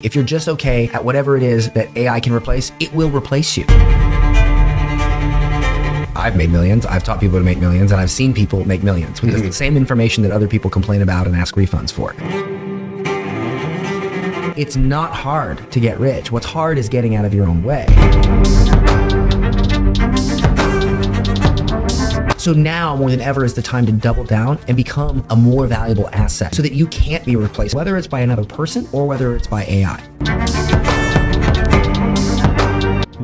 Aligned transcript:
If 0.00 0.14
you're 0.14 0.22
just 0.22 0.46
okay 0.46 0.86
at 0.90 1.04
whatever 1.04 1.36
it 1.36 1.42
is 1.42 1.70
that 1.70 1.88
AI 1.96 2.20
can 2.20 2.32
replace, 2.32 2.70
it 2.78 2.94
will 2.94 3.10
replace 3.10 3.56
you. 3.56 3.64
I've 6.14 6.36
made 6.36 6.50
millions. 6.52 6.86
I've 6.86 7.02
taught 7.02 7.18
people 7.18 7.36
to 7.36 7.44
make 7.44 7.58
millions, 7.58 7.90
and 7.90 8.00
I've 8.00 8.12
seen 8.12 8.32
people 8.32 8.64
make 8.64 8.84
millions 8.84 9.20
with 9.20 9.32
the 9.32 9.38
mm-hmm. 9.38 9.50
same 9.50 9.76
information 9.76 10.22
that 10.22 10.30
other 10.30 10.46
people 10.46 10.70
complain 10.70 11.02
about 11.02 11.26
and 11.26 11.34
ask 11.34 11.56
refunds 11.56 11.92
for. 11.92 12.14
It's 14.56 14.76
not 14.76 15.12
hard 15.12 15.68
to 15.72 15.80
get 15.80 15.98
rich. 15.98 16.30
What's 16.30 16.46
hard 16.46 16.78
is 16.78 16.88
getting 16.88 17.16
out 17.16 17.24
of 17.24 17.34
your 17.34 17.48
own 17.48 17.64
way. 17.64 17.86
So 22.38 22.52
now 22.52 22.94
more 22.94 23.10
than 23.10 23.20
ever 23.20 23.44
is 23.44 23.54
the 23.54 23.62
time 23.62 23.84
to 23.86 23.92
double 23.92 24.22
down 24.22 24.60
and 24.68 24.76
become 24.76 25.26
a 25.28 25.36
more 25.36 25.66
valuable 25.66 26.08
asset 26.12 26.54
so 26.54 26.62
that 26.62 26.72
you 26.72 26.86
can't 26.86 27.24
be 27.24 27.34
replaced, 27.34 27.74
whether 27.74 27.96
it's 27.96 28.06
by 28.06 28.20
another 28.20 28.44
person 28.44 28.88
or 28.92 29.06
whether 29.06 29.34
it's 29.34 29.48
by 29.48 29.64
AI. 29.64 30.67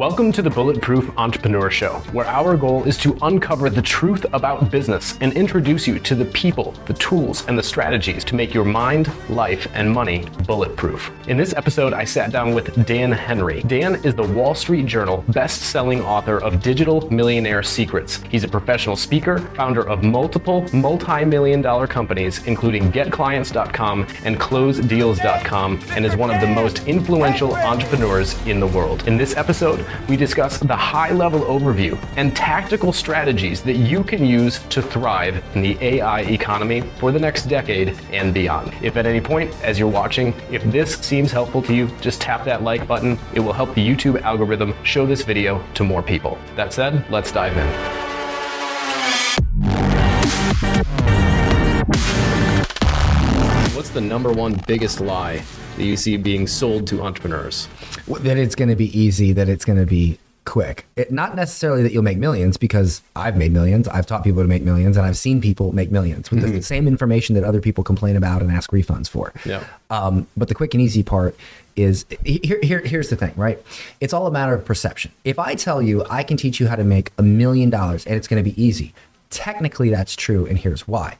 Welcome 0.08 0.32
to 0.32 0.42
the 0.42 0.50
Bulletproof 0.50 1.10
Entrepreneur 1.16 1.70
Show, 1.70 1.94
where 2.12 2.26
our 2.26 2.58
goal 2.58 2.84
is 2.84 2.98
to 2.98 3.16
uncover 3.22 3.70
the 3.70 3.80
truth 3.80 4.27
about 4.34 4.70
business 4.70 5.16
and 5.22 5.32
introduce 5.32 5.86
you 5.86 5.98
to 6.00 6.14
the 6.14 6.27
people, 6.27 6.72
the 6.84 6.92
tools, 6.92 7.46
and 7.46 7.58
the 7.58 7.62
strategies 7.62 8.22
to 8.24 8.34
make 8.34 8.52
your 8.52 8.66
mind, 8.66 9.10
life, 9.30 9.66
and 9.72 9.90
money 9.90 10.27
bulletproof. 10.46 11.10
In 11.27 11.38
this 11.38 11.54
episode, 11.54 11.94
I 11.94 12.04
sat 12.04 12.32
down 12.32 12.54
with 12.54 12.84
Dan 12.84 13.12
Henry. 13.12 13.62
Dan 13.62 13.94
is 14.04 14.14
the 14.14 14.24
Wall 14.24 14.54
Street 14.54 14.84
Journal 14.84 15.24
best-selling 15.28 16.02
author 16.02 16.36
of 16.36 16.60
Digital 16.60 17.10
Millionaire 17.10 17.62
Secrets. 17.62 18.22
He's 18.30 18.44
a 18.44 18.48
professional 18.48 18.96
speaker, 18.96 19.38
founder 19.56 19.88
of 19.88 20.05
multiple 20.05 20.66
multi-million 20.74 21.62
dollar 21.62 21.86
companies, 21.86 22.44
including 22.46 22.92
GetClients.com 22.92 24.06
and 24.24 24.38
CloseDeals.com, 24.38 25.80
and 25.96 26.05
is 26.05 26.14
one 26.14 26.30
of 26.30 26.42
the 26.42 26.46
most 26.46 26.86
influential 26.86 27.56
entrepreneurs 27.56 28.38
in 28.46 28.60
the 28.60 28.66
world. 28.66 29.08
In 29.08 29.16
this 29.16 29.34
episode, 29.38 29.86
we 30.09 30.16
discuss 30.16 30.59
the 30.59 30.77
high 30.77 31.12
level 31.12 31.41
overview 31.42 31.98
and 32.17 32.34
tactical 32.34 32.92
strategies 32.92 33.62
that 33.62 33.77
you 33.77 34.05
can 34.05 34.25
use 34.25 34.61
to 34.70 34.83
thrive 34.83 35.42
in 35.55 35.62
the 35.62 35.77
AI 35.81 36.20
economy 36.23 36.81
for 36.98 37.12
the 37.12 37.19
next 37.19 37.45
decade 37.45 37.97
and 38.12 38.33
beyond. 38.33 38.73
If 38.83 38.97
at 38.97 39.06
any 39.06 39.20
point, 39.20 39.55
as 39.62 39.78
you're 39.78 39.89
watching, 39.89 40.34
if 40.51 40.62
this 40.64 40.97
seems 40.97 41.33
helpful 41.33 41.62
to 41.62 41.75
you, 41.75 41.89
just 42.01 42.20
tap 42.20 42.45
that 42.45 42.62
like 42.62 42.86
button. 42.86 43.19
It 43.34 43.41
will 43.41 43.53
help 43.53 43.75
the 43.75 43.86
YouTube 43.86 44.20
algorithm 44.23 44.75
show 44.84 45.06
this 45.06 45.23
video 45.23 45.64
to 45.75 45.84
more 45.84 46.03
people. 46.03 46.39
That 46.56 46.73
said, 46.73 47.05
let's 47.11 47.33
dive 47.33 47.56
in. 47.56 48.05
The 53.95 54.00
number 54.00 54.33
one 54.33 54.61
biggest 54.67 55.00
lie 55.00 55.41
that 55.77 55.84
you 55.84 55.97
see 55.97 56.17
being 56.17 56.48
sold 56.48 56.89
to 56.89 57.00
entrepreneurs? 57.03 57.69
That 58.09 58.36
it's 58.36 58.56
going 58.56 58.69
to 58.69 58.75
be 58.75 58.86
easy, 58.98 59.33
that 59.33 59.48
it's 59.48 59.64
going 59.64 59.78
to 59.78 59.86
be 59.86 60.19
quick. 60.45 60.84
It, 60.97 61.12
not 61.12 61.36
necessarily 61.36 61.84
that 61.84 61.92
you'll 61.92 62.03
make 62.03 62.19
millions 62.19 62.56
because 62.56 63.03
I've 63.14 63.36
made 63.36 63.53
millions. 63.53 63.86
I've 63.86 64.05
taught 64.05 64.25
people 64.25 64.42
to 64.42 64.48
make 64.48 64.64
millions 64.64 64.97
and 64.97 65.06
I've 65.06 65.17
seen 65.17 65.41
people 65.41 65.73
make 65.73 65.92
millions 65.92 66.28
with 66.33 66.42
the 66.42 66.61
same 66.61 66.89
information 66.89 67.36
that 67.36 67.45
other 67.45 67.61
people 67.61 67.84
complain 67.84 68.17
about 68.17 68.42
and 68.42 68.51
ask 68.51 68.73
refunds 68.73 69.09
for. 69.09 69.33
Yeah. 69.45 69.62
Um, 69.91 70.27
but 70.36 70.48
the 70.48 70.56
quick 70.56 70.75
and 70.75 70.83
easy 70.83 71.05
part 71.05 71.36
is 71.77 72.05
here, 72.25 72.58
here, 72.64 72.81
here's 72.81 73.11
the 73.11 73.17
thing, 73.17 73.33
right? 73.36 73.62
It's 74.01 74.12
all 74.12 74.27
a 74.27 74.33
matter 74.33 74.55
of 74.55 74.64
perception. 74.64 75.12
If 75.23 75.39
I 75.39 75.55
tell 75.55 75.81
you 75.81 76.05
I 76.11 76.25
can 76.25 76.36
teach 76.36 76.58
you 76.58 76.67
how 76.67 76.75
to 76.75 76.84
make 76.84 77.12
a 77.17 77.23
million 77.23 77.70
dollars 77.70 78.05
and 78.06 78.17
it's 78.17 78.27
going 78.27 78.42
to 78.42 78.51
be 78.51 78.61
easy, 78.61 78.92
technically 79.30 79.91
that's 79.91 80.14
true. 80.17 80.47
And 80.47 80.58
here's 80.58 80.86
why. 80.86 81.17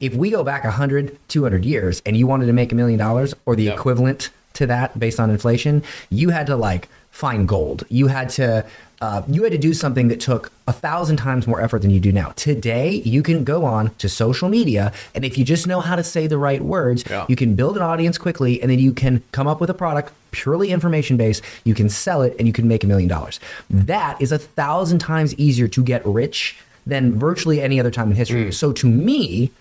If 0.00 0.14
we 0.14 0.30
go 0.30 0.44
back 0.44 0.64
100, 0.64 1.18
200 1.28 1.64
years 1.64 2.02
and 2.06 2.16
you 2.16 2.26
wanted 2.26 2.46
to 2.46 2.52
make 2.52 2.72
a 2.72 2.74
million 2.74 2.98
dollars 2.98 3.34
or 3.46 3.56
the 3.56 3.64
Yep. 3.64 3.74
equivalent 3.78 4.30
to 4.54 4.66
that 4.66 4.98
based 4.98 5.20
on 5.20 5.30
inflation, 5.30 5.82
you 6.10 6.30
had 6.30 6.46
to 6.46 6.56
like 6.56 6.88
find 7.10 7.48
gold. 7.48 7.84
You 7.88 8.06
had 8.08 8.28
to 8.30 8.64
uh, 9.00 9.22
you 9.28 9.44
had 9.44 9.52
to 9.52 9.58
do 9.58 9.72
something 9.72 10.08
that 10.08 10.18
took 10.18 10.50
a 10.66 10.72
thousand 10.72 11.18
times 11.18 11.46
more 11.46 11.60
effort 11.60 11.82
than 11.82 11.90
you 11.92 12.00
do 12.00 12.10
now. 12.10 12.32
Today, 12.34 12.90
you 13.04 13.22
can 13.22 13.44
go 13.44 13.64
on 13.64 13.94
to 13.98 14.08
social 14.08 14.48
media, 14.48 14.92
and 15.14 15.24
if 15.24 15.38
you 15.38 15.44
just 15.44 15.68
know 15.68 15.78
how 15.78 15.94
to 15.94 16.02
say 16.02 16.26
the 16.26 16.36
right 16.36 16.60
words, 16.60 17.04
Yeah. 17.08 17.24
you 17.28 17.36
can 17.36 17.54
build 17.54 17.76
an 17.76 17.82
audience 17.84 18.18
quickly, 18.18 18.60
and 18.60 18.68
then 18.68 18.80
you 18.80 18.92
can 18.92 19.22
come 19.30 19.46
up 19.46 19.60
with 19.60 19.70
a 19.70 19.74
product 19.74 20.12
purely 20.32 20.70
information 20.70 21.16
based. 21.16 21.42
You 21.62 21.74
can 21.74 21.88
sell 21.88 22.22
it, 22.22 22.34
and 22.40 22.48
you 22.48 22.52
can 22.52 22.66
make 22.66 22.82
a 22.82 22.88
million 22.88 23.08
dollars. 23.08 23.38
That 23.70 24.20
is 24.20 24.32
a 24.32 24.38
thousand 24.38 24.98
times 24.98 25.32
easier 25.36 25.68
to 25.68 25.80
get 25.84 26.04
rich 26.04 26.56
than 26.88 27.18
virtually 27.18 27.60
any 27.60 27.78
other 27.78 27.90
time 27.90 28.10
in 28.10 28.16
history. 28.16 28.46
Mm. 28.46 28.54
So 28.54 28.72
to 28.72 28.86
me, 28.88 29.52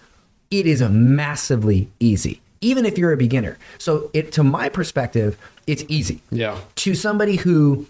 it 0.49 0.65
is 0.65 0.81
massively 0.81 1.89
easy 1.99 2.41
even 2.61 2.85
if 2.87 2.97
you're 2.97 3.11
a 3.11 3.17
beginner 3.17 3.55
so 3.77 4.09
it 4.13 4.31
to 4.31 4.43
my 4.43 4.67
perspective 4.69 5.37
it's 5.67 5.83
easy 5.89 6.21
Yeah. 6.31 6.57
to 6.77 6.95
somebody 6.95 7.35
who 7.35 7.85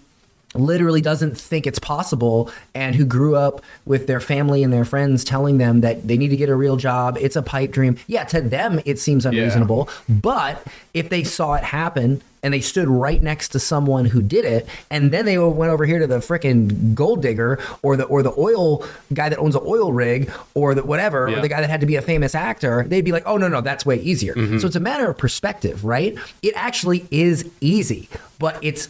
literally 0.59 1.01
doesn't 1.01 1.37
think 1.37 1.65
it's 1.67 1.79
possible 1.79 2.51
and 2.75 2.95
who 2.95 3.05
grew 3.05 3.35
up 3.35 3.61
with 3.85 4.07
their 4.07 4.19
family 4.19 4.63
and 4.63 4.71
their 4.73 4.85
friends 4.85 5.23
telling 5.23 5.57
them 5.57 5.81
that 5.81 6.07
they 6.07 6.17
need 6.17 6.29
to 6.29 6.37
get 6.37 6.49
a 6.49 6.55
real 6.55 6.75
job 6.77 7.17
it's 7.19 7.35
a 7.35 7.41
pipe 7.41 7.71
dream. 7.71 7.97
Yeah 8.07 8.23
to 8.25 8.41
them 8.41 8.79
it 8.85 8.99
seems 8.99 9.25
unreasonable 9.25 9.89
but 10.09 10.65
if 10.93 11.09
they 11.09 11.23
saw 11.23 11.53
it 11.55 11.63
happen 11.63 12.21
and 12.43 12.53
they 12.53 12.61
stood 12.61 12.87
right 12.87 13.21
next 13.21 13.49
to 13.49 13.59
someone 13.59 14.05
who 14.05 14.21
did 14.21 14.45
it 14.45 14.67
and 14.91 15.11
then 15.11 15.25
they 15.25 15.37
went 15.37 15.71
over 15.71 15.85
here 15.85 15.99
to 15.99 16.07
the 16.07 16.19
frickin' 16.19 16.93
gold 16.93 17.21
digger 17.21 17.59
or 17.81 17.97
the 17.97 18.03
or 18.05 18.21
the 18.23 18.33
oil 18.37 18.85
guy 19.13 19.27
that 19.27 19.39
owns 19.39 19.55
an 19.55 19.63
oil 19.65 19.91
rig 19.91 20.31
or 20.53 20.75
the 20.75 20.83
whatever 20.83 21.27
Yeah. 21.29 21.37
or 21.37 21.41
the 21.41 21.49
guy 21.49 21.61
that 21.61 21.69
had 21.69 21.81
to 21.81 21.87
be 21.87 21.95
a 21.95 22.01
famous 22.01 22.35
actor 22.35 22.83
they'd 22.87 23.03
be 23.05 23.11
like 23.11 23.23
oh 23.25 23.37
no 23.37 23.47
no 23.47 23.61
that's 23.61 23.85
way 23.85 23.97
easier. 23.97 24.35
Mm-hmm. 24.35 24.59
So 24.59 24.67
it's 24.67 24.75
a 24.75 24.79
matter 24.79 25.09
of 25.09 25.17
perspective 25.17 25.83
right? 25.83 26.15
It 26.41 26.53
actually 26.55 27.05
is 27.11 27.49
easy 27.59 28.07
but 28.39 28.57
it's 28.61 28.87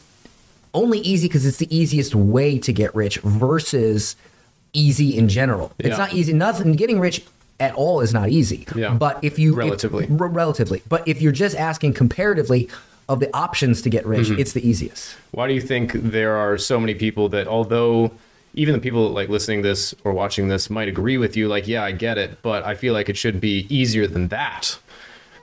only 0.77 0.99
easy 0.99 1.27
because 1.27 1.45
it's 1.45 1.57
the 1.57 1.75
easiest 1.75 2.13
way 2.15 2.57
to 2.59 2.71
get 2.71 2.93
rich 2.95 3.17
versus 3.51 4.15
easy 4.73 5.17
in 5.17 5.27
general. 5.29 5.71
It's 5.79 5.97
not 5.97 6.13
easy. 6.13 6.33
Nothing 6.33 6.73
getting 6.73 6.99
rich 6.99 7.23
at 7.59 7.73
all 7.75 8.01
is 8.01 8.13
not 8.13 8.29
easy. 8.29 8.65
Yeah. 8.75 8.93
But 8.93 9.19
if 9.23 9.39
you 9.39 9.51
if- 9.53 9.57
Relatively. 9.57 10.07
r- 10.19 10.27
relatively, 10.27 10.81
but 10.87 11.07
if 11.07 11.21
you're 11.21 11.31
just 11.45 11.55
asking 11.55 11.93
comparatively 11.93 12.69
of 13.09 13.19
the 13.19 13.29
options 13.35 13.81
to 13.83 13.89
get 13.89 14.05
rich, 14.05 14.27
Mm-hmm. 14.27 14.39
it's 14.41 14.53
the 14.53 14.67
easiest. 14.67 15.15
Why 15.31 15.47
do 15.47 15.53
you 15.53 15.61
think 15.61 15.93
there 15.93 16.35
are 16.35 16.57
so 16.57 16.79
many 16.79 16.93
people 16.93 17.29
that, 17.29 17.47
although 17.47 18.11
even 18.53 18.73
the 18.73 18.81
people 18.81 19.09
like 19.09 19.29
listening 19.29 19.61
this 19.61 19.95
or 20.03 20.11
watching 20.13 20.47
this 20.49 20.69
might 20.69 20.87
agree 20.89 21.17
with 21.17 21.37
you, 21.37 21.47
like, 21.47 21.67
yeah, 21.67 21.83
I 21.83 21.91
get 21.91 22.17
it, 22.17 22.41
but 22.41 22.63
I 22.65 22.75
feel 22.75 22.93
like 22.93 23.07
it 23.09 23.15
should 23.17 23.39
be 23.39 23.65
easier 23.69 24.07
than 24.07 24.27
that 24.29 24.77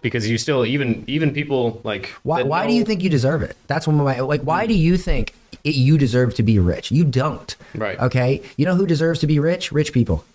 because 0.04 0.28
you 0.28 0.36
still 0.36 0.64
even 0.66 1.02
even 1.08 1.32
people 1.32 1.80
like 1.82 2.06
Why, 2.22 2.42
why 2.42 2.66
do 2.66 2.74
you 2.74 2.84
think 2.84 3.02
you 3.02 3.08
deserve 3.10 3.42
it? 3.42 3.56
That's 3.66 3.86
one 3.88 3.98
of 3.98 4.04
my 4.04 4.20
like. 4.20 4.42
Why 4.42 4.66
do 4.66 4.74
you 4.74 4.96
think 4.96 5.34
it, 5.64 5.74
you 5.74 5.98
deserve 5.98 6.34
to 6.34 6.42
be 6.44 6.58
rich? 6.58 6.92
You 6.92 7.04
don't. 7.04 7.56
Right. 7.74 7.98
Okay. 7.98 8.42
You 8.56 8.66
know 8.66 8.76
who 8.76 8.86
deserves 8.86 9.18
to 9.20 9.26
be 9.26 9.40
rich? 9.40 9.72
Rich 9.72 9.92
people. 9.92 10.24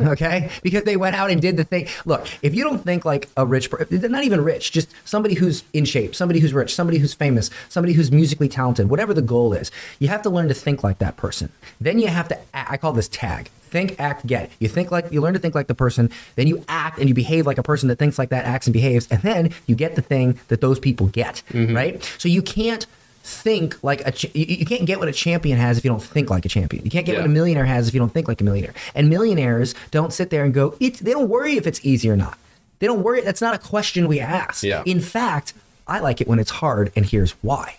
Okay, 0.00 0.48
because 0.62 0.84
they 0.84 0.96
went 0.96 1.16
out 1.16 1.30
and 1.30 1.42
did 1.42 1.56
the 1.56 1.64
thing. 1.64 1.88
Look, 2.04 2.28
if 2.40 2.54
you 2.54 2.62
don't 2.62 2.78
think 2.78 3.04
like 3.04 3.28
a 3.36 3.44
rich, 3.44 3.68
per- 3.68 3.84
not 3.90 4.22
even 4.22 4.40
rich, 4.40 4.70
just 4.70 4.88
somebody 5.04 5.34
who's 5.34 5.64
in 5.72 5.84
shape, 5.84 6.14
somebody 6.14 6.38
who's 6.38 6.52
rich, 6.52 6.72
somebody 6.72 6.98
who's 6.98 7.12
famous, 7.12 7.50
somebody 7.68 7.94
who's 7.94 8.12
musically 8.12 8.48
talented, 8.48 8.88
whatever 8.88 9.12
the 9.12 9.20
goal 9.20 9.52
is, 9.52 9.72
you 9.98 10.06
have 10.06 10.22
to 10.22 10.30
learn 10.30 10.46
to 10.48 10.54
think 10.54 10.84
like 10.84 10.98
that 10.98 11.16
person. 11.16 11.50
Then 11.80 11.98
you 11.98 12.06
have 12.06 12.28
to. 12.28 12.38
I 12.54 12.76
call 12.76 12.92
this 12.92 13.08
tag. 13.08 13.50
Think, 13.68 14.00
act, 14.00 14.26
get. 14.26 14.50
You 14.58 14.68
think 14.68 14.90
like 14.90 15.12
you 15.12 15.20
learn 15.20 15.34
to 15.34 15.38
think 15.38 15.54
like 15.54 15.66
the 15.66 15.74
person, 15.74 16.10
then 16.36 16.46
you 16.46 16.64
act 16.68 16.98
and 16.98 17.08
you 17.08 17.14
behave 17.14 17.46
like 17.46 17.58
a 17.58 17.62
person 17.62 17.88
that 17.88 17.98
thinks 17.98 18.18
like 18.18 18.30
that, 18.30 18.44
acts 18.44 18.66
and 18.66 18.72
behaves, 18.72 19.06
and 19.10 19.22
then 19.22 19.52
you 19.66 19.74
get 19.74 19.94
the 19.94 20.02
thing 20.02 20.38
that 20.48 20.60
those 20.60 20.78
people 20.78 21.08
get, 21.08 21.42
mm-hmm. 21.50 21.74
right? 21.74 22.02
So 22.18 22.28
you 22.28 22.42
can't 22.42 22.86
think 23.22 23.82
like 23.84 24.06
a 24.06 24.12
ch- 24.12 24.34
you 24.34 24.64
can't 24.64 24.86
get 24.86 24.98
what 24.98 25.08
a 25.08 25.12
champion 25.12 25.58
has 25.58 25.76
if 25.76 25.84
you 25.84 25.90
don't 25.90 26.02
think 26.02 26.30
like 26.30 26.46
a 26.46 26.48
champion. 26.48 26.82
You 26.84 26.90
can't 26.90 27.04
get 27.04 27.12
Yeah. 27.12 27.20
what 27.20 27.26
a 27.26 27.32
millionaire 27.32 27.66
has 27.66 27.86
if 27.88 27.94
you 27.94 28.00
don't 28.00 28.12
think 28.12 28.26
like 28.26 28.40
a 28.40 28.44
millionaire. 28.44 28.74
And 28.94 29.10
millionaires 29.10 29.74
don't 29.90 30.12
sit 30.12 30.30
there 30.30 30.44
and 30.44 30.54
go, 30.54 30.74
it's, 30.80 31.00
they 31.00 31.12
don't 31.12 31.28
worry 31.28 31.56
if 31.56 31.66
it's 31.66 31.84
easy 31.84 32.08
or 32.08 32.16
not. 32.16 32.38
They 32.78 32.86
don't 32.86 33.02
worry. 33.02 33.20
That's 33.20 33.42
not 33.42 33.54
a 33.54 33.58
question 33.58 34.08
we 34.08 34.20
ask. 34.20 34.62
Yeah. 34.62 34.82
In 34.86 35.00
fact, 35.00 35.52
I 35.86 36.00
like 36.00 36.20
it 36.20 36.28
when 36.28 36.38
it's 36.38 36.50
hard, 36.50 36.92
and 36.94 37.04
here's 37.04 37.32
why. 37.42 37.76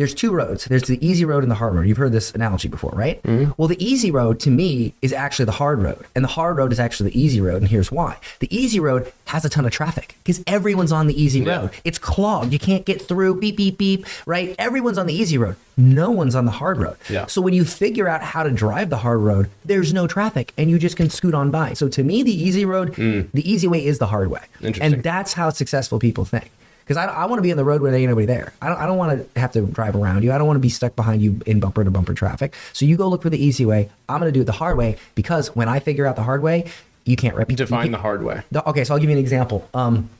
There's 0.00 0.14
two 0.14 0.32
roads. 0.32 0.64
There's 0.64 0.84
the 0.84 1.06
easy 1.06 1.26
road 1.26 1.42
and 1.44 1.50
the 1.50 1.56
hard 1.56 1.74
road. 1.74 1.86
You've 1.86 1.98
heard 1.98 2.12
this 2.12 2.32
analogy 2.34 2.68
before, 2.68 2.92
right? 2.94 3.22
Mm-hmm. 3.22 3.52
Well, 3.58 3.68
the 3.68 3.84
easy 3.84 4.10
road 4.10 4.40
to 4.40 4.50
me 4.50 4.94
is 5.02 5.12
actually 5.12 5.44
the 5.44 5.52
hard 5.52 5.82
road, 5.82 6.06
and 6.14 6.24
the 6.24 6.28
hard 6.28 6.56
road 6.56 6.72
is 6.72 6.80
actually 6.80 7.10
the 7.10 7.20
easy 7.20 7.38
road, 7.38 7.60
and 7.60 7.68
here's 7.68 7.92
why. 7.92 8.16
The 8.38 8.48
easy 8.56 8.80
road 8.80 9.12
has 9.26 9.44
a 9.44 9.50
ton 9.50 9.66
of 9.66 9.72
traffic 9.72 10.16
because 10.24 10.42
everyone's 10.46 10.90
on 10.90 11.06
the 11.06 11.22
easy 11.22 11.40
Yeah. 11.40 11.58
road. 11.60 11.70
It's 11.84 11.98
clogged. 11.98 12.50
You 12.50 12.58
can't 12.58 12.86
get 12.86 13.02
through. 13.02 13.40
Beep 13.40 13.58
beep 13.58 13.76
beep. 13.76 14.06
Right? 14.24 14.54
Everyone's 14.58 14.96
on 14.96 15.04
the 15.04 15.12
easy 15.12 15.36
road. 15.36 15.56
No 15.76 16.10
one's 16.10 16.34
on 16.34 16.46
the 16.46 16.50
hard 16.52 16.78
road. 16.78 16.96
Yeah. 17.10 17.26
So 17.26 17.42
when 17.42 17.52
you 17.52 17.66
figure 17.66 18.08
out 18.08 18.22
how 18.22 18.42
to 18.42 18.50
drive 18.50 18.88
the 18.88 18.96
hard 18.98 19.20
road, 19.20 19.50
there's 19.66 19.92
no 19.92 20.06
traffic, 20.06 20.54
and 20.56 20.70
you 20.70 20.78
just 20.78 20.96
can 20.96 21.10
scoot 21.10 21.34
on 21.34 21.50
by. 21.50 21.74
So 21.74 21.88
to 21.90 22.02
me, 22.02 22.22
the 22.22 22.32
easy 22.32 22.64
road, 22.64 22.94
mm. 22.94 23.30
the 23.34 23.50
easy 23.50 23.68
way 23.68 23.84
is 23.84 23.98
the 23.98 24.06
hard 24.06 24.30
way, 24.30 24.40
Interesting. 24.62 24.94
and 24.94 25.02
that's 25.02 25.34
how 25.34 25.50
successful 25.50 25.98
people 25.98 26.24
think. 26.24 26.50
Because 26.90 27.06
I, 27.06 27.22
I 27.22 27.26
want 27.26 27.38
to 27.38 27.42
be 27.42 27.52
on 27.52 27.56
the 27.56 27.62
road 27.62 27.82
where 27.82 27.92
there 27.92 28.00
ain't 28.00 28.08
nobody 28.08 28.26
there. 28.26 28.52
I 28.60 28.68
don't, 28.68 28.78
I 28.78 28.84
don't 28.84 28.98
want 28.98 29.32
to 29.32 29.40
have 29.40 29.52
to 29.52 29.60
drive 29.64 29.94
around 29.94 30.24
you. 30.24 30.32
I 30.32 30.38
don't 30.38 30.48
want 30.48 30.56
to 30.56 30.60
be 30.60 30.68
stuck 30.68 30.96
behind 30.96 31.22
you 31.22 31.40
in 31.46 31.60
bumper 31.60 31.84
to 31.84 31.90
bumper 31.92 32.14
traffic. 32.14 32.52
So 32.72 32.84
you 32.84 32.96
go 32.96 33.06
look 33.06 33.22
for 33.22 33.30
the 33.30 33.38
easy 33.38 33.64
way. 33.64 33.88
I'm 34.08 34.18
going 34.18 34.32
to 34.32 34.36
do 34.36 34.40
it 34.42 34.46
the 34.46 34.50
hard 34.50 34.76
way 34.76 34.96
because 35.14 35.54
when 35.54 35.68
I 35.68 35.78
figure 35.78 36.04
out 36.04 36.16
the 36.16 36.24
hard 36.24 36.42
way, 36.42 36.68
you 37.04 37.14
can't 37.14 37.36
replicate. 37.36 37.58
define 37.58 37.92
the 37.92 37.98
hard 37.98 38.24
way? 38.24 38.42
The- 38.50 38.68
okay, 38.68 38.82
so 38.82 38.94
I'll 38.94 38.98
give 38.98 39.08
you 39.08 39.14
an 39.14 39.22
example. 39.22 39.68
Um, 39.72 40.10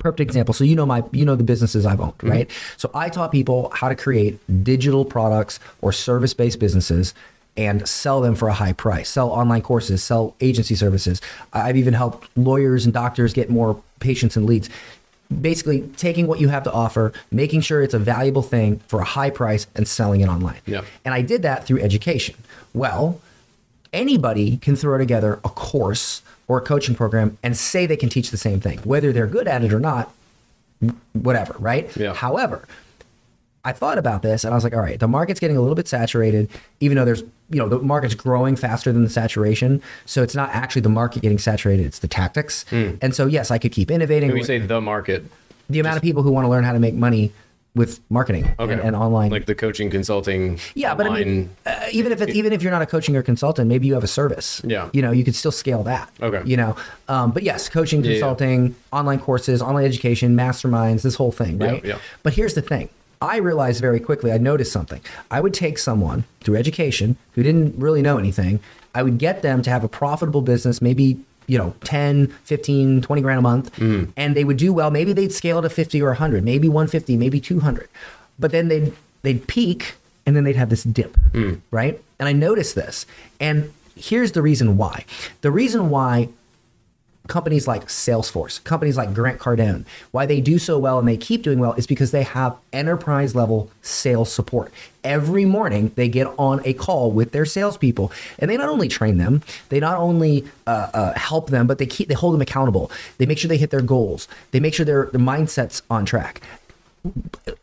perfect 0.00 0.20
example 0.20 0.54
so 0.54 0.64
you 0.64 0.74
know 0.74 0.86
my 0.86 1.04
you 1.12 1.26
know 1.26 1.36
the 1.36 1.44
businesses 1.44 1.84
i've 1.84 2.00
owned 2.00 2.14
right 2.22 2.50
so 2.78 2.90
i 2.94 3.10
taught 3.10 3.30
people 3.30 3.70
how 3.74 3.86
to 3.86 3.94
create 3.94 4.38
digital 4.64 5.04
products 5.04 5.60
or 5.82 5.92
service-based 5.92 6.58
businesses 6.58 7.12
and 7.58 7.86
sell 7.86 8.22
them 8.22 8.34
for 8.34 8.48
a 8.48 8.54
high 8.54 8.72
price 8.72 9.10
sell 9.10 9.28
online 9.28 9.60
courses 9.60 10.02
sell 10.02 10.34
agency 10.40 10.74
services 10.74 11.20
i've 11.52 11.76
even 11.76 11.92
helped 11.92 12.30
lawyers 12.34 12.86
and 12.86 12.94
doctors 12.94 13.34
get 13.34 13.50
more 13.50 13.82
patients 13.98 14.36
and 14.36 14.46
leads 14.46 14.70
basically 15.40 15.82
taking 15.96 16.26
what 16.26 16.40
you 16.40 16.48
have 16.48 16.62
to 16.64 16.72
offer 16.72 17.12
making 17.30 17.60
sure 17.60 17.82
it's 17.82 17.94
a 17.94 17.98
valuable 17.98 18.42
thing 18.42 18.78
for 18.88 19.00
a 19.00 19.04
high 19.04 19.30
price 19.30 19.66
and 19.76 19.86
selling 19.86 20.20
it 20.20 20.28
online 20.28 20.58
Yeah. 20.66 20.82
and 21.04 21.14
i 21.14 21.22
did 21.22 21.42
that 21.42 21.66
through 21.66 21.80
education 21.80 22.34
well 22.74 23.20
anybody 23.92 24.56
can 24.56 24.74
throw 24.76 24.98
together 24.98 25.34
a 25.44 25.48
course 25.48 26.22
or 26.48 26.58
a 26.58 26.60
coaching 26.60 26.94
program 26.96 27.38
and 27.42 27.56
say 27.56 27.86
they 27.86 27.96
can 27.96 28.08
teach 28.08 28.30
the 28.32 28.36
same 28.36 28.60
thing, 28.60 28.78
whether 28.80 29.12
they're 29.12 29.26
good 29.28 29.46
at 29.46 29.62
it 29.62 29.72
or 29.72 29.78
not, 29.78 30.12
whatever, 31.12 31.54
right? 31.60 31.94
Yeah. 31.96 32.12
However, 32.14 32.66
I 33.64 33.72
thought 33.72 33.98
about 33.98 34.22
this 34.22 34.44
and 34.44 34.54
I 34.54 34.56
was 34.56 34.64
like, 34.64 34.72
all 34.74 34.80
right, 34.80 34.98
the 34.98 35.08
market's 35.08 35.38
getting 35.38 35.56
a 35.56 35.60
little 35.60 35.74
bit 35.74 35.86
saturated, 35.86 36.48
even 36.80 36.96
though 36.96 37.04
there's, 37.04 37.22
you 37.50 37.58
know, 37.58 37.68
the 37.68 37.78
market's 37.78 38.14
growing 38.14 38.56
faster 38.56 38.90
than 38.90 39.04
the 39.04 39.10
saturation. 39.10 39.82
So 40.06 40.22
it's 40.22 40.34
not 40.34 40.48
actually 40.50 40.82
the 40.82 40.88
market 40.88 41.20
getting 41.20 41.38
saturated, 41.38 41.84
it's 41.84 41.98
the 41.98 42.08
tactics. 42.08 42.64
And 42.72 43.14
so, 43.14 43.26
yes, 43.26 43.50
I 43.50 43.58
could 43.58 43.72
keep 43.72 43.90
innovating. 43.90 44.30
When 44.30 44.38
we 44.38 44.44
say 44.44 44.58
the 44.58 44.80
market, 44.80 45.24
the 45.68 45.78
amount 45.78 45.96
of 45.96 46.02
people 46.02 46.22
who 46.22 46.32
want 46.32 46.46
to 46.46 46.48
learn 46.48 46.64
how 46.64 46.72
to 46.72 46.78
make 46.78 46.94
money 46.94 47.32
with 47.74 48.00
marketing 48.10 48.52
okay, 48.58 48.72
and, 48.72 48.82
and 48.82 48.96
online. 48.96 49.30
like 49.30 49.46
the 49.46 49.54
coaching, 49.54 49.90
consulting, 49.90 50.58
Yeah, 50.74 50.94
but 50.96 51.06
I 51.06 51.22
mean, 51.22 51.50
uh, 51.64 51.86
even 51.92 52.10
if 52.10 52.20
it's, 52.20 52.34
even 52.34 52.52
if 52.52 52.62
you're 52.62 52.72
not 52.72 52.82
a 52.82 52.86
coaching 52.86 53.14
or 53.14 53.22
consultant, 53.22 53.68
maybe 53.68 53.86
you 53.86 53.94
have 53.94 54.02
a 54.02 54.08
service. 54.08 54.60
Yeah. 54.64 54.88
you 54.92 55.02
know, 55.02 55.12
you 55.12 55.22
could 55.22 55.36
still 55.36 55.52
scale 55.52 55.84
that. 55.84 56.10
Okay. 56.20 56.42
you 56.44 56.56
know, 56.56 56.74
um, 57.08 57.30
but 57.30 57.44
yes, 57.44 57.68
coaching, 57.68 58.02
yeah. 58.02 58.12
consulting, 58.12 58.74
online 58.92 59.20
courses, 59.20 59.62
online 59.62 59.84
education, 59.84 60.34
masterminds, 60.34 61.02
this 61.02 61.14
whole 61.14 61.30
thing, 61.30 61.60
Yeah, 61.60 61.66
right? 61.70 61.84
yeah. 61.84 61.98
But 62.24 62.32
here's 62.32 62.54
the 62.54 62.62
thing. 62.62 62.88
I 63.22 63.36
realized 63.36 63.80
very 63.80 64.00
quickly, 64.00 64.32
I 64.32 64.38
noticed 64.38 64.72
something. 64.72 65.00
I 65.30 65.40
would 65.40 65.52
take 65.52 65.78
someone 65.78 66.24
through 66.40 66.56
education 66.56 67.16
who 67.34 67.42
didn't 67.42 67.78
really 67.78 68.00
know 68.00 68.16
anything. 68.16 68.60
I 68.94 69.02
would 69.02 69.18
get 69.18 69.42
them 69.42 69.60
to 69.62 69.70
have 69.70 69.84
a 69.84 69.88
profitable 69.88 70.40
business, 70.40 70.80
maybe, 70.80 71.18
you 71.46 71.58
know, 71.58 71.74
10, 71.84 72.28
15, 72.44 73.02
20 73.02 73.22
grand 73.22 73.38
a 73.38 73.42
month, 73.42 73.76
Mm. 73.76 74.08
and 74.16 74.34
they 74.34 74.44
would 74.44 74.56
do 74.56 74.72
well. 74.72 74.90
Maybe 74.90 75.12
they'd 75.12 75.32
scale 75.32 75.60
to 75.60 75.68
50 75.68 76.00
or 76.00 76.10
100, 76.10 76.42
maybe 76.44 76.66
150, 76.68 77.16
maybe 77.18 77.40
200. 77.40 77.88
But 78.38 78.52
then 78.52 78.68
they'd, 78.68 78.92
they'd 79.22 79.46
peak 79.46 79.94
and 80.24 80.34
then 80.34 80.44
they'd 80.44 80.56
have 80.56 80.70
this 80.70 80.82
dip, 80.84 81.16
Mm. 81.34 81.60
right? 81.70 82.00
And 82.18 82.26
I 82.28 82.32
noticed 82.32 82.74
this. 82.74 83.04
And 83.38 83.70
here's 83.96 84.32
the 84.32 84.40
reason 84.42 84.78
why. 84.78 85.04
The 85.42 85.50
reason 85.50 85.90
why 85.90 86.30
companies 87.30 87.66
like 87.68 87.86
Salesforce, 87.86 88.62
companies 88.64 88.96
like 88.96 89.14
Grant 89.14 89.38
Cardone, 89.38 89.84
why 90.10 90.26
they 90.26 90.40
do 90.40 90.58
so 90.58 90.78
well 90.78 90.98
and 90.98 91.08
they 91.08 91.16
keep 91.16 91.42
doing 91.42 91.60
well 91.60 91.72
is 91.74 91.86
because 91.86 92.10
they 92.10 92.24
have 92.24 92.56
enterprise 92.72 93.34
level 93.34 93.70
sales 93.80 94.30
support. 94.30 94.72
Every 95.04 95.44
morning 95.44 95.92
they 95.94 96.08
get 96.08 96.26
on 96.38 96.60
a 96.64 96.74
call 96.74 97.12
with 97.12 97.32
their 97.32 97.46
salespeople, 97.46 98.12
and 98.38 98.50
they 98.50 98.56
not 98.58 98.68
only 98.68 98.88
train 98.88 99.16
them, 99.16 99.42
they 99.70 99.80
not 99.80 99.96
only 99.96 100.44
uh, 100.66 100.90
uh, 100.92 101.18
help 101.18 101.48
them, 101.48 101.66
but 101.66 101.78
they 101.78 101.86
keep 101.86 102.08
they 102.08 102.14
hold 102.14 102.34
them 102.34 102.42
accountable. 102.42 102.90
They 103.16 103.24
make 103.24 103.38
sure 103.38 103.48
they 103.48 103.56
hit 103.56 103.70
their 103.70 103.80
goals. 103.80 104.28
They 104.50 104.60
make 104.60 104.74
sure 104.74 104.84
their 104.84 105.06
their 105.06 105.20
mindset's 105.20 105.82
on 105.88 106.04
track 106.04 106.42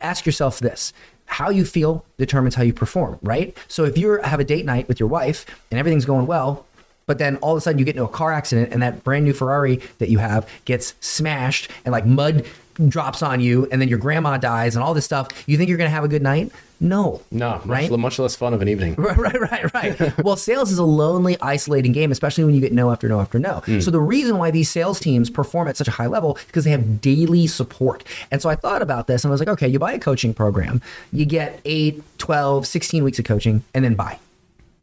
ask 0.01 0.25
yourself 0.25 0.59
this 0.59 0.93
how 1.25 1.49
you 1.49 1.65
feel 1.65 2.03
determines 2.17 2.55
how 2.55 2.63
you 2.63 2.73
perform 2.73 3.19
right 3.21 3.55
so 3.67 3.83
if 3.83 3.97
you 3.97 4.19
have 4.21 4.39
a 4.39 4.43
date 4.43 4.65
night 4.65 4.87
with 4.87 4.99
your 4.99 5.09
wife 5.09 5.45
and 5.69 5.79
everything's 5.79 6.05
going 6.05 6.25
well 6.25 6.65
but 7.07 7.17
then 7.17 7.37
all 7.37 7.53
of 7.53 7.57
a 7.57 7.61
sudden 7.61 7.79
you 7.79 7.85
get 7.85 7.95
into 7.95 8.05
a 8.05 8.09
car 8.09 8.31
accident 8.31 8.71
and 8.71 8.81
that 8.83 9.03
brand 9.03 9.25
new 9.25 9.33
ferrari 9.33 9.81
that 9.97 10.09
you 10.09 10.19
have 10.19 10.47
gets 10.65 10.93
smashed 10.99 11.71
and 11.83 11.91
like 11.91 12.05
mud 12.05 12.45
drops 12.87 13.23
on 13.23 13.39
you 13.39 13.67
and 13.71 13.81
then 13.81 13.89
your 13.89 13.97
grandma 13.97 14.37
dies 14.37 14.75
and 14.75 14.83
all 14.83 14.93
this 14.93 15.05
stuff 15.05 15.27
you 15.47 15.57
think 15.57 15.67
you're 15.67 15.79
going 15.79 15.89
to 15.89 15.95
have 15.95 16.03
a 16.03 16.07
good 16.07 16.21
night 16.21 16.51
no 16.79 17.21
no, 17.31 17.53
much, 17.53 17.65
right 17.65 17.91
much 17.91 18.19
less 18.19 18.35
fun 18.35 18.53
of 18.53 18.61
an 18.61 18.67
evening. 18.67 18.95
Right, 19.07 19.17
right, 19.17 19.73
right, 19.73 19.99
right. 19.99 20.23
well, 20.23 20.35
sales 20.35 20.71
is 20.71 20.79
a 20.79 20.83
lonely, 20.83 21.37
isolating 21.41 21.91
game, 21.91 22.11
especially 22.11 22.43
when 22.43 22.53
you 22.53 22.61
get 22.61 22.73
no 22.73 22.91
after 22.91 23.07
no 23.07 23.21
after 23.21 23.39
no. 23.39 23.61
Hmm. 23.65 23.79
So 23.79 23.89
the 23.89 24.01
reason 24.01 24.37
why 24.37 24.51
these 24.51 24.69
sales 24.69 24.99
teams 24.99 25.29
perform 25.29 25.67
at 25.67 25.77
such 25.77 25.87
a 25.87 25.91
high 25.91 26.07
level 26.07 26.35
is 26.35 26.43
because 26.45 26.65
they 26.65 26.71
have 26.71 26.99
daily 26.99 27.47
support. 27.47 28.03
And 28.31 28.41
so 28.41 28.49
I 28.49 28.55
thought 28.55 28.81
about 28.81 29.07
this 29.07 29.23
and 29.23 29.31
I 29.31 29.33
was 29.33 29.39
like, 29.39 29.49
okay, 29.49 29.67
you 29.67 29.79
buy 29.79 29.93
a 29.93 29.99
coaching 29.99 30.33
program, 30.33 30.81
you 31.11 31.25
get 31.25 31.61
8, 31.63 32.03
12, 32.17 32.67
16 32.67 33.03
weeks 33.03 33.19
of 33.19 33.25
coaching, 33.25 33.63
and 33.73 33.85
then 33.85 33.95
buy. 33.95 34.19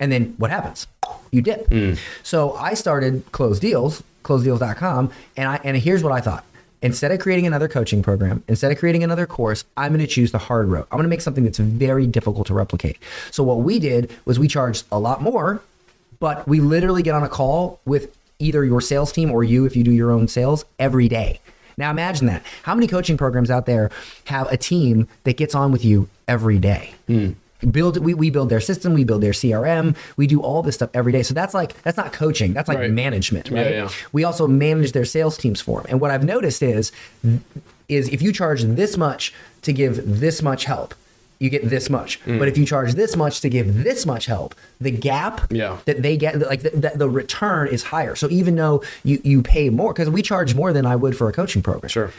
And 0.00 0.10
then 0.10 0.34
what 0.38 0.50
happens? 0.50 0.86
You 1.30 1.42
dip. 1.42 1.68
Mm. 1.68 1.98
So 2.22 2.52
I 2.54 2.74
started 2.74 3.24
Close 3.32 3.58
Deals, 3.58 4.02
closedeals.com, 4.22 5.10
and 5.36 5.48
I 5.48 5.60
and 5.64 5.76
here's 5.76 6.02
what 6.02 6.12
I 6.12 6.20
thought. 6.20 6.44
Instead 6.82 7.10
of 7.12 7.18
creating 7.18 7.46
another 7.46 7.66
coaching 7.66 8.02
program, 8.02 8.44
instead 8.46 8.70
of 8.70 8.78
creating 8.78 9.02
another 9.02 9.26
course, 9.26 9.64
I'm 9.74 9.92
going 9.92 10.06
to 10.06 10.06
choose 10.06 10.32
the 10.32 10.38
hard 10.38 10.68
road. 10.68 10.86
I'm 10.92 10.98
going 10.98 11.04
to 11.04 11.08
make 11.08 11.22
something 11.22 11.44
that's 11.44 11.58
very 11.58 12.06
difficult 12.06 12.46
to 12.48 12.54
replicate. 12.54 12.98
So 13.30 13.42
what 13.42 13.60
we 13.60 13.78
did 13.78 14.12
was 14.26 14.38
we 14.38 14.48
charged 14.48 14.84
a 14.92 14.98
lot 14.98 15.22
more, 15.22 15.62
but 16.20 16.46
we 16.46 16.60
literally 16.60 17.02
get 17.02 17.14
on 17.14 17.22
a 17.22 17.28
call 17.28 17.80
with 17.86 18.14
either 18.38 18.64
your 18.64 18.82
sales 18.82 19.12
team 19.12 19.30
or 19.30 19.42
you 19.42 19.64
if 19.64 19.76
you 19.76 19.82
do 19.82 19.92
your 19.92 20.10
own 20.10 20.28
sales 20.28 20.66
every 20.78 21.08
day. 21.08 21.40
Now 21.76 21.90
imagine 21.90 22.26
that. 22.26 22.42
How 22.62 22.74
many 22.74 22.86
coaching 22.86 23.16
programs 23.16 23.50
out 23.50 23.66
there 23.66 23.90
have 24.26 24.50
a 24.52 24.56
team 24.56 25.08
that 25.24 25.36
gets 25.36 25.54
on 25.54 25.72
with 25.72 25.84
you 25.84 26.08
every 26.28 26.58
day? 26.58 26.94
Mm. 27.08 27.34
Build 27.70 27.96
we, 27.98 28.12
we 28.14 28.28
build 28.30 28.50
their 28.50 28.60
system, 28.60 28.92
we 28.92 29.04
build 29.04 29.22
their 29.22 29.32
CRM, 29.32 29.96
we 30.16 30.26
do 30.26 30.40
all 30.40 30.62
this 30.62 30.74
stuff 30.74 30.90
every 30.92 31.12
day. 31.12 31.22
So 31.22 31.32
that's 31.34 31.54
like 31.54 31.80
that's 31.82 31.96
not 31.96 32.12
coaching, 32.12 32.52
that's 32.52 32.68
like 32.68 32.78
Right. 32.78 32.90
management, 32.90 33.48
Yeah, 33.48 33.62
right? 33.62 33.70
yeah. 33.74 33.88
We 34.12 34.24
also 34.24 34.46
manage 34.46 34.92
their 34.92 35.04
sales 35.06 35.38
teams 35.38 35.60
for 35.62 35.78
them. 35.80 35.86
And 35.88 36.00
what 36.00 36.10
I've 36.10 36.24
noticed 36.24 36.62
is 36.62 36.92
is 37.88 38.08
if 38.08 38.20
you 38.20 38.32
charge 38.32 38.62
this 38.64 38.96
much 38.96 39.32
to 39.62 39.72
give 39.72 40.20
this 40.20 40.42
much 40.42 40.64
help, 40.64 40.94
you 41.38 41.48
get 41.50 41.68
this 41.68 41.88
much. 41.90 42.22
Mm. 42.24 42.38
But 42.38 42.48
if 42.48 42.56
you 42.58 42.64
charge 42.66 42.94
this 42.94 43.16
much 43.16 43.40
to 43.40 43.48
give 43.48 43.82
this 43.84 44.04
much 44.06 44.26
help, 44.26 44.54
the 44.80 44.90
gap 44.90 45.50
Yeah. 45.52 45.78
that 45.84 46.02
they 46.02 46.16
get, 46.16 46.38
like 46.38 46.62
the, 46.62 46.70
the, 46.70 46.92
the 46.96 47.08
return 47.08 47.68
is 47.68 47.84
higher. 47.84 48.14
So 48.14 48.28
even 48.30 48.56
though 48.56 48.82
you, 49.04 49.20
you 49.24 49.42
pay 49.42 49.68
more, 49.70 49.92
because 49.92 50.08
we 50.08 50.22
charge 50.22 50.54
more 50.54 50.72
than 50.72 50.86
I 50.86 50.96
would 50.96 51.16
for 51.16 51.28
a 51.28 51.32
coaching 51.32 51.60
program. 51.62 51.88
Sure. 51.88 52.12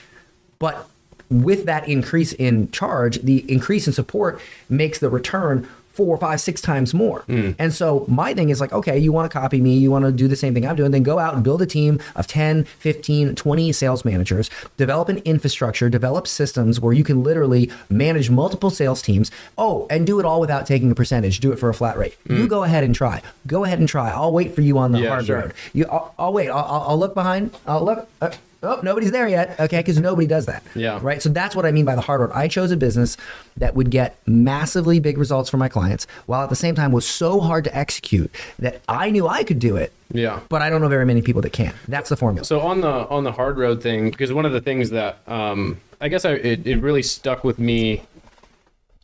But 0.59 0.87
with 1.30 1.66
that 1.66 1.88
increase 1.88 2.33
in 2.33 2.69
charge, 2.72 3.19
the 3.22 3.50
increase 3.51 3.88
in 3.88 3.94
support 3.94 4.39
makes 4.69 5.00
the 5.00 5.10
return 5.10 5.68
four, 5.92 6.18
five, 6.18 6.42
six 6.42 6.60
times 6.60 6.94
more. 6.94 7.24
And 7.30 7.74
so 7.74 8.04
my 8.10 8.33
thing 8.33 8.50
is 8.50 8.60
like, 8.60 8.74
okay, 8.74 8.98
you 9.00 9.13
want 9.13 9.31
to 9.31 9.39
copy 9.39 9.62
me, 9.62 9.77
you 9.77 9.89
want 9.89 10.04
to 10.04 10.12
do 10.12 10.27
the 10.27 10.36
same 10.36 10.54
thing 10.54 10.68
I'm 10.68 10.75
doing, 10.75 10.92
then 10.92 11.04
go 11.04 11.19
out 11.19 11.36
and 11.36 11.42
build 11.42 11.62
a 11.62 11.66
team 11.66 12.01
of 12.18 12.27
10, 12.27 12.66
15, 12.66 13.33
20 13.36 13.72
sales 13.72 14.04
managers, 14.04 14.50
develop 14.75 15.07
an 15.07 15.19
infrastructure, 15.19 15.89
develop 15.89 16.27
systems 16.27 16.81
where 16.81 16.92
you 16.92 17.06
can 17.06 17.24
literally 17.24 17.71
manage 17.89 18.30
multiple 18.30 18.69
sales 18.69 19.01
teams. 19.01 19.31
Oh, 19.57 19.88
and 19.89 20.06
do 20.06 20.19
it 20.19 20.25
all 20.25 20.42
without 20.42 20.68
taking 20.68 20.92
a 20.92 20.95
percentage. 20.95 21.40
Do 21.40 21.54
it 21.54 21.59
for 21.59 21.69
a 21.69 21.73
flat 21.73 21.97
rate. 21.97 22.18
You 22.28 22.45
go 22.49 22.64
ahead 22.66 22.83
and 22.83 22.94
try. 22.94 23.21
Go 23.47 23.64
ahead 23.64 23.80
and 23.80 23.88
try. 23.88 24.09
I'll 24.11 24.33
wait 24.33 24.54
for 24.54 24.59
you 24.59 24.78
on 24.78 24.92
the 24.92 24.99
Yeah, 24.99 25.09
hard 25.11 25.26
sure. 25.28 25.40
road. 25.40 25.54
You, 25.71 25.85
I'll, 25.85 26.14
I'll 26.19 26.33
wait. 26.33 26.49
I'll, 26.49 26.57
I'll 26.66 26.81
I'll 26.90 26.99
look 26.99 27.14
behind. 27.14 27.56
I'll 27.66 27.85
look. 27.85 28.09
Uh, 28.21 28.31
oh, 28.66 28.81
nobody's 28.81 29.12
there 29.12 29.28
yet. 29.28 29.60
Okay, 29.60 29.80
because 29.80 30.00
nobody 30.00 30.28
does 30.28 30.45
that. 30.45 30.64
Yeah. 30.76 31.00
Right. 31.02 31.22
So 31.22 31.30
that's 31.30 31.56
what 31.56 31.66
I 31.66 31.72
mean 31.72 31.86
by 31.86 31.95
the 31.95 32.02
hard 32.02 32.22
road. 32.22 32.31
I 32.34 32.48
chose 32.48 32.72
a 32.72 32.78
business 32.78 33.18
that 33.57 33.76
would 33.76 33.90
get 33.90 34.18
massively 34.26 35.00
big 35.00 35.18
results 35.18 35.50
for 35.50 35.57
my 35.57 35.69
clients, 35.69 36.07
while 36.26 36.44
at 36.44 36.50
the 36.50 36.56
same 36.56 36.76
time 36.76 36.92
was 36.92 37.07
so 37.07 37.40
hard 37.40 37.64
to 37.66 37.76
execute 37.76 38.31
that 38.60 38.81
I 38.88 39.10
knew 39.10 39.28
I 39.28 39.44
could 39.44 39.60
do 39.60 39.76
it. 39.76 39.94
Yeah. 40.12 40.40
But 40.50 40.62
I 40.62 40.69
don't 40.69 40.81
know 40.81 40.90
very 40.90 41.06
many 41.06 41.22
people 41.22 41.42
that 41.42 41.54
can. 41.54 41.74
That's 41.88 42.10
the 42.10 42.18
formula. 42.18 42.45
So 42.45 42.62
on 42.62 42.81
the 42.81 43.07
on 43.10 43.24
the 43.24 43.31
hard 43.31 43.57
road 43.57 43.81
thing, 43.81 44.12
because 44.12 44.34
one 44.34 44.45
of 44.45 44.52
the 44.52 44.62
things 44.62 44.90
that 44.92 45.19
um, 45.28 45.80
I 46.02 46.07
guess 46.10 46.26
I, 46.26 46.34
it, 46.34 46.68
it 46.68 46.78
really 46.78 47.04
stuck 47.04 47.44
with 47.44 47.60
me 47.60 48.04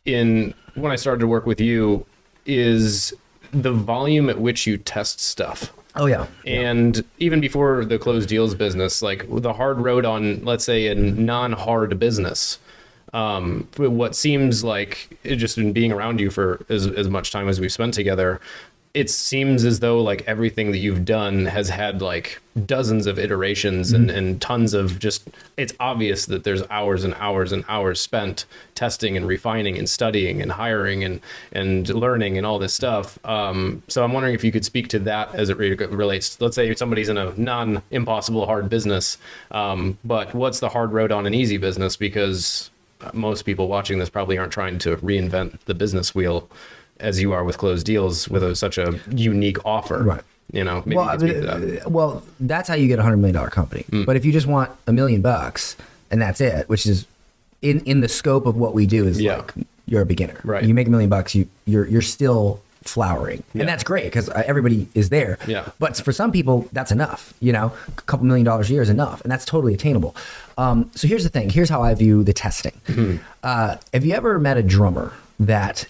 in 0.04 0.54
when 0.74 0.92
I 0.92 0.96
started 0.96 1.20
to 1.20 1.26
work 1.26 1.46
with 1.46 1.60
you 1.60 2.06
is 2.46 3.12
the 3.52 3.72
volume 3.72 4.30
at 4.30 4.40
which 4.40 4.66
you 4.66 4.78
test 4.78 5.20
stuff. 5.20 5.72
Oh 5.94 6.06
yeah. 6.06 6.26
And 6.46 7.04
even 7.18 7.40
before 7.40 7.84
the 7.84 7.98
Close 7.98 8.24
Deals 8.26 8.54
business, 8.54 9.02
like 9.02 9.26
the 9.28 9.52
hard 9.52 9.78
road 9.78 10.04
on, 10.04 10.44
let's 10.44 10.64
say, 10.64 10.86
a 10.88 10.94
non-hard 10.94 11.98
business, 11.98 12.58
um, 13.12 13.68
what 13.76 14.16
seems 14.16 14.64
like 14.64 15.18
it 15.22 15.36
just 15.36 15.58
in 15.58 15.72
being 15.72 15.92
around 15.92 16.18
you 16.18 16.30
for 16.30 16.64
as, 16.70 16.86
as 16.86 17.08
much 17.08 17.30
time 17.30 17.48
as 17.48 17.60
we've 17.60 17.72
spent 17.72 17.92
together, 17.92 18.40
it 18.94 19.08
seems 19.08 19.64
as 19.64 19.80
though 19.80 20.02
like 20.02 20.22
everything 20.26 20.70
that 20.70 20.78
you've 20.78 21.04
done 21.04 21.46
has 21.46 21.70
had 21.70 22.02
like 22.02 22.40
dozens 22.66 23.06
of 23.06 23.18
iterations 23.18 23.92
and, 23.92 24.10
and 24.10 24.42
tons 24.42 24.74
of 24.74 24.98
just 24.98 25.26
it's 25.56 25.72
obvious 25.80 26.26
that 26.26 26.44
there's 26.44 26.62
hours 26.68 27.02
and 27.02 27.14
hours 27.14 27.52
and 27.52 27.64
hours 27.68 27.98
spent 27.98 28.44
testing 28.74 29.16
and 29.16 29.26
refining 29.26 29.78
and 29.78 29.88
studying 29.88 30.42
and 30.42 30.52
hiring 30.52 31.02
and 31.02 31.20
and 31.52 31.88
learning 31.88 32.36
and 32.36 32.46
all 32.46 32.58
this 32.58 32.74
stuff. 32.74 33.18
Um, 33.24 33.82
so 33.88 34.04
i'm 34.04 34.12
wondering 34.12 34.34
if 34.34 34.44
you 34.44 34.52
could 34.52 34.64
speak 34.64 34.88
to 34.88 34.98
that 35.00 35.34
as 35.34 35.48
it 35.48 35.56
re- 35.56 35.74
relates. 35.74 36.38
Let's 36.40 36.56
say 36.56 36.74
somebody's 36.74 37.08
in 37.08 37.16
a 37.16 37.32
non 37.38 37.82
impossible 37.90 38.44
hard 38.44 38.68
business 38.68 39.16
um, 39.52 39.98
but 40.04 40.34
what's 40.34 40.60
the 40.60 40.68
hard 40.68 40.92
road 40.92 41.12
on 41.12 41.26
an 41.26 41.34
easy 41.34 41.56
business? 41.56 41.96
Because 41.96 42.70
most 43.12 43.42
people 43.42 43.68
watching 43.68 43.98
this 43.98 44.08
probably 44.08 44.38
aren't 44.38 44.52
trying 44.52 44.78
to 44.78 44.96
reinvent 44.98 45.58
the 45.64 45.74
business 45.74 46.14
wheel 46.14 46.48
as 47.02 47.20
you 47.20 47.32
are 47.32 47.44
with 47.44 47.58
Close 47.58 47.82
Deals 47.84 48.28
with 48.28 48.42
a, 48.42 48.54
such 48.56 48.78
a 48.78 48.98
unique 49.10 49.58
offer. 49.66 50.02
Right. 50.02 50.22
You 50.52 50.64
know, 50.64 50.82
maybe 50.84 50.96
Well, 50.96 51.06
you 51.06 51.10
I 51.12 51.16
to 51.16 51.40
that. 51.46 51.86
uh, 51.86 51.90
well, 51.90 52.22
that's 52.40 52.68
how 52.68 52.74
you 52.74 52.86
get 52.88 52.98
a 52.98 53.02
hundred 53.02 53.16
million 53.18 53.34
dollar 53.34 53.50
company. 53.50 53.84
Mm. 53.90 54.06
But 54.06 54.16
if 54.16 54.24
you 54.24 54.32
just 54.32 54.46
want 54.46 54.70
a 54.86 54.92
million 54.92 55.22
bucks 55.22 55.76
and 56.10 56.20
that's 56.20 56.40
it. 56.40 56.68
Which 56.68 56.86
is 56.86 57.06
in 57.62 57.80
in 57.80 58.00
the 58.00 58.08
scope 58.08 58.46
of 58.46 58.56
what 58.56 58.74
we 58.74 58.86
do 58.86 59.06
is 59.06 59.20
Yeah. 59.20 59.36
like 59.38 59.52
you're 59.86 60.02
a 60.02 60.06
beginner. 60.06 60.38
Right. 60.44 60.62
You 60.64 60.74
make 60.74 60.86
a 60.88 60.90
million 60.90 61.08
bucks, 61.10 61.34
you 61.34 61.48
you're 61.66 61.86
you're 61.86 62.02
still 62.02 62.60
flowering, 62.84 63.44
Yeah. 63.54 63.60
and 63.62 63.68
that's 63.68 63.84
great 63.84 64.04
because 64.04 64.28
everybody 64.30 64.88
is 64.94 65.08
there. 65.08 65.38
Yeah. 65.46 65.68
But 65.78 65.96
for 65.98 66.10
some 66.12 66.32
people, 66.32 66.68
that's 66.72 66.90
enough. 66.90 67.32
You 67.40 67.52
know, 67.52 67.72
a 67.96 68.02
couple 68.02 68.26
million 68.26 68.44
dollars 68.44 68.68
a 68.68 68.72
year 68.72 68.82
is 68.82 68.90
enough, 68.90 69.20
and 69.22 69.30
that's 69.30 69.44
totally 69.44 69.72
attainable. 69.72 70.14
Um, 70.58 70.90
so 70.94 71.06
here's 71.06 71.22
the 71.22 71.28
thing. 71.30 71.48
Here's 71.50 71.68
how 71.70 71.80
I 71.82 71.94
view 71.94 72.24
the 72.24 72.32
testing. 72.32 72.72
Mm-hmm. 72.88 73.16
Uh, 73.42 73.76
have 73.94 74.04
you 74.04 74.12
ever 74.14 74.38
met 74.40 74.56
a 74.56 74.62
drummer 74.64 75.12
that, 75.38 75.86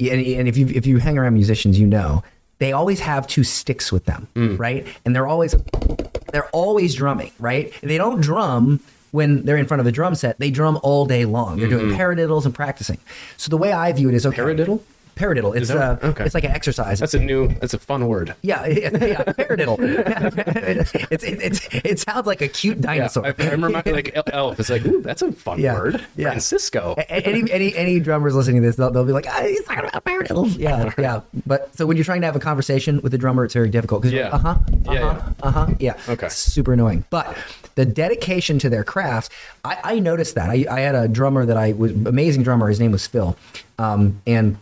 and, 0.00 0.24
and 0.26 0.48
if 0.48 0.56
you 0.56 0.66
if 0.68 0.86
you 0.86 0.98
hang 0.98 1.18
around 1.18 1.34
musicians, 1.34 1.78
you 1.78 1.86
know 1.86 2.22
they 2.58 2.72
always 2.72 3.00
have 3.00 3.26
two 3.26 3.44
sticks 3.44 3.92
with 3.92 4.04
them, 4.06 4.26
Mm. 4.34 4.58
right? 4.58 4.86
And 5.04 5.14
they're 5.14 5.26
always 5.26 5.54
they're 6.32 6.48
always 6.50 6.94
drumming, 6.94 7.32
right? 7.38 7.72
They 7.82 7.98
don't 7.98 8.20
drum 8.20 8.80
when 9.10 9.44
they're 9.44 9.56
in 9.56 9.66
front 9.66 9.80
of 9.80 9.86
a 9.86 9.92
drum 9.92 10.14
set. 10.14 10.38
They 10.38 10.50
drum 10.50 10.78
all 10.82 11.06
day 11.06 11.24
long. 11.24 11.58
They're 11.58 11.68
doing 11.68 11.96
paradiddles 11.96 12.44
and 12.44 12.54
practicing. 12.54 12.98
So 13.36 13.48
the 13.48 13.56
way 13.56 13.72
I 13.72 13.92
view 13.92 14.08
it 14.08 14.14
is 14.14 14.26
okay. 14.26 14.42
Mm-hmm. 14.42 14.60
Paradiddle? 14.60 14.80
Paradiddle. 15.18 15.56
It's 15.56 15.68
that- 15.68 16.02
uh, 16.02 16.06
okay. 16.08 16.24
it's 16.24 16.34
like 16.34 16.44
an 16.44 16.52
exercise. 16.52 17.00
That's 17.00 17.14
a 17.14 17.18
new. 17.18 17.48
That's 17.48 17.74
a 17.74 17.78
fun 17.78 18.06
word. 18.06 18.34
Yeah, 18.42 18.66
yeah, 18.66 18.90
yeah 19.04 19.22
paradiddle. 19.24 19.78
it's, 21.10 21.24
it, 21.24 21.42
it's, 21.42 21.68
it 21.72 21.98
sounds 21.98 22.26
like 22.26 22.40
a 22.40 22.48
cute 22.48 22.76
Yeah, 22.78 22.82
dinosaur. 22.94 23.26
I, 23.26 23.34
I 23.38 23.50
remember 23.50 23.82
like 23.92 24.16
Elf. 24.32 24.58
It's 24.60 24.70
like, 24.70 24.84
ooh, 24.86 25.02
that's 25.02 25.22
a 25.22 25.32
fun 25.32 25.58
Yeah, 25.60 25.74
word. 25.74 26.06
yeah. 26.16 26.30
Francisco. 26.30 26.94
A- 26.98 27.10
any, 27.26 27.50
any 27.50 27.74
any 27.76 28.00
drummers 28.00 28.34
listening 28.34 28.62
to 28.62 28.68
this, 28.68 28.76
they'll, 28.76 28.90
they'll 28.90 29.04
be 29.04 29.12
like, 29.12 29.26
ah, 29.28 29.42
he's 29.42 29.64
talking 29.64 29.84
about 29.88 30.04
paradiddles. 30.04 30.56
Yeah, 30.68 30.92
yeah. 30.98 31.20
But 31.46 31.74
so 31.76 31.86
when 31.86 31.96
you're 31.96 32.04
trying 32.04 32.20
to 32.22 32.26
have 32.26 32.36
a 32.36 32.40
conversation 32.40 33.00
with 33.02 33.12
a 33.14 33.18
drummer, 33.18 33.44
it's 33.44 33.54
very 33.54 33.68
difficult 33.70 34.02
because 34.02 34.12
Yeah. 34.12 34.28
uh 34.28 34.38
huh, 34.38 34.48
uh 34.88 34.92
Yeah, 34.92 35.14
huh, 35.14 35.32
uh 35.42 35.50
huh, 35.50 35.66
yeah. 35.78 35.94
Okay. 36.08 36.26
It's 36.26 36.36
super 36.36 36.72
annoying. 36.72 37.04
But 37.10 37.36
the 37.74 37.84
dedication 37.84 38.58
to 38.60 38.68
their 38.68 38.84
craft, 38.84 39.32
I, 39.64 39.78
I 39.84 39.98
noticed 39.98 40.34
that. 40.34 40.48
I, 40.50 40.66
I 40.70 40.80
had 40.80 40.94
a 40.94 41.06
drummer 41.08 41.44
that 41.46 41.56
I 41.56 41.72
was 41.72 41.92
amazing 41.92 42.42
drummer. 42.42 42.68
His 42.68 42.80
name 42.80 42.92
was 42.92 43.06
Phil, 43.06 43.36
um, 43.78 44.20
and 44.26 44.56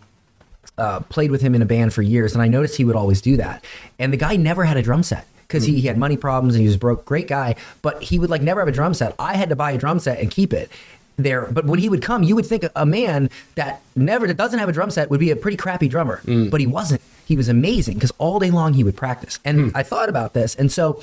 uh, 0.78 1.00
played 1.00 1.30
with 1.30 1.40
him 1.40 1.54
in 1.54 1.62
a 1.62 1.66
band 1.66 1.92
for 1.95 2.02
years, 2.02 2.35
and 2.35 2.42
I 2.42 2.49
noticed 2.49 2.76
he 2.76 2.85
would 2.85 2.97
always 2.97 3.21
do 3.21 3.37
that. 3.37 3.64
And 3.99 4.12
the 4.12 4.16
guy 4.16 4.37
never 4.37 4.64
had 4.64 4.76
a 4.76 4.83
drum 4.83 5.02
set 5.02 5.26
because 5.47 5.64
he, 5.64 5.80
he 5.80 5.87
had 5.87 5.97
money 5.97 6.16
problems 6.16 6.54
and 6.54 6.62
he 6.62 6.66
was 6.66 6.76
broke. 6.76 7.04
Great 7.04 7.28
guy, 7.28 7.54
but 7.83 8.02
he 8.02 8.18
would 8.18 8.30
like 8.30 8.42
never 8.42 8.61
have 8.61 8.68
a 8.68 8.73
drum 8.73 8.95
set. 8.95 9.14
I 9.18 9.37
had 9.37 9.49
to 9.50 9.56
buy 9.56 9.73
a 9.73 9.78
drum 9.78 9.99
set 10.00 10.18
and 10.18 10.30
keep 10.30 10.52
it 10.52 10.71
there. 11.16 11.47
But 11.47 11.66
when 11.66 11.78
he 11.78 11.88
would 11.88 12.02
come, 12.02 12.23
you 12.23 12.35
would 12.35 12.47
think 12.47 12.64
a 12.75 12.85
man 12.85 13.30
that 13.54 13.80
never 13.95 14.26
that 14.26 14.37
doesn't 14.37 14.59
have 14.59 14.68
a 14.68 14.73
drum 14.73 14.90
set 14.90 15.09
would 15.11 15.21
be 15.21 15.30
a 15.30 15.37
pretty 15.37 15.56
crappy 15.56 15.88
drummer, 15.88 16.21
but 16.50 16.61
he 16.61 16.66
wasn't. 16.66 17.00
He 17.25 17.37
was 17.37 17.49
amazing 17.49 17.95
because 17.95 18.12
all 18.18 18.38
day 18.38 18.50
long 18.50 18.75
he 18.75 18.85
would 18.85 18.97
practice. 18.97 19.38
And 19.45 19.73
I 19.75 19.83
thought 19.83 20.09
about 20.09 20.33
this, 20.35 20.54
and 20.54 20.71
so 20.71 21.02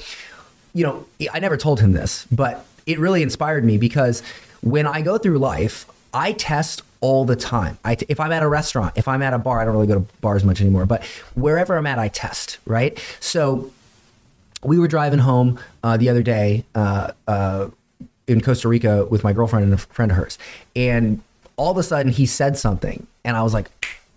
you 0.74 0.84
know, 0.84 1.06
I 1.32 1.40
never 1.40 1.56
told 1.56 1.80
him 1.80 1.94
this, 1.94 2.26
but 2.32 2.66
it 2.86 3.00
really 3.00 3.22
inspired 3.22 3.64
me 3.64 3.78
because 3.78 4.24
when 4.62 4.88
I 4.88 5.02
go 5.02 5.18
through 5.18 5.38
life, 5.38 5.86
I 6.14 6.32
test 6.34 6.82
all 7.04 7.26
the 7.26 7.36
time. 7.36 7.78
I 7.84 7.98
if 8.08 8.18
I'm 8.22 8.32
at 8.32 8.44
a 8.44 8.48
restaurant, 8.48 8.94
if 8.96 9.10
I'm 9.10 9.22
at 9.22 9.34
a 9.34 9.38
bar, 9.38 9.60
I 9.60 9.66
don't 9.66 9.74
really 9.74 9.88
go 9.88 9.96
to 9.96 10.06
bars 10.22 10.46
much 10.46 10.62
anymore, 10.62 10.86
but 10.86 11.04
wherever 11.36 11.76
I'm 11.76 11.86
at, 11.86 12.00
I 12.00 12.08
test, 12.08 12.60
right? 12.66 12.98
So 13.20 13.72
we 14.64 14.80
were 14.80 14.88
driving 14.88 15.20
home 15.20 15.60
uh, 15.84 15.98
the 15.98 16.08
other 16.08 16.24
day 16.24 16.64
uh, 16.76 17.12
uh, 17.28 17.68
in 18.26 18.40
Costa 18.40 18.70
Rica 18.70 19.04
with 19.06 19.22
my 19.22 19.34
girlfriend 19.34 19.66
and 19.66 19.74
a 19.74 19.78
friend 19.78 20.12
of 20.12 20.18
hers, 20.18 20.38
and 20.78 21.22
all 21.58 21.72
of 21.72 21.78
a 21.78 21.84
sudden 21.84 22.10
he 22.10 22.26
said 22.26 22.58
something, 22.58 23.06
and 23.26 23.36
I 23.36 23.44
was 23.44 23.54
like, 23.54 23.70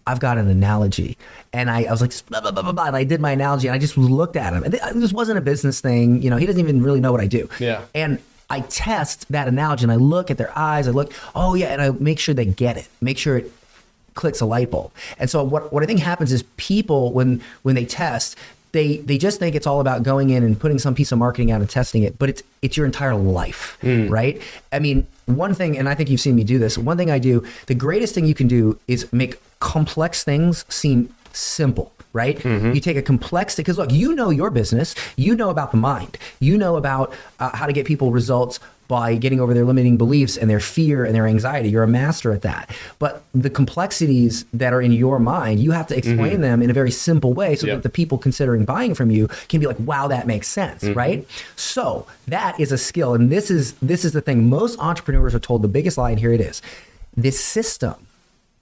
"I've 0.07 0.21
got 0.21 0.38
an 0.38 0.47
analogy," 0.47 1.19
and 1.52 1.69
I, 1.69 1.83
I 1.85 1.90
was 1.90 2.00
like, 2.00 2.12
blah, 2.28 2.40
blah, 2.40 2.52
blah, 2.52 2.62
blah, 2.62 2.71
blah, 2.71 2.85
and 2.87 2.95
I 2.95 3.02
did 3.02 3.21
my 3.21 3.33
analogy, 3.33 3.66
and 3.66 3.75
I 3.75 3.78
just 3.81 3.99
looked 3.99 4.37
at 4.37 4.52
him, 4.52 4.62
and 4.62 4.73
this 5.02 5.12
wasn't 5.12 5.38
a 5.38 5.43
business 5.43 5.81
thing, 5.81 6.23
you 6.23 6.31
know, 6.31 6.37
he 6.37 6.47
doesn't 6.47 6.61
even 6.61 6.81
really 6.85 7.00
know 7.00 7.11
what 7.11 7.21
I 7.21 7.26
do, 7.26 7.49
Yeah. 7.59 7.83
and. 7.97 8.21
I 8.48 8.60
test 8.60 9.30
that 9.30 9.48
analogy 9.48 9.84
and 9.84 9.92
I 9.92 9.96
look 9.96 10.30
at 10.30 10.38
their 10.38 10.56
eyes. 10.56 10.86
I 10.86 10.92
look, 10.92 11.12
oh 11.34 11.54
yeah, 11.54 11.66
and 11.66 11.82
I 11.82 11.90
make 11.90 12.18
sure 12.18 12.34
they 12.34 12.44
get 12.44 12.76
it. 12.76 12.88
Make 13.00 13.18
sure 13.18 13.38
it 13.38 13.52
clicks 14.14 14.40
a 14.40 14.46
light 14.46 14.70
bulb. 14.70 14.92
And 15.18 15.28
so 15.28 15.42
what, 15.44 15.72
what 15.72 15.82
I 15.82 15.86
think 15.86 16.00
happens 16.00 16.32
is 16.32 16.42
people 16.56 17.12
when 17.12 17.42
when 17.62 17.74
they 17.74 17.84
test, 17.84 18.36
they 18.72 18.98
they 18.98 19.18
just 19.18 19.38
think 19.38 19.54
it's 19.54 19.66
all 19.66 19.80
about 19.80 20.02
going 20.02 20.30
in 20.30 20.42
and 20.42 20.58
putting 20.58 20.78
some 20.78 20.94
piece 20.94 21.12
of 21.12 21.18
marketing 21.18 21.50
out 21.50 21.60
and 21.60 21.70
testing 21.70 22.02
it, 22.02 22.18
but 22.18 22.28
it's 22.28 22.42
it's 22.62 22.76
your 22.76 22.86
entire 22.86 23.14
life, 23.14 23.78
mm. 23.82 24.10
right? 24.10 24.40
I 24.72 24.78
mean, 24.78 25.06
one 25.26 25.54
thing, 25.54 25.78
and 25.78 25.88
I 25.88 25.94
think 25.94 26.10
you've 26.10 26.20
seen 26.20 26.34
me 26.34 26.44
do 26.44 26.58
this. 26.58 26.76
One 26.76 26.96
thing 26.96 27.10
I 27.10 27.18
do, 27.18 27.44
the 27.66 27.74
greatest 27.74 28.14
thing 28.14 28.26
you 28.26 28.34
can 28.34 28.48
do 28.48 28.78
is 28.86 29.10
make 29.12 29.40
complex 29.60 30.24
things 30.24 30.64
seem 30.68 31.14
simple. 31.32 31.92
Right? 32.16 32.38
Mm-hmm. 32.38 32.73
You 32.73 32.80
take 32.80 32.96
a 32.96 33.02
complex 33.02 33.54
because 33.56 33.76
look, 33.76 33.92
you 33.92 34.14
know 34.14 34.30
your 34.30 34.50
business. 34.50 34.94
You 35.16 35.37
know 35.37 35.50
about 35.50 35.70
the 35.70 35.76
mind. 35.76 36.16
You 36.40 36.56
know 36.56 36.76
about 36.76 37.12
uh, 37.38 37.54
how 37.54 37.66
to 37.66 37.73
get 37.73 37.87
people 37.87 38.11
results 38.11 38.58
by 38.88 39.16
getting 39.16 39.40
over 39.40 39.52
their 39.52 39.64
limiting 39.64 39.96
beliefs 39.96 40.37
and 40.37 40.49
their 40.49 40.61
fear 40.61 41.04
and 41.04 41.14
their 41.14 41.26
anxiety. 41.26 41.68
You're 41.68 41.82
a 41.82 41.88
master 41.88 42.32
at 42.32 42.42
that. 42.42 42.75
But 42.99 43.23
the 43.35 43.50
complexities 43.50 44.44
that 44.52 44.73
are 44.73 44.80
in 44.80 44.92
your 44.92 45.18
mind, 45.18 45.61
you 45.61 45.73
have 45.73 45.88
to 45.88 45.96
explain 45.96 46.18
mm-hmm. 46.18 46.40
them 46.42 46.62
in 46.62 46.70
a 46.70 46.73
very 46.73 46.90
simple 46.90 47.32
way 47.32 47.56
so 47.56 47.66
Yep. 47.66 47.76
that 47.76 47.82
the 47.82 47.90
people 47.90 48.16
considering 48.16 48.64
buying 48.64 48.94
from 48.94 49.11
you 49.11 49.28
can 49.49 49.61
be 49.61 49.66
like, 49.66 49.80
wow, 49.80 50.06
that 50.08 50.26
makes 50.26 50.49
sense, 50.49 50.85
mm-hmm. 50.85 50.99
right? 50.99 51.28
So 51.56 52.06
that 52.28 52.58
is 52.61 52.70
a 52.70 52.78
skill. 52.78 53.14
And 53.14 53.30
this 53.30 53.50
is 53.50 53.75
this 53.82 54.04
is 54.04 54.12
the 54.12 54.20
thing. 54.20 54.49
Most 54.49 54.78
entrepreneurs 54.78 55.35
are 55.35 55.40
told 55.40 55.62
the 55.62 55.68
biggest 55.68 55.99
lie, 55.99 56.11
and 56.11 56.20
here 56.20 56.32
it 56.32 56.40
is. 56.40 56.62
This 57.16 57.40
system 57.40 57.96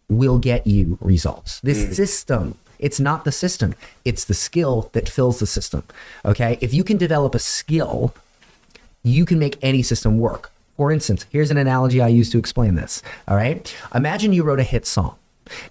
will 0.09 0.39
get 0.39 0.67
you 0.67 0.99
results. 1.01 1.61
This 1.61 1.85
mm. 1.85 1.95
system, 1.95 2.59
it's 2.85 3.01
not 3.01 3.25
the 3.25 3.33
system, 3.33 3.75
it's 4.05 4.27
the 4.27 4.35
skill 4.35 4.91
that 4.93 5.09
fills 5.09 5.39
the 5.39 5.47
system. 5.47 5.83
Okay. 6.25 6.59
If 6.61 6.75
you 6.75 6.85
can 6.85 6.99
develop 6.99 7.35
a 7.35 7.39
skill, 7.39 8.15
you 9.03 9.25
can 9.25 9.39
make 9.39 9.57
any 9.63 9.83
system 9.83 10.19
work. 10.19 10.53
For 10.77 10.93
instance, 10.93 11.25
here's 11.31 11.51
an 11.51 11.57
analogy 11.57 12.03
I 12.03 12.09
use 12.09 12.29
to 12.31 12.39
explain 12.39 12.75
this. 12.75 13.03
All 13.27 13.37
right. 13.37 13.75
Imagine 13.95 14.35
you 14.35 14.43
wrote 14.43 14.61
a 14.61 14.65
hit 14.65 14.87
song. 14.87 15.17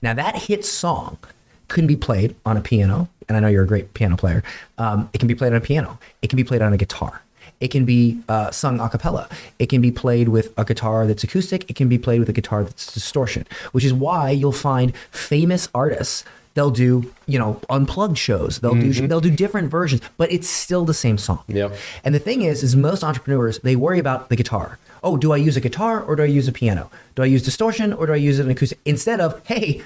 Now, 0.01 0.13
that 0.15 0.35
hit 0.35 0.65
song 0.65 1.19
can 1.67 1.85
be 1.85 1.95
played 1.95 2.35
on 2.45 2.57
a 2.57 2.61
piano, 2.61 3.09
and 3.27 3.37
I 3.37 3.39
know 3.41 3.47
you're 3.47 3.63
a 3.63 3.67
great 3.67 3.93
piano 3.93 4.17
player. 4.17 4.43
Um, 4.79 5.09
it 5.13 5.19
can 5.19 5.27
be 5.27 5.35
played 5.35 5.53
on 5.53 5.57
a 5.57 5.61
piano, 5.61 5.99
it 6.23 6.29
can 6.29 6.37
be 6.37 6.43
played 6.43 6.61
on 6.63 6.73
a 6.73 6.77
guitar. 6.77 7.21
It 7.59 7.69
can 7.69 7.85
be 7.85 8.19
uh, 8.27 8.51
sung 8.51 8.79
a 8.79 8.89
cappella. 8.89 9.29
It 9.57 9.69
can 9.69 9.81
be 9.81 9.91
played 9.91 10.29
with 10.29 10.51
a 10.57 10.65
guitar 10.65 11.07
that's 11.07 11.23
acoustic. 11.23 11.69
It 11.69 11.75
can 11.77 11.87
be 11.87 11.97
played 11.97 12.19
with 12.19 12.27
a 12.27 12.33
guitar 12.33 12.63
that's 12.63 12.91
distortion, 12.93 13.47
which 13.71 13.85
is 13.85 13.93
why 13.93 14.31
you'll 14.31 14.51
find 14.51 14.93
famous 15.11 15.69
artists. 15.73 16.25
They'll 16.55 16.71
do, 16.71 17.11
you 17.25 17.39
know, 17.39 17.59
unplugged 17.69 18.17
shows. 18.17 18.59
They'll 18.59 18.75
do 18.75 18.91
mm-hmm. 18.91 19.07
they'll 19.07 19.21
do 19.21 19.31
different 19.31 19.71
versions, 19.71 20.01
but 20.17 20.31
it's 20.31 20.47
still 20.47 20.85
the 20.85 20.93
same 20.93 21.17
song. 21.17 21.43
Yep. 21.47 21.75
And 22.03 22.13
the 22.13 22.19
thing 22.19 22.43
is, 22.43 22.61
is 22.61 22.75
most 22.75 23.03
entrepreneurs 23.03 23.59
they 23.59 23.75
worry 23.75 23.99
about 23.99 24.29
the 24.29 24.35
guitar. 24.35 24.77
Oh, 25.03 25.17
do 25.17 25.33
I 25.33 25.37
use 25.37 25.57
a 25.57 25.61
guitar 25.61 26.01
or 26.01 26.15
do 26.15 26.23
I 26.23 26.27
use 26.27 26.47
a 26.47 26.51
piano? 26.51 26.91
Do 27.15 27.23
I 27.23 27.25
use 27.25 27.43
distortion 27.43 27.91
or 27.91 28.05
do 28.05 28.13
I 28.13 28.17
use 28.17 28.39
an 28.39 28.49
acoustic? 28.49 28.79
Instead 28.85 29.19
of, 29.19 29.45
hey, 29.47 29.81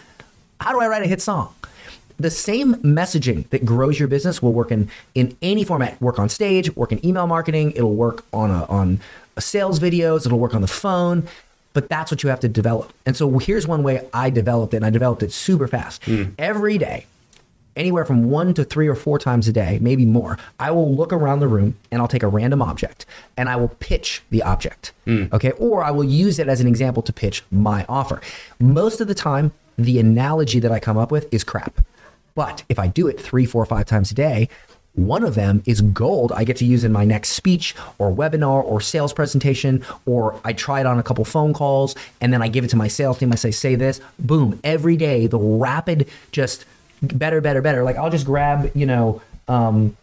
how 0.59 0.71
do 0.71 0.81
I 0.81 0.87
write 0.87 1.03
a 1.03 1.07
hit 1.07 1.21
song? 1.21 1.53
The 2.19 2.31
same 2.31 2.75
messaging 2.75 3.47
that 3.49 3.63
grows 3.63 3.99
your 3.99 4.07
business 4.07 4.41
will 4.41 4.53
work 4.53 4.71
in 4.71 4.89
in 5.15 5.37
any 5.41 5.63
format. 5.63 6.01
Work 6.01 6.19
on 6.19 6.29
stage, 6.29 6.75
work 6.75 6.91
in 6.91 7.05
email 7.05 7.27
marketing. 7.27 7.71
It'll 7.71 7.95
work 7.95 8.25
on 8.33 8.51
a, 8.51 8.65
on 8.65 8.99
a 9.37 9.41
sales 9.41 9.79
videos. 9.79 10.25
It'll 10.25 10.39
work 10.39 10.55
on 10.55 10.61
the 10.61 10.67
phone. 10.67 11.27
But 11.77 11.89
that's 11.89 12.09
what 12.09 12.23
you 12.23 12.29
have 12.29 12.39
to 12.39 12.49
develop. 12.49 12.91
And 13.05 13.15
so 13.15 13.37
here's 13.37 13.67
one 13.67 13.83
way 13.83 14.09
I 14.11 14.31
developed 14.31 14.73
it, 14.73 14.77
and 14.77 14.85
I 14.87 14.89
developed 14.89 15.21
it 15.21 15.31
super 15.31 15.67
fast. 15.67 16.03
Hmm. 16.05 16.23
Every 16.39 16.79
day, 16.79 17.05
anywhere 17.75 18.03
from 18.03 18.31
one 18.31 18.55
to 18.55 18.63
three 18.63 18.87
or 18.87 18.95
four 18.95 19.19
times 19.19 19.47
a 19.47 19.51
day, 19.51 19.77
maybe 19.79 20.03
more, 20.03 20.39
I 20.59 20.71
will 20.71 20.91
look 20.91 21.13
around 21.13 21.39
the 21.39 21.47
room 21.47 21.77
and 21.91 22.01
I'll 22.01 22.07
take 22.07 22.23
a 22.23 22.27
random 22.27 22.63
object 22.63 23.05
and 23.37 23.47
I 23.47 23.57
will 23.57 23.67
pitch 23.67 24.23
the 24.31 24.41
object. 24.41 24.91
Hmm. 25.05 25.25
Okay. 25.31 25.51
Or 25.51 25.83
I 25.83 25.91
will 25.91 26.03
use 26.03 26.39
it 26.39 26.47
as 26.47 26.61
an 26.61 26.67
example 26.67 27.03
to 27.03 27.13
pitch 27.13 27.43
my 27.51 27.85
offer. 27.87 28.21
Most 28.59 28.99
of 28.99 29.07
the 29.07 29.13
time, 29.13 29.51
the 29.77 29.99
analogy 29.99 30.59
that 30.59 30.71
I 30.71 30.79
come 30.79 30.97
up 30.97 31.11
with 31.11 31.31
is 31.31 31.43
crap. 31.43 31.81
But 32.33 32.63
if 32.69 32.79
I 32.79 32.87
do 32.87 33.07
it 33.07 33.21
three, 33.21 33.45
four, 33.45 33.63
five 33.67 33.85
times 33.85 34.09
a 34.09 34.15
day, 34.15 34.49
one 34.97 35.23
of 35.23 35.35
them 35.35 35.61
is 35.65 35.81
gold 35.81 36.31
I 36.31 36.43
get 36.43 36.57
to 36.57 36.65
use 36.65 36.83
in 36.83 36.91
my 36.91 37.05
next 37.05 37.29
speech 37.29 37.75
or 37.99 38.11
webinar 38.11 38.63
or 38.63 38.81
sales 38.81 39.13
presentation, 39.13 39.85
or 40.05 40.39
I 40.43 40.53
try 40.53 40.79
it 40.79 40.85
on 40.85 40.97
a 40.97 41.03
couple 41.03 41.23
phone 41.23 41.53
calls 41.53 41.95
and 42.19 42.33
then 42.33 42.41
I 42.41 42.47
give 42.47 42.65
it 42.65 42.69
to 42.69 42.75
my 42.75 42.87
sales 42.87 43.19
team. 43.19 43.31
I 43.31 43.35
say, 43.35 43.51
say 43.51 43.75
this, 43.75 44.01
boom, 44.17 44.59
every 44.63 44.97
day, 44.97 45.27
the 45.27 45.37
rapid, 45.37 46.09
just 46.31 46.65
better, 47.01 47.41
better, 47.41 47.61
better. 47.61 47.83
Like 47.83 47.95
I'll 47.95 48.09
just 48.09 48.25
grab, 48.25 48.71
you 48.73 48.87
know, 48.87 49.21
um, 49.47 49.95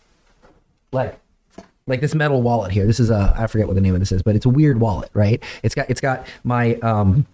like 0.92 1.18
like 1.86 2.00
this 2.00 2.14
metal 2.14 2.40
wallet 2.40 2.72
here. 2.72 2.86
This 2.86 3.00
is 3.00 3.10
a 3.10 3.34
I 3.36 3.46
forget 3.46 3.66
what 3.66 3.74
the 3.74 3.80
name 3.80 3.94
of 3.94 4.00
this 4.00 4.12
is, 4.12 4.22
but 4.22 4.36
it's 4.36 4.46
a 4.46 4.50
weird 4.50 4.80
wallet, 4.80 5.10
right? 5.12 5.42
It's 5.62 5.74
got 5.74 5.90
it's 5.90 6.00
got 6.00 6.26
my 6.44 6.76
um 6.76 7.26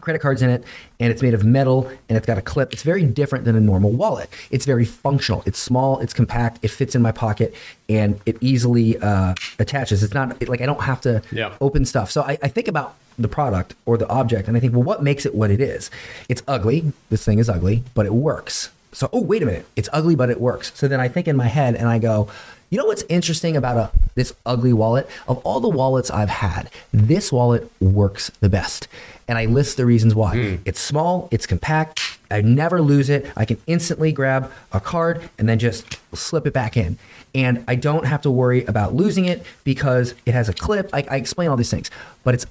credit 0.00 0.20
cards 0.20 0.42
in 0.42 0.50
it 0.50 0.64
and 0.98 1.12
it's 1.12 1.22
made 1.22 1.34
of 1.34 1.44
metal 1.44 1.86
and 2.08 2.16
it's 2.16 2.26
got 2.26 2.38
a 2.38 2.42
clip. 2.42 2.72
It's 2.72 2.82
very 2.82 3.04
different 3.04 3.44
than 3.44 3.56
a 3.56 3.60
normal 3.60 3.90
wallet. 3.90 4.28
It's 4.50 4.64
very 4.66 4.84
functional. 4.84 5.42
It's 5.46 5.58
small, 5.58 5.98
it's 6.00 6.12
compact, 6.12 6.58
it 6.62 6.68
fits 6.70 6.94
in 6.94 7.02
my 7.02 7.12
pocket 7.12 7.54
and 7.88 8.20
it 8.26 8.36
easily 8.40 8.98
uh, 8.98 9.34
attaches. 9.58 10.02
It's 10.02 10.14
not 10.14 10.40
it, 10.42 10.48
like 10.48 10.60
I 10.60 10.66
don't 10.66 10.82
have 10.82 11.00
to 11.02 11.22
Yeah. 11.32 11.52
open 11.60 11.84
stuff. 11.84 12.10
So 12.10 12.22
I, 12.22 12.38
I 12.42 12.48
think 12.48 12.68
about 12.68 12.94
the 13.18 13.28
product 13.28 13.74
or 13.86 13.98
the 13.98 14.08
object 14.08 14.48
and 14.48 14.56
I 14.56 14.60
think, 14.60 14.72
well, 14.72 14.82
what 14.82 15.02
makes 15.02 15.26
it 15.26 15.34
what 15.34 15.50
it 15.50 15.60
is? 15.60 15.90
It's 16.28 16.42
ugly. 16.48 16.92
This 17.10 17.24
thing 17.24 17.38
is 17.38 17.48
ugly, 17.48 17.84
but 17.94 18.06
it 18.06 18.14
works. 18.14 18.70
so 18.92 19.08
oh 19.12 19.20
wait 19.22 19.42
a 19.42 19.46
minute, 19.46 19.66
it's 19.76 19.88
ugly 19.92 20.16
but 20.16 20.30
it 20.30 20.40
works. 20.40 20.72
So 20.74 20.88
then 20.88 21.00
I 21.00 21.08
think 21.08 21.28
in 21.28 21.36
my 21.36 21.46
head 21.46 21.74
and 21.76 21.88
I 21.88 21.98
go, 21.98 22.28
you 22.70 22.78
know 22.78 22.86
what's 22.86 23.02
interesting 23.08 23.56
about 23.56 23.76
a 23.76 23.90
this 24.14 24.32
ugly 24.46 24.72
wallet? 24.72 25.08
Of 25.28 25.38
all 25.38 25.60
the 25.60 25.68
wallets 25.68 26.08
I've 26.10 26.28
had, 26.28 26.70
this 26.92 27.30
wallet 27.32 27.70
works 27.80 28.30
the 28.40 28.48
best. 28.48 28.86
And 29.30 29.38
I 29.38 29.46
list 29.46 29.78
the 29.78 29.86
reasons 29.86 30.14
why. 30.14 30.36
Hmm. 30.36 30.56
It's 30.66 30.80
small, 30.80 31.28
it's 31.30 31.46
compact, 31.46 32.18
I 32.30 32.40
never 32.42 32.80
lose 32.80 33.10
it. 33.10 33.30
I 33.36 33.44
can 33.44 33.58
instantly 33.66 34.12
grab 34.12 34.52
a 34.72 34.80
card 34.80 35.28
and 35.38 35.48
then 35.48 35.58
just 35.58 35.98
slip 36.14 36.46
it 36.46 36.52
back 36.52 36.76
in. 36.76 36.98
And 37.34 37.64
I 37.66 37.74
don't 37.74 38.06
have 38.06 38.22
to 38.22 38.30
worry 38.30 38.64
about 38.64 38.94
losing 38.94 39.24
it 39.24 39.44
because 39.64 40.14
it 40.26 40.34
has 40.34 40.48
a 40.48 40.52
clip. 40.52 40.90
I, 40.92 41.04
I 41.10 41.16
explain 41.16 41.48
all 41.48 41.56
these 41.56 41.70
things, 41.70 41.90
but 42.22 42.34
it's 42.34 42.46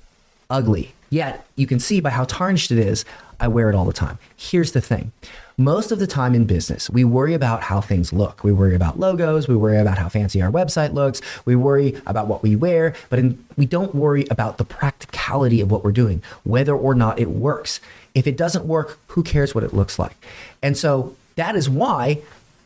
ugly. 0.50 0.93
Yet 1.10 1.46
you 1.56 1.68
can 1.68 1.80
see 1.80 2.00
by 2.00 2.12
how 2.12 2.25
tarnished 2.25 2.72
it 2.72 2.80
is, 2.80 3.06
I 3.39 3.48
wear 3.48 3.70
it 3.70 3.75
all 3.75 3.86
the 3.86 3.94
time. 3.94 4.20
Here's 4.36 4.74
the 4.74 4.82
thing 4.82 5.12
most 5.60 5.92
of 5.92 6.00
the 6.00 6.08
time 6.08 6.36
in 6.36 6.46
business, 6.46 6.89
we 6.89 7.04
worry 7.04 7.34
about 7.34 7.63
how 7.63 7.82
things 7.82 8.13
look. 8.13 8.46
We 8.46 8.54
worry 8.54 8.75
about 8.75 8.98
logos. 8.98 9.50
We 9.50 9.58
worry 9.58 9.78
about 9.78 9.98
how 9.98 10.08
fancy 10.08 10.42
our 10.42 10.50
website 10.50 10.94
looks. 10.94 11.22
We 11.44 11.58
worry 11.58 12.01
about 12.08 12.28
what 12.28 12.42
we 12.42 12.56
wear, 12.56 12.96
but 13.10 13.20
in, 13.20 13.46
we 13.58 13.66
don't 13.66 13.94
worry 13.94 14.25
about 14.32 14.58
the 14.58 14.63
practicality 14.63 15.60
of 15.60 15.70
what 15.70 15.84
we're 15.84 15.92
doing, 15.92 16.24
whether 16.46 16.74
or 16.74 16.96
not 16.96 17.20
it 17.20 17.30
works. 17.30 17.82
If 18.16 18.25
it 18.25 18.38
doesn't 18.38 18.66
work, 18.66 19.00
who 19.08 19.22
cares 19.22 19.54
what 19.54 19.66
it 19.66 19.74
looks 19.74 20.00
like? 20.00 20.16
And 20.63 20.78
so 20.78 21.18
that 21.36 21.58
is 21.58 21.70
why 21.70 22.20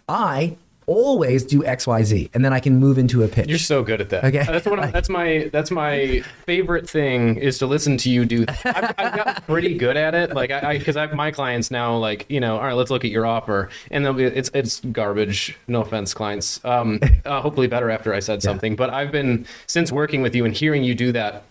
I 0.07 0.55
always 0.85 1.43
do 1.43 1.61
XYZ 1.61 2.29
and 2.33 2.43
then 2.43 2.53
I 2.53 2.59
can 2.59 2.77
move 2.77 2.97
into 2.97 3.23
a 3.23 3.27
pitch. 3.27 3.47
You're 3.49 3.57
so 3.57 3.83
good 3.83 4.01
at 4.01 4.09
that. 4.09 4.23
Okay. 4.25 4.43
That's 4.43 4.65
what 4.65 4.79
I'm, 4.79 4.91
that's 4.91 5.09
my 5.09 5.49
that's 5.51 5.71
my 5.71 6.21
favorite 6.45 6.89
thing 6.89 7.37
is 7.37 7.57
to 7.59 7.67
listen 7.67 7.97
to 7.97 8.09
you 8.09 8.25
do. 8.25 8.45
That. 8.45 8.65
I've, 8.65 8.93
I've 8.97 9.15
got 9.15 9.47
pretty 9.47 9.77
good 9.77 9.97
at 9.97 10.15
it. 10.15 10.33
Like 10.33 10.51
I 10.51 10.77
because 10.77 10.97
I, 10.97 11.01
have 11.01 11.13
my 11.13 11.31
clients 11.31 11.71
now 11.71 11.97
like 11.97 12.25
you 12.29 12.39
know 12.39 12.57
all 12.57 12.63
right 12.63 12.73
let's 12.73 12.91
look 12.91 13.05
at 13.05 13.11
your 13.11 13.25
offer 13.25 13.69
and 13.91 14.05
they'll 14.05 14.13
be 14.13 14.23
it's 14.23 14.49
it's 14.53 14.79
garbage. 14.79 15.57
No 15.67 15.81
offense, 15.81 16.13
clients. 16.13 16.63
Um, 16.65 16.99
uh, 17.25 17.41
hopefully 17.41 17.67
better 17.67 17.89
after 17.89 18.13
I 18.13 18.19
said 18.19 18.41
something. 18.43 18.75
But 18.75 18.89
I've 18.89 19.11
been 19.11 19.45
since 19.67 19.91
working 19.91 20.21
with 20.21 20.35
you 20.35 20.45
and 20.45 20.53
hearing 20.53 20.83
you 20.83 20.95
do 20.95 21.11
that 21.11 21.43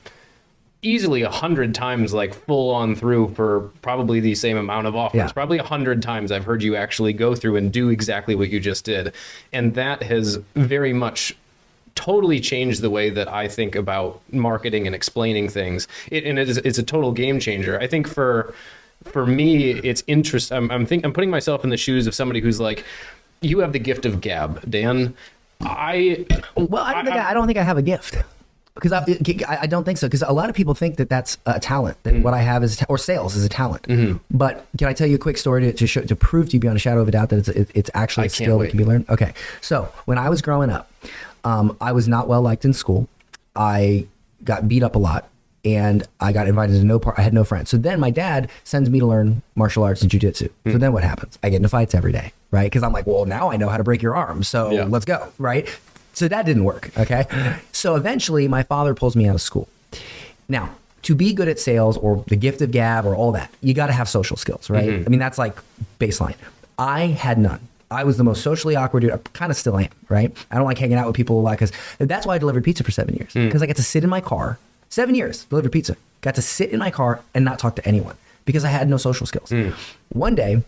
easily 0.82 1.22
a 1.22 1.30
hundred 1.30 1.74
times 1.74 2.12
like 2.12 2.34
full 2.34 2.70
on 2.74 2.94
through 2.96 3.28
for 3.34 3.70
probably 3.82 4.18
the 4.18 4.34
same 4.34 4.56
amount 4.56 4.86
of 4.86 4.96
offers. 4.96 5.16
Yeah. 5.16 5.32
probably 5.32 5.58
a 5.58 5.62
hundred 5.62 6.02
times 6.02 6.32
i've 6.32 6.44
heard 6.44 6.62
you 6.62 6.74
actually 6.74 7.12
go 7.12 7.34
through 7.36 7.56
and 7.56 7.72
do 7.72 7.88
exactly 7.88 8.34
what 8.34 8.50
you 8.50 8.58
just 8.60 8.84
did. 8.84 9.12
And 9.52 9.74
that 9.74 10.02
has 10.02 10.38
very 10.54 10.92
much 10.92 11.36
totally 11.94 12.40
changed 12.40 12.80
the 12.80 12.90
way 12.90 13.10
that 13.10 13.28
i 13.28 13.46
think 13.46 13.76
about 13.76 14.20
marketing 14.32 14.86
and 14.86 14.94
explaining 14.94 15.48
things. 15.48 15.86
It, 16.10 16.24
and 16.24 16.38
it 16.38 16.48
is, 16.48 16.58
it's 16.58 16.78
a 16.78 16.82
total 16.82 17.12
game 17.12 17.38
changer. 17.38 17.78
I 17.80 17.86
think 17.86 18.08
for 18.08 18.52
for 19.04 19.26
me 19.26 19.70
it's 19.70 20.04
interest 20.06 20.52
i'm, 20.52 20.70
I'm 20.70 20.86
think 20.86 21.04
i'm 21.04 21.12
putting 21.12 21.30
myself 21.30 21.64
in 21.64 21.70
the 21.70 21.76
shoes 21.76 22.06
of 22.06 22.14
somebody 22.14 22.40
who's 22.40 22.60
like 22.60 22.84
you 23.40 23.58
have 23.58 23.72
the 23.72 23.80
gift 23.80 24.06
of 24.06 24.20
gab 24.20 24.68
dan. 24.70 25.14
I 25.60 26.24
Well, 26.56 26.82
I 26.84 26.94
don't 26.94 27.04
think 27.04 27.16
I, 27.16 27.30
I 27.30 27.34
don't 27.34 27.46
think 27.46 27.58
I 27.58 27.62
have 27.62 27.78
a 27.78 27.82
gift 27.82 28.16
because 28.74 28.92
I, 28.92 29.04
I 29.62 29.66
don't 29.66 29.84
think 29.84 29.98
so 29.98 30.06
because 30.08 30.22
a 30.22 30.32
lot 30.32 30.48
of 30.48 30.54
people 30.54 30.74
think 30.74 30.96
that 30.96 31.08
that's 31.08 31.36
a 31.46 31.60
talent 31.60 31.96
that 32.04 32.14
Mm. 32.14 32.22
what 32.22 32.34
I 32.34 32.40
have 32.40 32.62
is 32.64 32.82
or 32.88 32.96
sales 32.98 33.36
is 33.36 33.44
a 33.44 33.48
talent. 33.48 33.82
Mm-hmm. 33.84 34.18
But 34.30 34.66
can 34.78 34.88
I 34.88 34.92
tell 34.92 35.06
you 35.06 35.16
a 35.16 35.18
quick 35.18 35.36
story 35.38 35.62
to 35.62 35.72
to, 35.72 35.86
show, 35.86 36.00
to 36.02 36.16
prove 36.16 36.48
to 36.50 36.52
you 36.54 36.60
beyond 36.60 36.76
a 36.76 36.80
shadow 36.80 37.00
of 37.02 37.08
a 37.08 37.10
doubt 37.10 37.28
that 37.30 37.38
it's 37.40 37.48
it, 37.48 37.70
it's 37.74 37.90
actually 37.94 38.26
a 38.28 38.30
skill 38.30 38.58
wait. 38.58 38.66
that 38.66 38.70
can 38.70 38.78
be 38.78 38.84
learned? 38.84 39.08
Okay, 39.10 39.34
so 39.60 39.92
when 40.06 40.16
I 40.18 40.28
was 40.30 40.40
growing 40.42 40.70
up, 40.70 40.90
um, 41.44 41.76
I 41.80 41.92
was 41.92 42.08
not 42.08 42.28
well 42.28 42.42
liked 42.42 42.64
in 42.64 42.72
school. 42.72 43.08
I 43.54 44.06
got 44.44 44.68
beat 44.68 44.82
up 44.82 44.94
a 44.96 44.98
lot. 44.98 45.28
And 45.64 46.02
I 46.18 46.32
got 46.32 46.48
invited 46.48 46.72
to 46.80 46.84
no 46.84 46.98
part. 46.98 47.20
I 47.20 47.22
had 47.22 47.32
no 47.32 47.44
friends. 47.44 47.70
So 47.70 47.76
then 47.76 48.00
my 48.00 48.10
dad 48.10 48.50
sends 48.64 48.90
me 48.90 48.98
to 48.98 49.06
learn 49.06 49.42
martial 49.54 49.84
arts 49.84 50.02
and 50.02 50.10
jujitsu. 50.10 50.50
Hmm. 50.64 50.72
So 50.72 50.78
then 50.78 50.92
what 50.92 51.04
happens? 51.04 51.38
I 51.44 51.50
get 51.50 51.58
into 51.58 51.68
fights 51.68 51.94
every 51.94 52.10
day, 52.10 52.32
right? 52.50 52.64
Because 52.64 52.82
I'm 52.82 52.92
like, 52.92 53.06
well, 53.06 53.26
now 53.26 53.48
I 53.52 53.56
know 53.56 53.68
how 53.68 53.76
to 53.76 53.84
break 53.84 54.02
your 54.02 54.16
arm. 54.16 54.42
So 54.42 54.72
Yeah. 54.72 54.86
let's 54.86 55.04
go, 55.04 55.28
right? 55.38 55.68
So 56.12 56.28
that 56.28 56.46
didn't 56.46 56.64
work. 56.64 56.90
Okay. 56.96 57.26
So 57.72 57.94
eventually 57.94 58.48
my 58.48 58.62
father 58.62 58.94
pulls 58.94 59.16
me 59.16 59.26
out 59.26 59.34
of 59.34 59.40
school. 59.40 59.68
Now, 60.48 60.70
to 61.02 61.14
be 61.14 61.32
good 61.32 61.48
at 61.48 61.58
sales 61.58 61.96
or 61.96 62.24
the 62.28 62.36
gift 62.36 62.60
of 62.62 62.70
gab 62.70 63.04
or 63.06 63.14
all 63.14 63.32
that, 63.32 63.50
you 63.60 63.74
got 63.74 63.86
to 63.88 63.92
have 63.92 64.08
social 64.08 64.36
skills, 64.36 64.70
right? 64.70 64.88
Mm-hmm. 64.88 65.04
I 65.06 65.08
mean, 65.08 65.18
that's 65.18 65.38
like 65.38 65.56
baseline. 65.98 66.36
I 66.78 67.06
had 67.06 67.38
none. 67.38 67.60
I 67.90 68.04
was 68.04 68.16
the 68.16 68.24
most 68.24 68.42
socially 68.42 68.76
awkward 68.76 69.00
dude. 69.00 69.12
I 69.12 69.18
kind 69.32 69.50
of 69.50 69.56
still 69.56 69.78
am, 69.78 69.90
right? 70.08 70.34
I 70.50 70.56
don't 70.56 70.64
like 70.64 70.78
hanging 70.78 70.96
out 70.96 71.06
with 71.06 71.16
people 71.16 71.38
a 71.38 71.42
lot 71.42 71.52
because 71.52 71.72
that's 71.98 72.26
why 72.26 72.36
I 72.36 72.38
delivered 72.38 72.64
pizza 72.64 72.84
for 72.84 72.90
seven 72.90 73.14
years. 73.14 73.34
Mm. 73.34 73.46
Because 73.46 73.62
I 73.62 73.66
got 73.66 73.76
to 73.76 73.82
sit 73.82 74.02
in 74.02 74.10
my 74.10 74.20
car, 74.20 74.58
seven 74.88 75.14
years, 75.14 75.44
delivered 75.44 75.72
pizza. 75.72 75.96
Got 76.22 76.36
to 76.36 76.42
sit 76.42 76.70
in 76.70 76.78
my 76.78 76.90
car 76.90 77.20
and 77.34 77.44
not 77.44 77.58
talk 77.58 77.76
to 77.76 77.86
anyone 77.86 78.16
because 78.44 78.64
I 78.64 78.68
had 78.68 78.88
no 78.88 78.96
social 78.96 79.26
skills. 79.26 79.50
Mm. 79.50 79.74
One 80.10 80.34
day, 80.34 80.62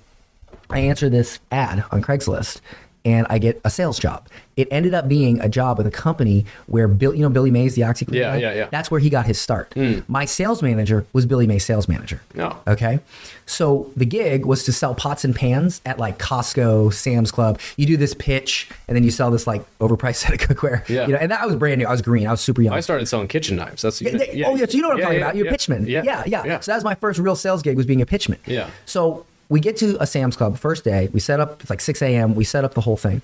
I 0.68 0.80
answer 0.80 1.08
this 1.08 1.38
ad 1.50 1.84
on 1.90 2.02
Craigslist 2.02 2.60
and 3.04 3.26
I 3.30 3.38
get 3.38 3.60
a 3.64 3.70
sales 3.70 3.98
job. 3.98 4.26
It 4.56 4.68
ended 4.70 4.94
up 4.94 5.08
being 5.08 5.40
a 5.40 5.48
job 5.48 5.78
with 5.78 5.86
a 5.86 5.90
company 5.90 6.46
where 6.66 6.86
Bill, 6.86 7.12
you 7.14 7.22
know, 7.22 7.28
Billy 7.28 7.50
Mays, 7.50 7.74
the 7.74 7.82
OxiClean 7.82 8.14
Yeah, 8.14 8.32
guy? 8.32 8.36
yeah, 8.38 8.54
yeah. 8.54 8.68
That's 8.70 8.88
where 8.90 9.00
he 9.00 9.10
got 9.10 9.26
his 9.26 9.38
start. 9.38 9.72
Hmm. 9.74 9.98
My 10.06 10.24
sales 10.26 10.62
manager 10.62 11.04
was 11.12 11.26
Billy 11.26 11.46
Mays' 11.48 11.64
sales 11.64 11.88
manager. 11.88 12.22
Oh. 12.38 12.56
Okay. 12.68 13.00
So 13.46 13.90
the 13.96 14.06
gig 14.06 14.46
was 14.46 14.62
to 14.64 14.72
sell 14.72 14.94
pots 14.94 15.24
and 15.24 15.34
pans 15.34 15.80
at 15.84 15.98
like 15.98 16.18
Costco, 16.18 16.92
Sam's 16.94 17.30
Club. 17.32 17.58
You 17.76 17.84
do 17.86 17.96
this 17.96 18.14
pitch 18.14 18.70
and 18.88 18.96
then 18.96 19.02
you 19.04 19.10
sell 19.10 19.30
this 19.30 19.46
like 19.46 19.62
overpriced 19.80 20.16
set 20.26 20.32
of 20.32 20.38
cookware. 20.48 20.88
Yeah. 20.88 21.06
You 21.06 21.12
know, 21.14 21.18
and 21.18 21.30
that 21.32 21.44
was 21.46 21.56
brand 21.56 21.80
new. 21.80 21.86
I 21.86 21.90
was 21.90 22.00
green. 22.02 22.26
I 22.26 22.30
was 22.30 22.40
super 22.40 22.62
young. 22.62 22.74
i 22.74 22.80
started 22.80 23.06
selling 23.06 23.26
kitchen 23.28 23.56
knives 23.56 23.82
that's 23.82 24.00
Yeah, 24.00 24.16
they- 24.16 24.44
oh, 24.44 24.54
yeah. 24.54 24.66
So 24.66 24.76
you 24.76 24.82
know 24.82 24.88
what 24.90 24.94
I'm 24.94 24.98
Yeah, 25.00 25.04
talking 25.06 25.18
yeah, 25.18 25.24
about. 25.26 25.36
You're 25.36 25.46
yeah. 25.46 25.52
a 25.52 25.56
pitchman. 25.56 25.86
yeah 25.88 26.02
Yeah, 26.26 26.42
yeah, 26.46 26.60
So 26.60 26.70
that 26.70 26.76
was 26.76 26.84
my 26.84 26.94
first 26.94 27.18
real 27.18 27.36
sales 27.36 27.60
gig 27.62 27.76
was 27.76 27.86
being 27.86 28.00
a 28.02 28.06
pitchman. 28.06 28.38
Yeah. 28.46 28.70
So 28.86 29.26
we 29.54 29.60
get 29.60 29.76
to 29.76 29.96
a 30.02 30.06
Sam's 30.06 30.34
Club 30.34 30.58
first 30.58 30.82
day. 30.82 31.08
We 31.12 31.20
set 31.20 31.38
up. 31.38 31.60
It's 31.60 31.70
like 31.70 31.80
6 31.80 32.02
a.m. 32.02 32.34
We 32.34 32.42
set 32.42 32.64
up 32.64 32.74
the 32.74 32.80
whole 32.80 32.96
thing. 32.96 33.22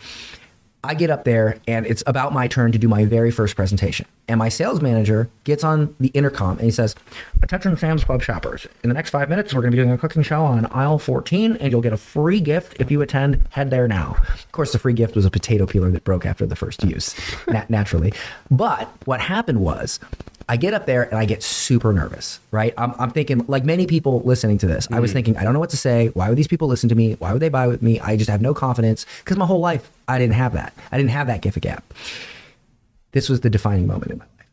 I 0.85 0.95
get 0.95 1.11
up 1.11 1.25
there 1.25 1.59
and 1.67 1.85
it's 1.85 2.05
about 2.07 2.33
my 2.33 2.47
turn 2.47 2.71
to 2.71 2.79
do 2.79 2.87
my 2.87 3.05
very 3.05 3.33
first 3.33 3.57
presentation. 3.57 4.07
And 4.29 4.39
my 4.39 4.49
sales 4.49 4.81
manager 4.81 5.29
gets 5.43 5.65
on 5.65 5.93
the 5.99 6.07
intercom 6.11 6.53
and 6.53 6.61
he 6.61 6.71
says, 6.71 6.95
Attention 7.43 7.77
Sam's 7.77 8.05
Club 8.05 8.23
shoppers. 8.23 8.69
In 8.85 8.91
the 8.91 8.95
next 8.95 9.11
five 9.11 9.29
minutes, 9.29 9.53
we're 9.53 9.61
going 9.61 9.73
to 9.73 9.77
be 9.77 9.83
doing 9.83 9.93
a 9.93 9.99
cooking 9.99 10.23
show 10.23 10.45
on 10.45 10.67
aisle 10.67 11.01
14 11.01 11.57
and 11.57 11.73
you'll 11.73 11.81
get 11.81 11.93
a 11.93 11.97
free 11.97 12.41
gift 12.41 12.77
if 12.79 12.93
you 12.93 13.03
attend. 13.03 13.43
Head 13.51 13.71
there 13.71 13.89
now. 13.89 14.17
Of 14.29 14.53
course, 14.53 14.71
the 14.71 14.79
free 14.79 14.95
gift 14.95 15.17
was 15.17 15.27
a 15.27 15.31
potato 15.33 15.67
peeler 15.67 15.91
that 15.91 16.05
broke 16.05 16.25
after 16.25 16.47
the 16.47 16.55
first 16.55 16.85
use, 16.85 17.13
nat- 17.49 17.69
naturally. 17.69 18.13
But 18.53 18.89
what 19.05 19.21
happened 19.21 19.63
was, 19.63 19.99
I 20.51 20.57
get 20.57 20.75
up 20.75 20.85
there 20.85 21.05
and 21.05 21.17
I 21.17 21.27
get 21.27 21.45
super 21.45 21.93
nervous, 21.93 22.41
right? 22.51 22.75
I'm, 22.77 22.93
I'm 22.99 23.13
thinking, 23.13 23.45
like 23.47 23.65
many 23.65 23.87
people 23.87 24.21
listening 24.25 24.59
to 24.59 24.67
this, 24.67 24.89
I 24.91 24.99
was 24.99 25.13
mm. 25.13 25.15
thinking, 25.15 25.37
I 25.37 25.45
don't 25.45 25.53
know 25.53 25.61
what 25.61 25.71
to 25.71 25.77
say. 25.77 26.09
Why 26.09 26.29
would 26.29 26.37
these 26.37 26.49
people 26.49 26.67
listen 26.67 26.89
to 26.89 26.97
me? 26.97 27.13
Why 27.21 27.33
would 27.33 27.41
they 27.41 27.49
buy 27.49 27.69
with 27.69 27.83
me? 27.83 28.01
I 28.01 28.17
just 28.17 28.29
have 28.29 28.43
no 28.43 28.53
confidence 28.53 29.07
because 29.23 29.37
my 29.37 29.47
whole 29.47 29.61
life 29.61 29.93
I 30.09 30.19
didn't 30.19 30.35
have 30.35 30.55
that. 30.55 30.73
I 30.91 30.97
didn't 30.97 31.11
have 31.11 31.29
that 31.29 31.41
gift 31.41 31.57
of 31.57 31.63
gap. 31.63 31.95
This 33.13 33.29
was 33.29 33.43
the 33.43 33.49
defining 33.49 33.87
moment 33.87 34.11
in 34.11 34.19
my 34.19 34.25
life. 34.25 34.47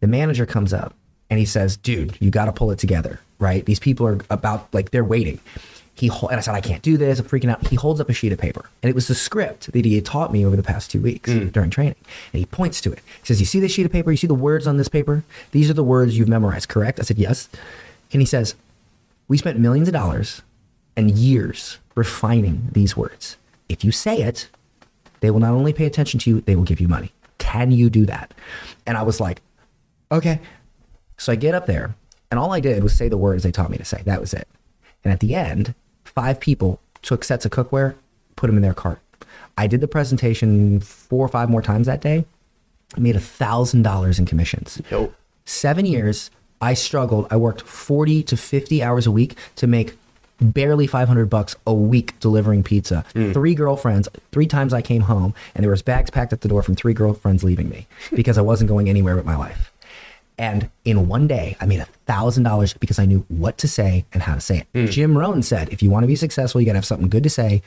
The 0.00 0.08
manager 0.08 0.44
comes 0.44 0.74
up 0.74 0.94
and 1.30 1.38
he 1.38 1.46
says, 1.46 1.78
dude, 1.78 2.18
you 2.20 2.30
got 2.30 2.44
to 2.44 2.52
pull 2.52 2.70
it 2.70 2.78
together, 2.78 3.18
right? 3.38 3.64
These 3.64 3.80
people 3.80 4.06
are 4.06 4.18
about, 4.28 4.68
like, 4.74 4.90
they're 4.90 5.04
waiting. 5.04 5.40
He 5.96 6.08
and 6.08 6.32
I 6.32 6.40
said, 6.40 6.54
I 6.54 6.60
can't 6.60 6.82
do 6.82 6.96
this. 6.96 7.20
I'm 7.20 7.26
freaking 7.26 7.50
out. 7.50 7.68
He 7.68 7.76
holds 7.76 8.00
up 8.00 8.08
a 8.08 8.12
sheet 8.12 8.32
of 8.32 8.38
paper, 8.38 8.68
and 8.82 8.90
it 8.90 8.94
was 8.94 9.06
the 9.06 9.14
script 9.14 9.72
that 9.72 9.84
he 9.84 9.94
had 9.94 10.04
taught 10.04 10.32
me 10.32 10.44
over 10.44 10.56
the 10.56 10.62
past 10.62 10.90
two 10.90 11.00
weeks 11.00 11.30
hmm. 11.30 11.48
during 11.48 11.70
training. 11.70 11.94
And 12.32 12.40
he 12.40 12.46
points 12.46 12.80
to 12.80 12.92
it. 12.92 12.98
He 13.20 13.26
says, 13.26 13.38
"You 13.38 13.46
see 13.46 13.60
this 13.60 13.70
sheet 13.70 13.86
of 13.86 13.92
paper? 13.92 14.10
You 14.10 14.16
see 14.16 14.26
the 14.26 14.34
words 14.34 14.66
on 14.66 14.76
this 14.76 14.88
paper? 14.88 15.22
These 15.52 15.70
are 15.70 15.74
the 15.74 15.84
words 15.84 16.18
you've 16.18 16.28
memorized, 16.28 16.68
correct?" 16.68 16.98
I 16.98 17.04
said, 17.04 17.18
"Yes." 17.18 17.48
And 18.12 18.20
he 18.20 18.26
says, 18.26 18.56
"We 19.28 19.38
spent 19.38 19.58
millions 19.58 19.86
of 19.86 19.94
dollars 19.94 20.42
and 20.96 21.12
years 21.12 21.78
refining 21.94 22.70
these 22.72 22.96
words. 22.96 23.36
If 23.68 23.84
you 23.84 23.92
say 23.92 24.22
it, 24.22 24.48
they 25.20 25.30
will 25.30 25.40
not 25.40 25.54
only 25.54 25.72
pay 25.72 25.86
attention 25.86 26.18
to 26.20 26.30
you, 26.30 26.40
they 26.40 26.56
will 26.56 26.64
give 26.64 26.80
you 26.80 26.88
money. 26.88 27.12
Can 27.38 27.70
you 27.70 27.88
do 27.88 28.04
that?" 28.06 28.34
And 28.84 28.98
I 28.98 29.02
was 29.02 29.20
like, 29.20 29.42
"Okay." 30.10 30.40
So 31.18 31.32
I 31.32 31.36
get 31.36 31.54
up 31.54 31.66
there, 31.66 31.94
and 32.32 32.40
all 32.40 32.52
I 32.52 32.58
did 32.58 32.82
was 32.82 32.96
say 32.96 33.08
the 33.08 33.16
words 33.16 33.44
they 33.44 33.52
taught 33.52 33.70
me 33.70 33.78
to 33.78 33.84
say. 33.84 34.02
That 34.04 34.20
was 34.20 34.34
it. 34.34 34.48
And 35.04 35.12
at 35.12 35.20
the 35.20 35.36
end, 35.36 35.74
five 36.14 36.40
people 36.40 36.80
took 37.02 37.24
sets 37.24 37.44
of 37.44 37.50
cookware, 37.50 37.94
put 38.36 38.46
them 38.46 38.56
in 38.56 38.62
their 38.62 38.74
cart. 38.74 39.00
I 39.56 39.66
did 39.66 39.80
the 39.80 39.88
presentation 39.88 40.80
four 40.80 41.24
or 41.24 41.28
five 41.28 41.48
more 41.48 41.62
times 41.62 41.86
that 41.86 42.00
day. 42.00 42.24
I 42.96 43.00
made 43.00 43.16
a 43.16 43.20
thousand 43.20 43.82
dollars 43.82 44.18
in 44.18 44.26
commissions. 44.26 44.80
Yo. 44.90 45.12
Seven 45.44 45.86
years, 45.86 46.30
I 46.60 46.74
struggled. 46.74 47.26
I 47.30 47.36
worked 47.36 47.62
40 47.62 48.22
to 48.24 48.36
50 48.36 48.82
hours 48.82 49.06
a 49.06 49.10
week 49.10 49.36
to 49.56 49.66
make 49.66 49.96
barely 50.40 50.86
500 50.86 51.26
bucks 51.30 51.54
a 51.66 51.74
week 51.74 52.18
delivering 52.20 52.62
pizza. 52.62 53.04
Hmm. 53.12 53.32
Three 53.32 53.54
girlfriends, 53.54 54.08
three 54.32 54.46
times 54.46 54.72
I 54.72 54.82
came 54.82 55.02
home, 55.02 55.34
and 55.54 55.62
there 55.62 55.70
was 55.70 55.82
bags 55.82 56.10
packed 56.10 56.32
at 56.32 56.40
the 56.40 56.48
door 56.48 56.62
from 56.62 56.74
three 56.74 56.94
girlfriends 56.94 57.44
leaving 57.44 57.68
me 57.68 57.86
because 58.14 58.38
I 58.38 58.42
wasn't 58.42 58.68
going 58.68 58.88
anywhere 58.88 59.16
with 59.16 59.24
my 59.24 59.36
life. 59.36 59.72
And 60.36 60.70
in 60.84 61.08
one 61.08 61.28
day, 61.28 61.56
I 61.60 61.66
made 61.66 61.80
a 61.80 61.88
thousand 62.06 62.42
dollars 62.42 62.74
because 62.74 62.98
I 62.98 63.06
knew 63.06 63.24
what 63.28 63.58
to 63.58 63.68
say 63.68 64.04
and 64.12 64.22
how 64.22 64.34
to 64.34 64.40
say 64.40 64.58
it. 64.58 64.66
Hmm. 64.74 64.86
Jim 64.86 65.16
Rohn 65.16 65.42
said, 65.42 65.68
if 65.72 65.82
you 65.82 65.90
want 65.90 66.02
to 66.02 66.08
be 66.08 66.16
successful, 66.16 66.60
you 66.60 66.66
got 66.66 66.72
to 66.72 66.78
have 66.78 66.84
something 66.84 67.08
good 67.08 67.22
to 67.22 67.30
say 67.30 67.62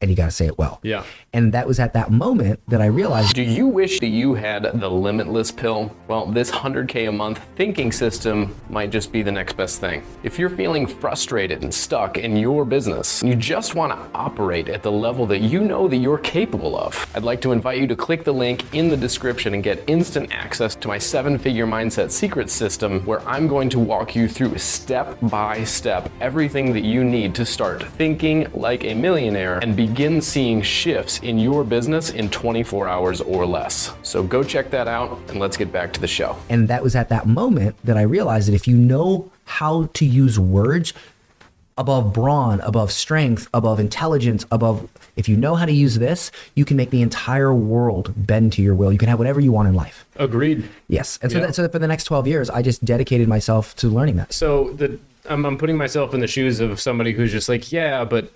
and 0.00 0.10
you 0.10 0.16
got 0.16 0.26
to 0.26 0.30
say 0.30 0.46
it 0.46 0.58
well. 0.58 0.80
Yeah. 0.82 1.04
And 1.34 1.52
that 1.52 1.66
was 1.66 1.80
at 1.80 1.94
that 1.94 2.10
moment 2.10 2.60
that 2.68 2.82
I 2.82 2.86
realized 2.86 3.34
Do 3.34 3.42
you 3.42 3.66
wish 3.66 4.00
that 4.00 4.08
you 4.08 4.34
had 4.34 4.64
the 4.64 4.90
limitless 4.90 5.50
pill? 5.50 5.90
Well, 6.06 6.26
this 6.26 6.50
100K 6.50 7.08
a 7.08 7.12
month 7.12 7.40
thinking 7.56 7.90
system 7.90 8.54
might 8.68 8.90
just 8.90 9.10
be 9.12 9.22
the 9.22 9.32
next 9.32 9.56
best 9.56 9.80
thing. 9.80 10.02
If 10.22 10.38
you're 10.38 10.50
feeling 10.50 10.86
frustrated 10.86 11.62
and 11.62 11.72
stuck 11.72 12.18
in 12.18 12.36
your 12.36 12.66
business, 12.66 13.22
you 13.22 13.34
just 13.34 13.74
want 13.74 13.92
to 13.92 13.98
operate 14.14 14.68
at 14.68 14.82
the 14.82 14.92
level 14.92 15.24
that 15.26 15.40
you 15.40 15.60
know 15.62 15.88
that 15.88 15.96
you're 15.96 16.18
capable 16.18 16.76
of, 16.76 17.06
I'd 17.14 17.22
like 17.22 17.40
to 17.42 17.52
invite 17.52 17.78
you 17.78 17.86
to 17.86 17.96
click 17.96 18.24
the 18.24 18.34
link 18.34 18.74
in 18.74 18.88
the 18.88 18.96
description 18.96 19.54
and 19.54 19.62
get 19.62 19.82
instant 19.86 20.32
access 20.32 20.74
to 20.74 20.88
my 20.88 20.98
seven 20.98 21.38
figure 21.38 21.66
mindset 21.66 22.10
secret 22.10 22.50
system 22.50 23.00
where 23.06 23.26
I'm 23.26 23.48
going 23.48 23.70
to 23.70 23.78
walk 23.78 24.14
you 24.14 24.28
through 24.28 24.58
step 24.58 25.16
by 25.22 25.64
step 25.64 26.10
everything 26.20 26.74
that 26.74 26.84
you 26.84 27.04
need 27.04 27.34
to 27.36 27.46
start 27.46 27.82
thinking 27.82 28.50
like 28.52 28.84
a 28.84 28.92
millionaire 28.92 29.58
and 29.58 29.74
begin 29.74 30.20
seeing 30.20 30.60
shifts 30.60 31.21
in 31.22 31.38
your 31.38 31.64
business 31.64 32.10
in 32.10 32.30
24 32.30 32.88
hours 32.88 33.20
or 33.20 33.46
less. 33.46 33.92
So 34.02 34.22
go 34.22 34.42
check 34.42 34.70
that 34.70 34.88
out 34.88 35.18
and 35.28 35.38
let's 35.38 35.56
get 35.56 35.72
back 35.72 35.92
to 35.94 36.00
the 36.00 36.08
show. 36.08 36.36
And 36.48 36.68
that 36.68 36.82
was 36.82 36.94
at 36.96 37.08
that 37.08 37.26
moment 37.26 37.76
that 37.84 37.96
I 37.96 38.02
realized 38.02 38.48
that 38.48 38.54
if 38.54 38.66
you 38.68 38.76
know 38.76 39.30
how 39.44 39.86
to 39.94 40.04
use 40.04 40.38
words 40.38 40.92
above 41.78 42.12
brawn, 42.12 42.60
above 42.60 42.92
strength, 42.92 43.48
above 43.54 43.80
intelligence, 43.80 44.44
above, 44.52 44.88
if 45.16 45.28
you 45.28 45.36
know 45.36 45.54
how 45.54 45.64
to 45.64 45.72
use 45.72 45.98
this, 45.98 46.30
you 46.54 46.64
can 46.64 46.76
make 46.76 46.90
the 46.90 47.00
entire 47.02 47.54
world 47.54 48.12
bend 48.16 48.52
to 48.52 48.62
your 48.62 48.74
will. 48.74 48.92
You 48.92 48.98
can 48.98 49.08
have 49.08 49.18
whatever 49.18 49.40
you 49.40 49.52
want 49.52 49.68
in 49.68 49.74
life. 49.74 50.04
Agreed. 50.16 50.68
Yes. 50.88 51.18
And 51.22 51.32
so, 51.32 51.38
Yeah. 51.38 51.46
that, 51.46 51.54
so 51.54 51.68
for 51.68 51.78
the 51.78 51.88
next 51.88 52.04
12 52.04 52.26
years, 52.26 52.50
I 52.50 52.62
just 52.62 52.84
dedicated 52.84 53.26
myself 53.26 53.74
to 53.76 53.88
learning 53.88 54.16
that. 54.16 54.32
So 54.32 54.70
the 54.74 54.98
I'm, 55.28 55.44
I'm 55.46 55.56
putting 55.56 55.76
myself 55.76 56.14
in 56.14 56.20
the 56.20 56.26
shoes 56.26 56.60
of 56.60 56.80
somebody 56.80 57.12
who's 57.12 57.30
just 57.32 57.48
like, 57.48 57.70
yeah, 57.72 58.04
but 58.04 58.32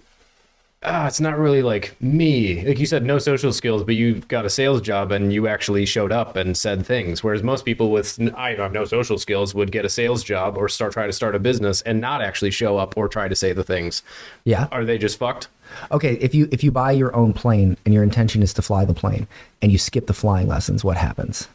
ah, 0.86 1.06
it's 1.06 1.20
not 1.20 1.36
really 1.38 1.62
like 1.62 1.94
me. 2.00 2.64
Like 2.66 2.78
you 2.78 2.86
said, 2.86 3.04
no 3.04 3.18
social 3.18 3.52
skills, 3.52 3.84
but 3.84 3.96
you 3.96 4.16
got 4.28 4.44
a 4.46 4.50
sales 4.50 4.80
job 4.80 5.12
and 5.12 5.32
you 5.32 5.48
actually 5.48 5.84
showed 5.84 6.12
up 6.12 6.36
and 6.36 6.56
said 6.56 6.86
things. 6.86 7.22
Whereas 7.22 7.42
most 7.42 7.64
people 7.64 7.90
with 7.90 8.18
I 8.36 8.54
have 8.54 8.72
no 8.72 8.84
social 8.84 9.18
skills 9.18 9.54
would 9.54 9.72
get 9.72 9.84
a 9.84 9.88
sales 9.88 10.22
job 10.24 10.56
or 10.56 10.68
start 10.68 10.92
try 10.92 11.06
to 11.06 11.12
start 11.12 11.34
a 11.34 11.38
business 11.38 11.82
and 11.82 12.00
not 12.00 12.22
actually 12.22 12.52
show 12.52 12.78
up 12.78 12.96
or 12.96 13.08
try 13.08 13.28
to 13.28 13.34
say 13.34 13.52
the 13.52 13.64
things. 13.64 14.02
Yeah. 14.44 14.68
Are 14.72 14.84
they 14.84 14.96
just 14.96 15.18
fucked? 15.18 15.48
Okay. 15.90 16.14
If 16.14 16.34
you, 16.34 16.48
if 16.52 16.62
you 16.64 16.70
buy 16.70 16.92
your 16.92 17.14
own 17.14 17.32
plane 17.32 17.76
and 17.84 17.92
your 17.92 18.02
intention 18.04 18.42
is 18.42 18.54
to 18.54 18.62
fly 18.62 18.84
the 18.84 18.94
plane 18.94 19.26
and 19.60 19.72
you 19.72 19.78
skip 19.78 20.06
the 20.06 20.14
flying 20.14 20.46
lessons, 20.46 20.84
what 20.84 20.96
happens? 20.96 21.48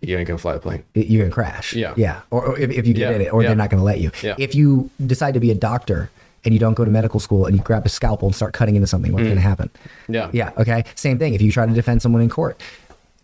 You 0.00 0.16
ain't 0.16 0.26
gonna 0.26 0.38
fly 0.38 0.54
the 0.54 0.60
plane. 0.60 0.82
You're 0.94 1.24
gonna 1.24 1.30
crash. 1.34 1.74
Yeah. 1.74 1.92
Yeah. 1.98 2.22
Or, 2.30 2.46
or 2.46 2.58
if, 2.58 2.70
if 2.70 2.86
you 2.86 2.94
get 2.94 3.10
Yeah. 3.10 3.16
in 3.16 3.20
it, 3.20 3.32
or 3.34 3.42
Yeah. 3.42 3.48
they're 3.50 3.56
not 3.56 3.68
gonna 3.68 3.84
let 3.84 4.00
you. 4.00 4.10
Yeah. 4.22 4.34
If 4.38 4.54
you 4.54 4.88
decide 5.06 5.34
to 5.34 5.40
be 5.40 5.50
a 5.50 5.54
doctor 5.54 6.10
and 6.44 6.54
you 6.54 6.60
don't 6.60 6.74
go 6.74 6.84
to 6.84 6.90
medical 6.90 7.20
school 7.20 7.46
and 7.46 7.56
you 7.56 7.62
grab 7.62 7.84
a 7.84 7.88
scalpel 7.88 8.28
and 8.28 8.34
start 8.34 8.52
cutting 8.54 8.76
into 8.76 8.86
something, 8.86 9.12
what's 9.12 9.28
gonna 9.28 9.40
happen? 9.40 9.70
Mm. 10.08 10.14
Yeah. 10.14 10.30
Yeah. 10.32 10.50
Okay. 10.58 10.84
Same 10.94 11.18
thing. 11.18 11.34
If 11.34 11.42
you 11.42 11.52
try 11.52 11.66
to 11.66 11.72
defend 11.72 12.02
someone 12.02 12.22
in 12.22 12.28
court. 12.28 12.60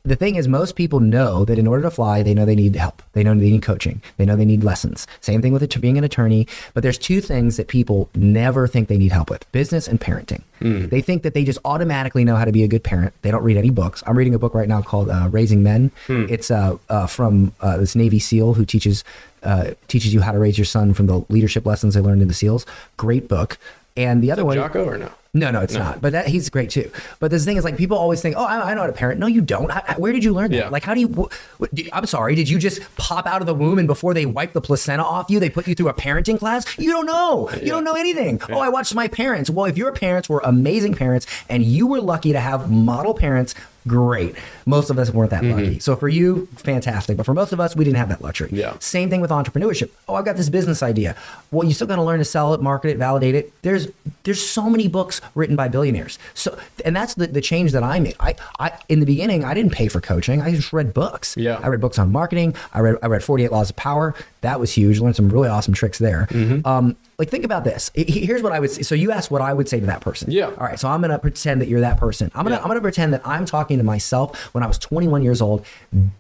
The 0.07 0.15
thing 0.15 0.37
is, 0.37 0.47
most 0.47 0.77
people 0.77 1.01
know 1.01 1.45
that 1.45 1.59
in 1.59 1.67
order 1.67 1.83
to 1.83 1.91
fly, 1.91 2.23
they 2.23 2.33
know 2.33 2.45
they 2.45 2.55
need 2.55 2.77
help. 2.77 3.03
They 3.13 3.25
know 3.25 3.35
they 3.35 3.51
need 3.51 3.63
coaching. 3.63 4.01
They 4.19 4.25
know 4.25 4.37
they 4.37 4.45
need 4.45 4.63
lessons. 4.63 5.07
Same 5.21 5.43
thing 5.43 5.53
with 5.53 5.65
it, 5.65 5.81
being 5.81 5.99
an 5.99 6.05
attorney. 6.05 6.47
But 6.75 6.85
there's 6.85 6.97
two 6.97 7.21
things 7.21 7.57
that 7.57 7.67
people 7.67 8.09
never 8.15 8.69
think 8.69 8.87
they 8.87 8.99
need 8.99 9.11
help 9.11 9.31
with 9.31 9.51
business 9.51 9.89
and 9.89 10.01
parenting. 10.01 10.43
They 10.61 11.01
think 11.01 11.23
that 11.25 11.35
they 11.35 11.45
just 11.45 11.59
automatically 11.65 12.25
know 12.25 12.37
how 12.37 12.45
to 12.45 12.53
be 12.53 12.63
a 12.63 12.69
good 12.69 12.85
parent. 12.85 13.15
They 13.23 13.31
don't 13.33 13.43
read 13.43 13.57
any 13.57 13.71
books. 13.71 14.03
I'm 14.07 14.17
reading 14.17 14.35
a 14.35 14.39
book 14.39 14.55
right 14.55 14.69
now 14.69 14.81
called 14.81 15.11
uh, 15.11 15.29
Raising 15.31 15.63
Men. 15.65 15.91
It's 16.31 16.51
uh, 16.51 16.77
uh, 16.89 17.07
from 17.09 17.53
uh, 17.61 17.77
this 17.77 17.97
Navy 17.97 18.21
SEAL 18.21 18.55
who 18.55 18.65
teaches 18.65 19.03
uh, 19.43 19.73
teaches 19.89 20.15
you 20.15 20.21
how 20.21 20.33
to 20.33 20.39
raise 20.39 20.57
your 20.57 20.65
son 20.65 20.95
from 20.95 21.07
the 21.07 21.25
leadership 21.29 21.67
lessons 21.67 21.95
they 21.95 22.01
learned 22.01 22.23
in 22.23 22.29
the 22.29 22.35
SEALs. 22.35 22.65
Great 22.97 23.29
book. 23.29 23.59
And 23.97 24.23
the 24.23 24.31
other 24.31 24.45
one, 24.45 24.57
Jocko 24.57 24.85
or 24.85 24.99
no? 24.99 25.11
No, 25.37 25.51
no, 25.51 25.61
it's 25.61 25.75
not. 25.75 26.01
But 26.01 26.13
that, 26.13 26.27
he's 26.27 26.49
great 26.51 26.71
too. 26.71 26.91
But 27.21 27.31
the 27.31 27.39
thing 27.39 27.57
is 27.57 27.65
like 27.65 27.77
people 27.77 27.97
always 27.97 28.21
think, 28.23 28.37
oh, 28.37 28.45
I, 28.45 28.71
I 28.71 28.75
know 28.75 28.81
how 28.81 28.87
to 28.87 28.93
parent. 28.93 29.21
No, 29.21 29.27
you 29.27 29.41
don't. 29.41 29.71
How- 29.71 29.95
where 29.99 30.13
did 30.13 30.25
you 30.25 30.33
learn 30.33 30.51
that? 30.51 30.57
Yeah. 30.57 30.69
Like, 30.69 30.83
how 30.83 30.95
do 30.95 31.01
you? 31.01 31.09
wh- 31.09 31.33
wh- 31.63 31.75
do- 31.75 31.89
I'm 31.93 32.07
sorry. 32.07 32.35
Did 32.35 32.49
you 32.49 32.59
just 32.59 32.81
pop 32.97 33.27
out 33.27 33.41
of 33.43 33.47
the 33.47 33.55
womb 33.55 33.79
and 33.79 33.87
before 33.87 34.15
they 34.15 34.27
wipe 34.27 34.53
the 34.53 34.61
placenta 34.61 35.05
off 35.05 35.31
you, 35.31 35.39
they 35.39 35.51
put 35.51 35.69
you 35.69 35.75
through 35.75 35.89
a 35.89 35.95
parenting 35.95 36.39
class? 36.39 36.65
You 36.79 36.91
don't 36.91 37.07
know. 37.07 37.51
You 37.53 37.69
don't 37.69 37.85
know 37.85 37.95
anything. 37.95 38.41
Oh, 38.51 38.59
I 38.61 38.69
watched 38.69 38.95
my 38.95 39.09
parents. 39.09 39.51
Well, 39.51 39.67
if 39.67 39.77
your 39.77 39.93
parents 39.93 40.29
were 40.29 40.41
amazing 40.45 40.95
parents 40.95 41.27
and 41.49 41.63
you 41.63 41.87
were 41.87 42.01
lucky 42.01 42.33
to 42.33 42.41
have 42.41 42.71
model 42.71 43.15
parents. 43.15 43.55
Great. 43.87 44.35
Most 44.65 44.91
of 44.91 44.99
us 44.99 45.11
weren't 45.11 45.31
that 45.31 45.45
lucky. 45.45 45.79
So 45.79 45.95
for 45.95 46.09
you, 46.09 46.47
fantastic. 46.57 47.17
But 47.17 47.25
for 47.25 47.35
most 47.35 47.53
of 47.53 47.61
us, 47.61 47.77
we 47.77 47.85
didn't 47.85 47.99
have 47.99 48.09
that 48.09 48.21
luxury. 48.21 48.51
Yeah. 48.53 48.77
Same 48.81 49.11
thing 49.11 49.21
with 49.21 49.31
entrepreneurship. 49.31 49.91
Oh, 50.09 50.15
I've 50.15 50.25
got 50.25 50.37
this 50.37 50.49
business 50.49 50.83
idea. 50.83 51.15
Well, 51.53 51.67
you 51.67 51.73
still 51.73 51.87
got 51.87 51.97
to 51.97 52.03
learn 52.03 52.19
to 52.19 52.25
sell 52.25 52.53
it, 52.55 52.61
market 52.61 52.91
it, 52.91 52.99
validate 52.99 53.35
it. 53.35 53.53
There's 53.63 53.89
there's 54.25 54.45
so 54.45 54.69
many 54.69 54.89
books 54.89 55.21
written 55.35 55.55
by 55.55 55.69
billionaires. 55.69 56.19
So 56.35 56.59
and 56.85 56.97
that's 56.97 57.15
the, 57.15 57.29
the 57.29 57.41
change 57.41 57.73
that 57.73 57.85
I 57.85 58.01
made. 58.01 58.17
I, 58.19 58.35
I 58.59 58.73
in 58.89 59.01
the 59.01 59.07
beginning 59.07 59.45
I 59.45 59.55
didn't 59.55 59.73
pay 59.73 59.89
for 59.89 60.01
coaching. 60.01 60.43
I 60.43 60.51
just 60.51 60.73
read 60.73 60.93
books. 60.93 61.37
Yeah. 61.37 61.61
I 61.63 61.69
read 61.69 61.81
books 61.81 61.99
on 61.99 62.11
marketing. 62.11 62.55
I 62.73 62.81
read 62.81 62.97
I 63.03 63.07
read 63.07 63.23
48 63.23 63.53
Laws 63.53 63.71
of 63.71 63.77
Power. 63.77 64.15
That 64.41 64.59
was 64.59 64.73
huge. 64.73 64.99
Learned 64.99 65.17
some 65.17 65.29
really 65.29 65.49
awesome 65.49 65.75
tricks 65.75 65.99
there. 65.99 66.27
Mm-hmm. 66.31 66.67
Um, 66.67 66.97
like 67.19 67.31
think 67.31 67.45
about 67.45 67.65
this. 67.65 67.91
Here's 67.95 68.43
what 68.43 68.53
I 68.53 68.61
would 68.61 68.71
say. 68.71 68.83
So 68.83 68.95
you 68.95 69.11
asked 69.11 69.31
what 69.31 69.43
I 69.43 69.53
would 69.53 69.69
say 69.69 69.81
to 69.81 69.87
that 69.87 70.01
person. 70.01 70.31
Yeah. 70.31 70.47
All 70.47 70.67
right. 70.67 70.79
So 70.79 70.89
I'm 70.89 71.01
gonna 71.01 71.19
pretend 71.19 71.61
that 71.61 71.69
you're 71.69 71.81
that 71.81 71.99
person. 71.99 72.31
I'm 72.35 72.45
gonna 72.45 72.57
Yeah. 72.57 72.63
I'm 72.63 72.69
gonna 72.69 72.81
pretend 72.81 73.13
that 73.15 73.23
I'm 73.25 73.47
talking 73.47 73.79
to 73.79 73.85
myself 73.85 74.55
when 74.55 74.63
I 74.63 74.67
was 74.67 74.79
21 74.79 75.23
years 75.23 75.41
old, 75.41 75.65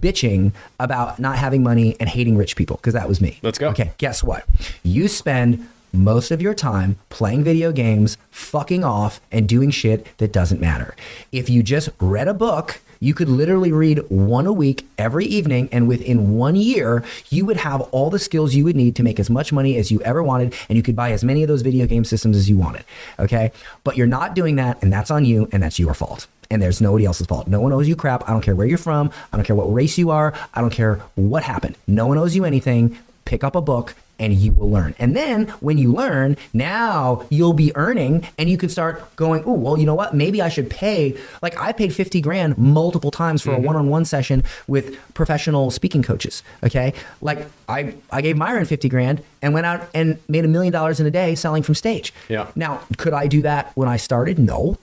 bitching 0.00 0.52
about 0.80 1.18
not 1.18 1.36
having 1.36 1.62
money 1.62 1.96
and 2.00 2.08
hating 2.08 2.36
rich 2.36 2.56
people 2.56 2.76
because 2.76 2.94
that 2.94 3.08
was 3.08 3.20
me. 3.20 3.38
Let's 3.42 3.58
go. 3.58 3.68
Okay. 3.68 3.92
Guess 3.98 4.24
what? 4.24 4.44
You 4.82 5.08
spend 5.08 5.68
most 5.92 6.30
of 6.30 6.42
your 6.42 6.54
time 6.54 6.98
playing 7.08 7.44
video 7.44 7.72
games, 7.72 8.18
fucking 8.30 8.84
off, 8.84 9.20
and 9.32 9.48
doing 9.48 9.70
shit 9.70 10.06
that 10.18 10.32
doesn't 10.32 10.60
matter. 10.60 10.94
If 11.32 11.48
you 11.48 11.62
just 11.62 11.88
read 12.00 12.28
a 12.28 12.34
book, 12.34 12.80
you 13.00 13.14
could 13.14 13.28
literally 13.28 13.72
read 13.72 13.98
one 14.08 14.46
a 14.46 14.52
week 14.52 14.86
every 14.98 15.26
evening, 15.26 15.68
and 15.72 15.88
within 15.88 16.36
one 16.36 16.56
year, 16.56 17.04
you 17.30 17.44
would 17.46 17.56
have 17.58 17.80
all 17.92 18.10
the 18.10 18.18
skills 18.18 18.54
you 18.54 18.64
would 18.64 18.76
need 18.76 18.96
to 18.96 19.02
make 19.02 19.20
as 19.20 19.30
much 19.30 19.52
money 19.52 19.76
as 19.76 19.90
you 19.90 20.00
ever 20.02 20.22
wanted, 20.22 20.54
and 20.68 20.76
you 20.76 20.82
could 20.82 20.96
buy 20.96 21.12
as 21.12 21.24
many 21.24 21.42
of 21.42 21.48
those 21.48 21.62
video 21.62 21.86
game 21.86 22.04
systems 22.04 22.36
as 22.36 22.48
you 22.48 22.56
wanted. 22.56 22.84
Okay? 23.18 23.52
But 23.84 23.96
you're 23.96 24.06
not 24.06 24.34
doing 24.34 24.56
that, 24.56 24.82
and 24.82 24.92
that's 24.92 25.10
on 25.10 25.24
you, 25.24 25.48
and 25.52 25.62
that's 25.62 25.78
your 25.78 25.94
fault. 25.94 26.26
And 26.50 26.62
there's 26.62 26.80
nobody 26.80 27.04
else's 27.04 27.26
fault. 27.26 27.48
No 27.48 27.60
one 27.60 27.72
owes 27.72 27.88
you 27.88 27.96
crap. 27.96 28.28
I 28.28 28.32
don't 28.32 28.42
care 28.42 28.54
where 28.54 28.66
you're 28.66 28.78
from. 28.78 29.10
I 29.32 29.36
don't 29.36 29.44
care 29.44 29.56
what 29.56 29.72
race 29.72 29.98
you 29.98 30.10
are. 30.10 30.32
I 30.54 30.60
don't 30.60 30.70
care 30.70 31.00
what 31.16 31.42
happened. 31.42 31.76
No 31.88 32.06
one 32.06 32.18
owes 32.18 32.36
you 32.36 32.44
anything. 32.44 32.96
Pick 33.24 33.42
up 33.42 33.56
a 33.56 33.60
book 33.60 33.94
and 34.18 34.32
you 34.32 34.52
will 34.52 34.70
learn. 34.70 34.94
And 34.98 35.16
then 35.16 35.48
when 35.60 35.78
you 35.78 35.92
learn, 35.92 36.36
now 36.52 37.26
you'll 37.30 37.52
be 37.52 37.74
earning 37.76 38.26
and 38.38 38.48
you 38.48 38.56
can 38.56 38.68
start 38.68 39.14
going, 39.16 39.42
oh, 39.44 39.52
well, 39.52 39.78
you 39.78 39.86
know 39.86 39.94
what? 39.94 40.14
Maybe 40.14 40.40
I 40.40 40.48
should 40.48 40.70
pay. 40.70 41.16
Like 41.42 41.58
I 41.58 41.72
paid 41.72 41.94
50 41.94 42.20
grand 42.20 42.56
multiple 42.58 43.10
times 43.10 43.42
for 43.42 43.52
a 43.52 43.58
one 43.58 43.76
on 43.76 43.88
one 43.88 44.04
session 44.04 44.42
with 44.66 44.96
professional 45.14 45.70
speaking 45.70 46.02
coaches. 46.02 46.42
Okay. 46.64 46.94
Like 47.20 47.46
I, 47.68 47.94
I 48.10 48.20
gave 48.20 48.36
Myron 48.36 48.64
50 48.64 48.88
grand 48.88 49.22
and 49.42 49.54
went 49.54 49.66
out 49.66 49.88
and 49.94 50.18
made 50.28 50.44
a 50.44 50.48
million 50.48 50.72
dollars 50.72 51.00
in 51.00 51.06
a 51.06 51.10
day 51.10 51.34
selling 51.34 51.62
from 51.62 51.74
stage. 51.74 52.12
Yeah. 52.28 52.50
Now, 52.56 52.80
could 52.96 53.12
I 53.12 53.26
do 53.26 53.42
that 53.42 53.72
when 53.74 53.88
I 53.88 53.96
started? 53.96 54.38
No 54.38 54.78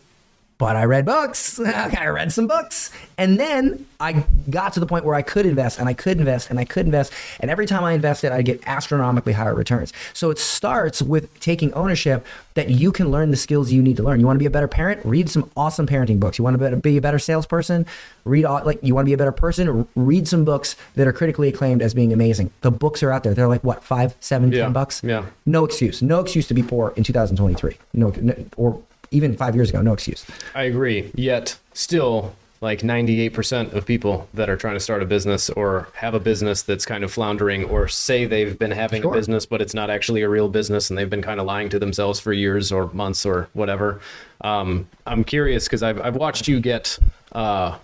but 0.57 0.75
I 0.75 0.85
read 0.85 1.05
books. 1.05 1.59
I 1.59 2.07
read 2.07 2.31
some 2.31 2.47
books. 2.47 2.91
And 3.17 3.39
then 3.39 3.85
I 3.99 4.23
got 4.49 4.73
to 4.73 4.79
the 4.79 4.85
point 4.85 5.05
where 5.05 5.15
I 5.15 5.21
could 5.21 5.45
invest 5.45 5.79
and 5.79 5.87
I 5.89 5.93
could 5.93 6.17
invest 6.17 6.49
and 6.49 6.59
I 6.59 6.65
could 6.65 6.85
invest. 6.85 7.11
And 7.39 7.49
every 7.51 7.65
time 7.65 7.83
I 7.83 7.93
invested, 7.93 8.31
I 8.31 8.41
get 8.41 8.61
astronomically 8.67 9.33
higher 9.33 9.53
returns. 9.55 9.93
So 10.13 10.29
it 10.29 10.37
starts 10.39 11.01
with 11.01 11.37
taking 11.39 11.73
ownership 11.73 12.25
that 12.55 12.69
you 12.69 12.91
can 12.91 13.09
learn 13.09 13.31
the 13.31 13.37
skills 13.37 13.71
you 13.71 13.81
need 13.81 13.97
to 13.97 14.03
learn. 14.03 14.19
You 14.19 14.25
want 14.25 14.35
to 14.35 14.39
be 14.39 14.45
a 14.45 14.49
better 14.51 14.67
parent? 14.67 15.01
Read 15.05 15.29
some 15.29 15.49
awesome 15.57 15.87
parenting 15.87 16.19
books. 16.19 16.37
You 16.37 16.43
want 16.43 16.59
to 16.59 16.75
be 16.77 16.97
a 16.97 17.01
better 17.01 17.19
salesperson? 17.19 17.85
Read 18.25 18.45
all, 18.45 18.63
like 18.63 18.79
you 18.83 18.93
want 18.95 19.05
to 19.05 19.09
be 19.09 19.13
a 19.13 19.17
better 19.17 19.31
person? 19.31 19.87
Read 19.95 20.27
some 20.27 20.45
books 20.45 20.75
that 20.95 21.07
are 21.07 21.13
critically 21.13 21.49
acclaimed 21.49 21.81
as 21.81 21.93
being 21.93 22.13
amazing. 22.13 22.51
The 22.61 22.71
books 22.71 23.01
are 23.03 23.11
out 23.11 23.23
there. 23.23 23.33
They're 23.33 23.47
like 23.47 23.63
what, 23.63 23.83
five, 23.83 24.15
seven, 24.19 24.51
Yeah. 24.51 24.63
ten 24.63 24.73
bucks? 24.73 25.01
Yeah. 25.03 25.25
No 25.45 25.65
excuse. 25.65 26.01
No 26.01 26.19
excuse 26.19 26.47
to 26.47 26.53
be 26.53 26.63
poor 26.63 26.93
in 26.95 27.03
2023. 27.03 27.77
No, 27.93 28.13
no 28.21 28.35
or 28.55 28.81
even 29.13 29.36
five 29.38 29.56
years 29.56 29.69
ago. 29.69 29.82
No 29.82 29.93
excuse. 29.93 30.26
I 30.56 30.63
agree. 30.63 31.12
Yet 31.15 31.58
still 31.73 32.36
like 32.62 32.80
98% 32.80 33.73
of 33.73 33.86
people 33.86 34.28
that 34.34 34.49
are 34.49 34.56
trying 34.56 34.76
to 34.76 34.80
start 34.80 35.04
a 35.04 35.06
business 35.06 35.49
or 35.49 35.89
have 35.95 36.13
a 36.13 36.19
business 36.19 36.62
that's 36.62 36.86
kind 36.86 37.04
of 37.04 37.12
floundering 37.12 37.65
or 37.65 37.89
say 37.89 38.23
they've 38.26 38.58
been 38.58 38.71
having 38.71 39.02
Sure. 39.02 39.12
a 39.12 39.17
business 39.17 39.45
but 39.45 39.62
it's 39.62 39.73
not 39.73 39.89
actually 39.89 40.21
a 40.21 40.30
real 40.30 40.47
business 40.47 40.89
and 40.89 40.97
they've 40.97 41.10
been 41.10 41.21
kind 41.21 41.41
of 41.41 41.45
lying 41.45 41.67
to 41.67 41.78
themselves 41.78 42.21
for 42.21 42.32
years 42.32 42.71
or 42.71 42.89
months 42.93 43.26
or 43.26 43.49
whatever. 43.52 43.99
Um, 44.41 44.88
I'm 45.06 45.26
curious 45.26 45.65
because 45.65 45.84
I've, 45.84 45.99
I've 45.99 46.15
watched 46.15 46.47
you 46.47 46.62
get 46.62 46.97
uh, 47.34 47.78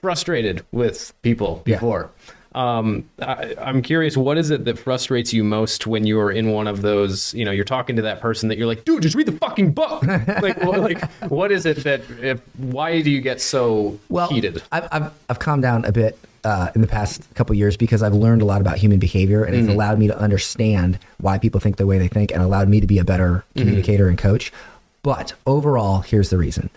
frustrated 0.00 0.64
with 0.72 1.12
people 1.22 1.62
Yeah. 1.64 1.78
Um, 2.56 3.04
I, 3.20 3.54
I'm 3.60 3.82
curious, 3.82 4.16
what 4.16 4.38
is 4.38 4.50
it 4.50 4.64
that 4.64 4.78
frustrates 4.78 5.32
you 5.32 5.44
most 5.44 5.86
when 5.86 6.06
you're 6.06 6.30
in 6.30 6.50
one 6.52 6.66
of 6.66 6.80
those, 6.80 7.34
you 7.34 7.44
know, 7.44 7.50
you're 7.50 7.66
talking 7.66 7.96
to 7.96 8.02
that 8.02 8.20
person 8.22 8.48
that 8.48 8.56
you're 8.56 8.66
like, 8.66 8.84
dude, 8.86 9.02
just 9.02 9.14
read 9.14 9.26
the 9.26 9.32
fucking 9.32 9.72
book. 9.72 10.02
like, 10.42 10.58
what, 10.62 10.80
like, 10.80 11.04
what 11.30 11.52
is 11.52 11.66
it 11.66 11.84
that, 11.84 12.00
if, 12.22 12.40
why 12.56 13.02
do 13.02 13.10
you 13.10 13.20
get 13.20 13.42
so 13.42 13.98
well, 14.08 14.28
heated? 14.28 14.62
I've, 14.72 14.88
I've, 14.90 15.12
I've 15.28 15.38
calmed 15.38 15.62
down 15.62 15.84
a 15.84 15.92
bit 15.92 16.18
uh, 16.44 16.70
in 16.74 16.80
the 16.80 16.86
past 16.86 17.22
couple 17.34 17.54
years 17.54 17.76
because 17.76 18.02
I've 18.02 18.14
learned 18.14 18.40
a 18.40 18.46
lot 18.46 18.62
about 18.62 18.78
human 18.78 18.98
behavior 18.98 19.44
and 19.44 19.54
Mm-hmm. 19.54 19.64
it's 19.64 19.74
allowed 19.74 19.98
me 19.98 20.06
to 20.06 20.18
understand 20.18 20.98
why 21.18 21.36
people 21.38 21.60
think 21.60 21.76
the 21.76 21.86
way 21.86 21.98
they 21.98 22.08
think 22.08 22.32
and 22.32 22.42
allowed 22.42 22.68
me 22.70 22.80
to 22.80 22.86
be 22.86 22.98
a 22.98 23.04
better 23.04 23.44
Mm-hmm. 23.54 23.58
communicator 23.60 24.08
and 24.08 24.16
coach. 24.16 24.50
But 25.02 25.34
overall, 25.46 26.00
here's 26.00 26.30
the 26.30 26.38
reason. 26.38 26.70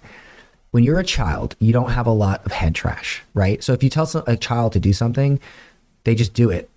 When 0.71 0.83
you're 0.83 0.99
a 0.99 1.05
child, 1.05 1.55
you 1.59 1.71
don't 1.73 1.91
have 1.91 2.05
a 2.05 2.11
lot 2.11 2.45
of 2.45 2.51
head 2.51 2.75
trash, 2.75 3.23
right? 3.33 3.63
So 3.63 3.73
if 3.73 3.81
you 3.81 3.89
tell 3.89 4.05
some, 4.05 4.23
a 4.27 4.35
child 4.37 4.73
to 4.73 4.79
do 4.79 4.93
something, 4.93 5.39
they 6.03 6.15
just 6.15 6.33
do 6.33 6.49
it 6.49 6.69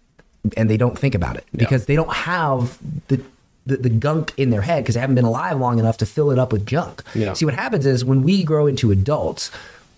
and 0.56 0.68
they 0.68 0.76
don't 0.76 0.98
think 0.98 1.14
about 1.14 1.36
it 1.36 1.44
because 1.54 1.86
they 1.86 1.96
don't 1.96 2.12
have 2.12 2.78
the 3.08 3.22
the, 3.64 3.76
the 3.76 3.90
gunk 3.90 4.32
in 4.36 4.50
their 4.50 4.62
head 4.62 4.82
because 4.82 4.94
they 4.94 5.00
haven't 5.00 5.14
been 5.14 5.24
alive 5.24 5.58
long 5.58 5.78
enough 5.78 5.96
to 5.98 6.06
fill 6.06 6.30
it 6.30 6.38
up 6.38 6.52
with 6.52 6.66
junk. 6.66 7.02
Yeah. 7.14 7.32
See 7.32 7.44
what 7.44 7.54
happens 7.54 7.86
is 7.86 8.04
when 8.04 8.22
we 8.22 8.42
grow 8.42 8.66
into 8.66 8.90
adults, 8.90 9.50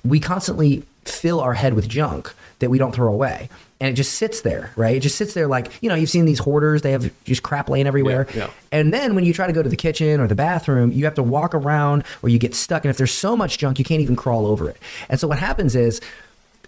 we 0.04 0.20
constantly 0.20 0.82
fill 1.04 1.40
our 1.40 1.54
head 1.54 1.74
with 1.74 1.88
junk 1.88 2.34
that 2.58 2.70
we 2.70 2.78
don't 2.78 2.94
throw 2.94 3.12
away. 3.12 3.48
And 3.80 3.90
it 3.90 3.94
just 3.94 4.14
sits 4.14 4.42
there, 4.42 4.70
right? 4.76 4.96
It 4.96 5.00
just 5.00 5.16
sits 5.16 5.34
there 5.34 5.48
like, 5.48 5.70
you 5.82 5.88
know, 5.88 5.94
you've 5.94 6.10
seen 6.10 6.24
these 6.24 6.38
hoarders, 6.38 6.82
they 6.82 6.92
have 6.92 7.10
just 7.24 7.42
crap 7.42 7.68
laying 7.68 7.86
everywhere. 7.86 8.26
Yeah, 8.30 8.44
yeah. 8.44 8.50
And 8.70 8.92
then 8.92 9.14
when 9.14 9.24
you 9.24 9.32
try 9.32 9.46
to 9.46 9.52
go 9.52 9.62
to 9.62 9.68
the 9.68 9.76
kitchen 9.76 10.20
or 10.20 10.26
the 10.26 10.34
bathroom, 10.34 10.92
you 10.92 11.04
have 11.04 11.14
to 11.14 11.22
walk 11.22 11.54
around 11.54 12.04
or 12.22 12.28
you 12.28 12.38
get 12.38 12.54
stuck. 12.54 12.84
And 12.84 12.90
if 12.90 12.96
there's 12.96 13.12
so 13.12 13.36
much 13.36 13.58
junk, 13.58 13.78
you 13.78 13.84
can't 13.84 14.00
even 14.00 14.16
crawl 14.16 14.46
over 14.46 14.68
it. 14.70 14.76
And 15.08 15.18
so 15.18 15.26
what 15.26 15.38
happens 15.38 15.74
is 15.74 16.00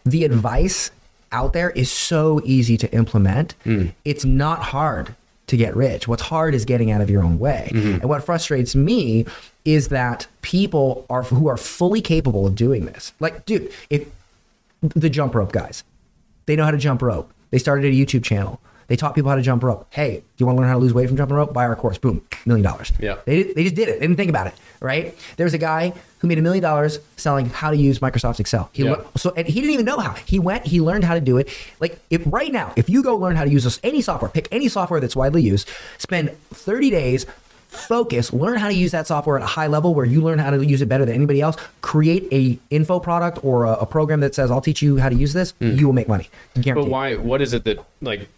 the 0.05 0.25
advice 0.25 0.91
out 1.37 1.53
there 1.53 1.71
is 1.71 1.91
so 1.91 2.41
easy 2.45 2.77
to 2.79 2.91
implement. 2.93 3.55
Hmm. 3.65 3.89
It's 4.05 4.25
not 4.25 4.63
hard 4.63 5.15
to 5.49 5.57
get 5.57 5.77
rich. 5.77 6.09
What's 6.09 6.23
hard 6.23 6.55
is 6.55 6.65
getting 6.65 6.91
out 6.91 7.01
of 7.01 7.11
your 7.11 7.23
own 7.23 7.39
way. 7.39 7.69
Hmm. 7.71 7.95
And 8.01 8.05
what 8.09 8.25
frustrates 8.25 8.75
me 8.75 9.27
is 9.65 9.89
that 9.89 10.27
people 10.43 11.05
are 11.11 11.23
who 11.23 11.47
are 11.49 11.57
fully 11.57 12.01
capable 12.01 12.47
of 12.47 12.55
doing 12.55 12.87
this. 12.87 13.13
Like, 13.21 13.45
dude, 13.45 13.71
if 13.91 14.09
the 14.81 15.11
jump 15.11 15.35
rope 15.35 15.53
guys, 15.53 15.85
they 16.47 16.57
know 16.57 16.65
how 16.65 16.71
to 16.71 16.79
jump 16.79 17.03
rope. 17.03 17.33
They 17.51 17.59
started 17.59 17.87
a 17.87 17.97
YouTube 17.97 18.25
channel. 18.25 18.61
They 18.89 18.97
taught 18.97 19.15
people 19.15 19.31
how 19.31 19.37
to 19.37 19.43
jump 19.43 19.63
rope. 19.63 19.87
Hey, 19.91 20.19
do 20.19 20.23
you 20.37 20.47
want 20.47 20.57
to 20.57 20.61
learn 20.61 20.69
how 20.69 20.75
to 20.75 20.81
lose 20.81 20.95
weight 20.95 21.09
from 21.09 21.17
jumping 21.17 21.37
rope? 21.37 21.53
Buy 21.53 21.65
our 21.67 21.75
course. 21.77 21.99
Boom, 21.99 22.23
million 22.45 22.65
dollars. 22.65 22.93
Yeah. 23.01 23.17
They, 23.25 23.43
they 23.43 23.65
just 23.65 23.75
did 23.75 23.89
it. 23.89 23.95
They 24.01 24.07
didn't 24.07 24.17
think 24.17 24.31
about 24.31 24.47
it, 24.47 24.55
right? 24.81 25.17
There 25.37 25.45
was 25.45 25.55
a 25.55 25.59
guy 25.59 25.93
who 26.21 26.29
made 26.29 26.39
a 26.39 26.43
million 26.43 26.63
dollars 26.63 26.99
selling 27.17 27.47
how 27.51 27.71
to 27.71 27.77
use 27.77 27.99
Microsoft 27.99 28.39
Excel. 28.41 28.71
He 28.73 28.85
Yeah. 28.85 28.93
le- 28.93 29.05
so 29.19 29.33
and 29.37 29.47
he 29.47 29.61
didn't 29.61 29.75
even 29.75 29.87
know 29.87 29.99
how. 29.99 30.13
He 30.13 30.39
went, 30.39 30.67
he 30.67 30.81
learned 30.81 31.05
how 31.05 31.15
to 31.15 31.21
do 31.21 31.37
it. 31.37 31.49
Like 31.81 31.99
if 32.11 32.23
right 32.27 32.53
now, 32.53 32.73
if 32.77 32.89
you 32.89 33.03
go 33.03 33.17
learn 33.17 33.37
how 33.37 33.45
to 33.45 33.51
use 33.51 33.65
this, 33.65 33.81
any 33.83 34.01
software, 34.01 34.31
pick 34.31 34.49
any 34.53 34.69
software 34.69 35.01
that's 35.01 35.17
widely 35.17 35.43
used, 35.43 35.69
spend 35.99 36.31
30 36.53 36.91
days, 36.91 37.27
focus, 37.69 38.33
learn 38.33 38.57
how 38.59 38.69
to 38.69 38.75
use 38.75 38.93
that 38.93 39.07
software 39.07 39.37
at 39.37 39.43
a 39.43 39.47
high 39.47 39.67
level 39.67 39.95
where 39.95 40.07
you 40.07 40.21
learn 40.23 40.39
how 40.39 40.51
to 40.51 40.65
use 40.65 40.81
it 40.81 40.87
better 40.89 41.05
than 41.05 41.15
anybody 41.15 41.41
else. 41.41 41.57
Create 41.83 42.27
a 42.33 42.59
info 42.71 43.01
product 43.01 43.45
or 43.45 43.65
a, 43.65 43.73
a 43.73 43.87
program 43.87 44.21
that 44.21 44.35
says, 44.35 44.51
"I'll 44.51 44.61
teach 44.63 44.81
you 44.81 44.97
how 44.97 45.09
to 45.09 45.15
use 45.15 45.33
this." 45.33 45.51
Hmm. 45.59 45.73
You 45.77 45.87
will 45.87 45.93
make 45.93 46.09
money. 46.09 46.31
Guaranteed. 46.55 46.75
But 46.87 46.91
why? 46.91 47.17
What 47.17 47.43
is 47.43 47.53
it 47.53 47.65
that 47.65 47.85
like? 48.01 48.29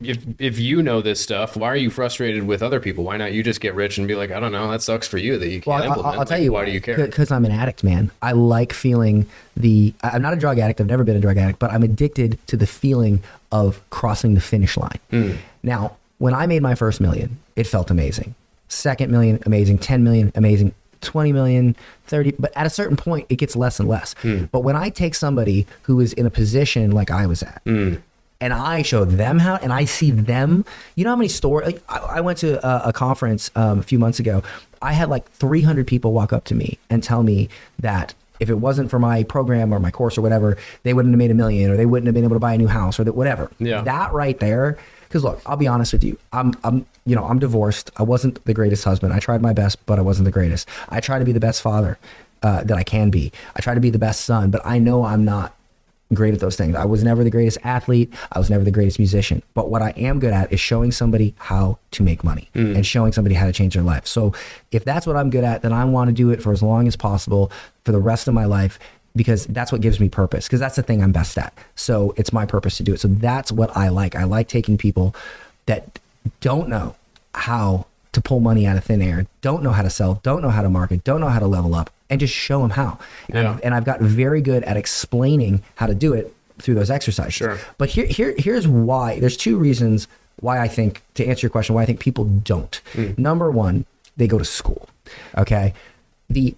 If 0.00 0.24
if 0.38 0.58
you 0.58 0.82
know 0.82 1.00
this 1.00 1.20
stuff, 1.20 1.56
why 1.56 1.68
are 1.68 1.76
you 1.76 1.88
frustrated 1.90 2.46
with 2.46 2.62
other 2.62 2.80
people? 2.80 3.02
Why 3.04 3.16
not 3.16 3.32
you 3.32 3.42
just 3.42 3.60
get 3.62 3.74
rich 3.74 3.96
and 3.96 4.06
be 4.06 4.14
like, 4.14 4.30
I 4.30 4.38
don't 4.40 4.52
know, 4.52 4.70
that 4.70 4.82
sucks 4.82 5.08
for 5.08 5.16
you 5.16 5.38
that 5.38 5.48
you 5.48 5.60
can't 5.62 5.66
Well, 5.66 5.82
implement. 5.84 6.06
I'll, 6.14 6.20
I'll 6.20 6.26
tell 6.26 6.38
you 6.40 6.52
why 6.52 6.66
do 6.66 6.70
you 6.70 6.82
care? 6.82 6.96
Because 6.96 7.30
I'm 7.30 7.46
an 7.46 7.50
addict, 7.52 7.82
man. 7.82 8.10
I 8.20 8.32
like 8.32 8.74
feeling 8.74 9.26
the. 9.56 9.94
I'm 10.02 10.20
not 10.20 10.34
a 10.34 10.36
drug 10.36 10.58
addict. 10.58 10.80
I've 10.82 10.86
never 10.86 11.02
been 11.02 11.16
a 11.16 11.20
drug 11.20 11.38
addict, 11.38 11.58
but 11.58 11.72
I'm 11.72 11.82
addicted 11.82 12.38
to 12.48 12.56
the 12.58 12.66
feeling 12.66 13.22
of 13.52 13.80
crossing 13.88 14.34
the 14.34 14.40
finish 14.42 14.76
line. 14.76 14.98
Hmm. 15.10 15.32
Now, 15.62 15.96
when 16.18 16.34
I 16.34 16.46
made 16.46 16.60
my 16.62 16.74
first 16.74 17.00
million, 17.00 17.38
it 17.56 17.66
felt 17.66 17.90
amazing. 17.90 18.34
Second 18.68 19.10
million, 19.10 19.42
amazing. 19.46 19.78
Ten 19.78 20.04
million, 20.04 20.30
amazing. 20.34 20.74
20 21.02 21.30
million, 21.32 21.76
30, 22.06 22.32
but 22.38 22.50
at 22.56 22.66
a 22.66 22.70
certain 22.70 22.96
point, 22.96 23.26
it 23.28 23.36
gets 23.36 23.54
less 23.54 23.78
and 23.78 23.88
less. 23.88 24.14
Hmm. 24.22 24.44
But 24.50 24.60
when 24.60 24.74
I 24.76 24.88
take 24.88 25.14
somebody 25.14 25.66
who 25.82 26.00
is 26.00 26.12
in 26.14 26.26
a 26.26 26.30
position 26.30 26.90
like 26.90 27.10
I 27.10 27.26
was 27.26 27.42
at, 27.42 27.60
Hmm. 27.64 27.94
And 28.40 28.52
I 28.52 28.82
show 28.82 29.04
them 29.04 29.38
how, 29.38 29.56
and 29.56 29.72
I 29.72 29.84
see 29.84 30.10
them. 30.10 30.64
You 30.94 31.04
know 31.04 31.10
how 31.10 31.16
many 31.16 31.28
stores? 31.28 31.66
Like 31.66 31.82
I, 31.88 31.98
I 31.98 32.20
went 32.20 32.38
to 32.38 32.64
a, 32.66 32.88
a 32.88 32.92
conference 32.92 33.50
um, 33.54 33.78
a 33.78 33.82
few 33.82 33.98
months 33.98 34.20
ago. 34.20 34.42
I 34.82 34.92
had 34.92 35.08
like 35.08 35.30
300 35.32 35.86
people 35.86 36.12
walk 36.12 36.32
up 36.32 36.44
to 36.44 36.54
me 36.54 36.78
and 36.90 37.02
tell 37.02 37.22
me 37.22 37.48
that 37.78 38.14
if 38.38 38.50
it 38.50 38.56
wasn't 38.56 38.90
for 38.90 38.98
my 38.98 39.22
program 39.22 39.72
or 39.72 39.80
my 39.80 39.90
course 39.90 40.18
or 40.18 40.22
whatever, 40.22 40.58
they 40.82 40.92
wouldn't 40.92 41.12
have 41.12 41.18
made 41.18 41.30
a 41.30 41.34
million, 41.34 41.70
or 41.70 41.76
they 41.76 41.86
wouldn't 41.86 42.06
have 42.06 42.14
been 42.14 42.24
able 42.24 42.36
to 42.36 42.40
buy 42.40 42.54
a 42.54 42.58
new 42.58 42.66
house, 42.66 43.00
or 43.00 43.04
that 43.04 43.14
whatever. 43.14 43.50
Yeah. 43.58 43.82
That 43.82 44.12
right 44.12 44.38
there. 44.38 44.78
Because 45.08 45.24
look, 45.24 45.40
I'll 45.46 45.56
be 45.56 45.68
honest 45.68 45.92
with 45.92 46.04
you. 46.04 46.18
I'm, 46.32 46.52
I'm, 46.64 46.84
you 47.06 47.14
know, 47.14 47.24
I'm 47.24 47.38
divorced. 47.38 47.90
I 47.96 48.02
wasn't 48.02 48.44
the 48.44 48.52
greatest 48.52 48.84
husband. 48.84 49.12
I 49.12 49.20
tried 49.20 49.40
my 49.40 49.52
best, 49.52 49.84
but 49.86 49.98
I 49.98 50.02
wasn't 50.02 50.24
the 50.26 50.32
greatest. 50.32 50.68
I 50.88 51.00
try 51.00 51.18
to 51.18 51.24
be 51.24 51.32
the 51.32 51.40
best 51.40 51.62
father 51.62 51.96
uh, 52.42 52.64
that 52.64 52.76
I 52.76 52.82
can 52.82 53.10
be. 53.10 53.32
I 53.54 53.60
try 53.60 53.74
to 53.74 53.80
be 53.80 53.90
the 53.90 53.98
best 53.98 54.22
son, 54.22 54.50
but 54.50 54.60
I 54.64 54.78
know 54.78 55.04
I'm 55.04 55.24
not 55.24 55.55
great 56.14 56.34
at 56.34 56.40
those 56.40 56.56
things. 56.56 56.76
I 56.76 56.84
was 56.84 57.02
never 57.02 57.24
the 57.24 57.30
greatest 57.30 57.58
athlete. 57.64 58.12
I 58.32 58.38
was 58.38 58.48
never 58.48 58.64
the 58.64 58.70
greatest 58.70 58.98
musician. 58.98 59.42
But 59.54 59.70
what 59.70 59.82
I 59.82 59.90
am 59.90 60.20
good 60.20 60.32
at 60.32 60.52
is 60.52 60.60
showing 60.60 60.92
somebody 60.92 61.34
how 61.38 61.78
to 61.92 62.02
make 62.02 62.22
money 62.22 62.48
mm. 62.54 62.76
and 62.76 62.86
showing 62.86 63.12
somebody 63.12 63.34
how 63.34 63.46
to 63.46 63.52
change 63.52 63.74
their 63.74 63.82
life. 63.82 64.06
So 64.06 64.32
if 64.70 64.84
that's 64.84 65.06
what 65.06 65.16
I'm 65.16 65.30
good 65.30 65.44
at, 65.44 65.62
then 65.62 65.72
I 65.72 65.84
want 65.84 66.08
to 66.08 66.14
do 66.14 66.30
it 66.30 66.42
for 66.42 66.52
as 66.52 66.62
long 66.62 66.86
as 66.86 66.96
possible 66.96 67.50
for 67.84 67.92
the 67.92 67.98
rest 67.98 68.28
of 68.28 68.34
my 68.34 68.44
life 68.44 68.78
because 69.16 69.46
that's 69.46 69.72
what 69.72 69.80
gives 69.80 69.98
me 69.98 70.08
purpose 70.08 70.46
because 70.46 70.60
that's 70.60 70.76
the 70.76 70.82
thing 70.82 71.02
I'm 71.02 71.12
best 71.12 71.36
at. 71.38 71.52
So 71.74 72.14
it's 72.16 72.32
my 72.32 72.46
purpose 72.46 72.76
to 72.76 72.82
do 72.82 72.92
it. 72.92 73.00
So 73.00 73.08
that's 73.08 73.50
what 73.50 73.76
I 73.76 73.88
like. 73.88 74.14
I 74.14 74.24
like 74.24 74.48
taking 74.48 74.78
people 74.78 75.14
that 75.64 75.98
don't 76.40 76.68
know 76.68 76.94
how 77.34 77.86
to 78.12 78.20
pull 78.20 78.40
money 78.40 78.66
out 78.66 78.76
of 78.76 78.84
thin 78.84 79.02
air, 79.02 79.26
don't 79.40 79.62
know 79.62 79.72
how 79.72 79.82
to 79.82 79.90
sell, 79.90 80.20
don't 80.22 80.42
know 80.42 80.50
how 80.50 80.62
to 80.62 80.70
market, 80.70 81.04
don't 81.04 81.20
know 81.20 81.28
how 81.28 81.38
to 81.38 81.46
level 81.46 81.74
up, 81.74 81.90
and 82.10 82.20
just 82.20 82.34
show 82.34 82.60
them 82.62 82.70
how. 82.70 82.98
And, 83.28 83.36
Yeah. 83.36 83.50
I've, 83.52 83.60
and 83.62 83.74
I've 83.74 83.84
got 83.84 84.00
very 84.00 84.40
good 84.40 84.62
at 84.64 84.76
explaining 84.76 85.62
how 85.76 85.86
to 85.86 85.94
do 85.94 86.12
it 86.12 86.32
through 86.58 86.74
those 86.74 86.90
exercises. 86.90 87.34
Sure. 87.34 87.58
But 87.78 87.90
here, 87.90 88.06
here, 88.06 88.34
here's 88.38 88.66
why. 88.66 89.20
There's 89.20 89.36
two 89.36 89.58
reasons 89.58 90.08
why 90.40 90.58
I 90.60 90.68
think, 90.68 91.02
to 91.14 91.24
answer 91.26 91.46
your 91.46 91.50
question, 91.50 91.74
why 91.74 91.82
I 91.82 91.86
think 91.86 92.00
people 92.00 92.24
don't. 92.24 92.80
Hmm. 92.92 93.12
Number 93.16 93.50
one, 93.50 93.86
they 94.16 94.26
go 94.26 94.38
to 94.38 94.44
school. 94.44 94.88
Okay. 95.36 95.74
The 96.30 96.54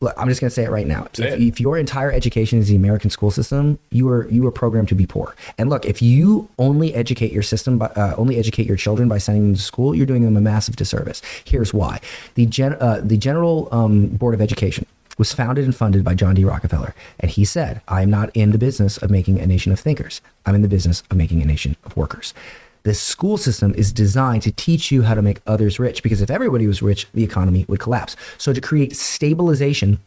look, 0.00 0.14
I'm 0.16 0.28
just 0.28 0.40
going 0.40 0.48
to 0.48 0.54
say 0.54 0.64
it 0.64 0.70
right 0.70 0.86
now. 0.86 1.08
If, 1.14 1.40
if 1.40 1.60
your 1.60 1.76
entire 1.76 2.12
education 2.12 2.58
is 2.58 2.68
the 2.68 2.76
American 2.76 3.10
school 3.10 3.30
system, 3.30 3.78
you 3.90 4.08
are 4.08 4.28
you 4.28 4.46
are 4.46 4.52
programmed 4.52 4.88
to 4.88 4.94
be 4.94 5.06
poor. 5.06 5.34
And 5.56 5.68
look, 5.70 5.84
if 5.84 6.00
you 6.00 6.48
only 6.58 6.94
educate 6.94 7.32
your 7.32 7.42
system, 7.42 7.78
by, 7.78 7.86
uh, 7.86 8.14
only 8.16 8.36
educate 8.38 8.66
your 8.66 8.76
children 8.76 9.08
by 9.08 9.18
sending 9.18 9.44
them 9.44 9.54
to 9.54 9.62
school, 9.62 9.94
you're 9.94 10.06
doing 10.06 10.22
them 10.22 10.36
a 10.36 10.40
massive 10.40 10.76
disservice. 10.76 11.22
Here's 11.44 11.74
why: 11.74 12.00
the 12.34 12.46
gen, 12.46 12.74
uh, 12.74 13.00
the 13.02 13.16
General 13.16 13.68
um, 13.72 14.08
Board 14.08 14.34
of 14.34 14.40
Education 14.40 14.86
was 15.18 15.32
founded 15.32 15.64
and 15.64 15.74
funded 15.74 16.04
by 16.04 16.14
John 16.14 16.36
D. 16.36 16.44
Rockefeller, 16.44 16.94
and 17.18 17.30
he 17.30 17.44
said, 17.44 17.80
"I'm 17.88 18.10
not 18.10 18.30
in 18.34 18.52
the 18.52 18.58
business 18.58 18.98
of 18.98 19.10
making 19.10 19.40
a 19.40 19.46
nation 19.46 19.72
of 19.72 19.80
thinkers. 19.80 20.20
I'm 20.46 20.54
in 20.54 20.62
the 20.62 20.68
business 20.68 21.02
of 21.10 21.16
making 21.16 21.42
a 21.42 21.44
nation 21.44 21.76
of 21.84 21.96
workers." 21.96 22.34
The 22.82 22.94
school 22.94 23.36
system 23.36 23.74
is 23.74 23.92
designed 23.92 24.42
to 24.42 24.52
teach 24.52 24.90
you 24.90 25.02
how 25.02 25.14
to 25.14 25.22
make 25.22 25.40
others 25.46 25.78
rich 25.78 26.02
because 26.02 26.20
if 26.20 26.30
everybody 26.30 26.66
was 26.66 26.82
rich, 26.82 27.06
the 27.12 27.24
economy 27.24 27.64
would 27.68 27.80
collapse. 27.80 28.16
So, 28.38 28.52
to 28.52 28.60
create 28.60 28.96
stabilization 28.96 29.98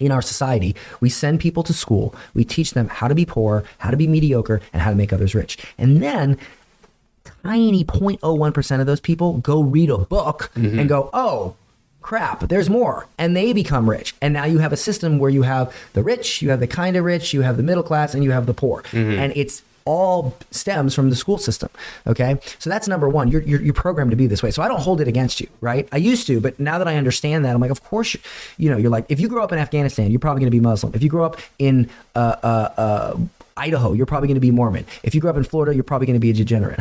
in 0.00 0.12
our 0.12 0.22
society, 0.22 0.76
we 1.00 1.08
send 1.08 1.40
people 1.40 1.62
to 1.64 1.72
school, 1.72 2.14
we 2.34 2.44
teach 2.44 2.72
them 2.72 2.88
how 2.88 3.08
to 3.08 3.14
be 3.14 3.24
poor, 3.24 3.64
how 3.78 3.90
to 3.90 3.96
be 3.96 4.06
mediocre, 4.06 4.60
and 4.72 4.82
how 4.82 4.90
to 4.90 4.96
make 4.96 5.12
others 5.12 5.34
rich. 5.34 5.58
And 5.76 6.02
then 6.02 6.38
tiny 7.42 7.84
0.01% 7.84 8.80
of 8.80 8.86
those 8.86 9.00
people 9.00 9.38
go 9.38 9.62
read 9.62 9.90
a 9.90 9.98
book 9.98 10.50
mm-hmm. 10.54 10.78
and 10.78 10.88
go, 10.88 11.10
oh, 11.12 11.54
crap, 12.02 12.48
there's 12.48 12.70
more. 12.70 13.06
And 13.18 13.36
they 13.36 13.52
become 13.52 13.88
rich. 13.88 14.14
And 14.20 14.34
now 14.34 14.44
you 14.44 14.58
have 14.58 14.72
a 14.72 14.76
system 14.76 15.18
where 15.18 15.30
you 15.30 15.42
have 15.42 15.74
the 15.92 16.02
rich, 16.02 16.42
you 16.42 16.50
have 16.50 16.60
the 16.60 16.66
kind 16.66 16.96
of 16.96 17.04
rich, 17.04 17.32
you 17.32 17.42
have 17.42 17.56
the 17.56 17.62
middle 17.62 17.82
class, 17.82 18.14
and 18.14 18.24
you 18.24 18.30
have 18.30 18.46
the 18.46 18.54
poor. 18.54 18.82
Mm-hmm. 18.82 19.18
And 19.18 19.32
it's 19.36 19.62
all 19.88 20.36
stems 20.50 20.94
from 20.94 21.08
the 21.08 21.16
school 21.16 21.38
system. 21.38 21.70
Okay. 22.06 22.38
So 22.58 22.68
that's 22.68 22.86
number 22.86 23.08
one. 23.08 23.28
You're, 23.28 23.42
you're, 23.42 23.62
you're 23.62 23.80
programmed 23.86 24.10
to 24.10 24.16
be 24.16 24.26
this 24.26 24.42
way. 24.42 24.50
So 24.50 24.62
I 24.62 24.68
don't 24.68 24.80
hold 24.80 25.00
it 25.00 25.08
against 25.08 25.40
you, 25.40 25.48
right? 25.62 25.88
I 25.92 25.96
used 25.96 26.26
to, 26.26 26.40
but 26.40 26.60
now 26.60 26.76
that 26.78 26.86
I 26.86 26.96
understand 26.96 27.44
that, 27.44 27.54
I'm 27.54 27.60
like, 27.60 27.70
of 27.70 27.82
course, 27.82 28.12
you, 28.12 28.20
you 28.58 28.70
know, 28.70 28.76
you're 28.76 28.90
like, 28.90 29.06
if 29.08 29.18
you 29.18 29.28
grow 29.28 29.42
up 29.42 29.50
in 29.50 29.58
Afghanistan, 29.58 30.10
you're 30.10 30.20
probably 30.20 30.40
going 30.40 30.52
to 30.52 30.56
be 30.56 30.60
Muslim. 30.60 30.92
If 30.94 31.02
you 31.02 31.08
grow 31.08 31.24
up 31.24 31.40
in, 31.58 31.88
uh, 32.14 32.36
uh, 32.42 32.68
uh, 32.76 33.16
Idaho, 33.58 33.92
you're 33.92 34.06
probably 34.06 34.28
going 34.28 34.36
to 34.36 34.40
be 34.40 34.50
Mormon. 34.50 34.86
If 35.02 35.14
you 35.14 35.20
grew 35.20 35.30
up 35.30 35.36
in 35.36 35.44
Florida, 35.44 35.74
you're 35.74 35.84
probably 35.84 36.06
going 36.06 36.14
to 36.14 36.20
be 36.20 36.30
a 36.30 36.34
degenerate. 36.34 36.78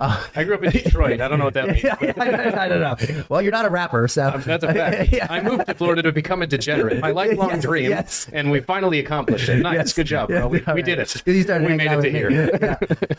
I 0.00 0.44
grew 0.44 0.54
up 0.54 0.62
in 0.64 0.70
Detroit. 0.70 1.20
I 1.20 1.28
don't 1.28 1.38
know 1.38 1.46
what 1.46 1.54
that 1.54 1.66
means. 1.68 1.84
I 2.18 2.68
don't 2.68 2.80
know. 2.80 3.24
Well, 3.28 3.42
you're 3.42 3.52
not 3.52 3.64
a 3.66 3.70
rapper, 3.70 4.08
so 4.08 4.28
um, 4.28 4.42
That's 4.42 4.64
a 4.64 4.72
fact. 4.72 5.12
Yeah. 5.18 5.26
I 5.30 5.40
moved 5.42 5.66
to 5.66 5.74
Florida 5.74 6.02
to 6.02 6.12
become 6.12 6.42
a 6.42 6.46
degenerate. 6.46 7.00
My 7.00 7.10
lifelong 7.10 7.50
Yes, 7.50 7.62
dream, 7.62 7.90
yes. 7.90 8.28
and 8.32 8.50
we 8.50 8.60
finally 8.60 8.98
accomplished 9.00 9.48
it. 9.48 9.56
Nice, 9.62 9.74
Yes. 9.74 9.92
good 9.94 10.06
job, 10.06 10.28
bro. 10.28 10.46
We, 10.48 10.58
we 10.58 10.64
right. 10.64 10.84
did 10.84 10.98
it. 10.98 11.22
we 11.26 11.32
made 11.76 11.90
it 11.90 12.02
to 12.02 12.10
here. 12.10 12.30
Yeah. 12.30 12.76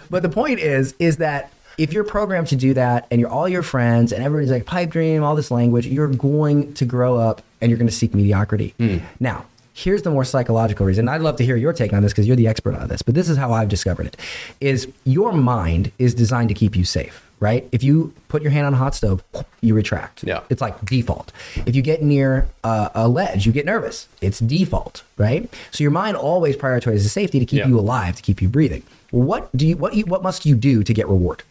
But 0.10 0.24
the 0.24 0.30
point 0.30 0.60
is, 0.60 0.93
is 1.00 1.17
that 1.17 1.52
if 1.78 1.93
you're 1.93 2.04
programmed 2.04 2.48
to 2.48 2.56
do 2.56 2.74
that, 2.74 3.08
and 3.10 3.19
you're 3.22 3.30
all 3.30 3.48
your 3.48 3.63
friends, 3.63 4.12
and 4.12 4.24
everybody's 4.24 4.52
like 4.52 4.65
pipe 4.65 4.89
dream, 4.89 5.24
all 5.24 5.36
this 5.36 5.50
language, 5.52 5.88
you're 5.88 6.08
going 6.08 6.74
to 6.76 6.86
grow 6.86 7.15
up 7.17 7.41
and 7.62 7.69
you're 7.69 7.78
going 7.78 7.89
to 7.89 7.93
seek 7.95 8.13
mediocrity. 8.13 8.74
Hmm. 8.78 8.98
Now. 9.19 9.45
Here's 9.72 10.02
the 10.02 10.10
more 10.10 10.26
psychological 10.26 10.86
reason. 10.86 11.08
I'd 11.08 11.22
love 11.22 11.38
to 11.38 11.45
hear 11.45 11.56
your 11.56 11.72
take 11.72 11.93
on 11.93 12.02
this 12.04 12.12
because 12.12 12.28
you're 12.28 12.36
the 12.36 12.50
expert 12.50 12.76
on 12.76 12.89
this. 12.89 13.02
But 13.02 13.15
this 13.15 13.30
is 13.30 13.38
how 13.38 13.54
I've 13.54 13.69
discovered 13.69 14.08
it: 14.08 14.17
is 14.60 14.91
your 15.06 15.32
mind 15.32 15.93
is 15.98 16.13
designed 16.13 16.50
to 16.50 16.56
keep 16.56 16.76
you 16.76 16.84
safe, 16.84 17.26
right? 17.39 17.65
If 17.72 17.82
you 17.82 18.12
put 18.28 18.41
your 18.41 18.52
hand 18.52 18.67
on 18.67 18.74
a 18.74 18.78
hot 18.78 18.93
stove, 18.93 19.24
you 19.62 19.74
retract. 19.76 20.22
Yeah. 20.26 20.41
It's 20.50 20.60
like 20.60 20.84
default. 20.84 21.32
If 21.65 21.78
you 21.78 21.82
get 21.82 22.02
near 22.04 22.50
uh, 22.62 22.89
a 22.93 23.08
ledge, 23.08 23.45
you 23.45 23.54
get 23.54 23.65
nervous. 23.65 24.10
It's 24.19 24.39
default, 24.39 25.04
right? 25.17 25.50
So 25.72 25.82
your 25.82 25.91
mind 25.91 26.17
always 26.17 26.58
prioritizes 26.58 27.08
safety 27.08 27.39
to 27.39 27.45
keep 27.45 27.60
Yeah. 27.60 27.67
you 27.67 27.80
alive, 27.80 28.17
to 28.17 28.22
keep 28.22 28.41
you 28.41 28.50
breathing. 28.50 28.84
What 29.12 29.56
do 29.56 29.65
you 29.65 29.78
what 29.78 29.93
you 29.93 30.04
what 30.04 30.24
must 30.24 30.45
you 30.45 30.56
do 30.56 30.84
to 30.84 30.93
get 30.93 31.08
reward? 31.08 31.43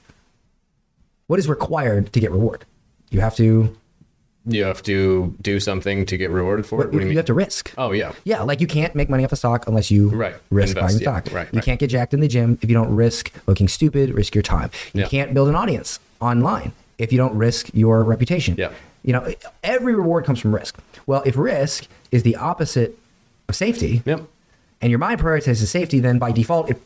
What 1.28 1.38
is 1.38 1.48
required 1.48 2.12
to 2.12 2.20
get 2.20 2.30
reward? 2.30 2.66
You 3.10 3.20
have 3.20 3.36
to 3.36 3.74
You 4.48 4.64
have 4.64 4.82
to 4.84 5.34
do 5.42 5.60
something 5.60 6.06
to 6.06 6.16
get 6.16 6.30
rewarded 6.30 6.66
for 6.66 6.82
it. 6.82 6.86
What 6.86 6.92
do 6.92 6.96
you 6.98 7.02
you 7.04 7.08
mean? 7.10 7.16
have 7.16 7.26
to 7.26 7.34
risk. 7.34 7.72
oh 7.78 7.92
yeah. 7.92 8.12
Yeah, 8.24 8.42
like 8.42 8.60
you 8.60 8.66
can't 8.66 8.94
make 8.94 9.08
money 9.08 9.24
off 9.24 9.32
a 9.32 9.36
stock 9.36 9.66
unless 9.68 9.90
you 9.90 10.08
Right. 10.10 10.34
risk 10.50 10.76
Invest, 10.76 10.86
buying 10.86 10.98
the 10.98 11.04
yeah. 11.04 11.20
stock. 11.22 11.34
Right, 11.34 11.48
You 11.52 11.58
right. 11.58 11.64
can't 11.64 11.78
get 11.80 11.88
jacked 11.90 12.14
in 12.14 12.20
the 12.20 12.28
gym 12.28 12.58
if 12.62 12.68
you 12.70 12.74
don't 12.74 12.94
risk 12.94 13.32
looking 13.46 13.68
stupid, 13.68 14.14
risk 14.14 14.34
your 14.34 14.42
time. 14.42 14.70
You 14.94 15.02
Yeah. 15.02 15.08
can't 15.08 15.34
build 15.34 15.48
an 15.48 15.54
audience 15.54 16.00
online 16.20 16.72
if 16.98 17.12
you 17.12 17.18
don't 17.18 17.34
risk 17.36 17.68
your 17.74 18.02
reputation. 18.02 18.54
Yeah. 18.58 18.70
You 19.04 19.12
know, 19.12 19.32
every 19.62 19.94
reward 19.94 20.24
comes 20.24 20.40
from 20.40 20.54
risk. 20.54 20.76
Well, 21.06 21.22
if 21.24 21.36
risk 21.36 21.86
is 22.10 22.22
the 22.24 22.36
opposite 22.36 22.98
of 23.48 23.54
safety, 23.54 24.02
Yep. 24.04 24.22
and 24.82 24.90
your 24.90 24.98
mind 24.98 25.20
prioritizes 25.20 25.66
safety, 25.66 26.00
then 26.00 26.18
by 26.18 26.32
default, 26.32 26.70
it 26.70 26.80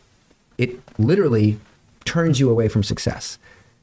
it 0.59 0.79
literally 0.99 1.59
turns 2.05 2.39
you 2.39 2.51
away 2.51 2.69
from 2.69 2.83
success. 2.83 3.39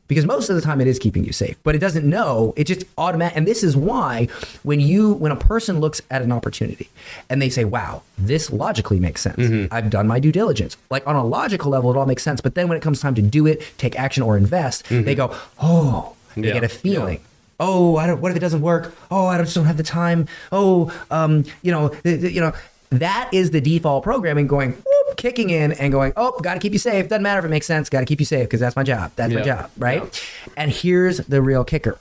Because 0.10 0.26
most 0.26 0.50
of 0.50 0.56
the 0.58 0.62
time 0.62 0.82
it 0.82 0.88
is 0.88 1.00
keeping 1.00 1.24
you 1.24 1.32
safe, 1.32 1.56
but 1.64 1.76
it 1.76 1.80
doesn't 1.80 2.04
know. 2.04 2.54
It 2.58 2.66
just 2.66 2.84
automatic. 2.98 3.38
And 3.38 3.48
this 3.48 3.64
is 3.64 3.78
why 3.78 4.28
when 4.64 4.80
you 4.82 5.14
when 5.14 5.32
a 5.32 5.36
person 5.38 5.80
looks 5.80 6.02
at 6.12 6.22
an 6.22 6.32
opportunity 6.34 6.90
and 7.30 7.42
they 7.42 7.50
say, 7.50 7.64
"Wow, 7.64 8.02
this 8.18 8.52
logically 8.52 9.00
makes 9.00 9.22
sense. 9.22 9.70
I've 9.72 9.90
done 9.90 10.08
my 10.08 10.20
due 10.20 10.32
diligence." 10.34 10.76
Like 10.90 11.06
on 11.08 11.16
a 11.16 11.24
logical 11.24 11.72
level, 11.72 11.92
it 11.92 11.96
all 11.98 12.08
makes 12.08 12.24
sense. 12.24 12.42
But 12.42 12.56
then 12.56 12.68
when 12.68 12.76
it 12.78 12.82
comes 12.82 13.00
time 13.00 13.16
to 13.16 13.22
do 13.22 13.46
it, 13.48 13.62
take 13.78 13.98
action, 13.98 14.24
or 14.24 14.36
invest, 14.36 14.84
they 14.90 15.14
go, 15.16 15.32
"Oh," 15.62 16.14
they 16.36 16.48
Yeah. 16.48 16.54
get 16.56 16.64
a 16.66 16.70
feeling. 16.70 17.20
Oh, 17.60 17.98
I 17.98 18.08
don't. 18.08 18.20
What 18.22 18.32
if 18.32 18.38
it 18.38 18.40
doesn't 18.42 18.62
work? 18.62 18.96
Oh, 19.12 19.28
I 19.28 19.38
just 19.38 19.54
don't 19.54 19.66
have 19.66 19.78
the 19.78 19.84
time. 19.84 20.28
Oh, 20.52 20.92
um, 21.12 21.44
you 21.62 21.72
know, 21.72 21.92
you 22.04 22.42
know, 22.42 22.54
that 22.90 23.30
is 23.32 23.52
the 23.52 23.62
default 23.62 24.04
programming 24.04 24.48
going, 24.48 24.72
whoop, 24.72 25.18
kicking 25.18 25.50
in 25.50 25.72
and 25.74 25.92
going. 25.92 26.14
Oh, 26.16 26.40
got 26.40 26.56
to 26.56 26.60
keep 26.60 26.74
you 26.74 26.80
safe. 26.80 27.08
Doesn't 27.08 27.24
matter 27.24 27.40
if 27.40 27.46
it 27.46 27.50
makes 27.50 27.68
sense. 27.68 27.90
Got 27.90 28.00
to 28.00 28.06
keep 28.06 28.20
you 28.20 28.26
safe 28.26 28.48
because 28.48 28.60
that's 28.60 28.76
my 28.76 28.84
job. 28.84 29.12
That's 29.16 29.34
my 29.34 29.42
job, 29.42 29.70
right? 29.78 30.02
Yeah. 30.02 30.54
And 30.58 30.72
here's 30.72 31.18
the 31.18 31.42
real 31.42 31.64
kicker. 31.64 32.00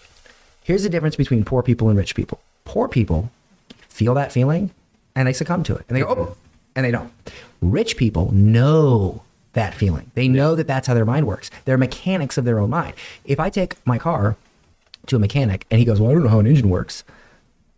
Here's 0.63 0.83
the 0.83 0.91
difference 0.91 1.17
between 1.17 1.45
poor 1.45 1.63
people 1.63 1.89
and 1.89 1.99
rich 1.99 2.15
people. 2.15 2.41
Poor 2.65 2.89
people 2.89 3.31
feel 3.89 4.15
that 4.15 4.33
feeling 4.33 4.71
and 5.17 5.27
they 5.27 5.33
succumb 5.33 5.65
to 5.65 5.75
it, 5.75 5.85
and 5.89 5.97
they 5.97 6.03
go, 6.03 6.09
oh, 6.09 6.37
and 6.77 6.85
they 6.85 6.93
don't. 6.93 7.11
Rich 7.61 7.97
people 7.97 8.33
know 8.33 9.23
that 9.55 9.75
feeling. 9.75 10.11
They 10.15 10.29
know 10.29 10.55
that 10.55 10.69
that's 10.69 10.87
how 10.87 10.95
their 10.95 11.05
mind 11.05 11.27
works. 11.27 11.51
They're 11.65 11.77
mechanics 11.77 12.39
of 12.39 12.45
their 12.45 12.61
own 12.61 12.71
mind. 12.71 12.95
If 13.25 13.41
I 13.41 13.51
take 13.51 13.75
my 13.85 13.99
car 13.99 14.37
to 15.07 15.17
a 15.17 15.19
mechanic 15.19 15.67
and 15.71 15.81
he 15.81 15.85
goes, 15.85 16.01
Well, 16.01 16.11
I 16.11 16.15
don't 16.15 16.23
know 16.23 16.29
how 16.29 16.39
an 16.39 16.47
engine 16.47 16.69
works, 16.71 17.03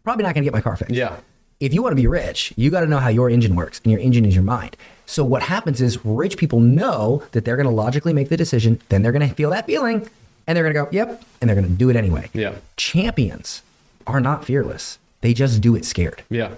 probably 0.04 0.24
not 0.24 0.34
going 0.34 0.42
to 0.42 0.46
get 0.46 0.52
my 0.52 0.60
car 0.60 0.76
fixed. 0.76 0.94
Yeah. 0.94 1.16
If 1.60 1.74
you 1.74 1.82
want 1.82 1.92
to 1.92 1.96
be 1.96 2.06
rich, 2.06 2.54
you 2.56 2.70
got 2.70 2.80
to 2.80 2.86
know 2.86 2.98
how 2.98 3.08
your 3.08 3.28
engine 3.28 3.54
works, 3.54 3.80
and 3.84 3.92
your 3.92 4.00
engine 4.00 4.24
is 4.24 4.34
your 4.34 4.42
mind. 4.42 4.76
So 5.04 5.24
what 5.24 5.42
happens 5.42 5.80
is 5.82 6.02
rich 6.04 6.38
people 6.38 6.58
know 6.58 7.22
that 7.32 7.44
they're 7.44 7.56
going 7.56 7.68
to 7.68 7.74
logically 7.74 8.14
make 8.14 8.30
the 8.30 8.36
decision, 8.36 8.80
then 8.88 9.02
they're 9.02 9.12
going 9.12 9.28
to 9.28 9.34
feel 9.34 9.50
that 9.50 9.66
feeling, 9.66 10.08
and 10.46 10.56
they're 10.56 10.64
going 10.64 10.74
to 10.74 10.80
go, 10.84 10.88
"Yep," 10.90 11.22
and 11.40 11.48
they're 11.48 11.56
going 11.56 11.68
to 11.68 11.74
do 11.74 11.90
it 11.90 11.96
anyway. 11.96 12.30
Yeah. 12.32 12.54
Champions 12.76 13.62
are 14.06 14.20
not 14.20 14.44
fearless; 14.44 14.98
they 15.20 15.34
just 15.34 15.60
do 15.60 15.76
it 15.76 15.84
scared. 15.84 16.22
Yeah. 16.30 16.54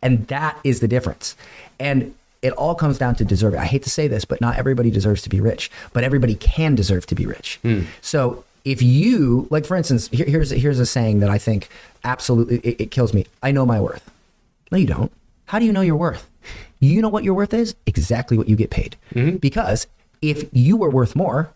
And 0.00 0.26
that 0.28 0.58
is 0.64 0.80
the 0.80 0.88
difference. 0.88 1.36
And 1.78 2.14
it 2.40 2.52
all 2.52 2.74
comes 2.74 2.98
down 2.98 3.16
to 3.16 3.24
deserving. 3.24 3.60
I 3.60 3.66
hate 3.66 3.82
to 3.82 3.90
say 3.90 4.08
this, 4.08 4.24
but 4.24 4.40
not 4.40 4.56
everybody 4.56 4.90
deserves 4.90 5.22
to 5.22 5.28
be 5.28 5.40
rich, 5.40 5.70
but 5.92 6.04
everybody 6.04 6.36
can 6.36 6.74
deserve 6.74 7.04
to 7.06 7.14
be 7.14 7.26
rich. 7.26 7.58
Hmm. 7.62 7.82
So 8.00 8.44
if 8.64 8.80
you, 8.80 9.48
like, 9.50 9.66
for 9.66 9.76
instance, 9.76 10.08
here, 10.08 10.26
here's, 10.26 10.50
here's 10.50 10.78
a 10.78 10.86
saying 10.86 11.20
that 11.20 11.30
I 11.30 11.38
think 11.38 11.68
absolutely, 12.04 12.58
it, 12.58 12.80
it 12.82 12.90
kills 12.90 13.12
me. 13.12 13.26
I 13.42 13.50
know 13.50 13.66
my 13.66 13.80
worth. 13.80 14.08
No, 14.70 14.78
you 14.78 14.86
don't. 14.86 15.12
How 15.46 15.58
do 15.58 15.64
you 15.64 15.72
know 15.72 15.80
your 15.80 15.96
worth? 15.96 16.28
You 16.80 17.00
know 17.02 17.08
what 17.08 17.24
your 17.24 17.34
worth 17.34 17.54
is? 17.54 17.74
Exactly 17.86 18.36
what 18.38 18.48
you 18.48 18.56
get 18.56 18.70
paid. 18.70 18.96
Because 19.40 19.86
if 20.22 20.44
you 20.52 20.76
were 20.76 20.90
worth 20.90 21.16
more, 21.16 21.50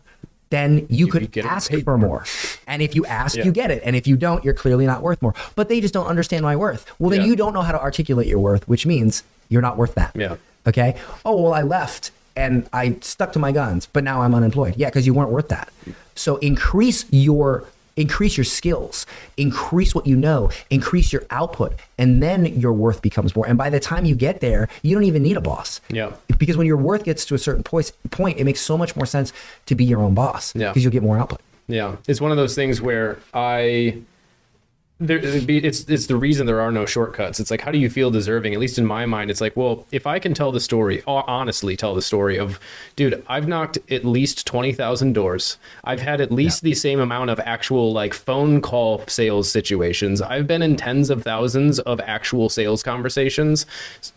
then 0.51 0.87
you 0.91 1.07
could 1.07 1.37
ask 1.39 1.73
for 1.85 1.97
more. 1.97 2.25
And 2.67 2.83
if 2.83 2.95
you 2.95 3.07
ask, 3.07 3.37
Yeah. 3.37 3.45
you 3.45 3.53
get 3.53 3.71
it. 3.71 3.83
And 3.85 3.97
if 3.97 4.07
you 4.07 4.17
don't, 4.17 4.45
you're 4.45 4.55
clearly 4.55 4.87
not 4.87 5.03
worth 5.03 5.23
more. 5.23 5.35
But 5.55 5.69
they 5.69 5.81
just 5.81 5.95
don't 5.95 6.07
understand 6.07 6.43
my 6.43 6.57
worth. 6.57 6.85
Well, 6.99 7.11
then 7.11 7.21
Yeah. 7.21 7.27
you 7.29 7.37
don't 7.37 7.55
know 7.55 7.63
how 7.63 7.73
to 7.73 7.81
articulate 7.81 8.27
your 8.27 8.39
worth, 8.39 8.67
which 8.69 8.85
means 8.87 9.23
you're 9.49 9.63
not 9.63 9.77
worth 9.79 9.95
that. 9.95 10.13
Yeah. 10.15 10.37
Okay. 10.67 10.97
Oh, 11.25 11.41
well, 11.41 11.55
I 11.55 11.63
left 11.63 12.11
and 12.37 12.67
I 12.73 12.97
stuck 13.01 13.33
to 13.35 13.39
my 13.39 13.53
guns, 13.53 13.89
but 13.93 14.05
now 14.05 14.23
I'm 14.23 14.35
unemployed. 14.35 14.75
Yeah, 14.77 14.89
because 14.89 15.07
you 15.07 15.15
weren't 15.15 15.31
worth 15.31 15.49
that. 15.49 15.71
So 16.15 16.37
increase 16.37 17.05
your 17.11 17.65
increase 17.97 18.37
your 18.37 18.45
skills, 18.45 19.07
increase 19.37 19.95
what 19.95 20.07
you 20.07 20.17
know, 20.17 20.51
increase 20.71 21.13
your 21.13 21.25
output, 21.31 21.75
and 21.99 22.23
then 22.23 22.47
your 22.47 22.73
worth 22.73 23.03
becomes 23.03 23.35
more. 23.37 23.47
And 23.47 23.59
by 23.59 23.71
the 23.71 23.81
time 23.81 24.05
you 24.05 24.15
get 24.15 24.41
there, 24.41 24.69
you 24.83 24.95
don't 24.95 25.05
even 25.05 25.23
need 25.23 25.37
a 25.37 25.41
boss. 25.41 25.81
Yeah. 25.91 26.13
Because 26.39 26.57
when 26.57 26.67
your 26.67 26.77
worth 26.77 27.05
gets 27.05 27.25
to 27.27 27.35
a 27.35 27.39
certain 27.39 27.63
point, 27.63 27.93
point, 28.11 28.39
it 28.39 28.45
makes 28.45 28.61
so 28.61 28.77
much 28.77 28.97
more 28.97 29.07
sense 29.07 29.33
to 29.67 29.75
be 29.75 29.85
your 29.85 30.01
own 30.01 30.15
boss. 30.15 30.55
Yeah. 30.55 30.69
Because 30.69 30.83
you'll 30.83 30.93
get 30.93 31.03
more 31.03 31.19
output. 31.19 31.41
Yeah, 31.69 31.97
it's 32.09 32.21
one 32.21 32.33
of 32.33 32.37
those 32.37 32.55
things 32.55 32.83
where 32.83 33.19
I 33.33 34.03
there 35.07 35.19
it's 35.19 35.81
it's 35.89 36.07
the 36.07 36.17
reason 36.17 36.47
there 36.47 36.61
are 36.61 36.73
no 36.73 36.87
shortcuts. 36.87 37.41
It's 37.41 37.51
like 37.51 37.61
how 37.61 37.71
do 37.71 37.79
you 37.79 37.91
feel 37.91 38.11
deserving? 38.11 38.55
At 38.55 38.61
least 38.61 38.79
in 38.79 38.87
my 38.87 39.07
mind, 39.07 39.31
it's 39.31 39.41
like, 39.41 39.57
well, 39.57 39.87
if 39.91 40.07
I 40.07 40.19
can 40.19 40.35
tell 40.35 40.53
the 40.53 40.61
story, 40.61 41.03
honestly 41.07 41.77
tell 41.77 41.95
the 41.95 42.03
story 42.03 42.39
of, 42.39 42.61
dude, 42.97 43.23
I've 43.29 43.49
knocked 43.49 43.79
at 43.91 44.05
least 44.05 44.47
twenty 44.47 44.73
thousand 44.73 45.13
doors. 45.15 45.59
I've 45.85 46.01
had 46.01 46.21
at 46.21 46.31
least 46.31 46.63
the 46.63 46.75
same 46.75 47.01
amount 47.01 47.31
of 47.31 47.41
actual 47.41 47.93
like 47.93 48.15
phone 48.15 48.61
call 48.61 49.05
sales 49.09 49.51
situations. 49.51 50.23
I've 50.23 50.47
been 50.47 50.63
in 50.63 50.77
tens 50.77 51.11
of 51.11 51.23
thousands 51.23 51.79
of 51.81 52.01
actual 52.01 52.49
sales 52.49 52.83
conversations. 52.83 53.67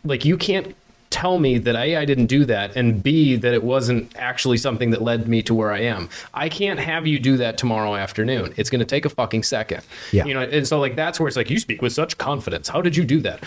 Like 0.03 0.23
you 0.23 0.37
can't 0.37 0.75
tell 1.15 1.39
me 1.39 1.57
that 1.57 1.77
A, 1.77 1.95
I 1.95 2.03
didn't 2.03 2.25
do 2.25 2.43
that, 2.43 2.75
and 2.75 3.01
B, 3.01 3.37
that 3.37 3.53
it 3.53 3.63
wasn't 3.63 4.13
actually 4.17 4.57
something 4.57 4.89
that 4.91 5.01
led 5.01 5.29
me 5.29 5.41
to 5.43 5.55
where 5.55 5.71
I 5.71 5.79
am. 5.79 6.09
I 6.33 6.49
can't 6.49 6.77
have 6.77 7.07
you 7.07 7.19
do 7.19 7.37
that 7.37 7.57
tomorrow 7.57 7.95
afternoon. 7.95 8.53
It's 8.57 8.69
going 8.69 8.79
to 8.79 8.85
take 8.85 9.05
a 9.05 9.09
fucking 9.09 9.43
second. 9.43 9.83
Yeah. 10.11 10.25
You 10.25 10.33
know, 10.33 10.41
and 10.41 10.67
so 10.67 10.77
like 10.77 10.97
that's 10.97 11.17
where 11.17 11.29
it's 11.29 11.37
like 11.37 11.49
you 11.49 11.57
speak 11.57 11.81
with 11.81 11.93
such 11.93 12.17
confidence. 12.17 12.67
How 12.67 12.81
did 12.81 12.97
you 12.97 13.05
do 13.05 13.21
that? 13.21 13.45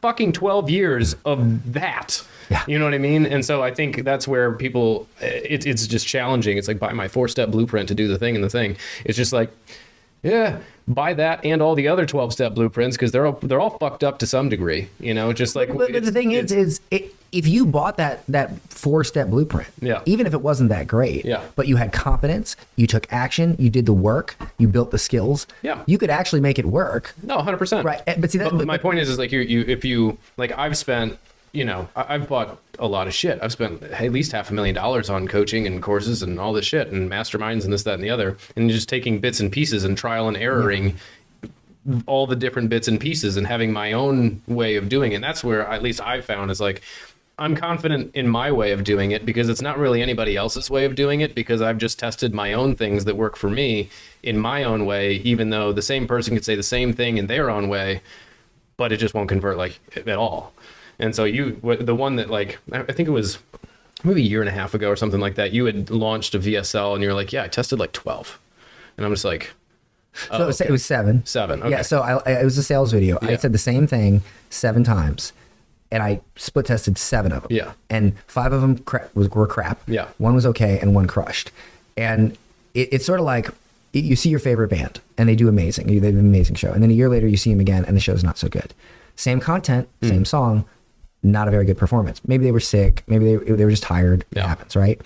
Fucking 0.00 0.32
12 0.32 0.70
years 0.70 1.16
of 1.24 1.72
that. 1.72 2.24
Yeah. 2.50 2.62
You 2.68 2.78
know 2.78 2.84
what 2.84 2.94
I 2.94 2.98
mean? 2.98 3.26
And 3.26 3.44
so 3.44 3.64
I 3.64 3.74
think 3.74 4.04
that's 4.04 4.28
where 4.28 4.52
people, 4.52 5.08
it, 5.20 5.66
it's 5.66 5.88
just 5.88 6.06
challenging. 6.06 6.56
It's 6.56 6.68
like 6.68 6.78
by 6.78 6.92
my 6.92 7.08
four 7.08 7.26
step 7.26 7.50
blueprint 7.50 7.88
to 7.88 7.96
do 7.96 8.06
the 8.06 8.16
thing 8.16 8.36
and 8.36 8.44
the 8.44 8.48
thing. 8.48 8.76
It's 9.04 9.16
just 9.16 9.32
like, 9.32 9.50
yeah, 10.22 10.58
buy 10.86 11.14
that 11.14 11.44
and 11.44 11.62
all 11.62 11.74
the 11.74 11.88
other 11.88 12.06
12 12.06 12.32
step 12.32 12.54
blueprints 12.54 12.96
because 12.96 13.12
they're 13.12 13.26
all, 13.26 13.38
they're 13.42 13.60
all 13.60 13.78
fucked 13.78 14.02
up 14.02 14.18
to 14.20 14.26
some 14.26 14.48
degree. 14.48 14.88
You 15.00 15.14
know, 15.14 15.32
just 15.32 15.54
like, 15.56 15.68
But, 15.68 15.92
but 15.92 16.04
the 16.04 16.12
thing 16.12 16.32
is, 16.32 16.50
is 16.52 16.80
it, 16.90 17.14
if 17.30 17.46
you 17.46 17.66
bought 17.66 17.98
that 17.98 18.24
that 18.28 18.58
four 18.70 19.04
step 19.04 19.28
blueprint, 19.28 19.68
Yeah. 19.82 20.00
even 20.06 20.26
if 20.26 20.32
it 20.32 20.40
wasn't 20.40 20.70
that 20.70 20.86
great, 20.86 21.24
Yeah. 21.26 21.42
but 21.56 21.68
you 21.68 21.76
had 21.76 21.92
confidence, 21.92 22.56
you 22.76 22.86
took 22.86 23.06
action, 23.12 23.54
you 23.58 23.68
did 23.70 23.84
the 23.86 23.92
work, 23.92 24.36
you 24.58 24.66
built 24.66 24.90
the 24.90 24.98
skills, 24.98 25.46
Yeah. 25.62 25.82
you 25.86 25.98
could 25.98 26.10
actually 26.10 26.40
make 26.40 26.58
it 26.58 26.64
work. 26.66 27.14
No, 27.22 27.38
hundred 27.38 27.58
percent. 27.58 27.84
Right, 27.84 28.00
eh, 28.06 28.14
but 28.18 28.30
see, 28.30 28.38
that- 28.38 28.50
But, 28.50 28.58
but- 28.58 28.66
my 28.66 28.78
point 28.78 28.98
is, 28.98 29.08
is 29.10 29.18
like 29.18 29.30
you, 29.30 29.40
you, 29.40 29.64
if 29.68 29.84
you 29.84 30.16
like, 30.38 30.56
I've 30.56 30.76
spent, 30.76 31.18
you 31.52 31.64
know, 31.66 31.88
I've 31.94 32.28
bought 32.28 32.58
a 32.78 32.86
lot 32.86 33.06
of 33.06 33.14
shit. 33.14 33.38
I've 33.42 33.52
spent 33.52 33.82
at 33.82 34.12
least 34.12 34.32
half 34.32 34.50
a 34.50 34.54
million 34.54 34.74
dollars 34.74 35.10
on 35.10 35.26
coaching 35.28 35.66
and 35.66 35.82
courses 35.82 36.22
and 36.22 36.38
all 36.38 36.52
this 36.52 36.66
shit 36.66 36.88
and 36.88 37.10
masterminds 37.10 37.64
and 37.64 37.72
this, 37.72 37.82
that, 37.84 37.94
and 37.94 38.04
the 38.04 38.10
other, 38.10 38.36
and 38.56 38.70
just 38.70 38.88
taking 38.88 39.20
bits 39.20 39.40
and 39.40 39.50
pieces 39.50 39.84
and 39.84 39.96
trial 39.96 40.28
and 40.28 40.36
erroring 40.36 40.96
all 42.06 42.26
the 42.26 42.36
different 42.36 42.68
bits 42.68 42.88
and 42.88 43.00
pieces 43.00 43.36
and 43.36 43.46
having 43.46 43.72
my 43.72 43.92
own 43.92 44.42
way 44.46 44.76
of 44.76 44.88
doing 44.88 45.12
it. 45.12 45.16
And 45.16 45.24
that's 45.24 45.42
where 45.42 45.66
at 45.66 45.82
least 45.82 46.00
I've 46.00 46.24
found 46.24 46.50
is 46.50 46.60
like. 46.60 46.82
I'm 47.40 47.54
confident 47.54 48.16
in 48.16 48.26
my 48.26 48.50
way 48.50 48.72
of 48.72 48.82
doing 48.82 49.12
it 49.12 49.24
because 49.24 49.48
it's 49.48 49.62
not 49.62 49.78
really 49.78 50.02
anybody 50.02 50.36
else's 50.36 50.68
way 50.68 50.84
of 50.86 50.96
doing 50.96 51.20
it 51.20 51.36
because 51.36 51.62
I've 51.62 51.78
just 51.78 51.96
tested 51.96 52.34
my 52.34 52.52
own 52.52 52.74
things 52.74 53.04
that 53.04 53.16
work 53.16 53.36
for 53.36 53.48
me 53.48 53.90
in 54.24 54.38
my 54.38 54.64
own 54.64 54.86
way, 54.86 55.12
even 55.18 55.50
though 55.50 55.72
the 55.72 55.80
same 55.80 56.08
person 56.08 56.34
could 56.34 56.44
say 56.44 56.56
the 56.56 56.64
same 56.64 56.92
thing 56.92 57.16
in 57.16 57.28
their 57.28 57.48
own 57.48 57.68
way, 57.68 58.00
but 58.76 58.90
it 58.90 58.96
just 58.96 59.14
won't 59.14 59.28
convert 59.28 59.56
like 59.56 59.78
at 59.94 60.18
all. 60.18 60.52
And 60.98 61.14
so 61.14 61.24
you, 61.24 61.52
the 61.80 61.94
one 61.94 62.16
that 62.16 62.28
like, 62.30 62.58
I 62.72 62.82
think 62.92 63.08
it 63.08 63.12
was 63.12 63.38
maybe 64.04 64.20
a 64.22 64.24
year 64.24 64.40
and 64.40 64.48
a 64.48 64.52
half 64.52 64.74
ago 64.74 64.88
or 64.90 64.96
something 64.96 65.20
like 65.20 65.36
that, 65.36 65.52
you 65.52 65.64
had 65.66 65.90
launched 65.90 66.34
a 66.34 66.38
VSL 66.38 66.94
and 66.94 67.02
you're 67.02 67.14
like, 67.14 67.32
yeah, 67.32 67.44
I 67.44 67.48
tested 67.48 67.78
like 67.78 67.92
12. 67.92 68.38
And 68.96 69.06
I'm 69.06 69.12
just 69.12 69.24
like, 69.24 69.50
So 70.30 70.42
it 70.42 70.46
was- 70.46 70.60
it 70.60 70.70
was 70.70 70.84
seven. 70.84 71.24
Seven, 71.24 71.62
Yeah. 71.70 71.82
So 71.82 72.00
I, 72.00 72.14
I, 72.26 72.40
it 72.40 72.44
was 72.44 72.58
a 72.58 72.62
sales 72.62 72.92
video. 72.92 73.18
I 73.22 73.36
said 73.36 73.52
the 73.52 73.58
same 73.58 73.86
thing 73.86 74.22
seven 74.50 74.82
times, 74.82 75.32
and 75.92 76.02
I 76.02 76.20
split 76.36 76.66
tested 76.66 76.98
seven 76.98 77.30
of 77.32 77.42
them. 77.42 77.52
Yeah. 77.52 77.72
And 77.88 78.14
five 78.26 78.52
of 78.52 78.60
them 78.60 78.78
cra- 78.78 79.08
was 79.14 79.30
were 79.30 79.46
crap. 79.46 79.80
Yeah. 79.86 80.08
One 80.18 80.34
was 80.34 80.44
okay, 80.46 80.80
and 80.80 80.94
one 80.94 81.06
crushed. 81.06 81.52
And 81.96 82.36
it, 82.74 82.88
it's 82.92 83.06
sort 83.06 83.20
of 83.20 83.26
like 83.26 83.50
you 83.92 84.16
see 84.16 84.28
your 84.30 84.40
favorite 84.40 84.68
band, 84.68 85.00
and 85.16 85.28
they 85.28 85.36
do 85.36 85.48
amazing. 85.48 85.86
They 85.86 85.98
do 86.00 86.06
an 86.08 86.18
amazing 86.18 86.56
show, 86.56 86.72
and 86.72 86.82
then 86.82 86.90
a 86.90 86.94
year 86.94 87.08
later 87.08 87.28
you 87.28 87.36
see 87.36 87.50
them 87.50 87.60
again, 87.60 87.84
and 87.84 87.96
the 87.96 88.00
show's 88.00 88.24
not 88.24 88.36
so 88.38 88.48
good. 88.48 88.74
Same 89.16 89.38
content, 89.40 89.88
Hmm. 90.02 90.08
same 90.08 90.24
song, 90.24 90.64
not 91.22 91.48
a 91.48 91.50
very 91.50 91.64
good 91.64 91.78
performance. 91.78 92.20
Maybe 92.26 92.44
they 92.44 92.52
were 92.52 92.60
sick. 92.60 93.02
Maybe 93.06 93.36
they, 93.36 93.52
they 93.52 93.64
were 93.64 93.70
just 93.70 93.82
tired. 93.82 94.24
It 94.32 94.38
happens, 94.38 94.76
right? 94.76 95.00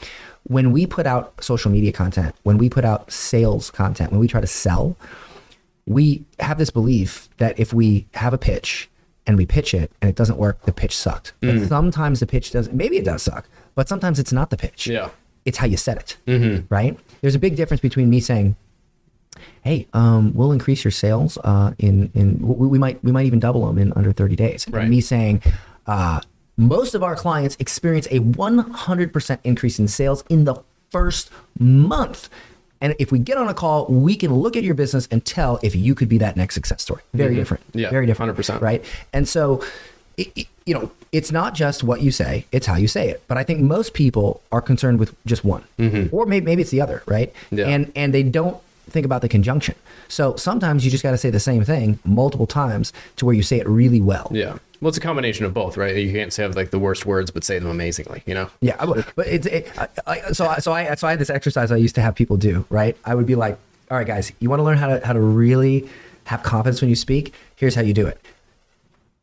When 0.44 0.72
we 0.72 0.86
put 0.86 1.06
out 1.06 1.42
social 1.42 1.70
media 1.70 1.92
content, 1.92 2.34
when 2.42 2.58
we 2.58 2.68
put 2.68 2.84
out 2.84 3.10
sales 3.10 3.70
content, 3.70 4.10
when 4.10 4.20
we 4.20 4.28
try 4.28 4.40
to 4.40 4.46
sell, 4.46 4.96
we 5.86 6.24
have 6.40 6.58
this 6.58 6.70
belief 6.70 7.28
that 7.38 7.58
if 7.58 7.72
we 7.72 8.06
have 8.14 8.32
a 8.32 8.38
pitch 8.38 8.90
and 9.26 9.36
we 9.36 9.46
pitch 9.46 9.72
it 9.72 9.90
and 10.00 10.08
it 10.08 10.16
doesn't 10.16 10.36
work, 10.36 10.62
the 10.62 10.72
pitch 10.72 10.96
sucked. 10.96 11.32
Mm. 11.42 11.60
But 11.60 11.68
sometimes 11.68 12.20
the 12.20 12.26
pitch 12.26 12.50
doesn't, 12.50 12.74
maybe 12.74 12.98
it 12.98 13.04
does 13.04 13.22
suck, 13.22 13.48
but 13.74 13.88
sometimes 13.88 14.18
it's 14.18 14.32
not 14.32 14.50
the 14.50 14.56
pitch. 14.56 14.86
Yeah. 14.86 15.10
It's 15.44 15.58
how 15.58 15.66
you 15.66 15.76
said 15.76 15.96
it, 15.98 16.16
right? 16.70 16.96
There's 17.20 17.34
a 17.34 17.38
big 17.38 17.56
difference 17.56 17.80
between 17.80 18.10
me 18.10 18.20
saying, 18.20 18.54
hey, 19.62 19.88
um, 19.92 20.32
we'll 20.34 20.52
increase 20.52 20.84
your 20.84 20.90
sales 20.90 21.38
uh, 21.42 21.72
in 21.78 22.10
in 22.14 22.38
we, 22.40 22.68
we 22.68 22.78
might 22.78 23.02
we 23.02 23.10
might 23.12 23.26
even 23.26 23.40
double 23.40 23.66
them 23.66 23.78
in 23.78 23.92
under 23.94 24.12
30 24.12 24.36
days. 24.36 24.66
Right. 24.68 24.82
And 24.82 24.90
me 24.90 25.00
saying, 25.00 25.42
uh, 25.87 26.20
most 26.57 26.95
of 26.95 27.03
our 27.03 27.16
clients 27.16 27.57
experience 27.59 28.07
a 28.11 28.20
100% 28.20 29.39
increase 29.45 29.78
in 29.78 29.89
sales 29.89 30.24
in 30.28 30.45
the 30.45 30.57
first 30.91 31.30
month. 31.59 32.28
And 32.80 32.95
if 32.99 33.12
we 33.12 33.18
get 33.20 33.37
on 33.39 33.49
a 33.49 33.55
call, 33.55 33.87
we 33.87 34.16
can 34.16 34.35
look 34.35 34.57
at 34.57 34.64
your 34.64 34.74
business 34.74 35.07
and 35.11 35.24
tell 35.24 35.59
if 35.62 35.74
you 35.76 35.95
could 35.95 36.09
be 36.09 36.18
that 36.18 36.37
next 36.37 36.55
success 36.55 36.83
story. 36.83 37.03
Very 37.14 37.35
different. 37.35 37.66
Mm-hmm. 37.68 37.78
Yeah, 37.78 37.91
very 37.91 38.07
different. 38.07 38.37
100%. 38.37 38.61
Right. 38.61 38.85
And 39.12 39.28
so, 39.28 39.62
it, 40.16 40.33
it- 40.37 40.47
you 40.64 40.74
know, 40.74 40.93
it's 41.11 41.33
not 41.33 41.55
just 41.57 41.83
what 41.83 42.03
you 42.03 42.12
say; 42.12 42.47
it's 42.53 42.66
how 42.66 42.76
you 42.76 42.87
say 42.87 43.09
it. 43.09 43.24
But 43.26 43.37
I 43.37 43.43
think 43.43 43.59
most 43.62 43.95
people 43.95 44.41
are 44.53 44.61
concerned 44.61 45.01
with 45.01 45.12
just 45.26 45.45
one, 45.45 45.64
or 46.12 46.24
maybe 46.24 46.47
maybe 46.47 46.62
it's 46.62 46.70
the 46.70 46.80
other, 46.80 47.03
right? 47.07 47.33
Mm-hmm. 47.47 47.59
Yeah. 47.59 47.66
And 47.66 47.93
and 47.97 48.14
they 48.14 48.22
don't 48.22 48.57
think 48.89 49.05
about 49.05 49.22
the 49.22 49.28
conjunction. 49.28 49.74
So 50.07 50.37
sometimes 50.37 50.85
you 50.85 50.91
just 50.93 51.03
got 51.03 51.11
to 51.11 51.18
say 51.18 51.30
the 51.30 51.41
same 51.41 51.64
thing 51.64 51.99
multiple 52.05 52.47
times 52.47 52.93
to 53.16 53.26
where 53.26 53.35
you 53.35 53.43
say 53.43 53.59
it 53.59 53.66
really 53.68 54.01
well. 54.01 54.28
Yeah. 54.30 54.59
Well, 54.83 54.89
it's 54.89 54.99
a 54.99 55.01
combination 55.01 55.45
of 55.45 55.55
both, 55.55 55.76
right? 55.76 55.95
You 55.95 56.11
can't 56.11 56.35
have 56.35 56.57
like 56.57 56.70
the 56.70 56.78
worst 56.80 57.07
words, 57.07 57.30
but 57.30 57.45
say 57.45 57.57
them 57.61 57.70
amazingly. 57.70 58.24
You 58.26 58.35
know. 58.35 58.51
Yeah, 58.61 58.85
but 58.85 59.28
it's 59.28 59.47
it, 59.47 59.70
I, 60.09 60.33
so 60.33 60.53
so 60.59 60.72
I 60.72 60.93
so 60.97 61.07
I 61.07 61.11
had 61.11 61.20
this 61.20 61.30
exercise 61.30 61.70
I 61.70 61.76
used 61.76 61.95
to 61.95 62.03
have 62.03 62.16
people 62.16 62.37
do. 62.37 62.66
Right, 62.68 62.97
I 63.05 63.14
would 63.14 63.24
be 63.24 63.37
like, 63.37 63.57
"All 63.93 63.97
right, 63.97 64.07
guys, 64.07 64.33
you 64.41 64.51
want 64.51 64.59
to 64.59 64.64
learn 64.64 64.78
how 64.78 64.89
to 64.89 65.07
how 65.07 65.12
to 65.12 65.20
really 65.20 65.89
have 66.24 66.43
confidence 66.43 66.80
when 66.80 66.91
you 66.91 66.97
speak? 66.97 67.33
Here's 67.55 67.76
how 67.76 67.83
you 67.83 67.95
do 67.95 68.09
it. 68.09 68.20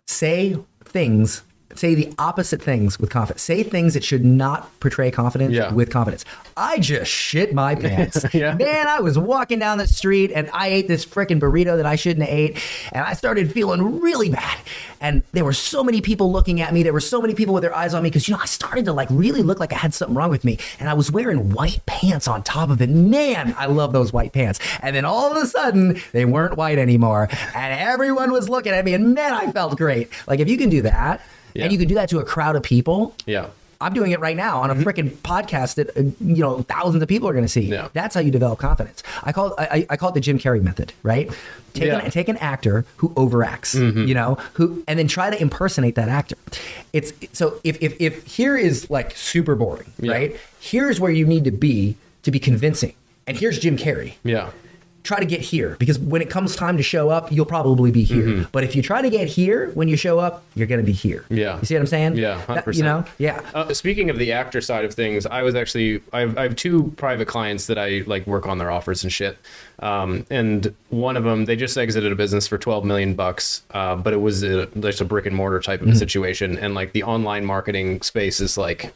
Say 0.05 0.55
things." 0.85 1.43
Say 1.79 1.95
the 1.95 2.13
opposite 2.19 2.61
things 2.61 2.99
with 2.99 3.09
confidence. 3.09 3.41
Say 3.41 3.63
things 3.63 3.93
that 3.93 4.03
should 4.03 4.25
not 4.25 4.69
portray 4.81 5.11
confidence 5.11 5.53
Yeah. 5.53 5.71
with 5.71 5.89
confidence. 5.89 6.25
I 6.57 6.77
just 6.79 7.09
shit 7.09 7.53
my 7.53 7.73
pants. 7.83 8.25
Yeah. 8.33 8.53
Man, 8.55 8.85
I 8.89 8.99
was 8.99 9.17
walking 9.17 9.59
down 9.59 9.77
the 9.77 9.87
street 9.87 10.33
and 10.35 10.49
I 10.53 10.67
ate 10.67 10.89
this 10.89 11.05
freaking 11.05 11.39
burrito 11.39 11.77
that 11.77 11.85
I 11.85 11.95
shouldn't 11.95 12.27
have 12.27 12.37
ate. 12.37 12.57
And 12.91 13.01
I 13.05 13.13
started 13.13 13.49
feeling 13.53 14.01
really 14.01 14.29
bad. 14.29 14.57
And 14.99 15.23
there 15.31 15.45
were 15.45 15.53
so 15.53 15.81
many 15.81 16.01
people 16.01 16.33
looking 16.33 16.59
at 16.59 16.73
me. 16.73 16.83
There 16.83 16.91
were 16.91 16.99
so 16.99 17.21
many 17.21 17.33
people 17.33 17.53
with 17.53 17.63
their 17.63 17.73
eyes 17.73 17.93
on 17.93 18.03
me 18.03 18.09
because, 18.09 18.27
you 18.27 18.33
know, 18.35 18.41
I 18.41 18.45
started 18.45 18.83
to 18.85 18.91
like 18.93 19.07
really 19.09 19.41
look 19.41 19.61
like 19.61 19.71
I 19.71 19.77
had 19.77 19.93
something 19.93 20.15
wrong 20.17 20.29
with 20.29 20.43
me. 20.43 20.57
And 20.81 20.89
I 20.89 20.93
was 20.95 21.09
wearing 21.13 21.51
white 21.51 21.79
pants 21.85 22.27
on 22.27 22.43
top 22.43 22.69
of 22.69 22.81
it. 22.81 22.89
Man, 22.89 23.55
I 23.57 23.67
love 23.67 23.93
those 23.93 24.11
white 24.11 24.33
pants. 24.33 24.59
And 24.81 24.93
then 24.93 25.05
all 25.05 25.31
of 25.31 25.41
a 25.41 25.47
sudden, 25.47 26.01
they 26.11 26.25
weren't 26.25 26.57
white 26.57 26.77
anymore. 26.77 27.29
And 27.55 27.79
everyone 27.79 28.31
was 28.31 28.49
looking 28.49 28.73
at 28.73 28.83
me. 28.83 28.93
And 28.93 29.13
man, 29.13 29.31
I 29.31 29.49
felt 29.53 29.77
great. 29.77 30.09
Like 30.27 30.41
if 30.41 30.49
you 30.49 30.57
can 30.57 30.69
do 30.69 30.81
that, 30.81 31.21
Yeah. 31.53 31.63
and 31.63 31.71
you 31.73 31.79
can 31.79 31.87
do 31.87 31.95
that 31.95 32.09
to 32.09 32.19
a 32.19 32.23
crowd 32.25 32.55
of 32.55 32.63
people, 32.63 33.15
Yeah. 33.25 33.47
I'm 33.81 33.93
doing 33.93 34.11
it 34.11 34.19
right 34.19 34.35
now 34.35 34.59
on 34.59 34.69
a 34.71 34.75
freaking 34.75 35.09
podcast 35.19 35.75
that 35.75 35.95
uh, 35.95 36.01
you 36.19 36.41
know 36.43 36.63
thousands 36.63 37.01
of 37.01 37.07
people 37.07 37.29
are 37.29 37.31
going 37.31 37.45
to 37.45 37.49
see. 37.49 37.61
Yeah. 37.61 37.87
That's 37.93 38.13
how 38.13 38.19
you 38.19 38.29
develop 38.29 38.59
confidence. 38.59 39.03
I 39.23 39.31
call 39.31 39.53
it, 39.53 39.55
I, 39.57 39.87
I 39.89 39.95
call 39.95 40.09
it 40.09 40.15
the 40.15 40.19
Jim 40.19 40.37
Carrey 40.37 40.61
method, 40.61 40.91
right? 41.01 41.29
Take 41.73 41.85
Yeah. 41.87 41.99
an, 41.99 42.11
take 42.11 42.27
an 42.27 42.35
actor 42.37 42.83
who 42.97 43.07
overacts, 43.11 43.75
you 44.05 44.13
know, 44.13 44.35
who 44.55 44.83
and 44.85 44.99
then 44.99 45.07
try 45.07 45.29
to 45.29 45.41
impersonate 45.41 45.95
that 45.95 46.09
actor. 46.09 46.35
It's 46.91 47.13
so 47.31 47.61
if 47.63 47.81
if 47.81 47.95
if 48.01 48.25
here 48.25 48.57
is 48.57 48.89
like 48.89 49.15
super 49.15 49.55
boring, 49.55 49.93
Yeah. 49.97 50.11
right? 50.11 50.35
Here's 50.59 50.99
where 50.99 51.11
you 51.11 51.25
need 51.25 51.45
to 51.45 51.51
be 51.51 51.95
to 52.23 52.31
be 52.31 52.39
convincing, 52.39 52.95
and 53.27 53.37
here's 53.37 53.59
Jim 53.59 53.77
Carrey 53.77 54.15
Yeah. 54.25 54.49
Try 55.03 55.19
to 55.19 55.25
get 55.25 55.41
here 55.41 55.75
because 55.79 55.97
when 55.97 56.21
it 56.21 56.29
comes 56.29 56.55
time 56.55 56.77
to 56.77 56.83
show 56.83 57.09
up, 57.09 57.31
you'll 57.31 57.45
probably 57.45 57.91
be 57.91 58.03
here. 58.03 58.25
Mm-hmm. 58.25 58.43
But 58.51 58.63
if 58.63 58.75
you 58.75 58.81
try 58.81 59.01
to 59.01 59.09
get 59.09 59.27
here 59.27 59.69
when 59.71 59.87
you 59.87 59.95
show 59.95 60.19
up, 60.19 60.43
you're 60.55 60.67
going 60.67 60.81
to 60.81 60.85
be 60.85 60.91
here. 60.91 61.25
Yeah. 61.29 61.57
You 61.59 61.65
see 61.65 61.75
what 61.75 61.81
I'm 61.81 61.87
saying? 61.87 62.17
Yeah, 62.17 62.41
100%. 62.47 62.75
you 62.75 62.83
know? 62.83 63.05
Yeah. 63.17 63.41
Uh, 63.53 63.73
speaking 63.73 64.09
of 64.09 64.17
the 64.17 64.31
actor 64.33 64.61
side 64.61 64.85
of 64.85 64.93
things, 64.93 65.25
I 65.25 65.41
was 65.43 65.55
actually 65.55 66.01
I 66.11 66.19
have, 66.21 66.37
I 66.37 66.43
have 66.43 66.55
two 66.55 66.93
private 66.97 67.27
clients 67.27 67.67
that 67.67 67.77
I 67.77 68.03
like 68.07 68.27
work 68.27 68.47
on 68.47 68.57
their 68.57 68.71
offers 68.71 69.03
and 69.03 69.11
shit. 69.11 69.37
Um, 69.79 70.25
and 70.29 70.73
one 70.89 71.15
of 71.15 71.23
them, 71.23 71.45
they 71.45 71.55
just 71.55 71.77
exited 71.77 72.11
a 72.11 72.15
business 72.15 72.47
for 72.47 72.57
12 72.57 72.83
million 72.83 73.13
bucks, 73.15 73.63
uh, 73.71 73.95
but 73.95 74.11
it 74.13 74.21
was 74.21 74.43
a, 74.43 74.65
just 74.81 74.99
a 75.01 75.05
brick 75.05 75.25
and 75.25 75.35
mortar 75.35 75.59
type 75.59 75.81
of 75.81 75.87
Mm-hmm. 75.87 75.95
a 75.95 75.99
situation, 75.99 76.57
and 76.57 76.75
like 76.75 76.91
the 76.91 77.03
online 77.03 77.45
marketing 77.45 78.01
space 78.01 78.39
is 78.41 78.57
like. 78.57 78.93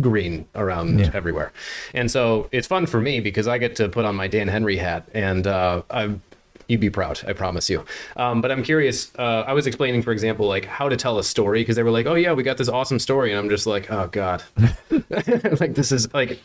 Green 0.00 0.46
around 0.54 0.98
Yeah. 1.00 1.10
everywhere. 1.14 1.52
And 1.94 2.10
so 2.10 2.48
it's 2.52 2.66
fun 2.66 2.86
for 2.86 3.00
me 3.00 3.20
because 3.20 3.46
i 3.48 3.58
get 3.58 3.76
to 3.76 3.88
put 3.88 4.04
on 4.04 4.14
my 4.16 4.26
dan 4.28 4.48
henry 4.48 4.76
hat 4.76 5.08
and 5.14 5.46
uh, 5.46 5.82
i'm 5.90 6.20
you'd 6.66 6.80
be 6.80 6.90
proud 6.90 7.20
i 7.28 7.32
promise 7.32 7.68
you. 7.70 7.84
Um, 8.16 8.40
but 8.40 8.50
i'm 8.50 8.62
curious 8.62 9.12
uh, 9.18 9.44
i 9.46 9.52
was 9.52 9.66
explaining 9.66 10.02
for 10.02 10.12
example 10.12 10.46
like 10.48 10.64
how 10.64 10.88
to 10.88 10.96
tell 10.96 11.18
a 11.18 11.24
story 11.24 11.60
because 11.60 11.76
they 11.76 11.82
were 11.82 11.90
like 11.90 12.06
oh 12.06 12.14
yeah 12.14 12.32
we 12.32 12.42
got 12.42 12.56
this 12.58 12.68
awesome 12.68 12.98
story. 12.98 13.30
And 13.30 13.38
i'm 13.38 13.48
just 13.48 13.66
like 13.66 13.90
oh 13.90 14.08
god. 14.10 14.42
Like 15.60 15.74
this 15.74 15.92
is 15.92 16.12
like 16.14 16.40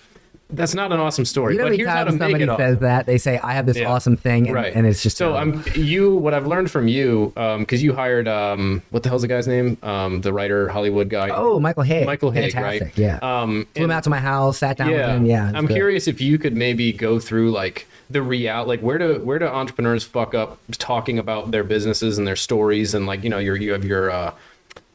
that's 0.52 0.74
not 0.74 0.92
an 0.92 1.00
awesome 1.00 1.26
story 1.26 1.54
You 1.54 1.60
know, 1.60 1.66
but 1.70 1.76
here's 1.78 1.88
how 1.90 2.04
to 2.06 2.12
make 2.12 2.20
somebody 2.22 2.44
it 2.44 2.50
awesome. 2.50 2.66
says 2.66 2.80
that, 2.80 3.06
they 3.06 3.18
say, 3.20 3.38
I 3.38 3.54
have 3.54 3.66
this 3.68 3.78
Yeah. 3.78 3.90
awesome 3.92 4.18
thing, 4.18 4.48
and, 4.48 4.56
right 4.56 4.74
and 4.74 4.88
it's 4.88 5.04
just 5.04 5.16
so 5.18 5.36
i'm 5.36 5.64
you 5.76 6.16
what 6.16 6.34
i've 6.34 6.48
learned 6.48 6.72
from 6.72 6.88
you 6.88 7.32
because 7.60 7.84
you 7.84 7.94
hired 7.94 8.28
um 8.28 8.82
what 8.90 9.04
the 9.04 9.10
hell's 9.10 9.22
the 9.22 9.28
guy's 9.28 9.48
name 9.48 9.78
um 9.84 10.22
the 10.22 10.34
writer 10.34 10.68
hollywood 10.70 11.10
guy 11.10 11.30
Oh, 11.32 11.60
Michael 11.60 11.84
Hauge. 11.84 12.06
michael 12.06 12.32
Hauge, 12.32 12.54
Fantastic. 12.54 12.82
right 12.82 12.98
Yeah. 12.98 13.20
um 13.22 13.68
Flew 13.76 13.86
him 13.86 13.92
out 13.92 14.04
to 14.06 14.10
my 14.10 14.20
house, 14.20 14.58
sat 14.58 14.78
down 14.78 14.92
with 14.92 15.00
him. 15.06 15.26
Yeah. 15.26 15.52
I'm 15.54 15.66
good. 15.68 15.76
curious 15.76 16.08
if 16.08 16.20
you 16.22 16.38
could 16.40 16.56
maybe 16.56 16.92
go 16.94 17.20
through 17.20 17.52
like 17.52 17.88
the 18.10 18.22
real 18.24 18.66
like 18.66 18.80
where 18.82 18.98
do 18.98 19.20
where 19.20 19.38
do 19.38 19.46
entrepreneurs 19.46 20.04
fuck 20.04 20.34
up 20.34 20.58
talking 20.72 21.20
about 21.20 21.52
their 21.52 21.64
businesses 21.64 22.18
and 22.18 22.26
their 22.26 22.36
stories 22.36 22.96
and 22.96 23.06
like 23.06 23.24
you 23.24 23.30
know 23.30 23.38
your 23.38 23.56
you 23.56 23.72
have 23.72 23.86
your 23.86 24.10
uh 24.10 24.34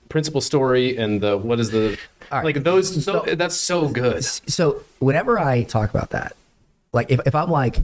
principal 0.08 0.40
story 0.40 0.96
and 0.96 1.20
the 1.20 1.36
what 1.36 1.58
is 1.60 1.70
the 1.70 1.96
All 2.34 2.40
right. 2.42 2.54
like 2.54 2.64
those 2.64 3.04
so, 3.04 3.20
that's 3.36 3.54
so 3.56 3.88
good 3.88 4.24
So 4.24 4.82
whenever 4.98 5.38
I 5.38 5.62
talk 5.62 5.90
about 5.90 6.10
that, 6.10 6.34
like 6.92 7.10
if, 7.10 7.20
if 7.26 7.34
I'm 7.34 7.48
like, 7.50 7.76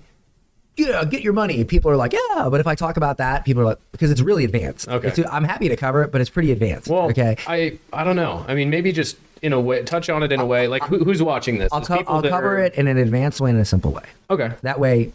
yeah, 0.76 1.04
get 1.04 1.22
your 1.22 1.32
money, 1.34 1.62
people 1.64 1.90
are 1.90 1.96
like, 1.96 2.12
yeah. 2.12 2.48
But 2.50 2.60
if 2.60 2.66
I 2.66 2.74
talk 2.74 2.96
about 2.96 3.18
that, 3.18 3.44
people 3.44 3.62
are 3.62 3.66
like, 3.66 3.78
because 3.92 4.10
it's 4.10 4.20
really 4.20 4.44
advanced. 4.44 4.88
Okay. 4.88 5.08
It's- 5.08 5.28
I'm 5.30 5.44
happy 5.44 5.68
to 5.68 5.76
cover 5.76 6.02
it, 6.02 6.10
but 6.12 6.20
it's 6.20 6.30
pretty 6.30 6.52
advanced. 6.52 6.88
well 6.88 7.10
okay. 7.10 7.36
i 7.46 7.78
i 7.92 8.02
don't 8.04 8.16
know 8.16 8.44
i 8.48 8.54
mean 8.54 8.70
maybe 8.70 8.90
just 8.92 9.16
in 9.42 9.52
a 9.52 9.60
way 9.60 9.82
touch 9.84 10.10
on 10.10 10.22
it 10.22 10.32
in 10.32 10.40
a 10.40 10.46
way 10.46 10.68
like 10.68 10.82
who, 10.84 11.02
who's 11.04 11.22
watching 11.22 11.58
this 11.58 11.72
I'll, 11.72 11.80
co- 11.80 12.04
I'll 12.06 12.22
cover 12.22 12.56
are- 12.58 12.64
it 12.64 12.74
in 12.74 12.86
an 12.88 12.98
advanced 12.98 13.40
way 13.40 13.50
in 13.50 13.56
a 13.56 13.64
simple 13.64 13.92
way. 13.92 14.04
okay 14.30 14.50
That 14.62 14.78
way, 14.80 15.12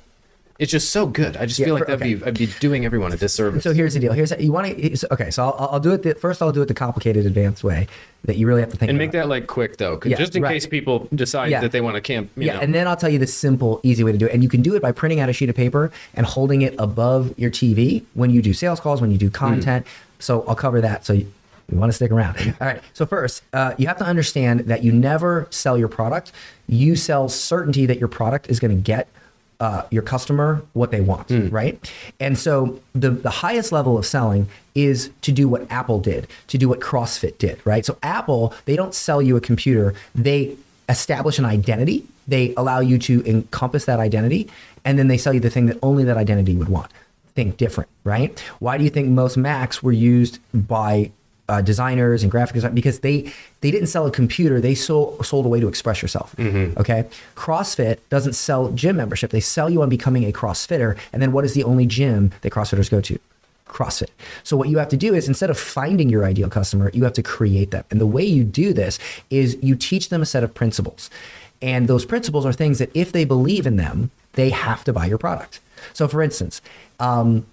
it's 0.57 0.71
just 0.71 0.89
so 0.91 1.05
good 1.05 1.35
i 1.37 1.45
just 1.45 1.59
Yeah, 1.59 1.65
feel 1.67 1.75
like 1.75 1.87
that'd 1.87 1.99
be 1.99 2.23
i'd 2.25 2.37
be 2.37 2.47
doing 2.59 2.85
everyone 2.85 3.11
a 3.11 3.17
disservice 3.17 3.63
So 3.63 3.73
here's 3.73 3.93
the 3.93 3.99
deal. 3.99 4.13
Here's 4.13 4.31
you 4.39 4.51
want 4.51 4.67
to. 4.77 5.07
Okay, 5.13 5.29
so 5.31 5.43
I'll, 5.49 5.67
I'll 5.73 5.79
do 5.79 5.91
it. 5.93 6.03
The, 6.03 6.15
first, 6.15 6.41
I'll 6.41 6.51
do 6.51 6.61
it 6.61 6.67
the 6.67 6.73
complicated, 6.73 7.25
advanced 7.25 7.63
way 7.63 7.87
that 8.25 8.37
you 8.37 8.47
really 8.47 8.61
have 8.61 8.71
to 8.71 8.77
think. 8.77 8.89
and 8.89 8.97
about. 8.97 9.03
make 9.03 9.11
that 9.11 9.27
like 9.27 9.47
quick 9.47 9.77
though, 9.77 9.99
Yeah, 10.05 10.17
just 10.17 10.35
in 10.35 10.43
right. 10.43 10.53
case 10.53 10.65
people 10.65 11.07
decide 11.13 11.51
Yeah. 11.51 11.61
that 11.61 11.71
they 11.71 11.81
want 11.81 11.95
to 11.95 12.01
camp 12.01 12.29
you 12.37 12.43
Yeah, 12.47 12.53
know. 12.55 12.59
and 12.61 12.73
then 12.73 12.87
I'll 12.87 12.95
tell 12.95 13.09
you 13.09 13.19
the 13.19 13.27
simple, 13.27 13.79
easy 13.83 14.03
way 14.03 14.11
to 14.11 14.17
do 14.17 14.25
it. 14.27 14.33
And 14.33 14.43
you 14.43 14.49
can 14.49 14.61
do 14.61 14.75
it 14.75 14.81
by 14.81 14.91
printing 14.91 15.19
out 15.19 15.29
a 15.29 15.33
sheet 15.33 15.49
of 15.49 15.55
paper 15.55 15.91
and 16.13 16.25
holding 16.25 16.61
it 16.61 16.73
above 16.79 17.33
your 17.37 17.51
TV 17.51 18.03
when 18.13 18.29
you 18.29 18.41
do 18.41 18.53
sales 18.53 18.79
calls, 18.79 19.01
when 19.01 19.11
you 19.11 19.17
do 19.17 19.29
content. 19.29 19.85
So 20.19 20.43
I'll 20.47 20.55
cover 20.55 20.79
that. 20.81 21.05
So 21.05 21.13
you, 21.13 21.31
you 21.71 21.77
want 21.77 21.89
to 21.91 21.95
stick 21.95 22.11
around. 22.11 22.37
All 22.61 22.67
right. 22.67 22.81
So 22.93 23.05
first, 23.05 23.43
uh, 23.53 23.73
you 23.77 23.87
have 23.87 23.97
to 23.97 24.05
understand 24.05 24.61
that 24.61 24.83
you 24.83 24.91
never 24.91 25.47
sell 25.49 25.77
your 25.77 25.87
product. 25.89 26.31
You 26.67 26.95
sell 26.95 27.27
certainty 27.29 27.85
that 27.87 27.99
your 27.99 28.07
product 28.09 28.49
is 28.49 28.59
going 28.59 28.75
to 28.75 28.81
get 28.81 29.07
uh, 29.59 29.83
your 29.91 30.03
customer 30.03 30.61
what 30.73 30.91
they 30.91 31.01
want, 31.01 31.29
right? 31.51 31.91
And 32.19 32.37
so 32.37 32.79
the 32.93 33.09
the 33.09 33.29
highest 33.29 33.71
level 33.71 33.97
of 33.97 34.05
selling 34.05 34.47
is 34.73 35.11
to 35.21 35.31
do 35.31 35.47
what 35.47 35.69
Apple 35.71 35.99
did, 35.99 36.27
to 36.47 36.57
do 36.57 36.67
what 36.67 36.79
CrossFit 36.79 37.37
did, 37.37 37.59
right? 37.65 37.85
So 37.85 37.97
Apple, 38.03 38.53
they 38.65 38.75
don't 38.75 38.93
sell 38.93 39.21
you 39.21 39.35
a 39.37 39.41
computer; 39.41 39.93
they 40.13 40.55
establish 40.89 41.39
an 41.39 41.45
identity. 41.45 42.05
They 42.27 42.53
allow 42.55 42.79
you 42.79 42.97
to 42.99 43.23
encompass 43.25 43.85
that 43.85 43.99
identity, 43.99 44.49
and 44.83 44.99
then 44.99 45.07
they 45.07 45.17
sell 45.17 45.33
you 45.33 45.39
the 45.39 45.49
thing 45.49 45.67
that 45.67 45.77
only 45.81 46.03
that 46.03 46.17
identity 46.17 46.55
would 46.55 46.69
want. 46.69 46.91
Think 47.35 47.57
different, 47.57 47.89
right? 48.03 48.37
Why 48.59 48.77
do 48.77 48.83
you 48.83 48.89
think 48.89 49.09
most 49.09 49.37
Macs 49.37 49.83
were 49.83 49.91
used 49.91 50.39
by 50.53 51.11
uh, 51.47 51.61
designers 51.61 52.23
and 52.23 52.31
graphic 52.31 52.55
designers 52.55 52.75
because 52.75 52.99
they 52.99 53.31
they 53.61 53.71
didn't 53.71 53.87
sell 53.87 54.05
a 54.05 54.11
computer 54.11 54.59
they 54.59 54.75
sold 54.75 55.23
sold 55.25 55.45
a 55.45 55.49
way 55.49 55.59
to 55.59 55.67
express 55.67 56.01
yourself 56.01 56.35
okay 56.77 57.05
crossfit 57.35 57.99
doesn't 58.09 58.33
sell 58.33 58.71
gym 58.71 58.97
membership 58.97 59.31
they 59.31 59.39
sell 59.39 59.69
you 59.69 59.81
on 59.81 59.89
becoming 59.89 60.23
a 60.23 60.31
crossfitter 60.31 60.97
and 61.13 61.21
then 61.21 61.31
what 61.31 61.45
is 61.45 61.53
the 61.53 61.63
only 61.63 61.85
gym 61.85 62.31
that 62.41 62.51
crossfitters 62.51 62.89
go 62.89 62.99
to 63.01 63.19
CrossFit. 63.67 64.09
So 64.43 64.55
what 64.55 64.69
you 64.69 64.77
have 64.77 64.87
to 64.89 64.97
do 64.97 65.13
is 65.13 65.27
instead 65.27 65.49
of 65.49 65.59
finding 65.59 66.07
your 66.09 66.23
ideal 66.23 66.49
customer, 66.49 66.89
you 66.93 67.03
have 67.03 67.13
to 67.13 67.23
create 67.23 67.71
them. 67.71 67.83
And 67.91 67.99
the 67.99 68.07
way 68.07 68.23
you 68.23 68.43
do 68.43 68.71
this 68.71 68.97
is 69.29 69.57
you 69.61 69.75
teach 69.75 70.09
them 70.09 70.21
a 70.21 70.25
set 70.25 70.43
of 70.43 70.53
principles. 70.53 71.09
And 71.61 71.87
those 71.87 72.05
principles 72.05 72.45
are 72.45 72.53
things 72.53 72.79
that 72.79 72.89
if 72.93 73.11
they 73.11 73.25
believe 73.25 73.67
in 73.67 73.75
them, 73.75 74.11
they 74.33 74.49
have 74.49 74.83
to 74.85 74.93
buy 74.93 75.07
your 75.07 75.17
product. 75.17 75.59
So 75.93 76.07
for 76.07 76.21
instance, 76.21 76.61
um, 76.99 77.45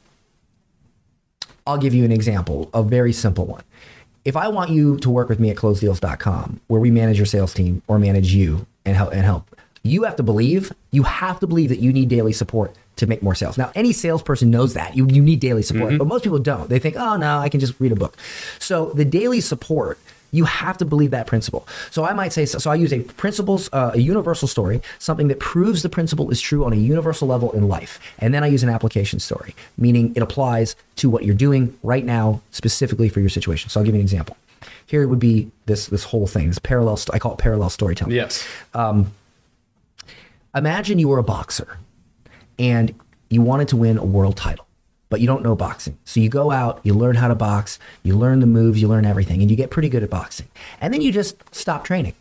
I'll 1.67 1.79
give 1.79 1.95
you 1.95 2.05
an 2.05 2.13
example, 2.13 2.71
a 2.75 2.83
very 2.83 3.13
simple 3.13 3.47
one. 3.47 3.63
If 4.25 4.37
I 4.37 4.49
want 4.49 4.71
you 4.71 4.99
to 4.99 5.11
work 5.11 5.29
with 5.29 5.41
me 5.41 5.51
at 5.51 5.57
closedeals.com, 5.57 6.61
where 6.69 6.81
we 6.81 6.91
manage 6.91 7.17
your 7.17 7.27
sales 7.27 7.53
team 7.55 7.83
or 7.89 7.99
manage 7.99 8.33
you 8.33 8.67
and 8.85 8.97
help 8.97 9.13
and 9.13 9.23
help, 9.23 9.57
you 9.83 10.05
have 10.05 10.17
to 10.17 10.23
believe, 10.23 10.73
you 10.93 11.03
have 11.03 11.41
to 11.41 11.47
believe 11.47 11.71
that 11.71 11.81
you 11.81 11.93
need 11.93 12.09
daily 12.09 12.33
support 12.33 12.77
to 12.97 13.07
make 13.07 13.23
more 13.23 13.35
sales. 13.35 13.59
Now, 13.59 13.73
any 13.75 13.93
salesperson 13.93 14.51
knows 14.51 14.75
that. 14.75 14.97
You, 14.97 15.09
you 15.09 15.23
need 15.23 15.41
daily 15.41 15.63
support, 15.63 15.91
mm-hmm. 15.91 15.99
but 15.99 16.07
most 16.07 16.23
people 16.23 16.39
don't. 16.39 16.69
They 16.69 16.79
think, 16.79 16.97
oh 16.97 17.17
no, 17.17 17.39
I 17.39 17.49
can 17.49 17.59
just 17.59 17.79
read 17.81 17.91
a 17.91 17.97
book. 17.97 18.17
So 18.59 18.91
the 18.91 19.05
daily 19.05 19.41
support 19.41 19.99
You 20.33 20.45
have 20.45 20.77
to 20.79 20.85
believe 20.85 21.13
that 21.13 21.27
principle. 21.27 21.69
So 21.91 22.05
I 22.05 22.15
might 22.15 22.33
say, 22.33 22.47
so, 22.47 22.59
so 22.59 22.71
I 22.71 22.75
use 22.75 22.93
a 22.93 23.01
principles, 23.01 23.69
uh, 23.73 23.93
a 23.95 23.99
universal 23.99 24.49
story, 24.49 24.83
something 24.99 25.29
that 25.29 25.39
proves 25.39 25.83
the 25.83 25.89
principle 25.89 26.31
is 26.31 26.41
true 26.41 26.65
on 26.65 26.73
a 26.73 26.77
universal 26.77 27.29
level 27.29 27.53
in 27.53 27.69
life. 27.69 28.01
And 28.19 28.33
then 28.33 28.43
I 28.43 28.49
use 28.49 28.63
an 28.63 28.71
application 28.71 29.21
story, 29.21 29.55
meaning 29.79 30.13
it 30.17 30.23
applies 30.23 30.75
to 30.97 31.09
what 31.09 31.25
you're 31.25 31.35
doing 31.35 31.79
right 31.83 32.05
now, 32.05 32.41
specifically 32.51 33.09
for 33.09 33.21
your 33.21 33.29
situation. 33.29 33.71
So 33.71 33.79
I'll 33.79 33.85
give 33.85 33.95
you 33.95 34.01
an 34.01 34.05
example. 34.05 34.37
Here 34.87 35.07
would 35.07 35.19
be 35.21 35.51
this 35.67 35.87
this 35.87 36.05
whole 36.05 36.27
thing, 36.27 36.49
this 36.49 36.59
parallel. 36.59 36.99
I 37.13 37.19
call 37.19 37.33
it 37.33 37.39
parallel 37.39 37.71
storytelling 37.71 38.15
Yes. 38.15 38.47
Um, 38.75 39.13
imagine 40.55 40.99
you 40.99 41.09
were 41.09 41.19
a 41.19 41.23
boxer 41.23 41.79
and 42.59 42.95
you 43.31 43.43
wanted 43.43 43.69
to 43.69 43.77
win 43.77 43.97
a 43.99 44.05
world 44.05 44.37
title, 44.37 44.67
but 45.13 45.21
you 45.21 45.27
don't 45.27 45.43
know 45.43 45.55
boxing. 45.55 45.99
So 46.07 46.21
you 46.21 46.31
go 46.31 46.51
out, 46.51 46.81
you 46.85 46.95
learn 46.95 47.17
how 47.17 47.29
to 47.29 47.35
box, 47.35 47.79
you 48.03 48.17
learn 48.17 48.41
the 48.41 48.47
moves, 48.47 48.81
you 48.81 48.89
learn 48.89 49.05
everything, 49.05 49.43
and 49.43 49.51
you 49.51 49.59
get 49.59 49.69
pretty 49.69 49.91
good 49.91 50.03
at 50.03 50.09
boxing. 50.09 50.49
And 50.81 50.95
then 50.95 51.03
you 51.03 51.13
just 51.13 51.37
stop 51.55 51.85
training. 51.85 52.15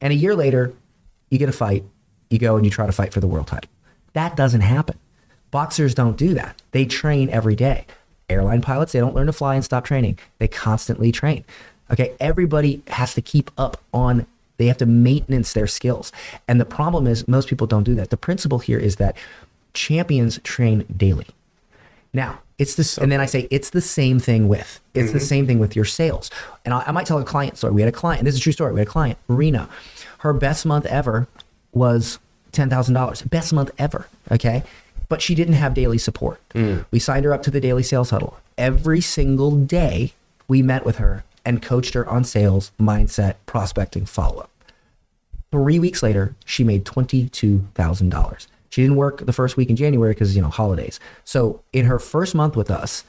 And 0.00 0.12
a 0.12 0.14
year 0.14 0.36
later, 0.36 0.72
you 1.28 1.38
get 1.38 1.48
a 1.48 1.52
fight, 1.52 1.82
you 2.30 2.38
go 2.38 2.54
and 2.54 2.64
you 2.64 2.70
try 2.70 2.86
to 2.86 2.92
fight 2.92 3.12
for 3.12 3.18
the 3.18 3.26
world 3.26 3.48
title. 3.48 3.68
That 4.12 4.36
doesn't 4.36 4.60
happen. 4.60 4.96
Boxers 5.50 5.92
don't 5.92 6.16
do 6.16 6.34
that. 6.34 6.62
They 6.70 6.84
train 6.84 7.30
every 7.30 7.56
day. 7.56 7.84
Airline 8.30 8.62
pilots, 8.62 8.92
they 8.92 9.00
don't 9.00 9.16
learn 9.16 9.26
to 9.26 9.32
fly 9.32 9.56
and 9.56 9.64
stop 9.64 9.84
training. 9.84 10.16
They 10.38 10.46
constantly 10.46 11.10
train. 11.10 11.44
Okay, 11.90 12.14
everybody 12.20 12.80
has 12.86 13.14
to 13.14 13.22
keep 13.22 13.50
up 13.58 13.80
on 13.92 14.26
they 14.56 14.66
have 14.66 14.78
to 14.78 14.86
maintenance 14.86 15.52
their 15.52 15.66
skills. 15.66 16.12
And 16.46 16.60
the 16.60 16.64
problem 16.64 17.08
is 17.08 17.26
most 17.26 17.48
people 17.48 17.66
don't 17.66 17.82
do 17.82 17.96
that. 17.96 18.10
The 18.10 18.16
principle 18.16 18.60
here 18.60 18.78
is 18.78 18.96
that 18.96 19.16
champions 19.72 20.38
train 20.44 20.84
daily. 20.96 21.26
Now, 22.14 22.38
it's 22.56 22.76
this, 22.76 22.96
and 22.96 23.10
then 23.10 23.20
I 23.20 23.26
say 23.26 23.48
it's 23.50 23.70
the 23.70 23.80
same 23.80 24.20
thing 24.20 24.48
with 24.48 24.80
it's 24.94 25.10
the 25.10 25.18
mm-hmm. 25.18 25.26
same 25.26 25.46
thing 25.48 25.58
with 25.58 25.74
your 25.74 25.84
sales. 25.84 26.30
And 26.64 26.72
I, 26.72 26.84
I 26.86 26.92
might 26.92 27.06
tell 27.06 27.18
a 27.18 27.24
client 27.24 27.58
story. 27.58 27.72
We 27.72 27.82
had 27.82 27.88
a 27.88 27.92
client. 27.92 28.24
This 28.24 28.34
is 28.34 28.40
a 28.40 28.42
true 28.42 28.52
story. 28.52 28.72
We 28.72 28.80
had 28.80 28.86
a 28.86 28.90
client, 28.90 29.18
Marina. 29.26 29.68
Her 30.18 30.32
best 30.32 30.64
month 30.64 30.86
ever 30.86 31.26
was 31.72 32.20
ten 32.52 32.70
thousand 32.70 32.94
dollars. 32.94 33.22
Best 33.22 33.52
month 33.52 33.72
ever. 33.76 34.06
Okay, 34.30 34.62
but 35.08 35.20
she 35.20 35.34
didn't 35.34 35.54
have 35.54 35.74
daily 35.74 35.98
support. 35.98 36.40
Mm. 36.54 36.86
We 36.92 37.00
signed 37.00 37.24
her 37.24 37.34
up 37.34 37.42
to 37.42 37.50
the 37.50 37.60
daily 37.60 37.82
sales 37.82 38.10
huddle 38.10 38.38
every 38.56 39.00
single 39.00 39.50
day. 39.50 40.12
We 40.46 40.62
met 40.62 40.84
with 40.84 40.96
her 40.98 41.24
and 41.44 41.60
coached 41.60 41.94
her 41.94 42.08
on 42.08 42.22
sales, 42.22 42.70
mindset, 42.80 43.34
prospecting, 43.46 44.06
follow 44.06 44.42
up. 44.42 44.50
Three 45.50 45.78
weeks 45.78 46.02
later, 46.02 46.36
she 46.44 46.62
made 46.62 46.84
twenty-two 46.84 47.66
thousand 47.74 48.10
dollars. 48.10 48.46
She 48.74 48.82
didn't 48.82 48.96
work 48.96 49.24
the 49.24 49.32
first 49.32 49.56
week 49.56 49.70
in 49.70 49.76
January 49.76 50.14
because 50.14 50.34
you 50.34 50.42
know 50.42 50.48
holidays. 50.48 50.98
So 51.22 51.62
in 51.72 51.84
her 51.84 52.00
first 52.00 52.34
month 52.34 52.56
with 52.56 52.72
us, 52.72 53.04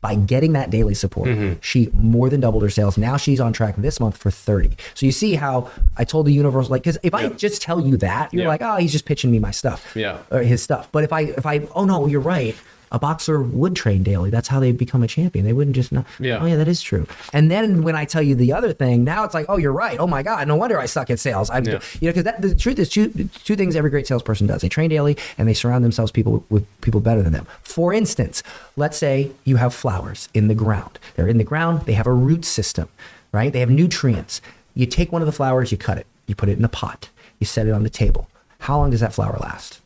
by 0.00 0.14
getting 0.14 0.52
that 0.52 0.70
daily 0.70 0.94
support, 0.94 1.28
mm-hmm. 1.28 1.58
she 1.60 1.90
more 1.92 2.30
than 2.30 2.38
doubled 2.38 2.62
her 2.62 2.70
sales. 2.70 2.96
Now 2.96 3.16
she's 3.16 3.40
on 3.40 3.52
track 3.52 3.74
this 3.78 3.98
month 3.98 4.16
for 4.16 4.30
thirty. 4.30 4.76
So 4.94 5.06
you 5.06 5.10
see 5.10 5.34
how 5.34 5.72
I 5.96 6.04
told 6.04 6.26
the 6.26 6.32
universe, 6.32 6.70
like, 6.70 6.82
because 6.84 6.98
if 7.02 7.14
I 7.14 7.30
just 7.30 7.62
tell 7.62 7.84
you 7.84 7.96
that, 7.96 8.32
you're 8.32 8.44
Yeah. 8.44 8.48
like, 8.48 8.62
oh, 8.62 8.76
he's 8.76 8.92
just 8.92 9.06
pitching 9.06 9.32
me 9.32 9.40
my 9.40 9.50
stuff, 9.50 9.90
Yeah. 9.96 10.18
or 10.30 10.42
his 10.44 10.62
stuff. 10.62 10.88
But 10.92 11.02
if 11.02 11.12
I, 11.12 11.22
if 11.22 11.44
I, 11.44 11.66
oh 11.74 11.84
no, 11.84 12.06
you're 12.06 12.20
right. 12.20 12.54
A 12.92 12.98
boxer 12.98 13.42
would 13.42 13.76
train 13.76 14.02
daily. 14.02 14.30
That's 14.30 14.48
how 14.48 14.60
they 14.60 14.72
become 14.72 15.02
a 15.02 15.06
champion. 15.06 15.44
They 15.44 15.52
wouldn't 15.52 15.76
just 15.76 15.92
not. 15.92 16.06
Yeah. 16.18 16.38
Oh 16.40 16.46
yeah, 16.46 16.56
that 16.56 16.68
is 16.68 16.80
true. 16.80 17.06
And 17.32 17.50
then 17.50 17.82
when 17.82 17.94
I 17.96 18.04
tell 18.04 18.22
you 18.22 18.34
the 18.34 18.52
other 18.52 18.72
thing, 18.72 19.04
now 19.04 19.24
it's 19.24 19.34
like, 19.34 19.46
oh, 19.48 19.56
you're 19.58 19.72
right. 19.72 19.98
Oh 19.98 20.06
my 20.06 20.22
God, 20.22 20.48
no 20.48 20.56
wonder 20.56 20.78
I 20.78 20.86
suck 20.86 21.10
at 21.10 21.18
sales. 21.18 21.50
I'm, 21.50 21.64
Yeah. 21.64 21.80
you 22.00 22.08
know, 22.08 22.12
because 22.12 22.24
that 22.24 22.40
the 22.42 22.54
truth 22.54 22.78
is 22.78 22.88
two 22.88 23.08
two 23.44 23.56
things 23.56 23.76
every 23.76 23.90
great 23.90 24.06
salesperson 24.06 24.46
does. 24.46 24.62
They 24.62 24.68
train 24.68 24.90
daily 24.90 25.16
and 25.36 25.48
they 25.48 25.54
surround 25.54 25.84
themselves 25.84 26.10
people 26.12 26.44
with 26.48 26.66
people 26.80 27.00
better 27.00 27.22
than 27.22 27.32
them. 27.32 27.46
For 27.62 27.92
instance, 27.92 28.42
let's 28.76 28.96
say 28.96 29.30
you 29.44 29.56
have 29.56 29.74
flowers 29.74 30.28
in 30.34 30.48
the 30.48 30.54
ground. 30.54 30.98
They're 31.16 31.28
in 31.28 31.38
the 31.38 31.44
ground. 31.44 31.82
They 31.82 31.92
have 31.94 32.06
a 32.06 32.12
root 32.12 32.44
system, 32.44 32.88
right? 33.32 33.52
They 33.52 33.60
have 33.60 33.70
nutrients. 33.70 34.40
You 34.74 34.86
take 34.86 35.12
one 35.12 35.22
of 35.22 35.26
the 35.26 35.32
flowers, 35.32 35.72
you 35.72 35.78
cut 35.78 35.98
it, 35.98 36.06
you 36.26 36.34
put 36.34 36.48
it 36.48 36.56
in 36.58 36.64
a 36.64 36.68
pot, 36.68 37.08
you 37.40 37.46
set 37.46 37.66
it 37.66 37.72
on 37.72 37.82
the 37.82 37.90
table. 37.90 38.28
How 38.60 38.78
long 38.78 38.90
does 38.90 39.00
that 39.00 39.12
flower 39.12 39.36
last? 39.40 39.80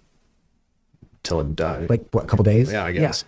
Till 1.23 1.41
it 1.41 1.55
died. 1.57 1.89
Like 1.89 2.05
what, 2.11 2.25
a 2.25 2.27
couple 2.27 2.45
days? 2.45 2.73
Yeah, 2.73 2.85
I 2.85 2.93
guess. 2.93 3.25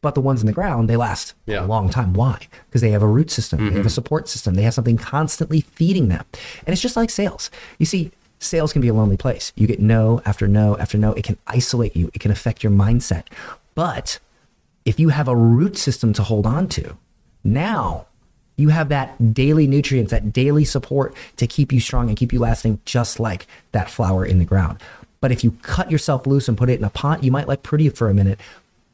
But 0.00 0.14
the 0.16 0.20
ones 0.20 0.40
in 0.40 0.46
the 0.46 0.52
ground, 0.52 0.88
they 0.90 0.96
last 0.96 1.34
Yeah. 1.46 1.56
Mm-hmm. 1.58 1.64
a 1.64 1.68
long 1.68 1.88
time. 1.90 2.12
Why? 2.12 2.48
Because 2.68 2.80
they 2.80 2.90
have 2.90 3.02
a 3.02 3.06
root 3.06 3.30
system, 3.30 3.68
they 3.70 3.76
have 3.76 3.86
a 3.86 3.90
support 3.90 4.28
system, 4.28 4.54
they 4.54 4.62
have 4.62 4.74
something 4.74 4.96
constantly 4.96 5.60
feeding 5.60 6.08
them. 6.08 6.24
And 6.66 6.72
it's 6.72 6.82
just 6.82 6.96
like 6.96 7.08
sales. 7.10 7.50
You 7.78 7.86
see, 7.86 8.10
sales 8.40 8.72
can 8.72 8.82
be 8.82 8.88
a 8.88 8.94
lonely 8.94 9.16
place. 9.16 9.52
You 9.54 9.68
get 9.68 9.80
no 9.80 10.20
after 10.24 10.48
no 10.48 10.76
after 10.78 10.98
no. 10.98 11.12
It 11.12 11.22
can 11.24 11.38
isolate 11.46 11.94
you, 11.96 12.10
it 12.14 12.18
can 12.20 12.32
affect 12.32 12.64
your 12.64 12.72
mindset. 12.72 13.26
But 13.76 14.18
if 14.84 14.98
you 14.98 15.10
have 15.10 15.28
a 15.28 15.36
root 15.36 15.76
system 15.78 16.12
to 16.14 16.24
hold 16.24 16.46
on 16.46 16.66
to, 16.70 16.96
now 17.44 18.06
you 18.56 18.68
have 18.70 18.88
that 18.88 19.32
daily 19.32 19.66
nutrients, 19.68 20.10
that 20.10 20.32
daily 20.32 20.64
support 20.64 21.14
to 21.36 21.46
keep 21.46 21.72
you 21.72 21.78
strong 21.80 22.08
and 22.08 22.16
keep 22.16 22.32
you 22.32 22.40
lasting, 22.40 22.80
just 22.84 23.20
like 23.20 23.46
that 23.70 23.88
flower 23.88 24.26
in 24.26 24.38
the 24.40 24.44
ground. 24.44 24.78
But 25.22 25.32
if 25.32 25.42
you 25.42 25.52
cut 25.62 25.90
yourself 25.90 26.26
loose 26.26 26.48
and 26.48 26.58
put 26.58 26.68
it 26.68 26.78
in 26.78 26.84
a 26.84 26.90
pot, 26.90 27.24
you 27.24 27.30
might 27.32 27.48
look 27.48 27.62
pretty 27.62 27.88
for 27.88 28.10
a 28.10 28.14
minute, 28.14 28.38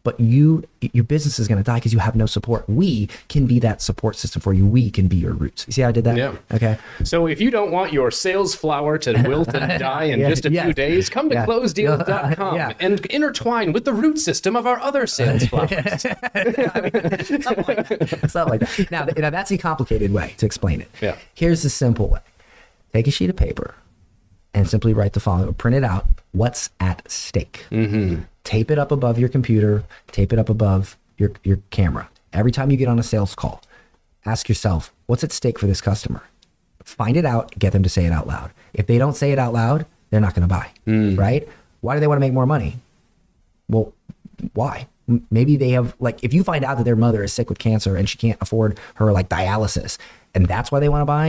but 0.05 0.20
you 0.20 0.62
your 0.81 1.03
business 1.05 1.39
is 1.39 1.49
going 1.49 1.59
to 1.59 1.64
die 1.64 1.76
because 1.76 1.93
you 1.93 1.99
have 1.99 2.14
no 2.14 2.26
support. 2.26 2.68
We 2.68 3.09
can 3.29 3.47
be 3.47 3.59
that 3.61 3.83
support 3.83 4.14
system 4.14 4.41
for 4.41 4.53
you. 4.55 4.64
We 4.66 4.91
can 4.91 5.09
be 5.09 5.16
your 5.16 5.33
roots. 5.33 5.64
You 5.66 5.72
see 5.72 5.83
how 5.83 5.89
I 5.89 5.93
did 5.93 6.05
that? 6.05 6.16
Yeah. 6.16 6.37
Okay. 6.53 6.79
So 7.03 7.26
if 7.26 7.41
you 7.41 7.51
don't 7.51 7.72
want 7.72 7.93
your 7.93 8.11
sales 8.11 8.55
flower 8.55 8.97
to 8.99 9.12
wilt 9.26 9.55
and 9.55 9.79
die 9.81 10.05
in 10.05 10.20
Yeah, 10.20 10.29
just 10.29 10.45
a 10.47 10.51
few 10.51 10.72
days, 10.72 11.09
come 11.11 11.29
to 11.31 11.35
Yeah. 11.35 11.47
closedeals.com 11.47 12.55
Yeah. 12.57 12.72
and 12.79 13.05
intertwine 13.07 13.72
with 13.72 13.85
the 13.87 13.93
root 13.93 14.18
system 14.18 14.55
of 14.55 14.66
our 14.66 14.79
other 14.81 15.07
sales 15.07 15.45
flowers. 15.49 15.70
Something 16.03 16.64
like 16.74 16.93
that. 16.93 18.26
Something 18.29 18.59
like 18.59 18.61
that. 18.61 18.89
Now, 18.91 19.07
now 19.16 19.31
that's 19.31 19.51
a 19.51 19.59
complicated 19.59 20.12
way 20.12 20.35
to 20.39 20.47
explain 20.47 20.81
it. 20.83 20.89
Yeah. 21.01 21.16
Here's 21.35 21.62
the 21.62 21.70
simple 21.70 22.09
way. 22.09 22.20
Take 22.93 23.07
a 23.09 23.11
sheet 23.11 23.31
of 23.31 23.37
paper 23.37 23.74
and 24.55 24.68
simply 24.68 24.95
write 24.95 25.12
the 25.12 25.20
following. 25.20 25.53
Print 25.55 25.76
it 25.76 25.85
out. 25.85 26.07
What's 26.33 26.70
at 26.81 27.11
stake? 27.11 27.66
Mm-hmm. 27.70 28.22
Tape 28.45 28.70
it 28.70 28.79
up 28.79 28.93
above 28.93 29.18
your 29.18 29.29
computer. 29.29 29.85
Tape 30.12 30.33
it 30.33 30.39
up 30.39 30.49
above 30.49 30.97
your, 31.16 31.33
your 31.43 31.59
camera. 31.70 32.09
Every 32.33 32.53
time 32.53 32.70
you 32.70 32.76
get 32.76 32.89
on 32.89 32.99
a 32.99 33.03
sales 33.03 33.35
call, 33.35 33.62
ask 34.24 34.49
yourself, 34.49 34.93
what's 35.07 35.24
at 35.24 35.33
stake 35.33 35.59
for 35.59 35.66
this 35.66 35.81
customer? 35.81 36.22
Find 36.85 37.16
it 37.16 37.24
out. 37.24 37.59
Get 37.59 37.72
them 37.72 37.83
to 37.83 37.89
say 37.89 38.07
it 38.07 38.12
out 38.12 38.26
loud. 38.26 38.51
If 38.74 38.87
they 38.87 38.99
don't 38.99 39.14
say 39.14 39.33
it 39.33 39.39
out 39.39 39.53
loud, 39.53 39.87
they're 40.11 40.20
not 40.20 40.35
going 40.35 40.49
to 40.49 40.55
buy. 40.55 40.70
Right? 41.16 41.49
Why 41.81 41.95
do 41.95 42.01
they 42.01 42.07
want 42.07 42.16
to 42.16 42.20
make 42.20 42.33
more 42.33 42.47
money? 42.47 42.76
well 43.68 43.93
why 44.55 44.87
maybe 45.31 45.57
they 45.57 45.70
have 45.70 45.95
like 46.01 46.22
if 46.22 46.33
you 46.33 46.43
find 46.43 46.64
out 46.64 46.76
that 46.79 46.85
their 46.85 46.97
mother 46.97 47.22
is 47.22 47.33
sick 47.33 47.49
with 47.49 47.59
cancer 47.59 47.97
and 47.97 48.09
she 48.09 48.16
can't 48.18 48.41
afford 48.41 48.79
her 48.95 49.12
like 49.12 49.29
dialysis 49.29 49.99
and 50.35 50.47
that's 50.47 50.70
why 50.72 50.81
they 50.81 50.89
want 50.89 51.03
to 51.03 51.05
buy 51.07 51.29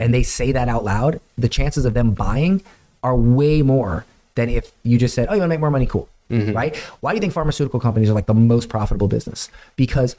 and 0.00 0.12
they 0.12 0.22
say 0.22 0.52
that 0.52 0.68
out 0.68 0.84
loud 0.84 1.20
the 1.36 1.48
chances 1.48 1.84
of 1.84 1.94
them 1.94 2.12
buying 2.12 2.62
are 3.02 3.16
way 3.16 3.62
more 3.62 4.04
than 4.36 4.48
if 4.48 4.72
you 4.84 4.96
just 4.96 5.14
said 5.14 5.26
oh 5.28 5.34
you 5.34 5.40
want 5.40 5.48
to 5.48 5.54
make 5.54 5.60
more 5.60 5.70
money 5.70 5.86
cool 5.86 6.08
mm-hmm. 6.30 6.52
right 6.52 6.76
why 7.00 7.10
do 7.10 7.16
you 7.16 7.20
think 7.20 7.32
pharmaceutical 7.32 7.80
companies 7.80 8.08
are 8.08 8.14
like 8.14 8.26
the 8.26 8.34
most 8.34 8.68
profitable 8.68 9.08
business 9.08 9.50
because 9.74 10.16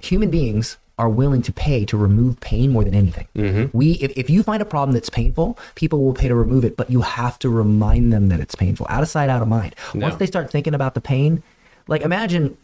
human 0.00 0.30
beings 0.30 0.76
are 0.98 1.08
willing 1.08 1.42
to 1.42 1.52
pay 1.52 1.84
to 1.86 1.96
remove 1.96 2.38
pain 2.40 2.70
more 2.70 2.84
than 2.84 2.94
anything. 2.94 3.26
Mm-hmm. 3.34 3.76
We, 3.76 3.92
if, 3.92 4.12
if 4.16 4.30
you 4.30 4.42
find 4.42 4.62
a 4.62 4.66
problem 4.66 4.92
that's 4.92 5.08
painful, 5.08 5.58
people 5.74 6.04
will 6.04 6.12
pay 6.12 6.28
to 6.28 6.34
remove 6.34 6.64
it, 6.64 6.76
but 6.76 6.90
you 6.90 7.00
have 7.00 7.38
to 7.40 7.48
remind 7.48 8.12
them 8.12 8.28
that 8.28 8.40
it's 8.40 8.54
painful. 8.54 8.86
Out 8.88 9.02
of 9.02 9.08
sight, 9.08 9.30
out 9.30 9.42
of 9.42 9.48
mind. 9.48 9.74
Once 9.94 10.16
they 10.16 10.26
start 10.26 10.50
thinking 10.50 10.74
about 10.74 10.94
the 10.94 11.00
pain, 11.00 11.42
like 11.88 12.02
imagine 12.02 12.56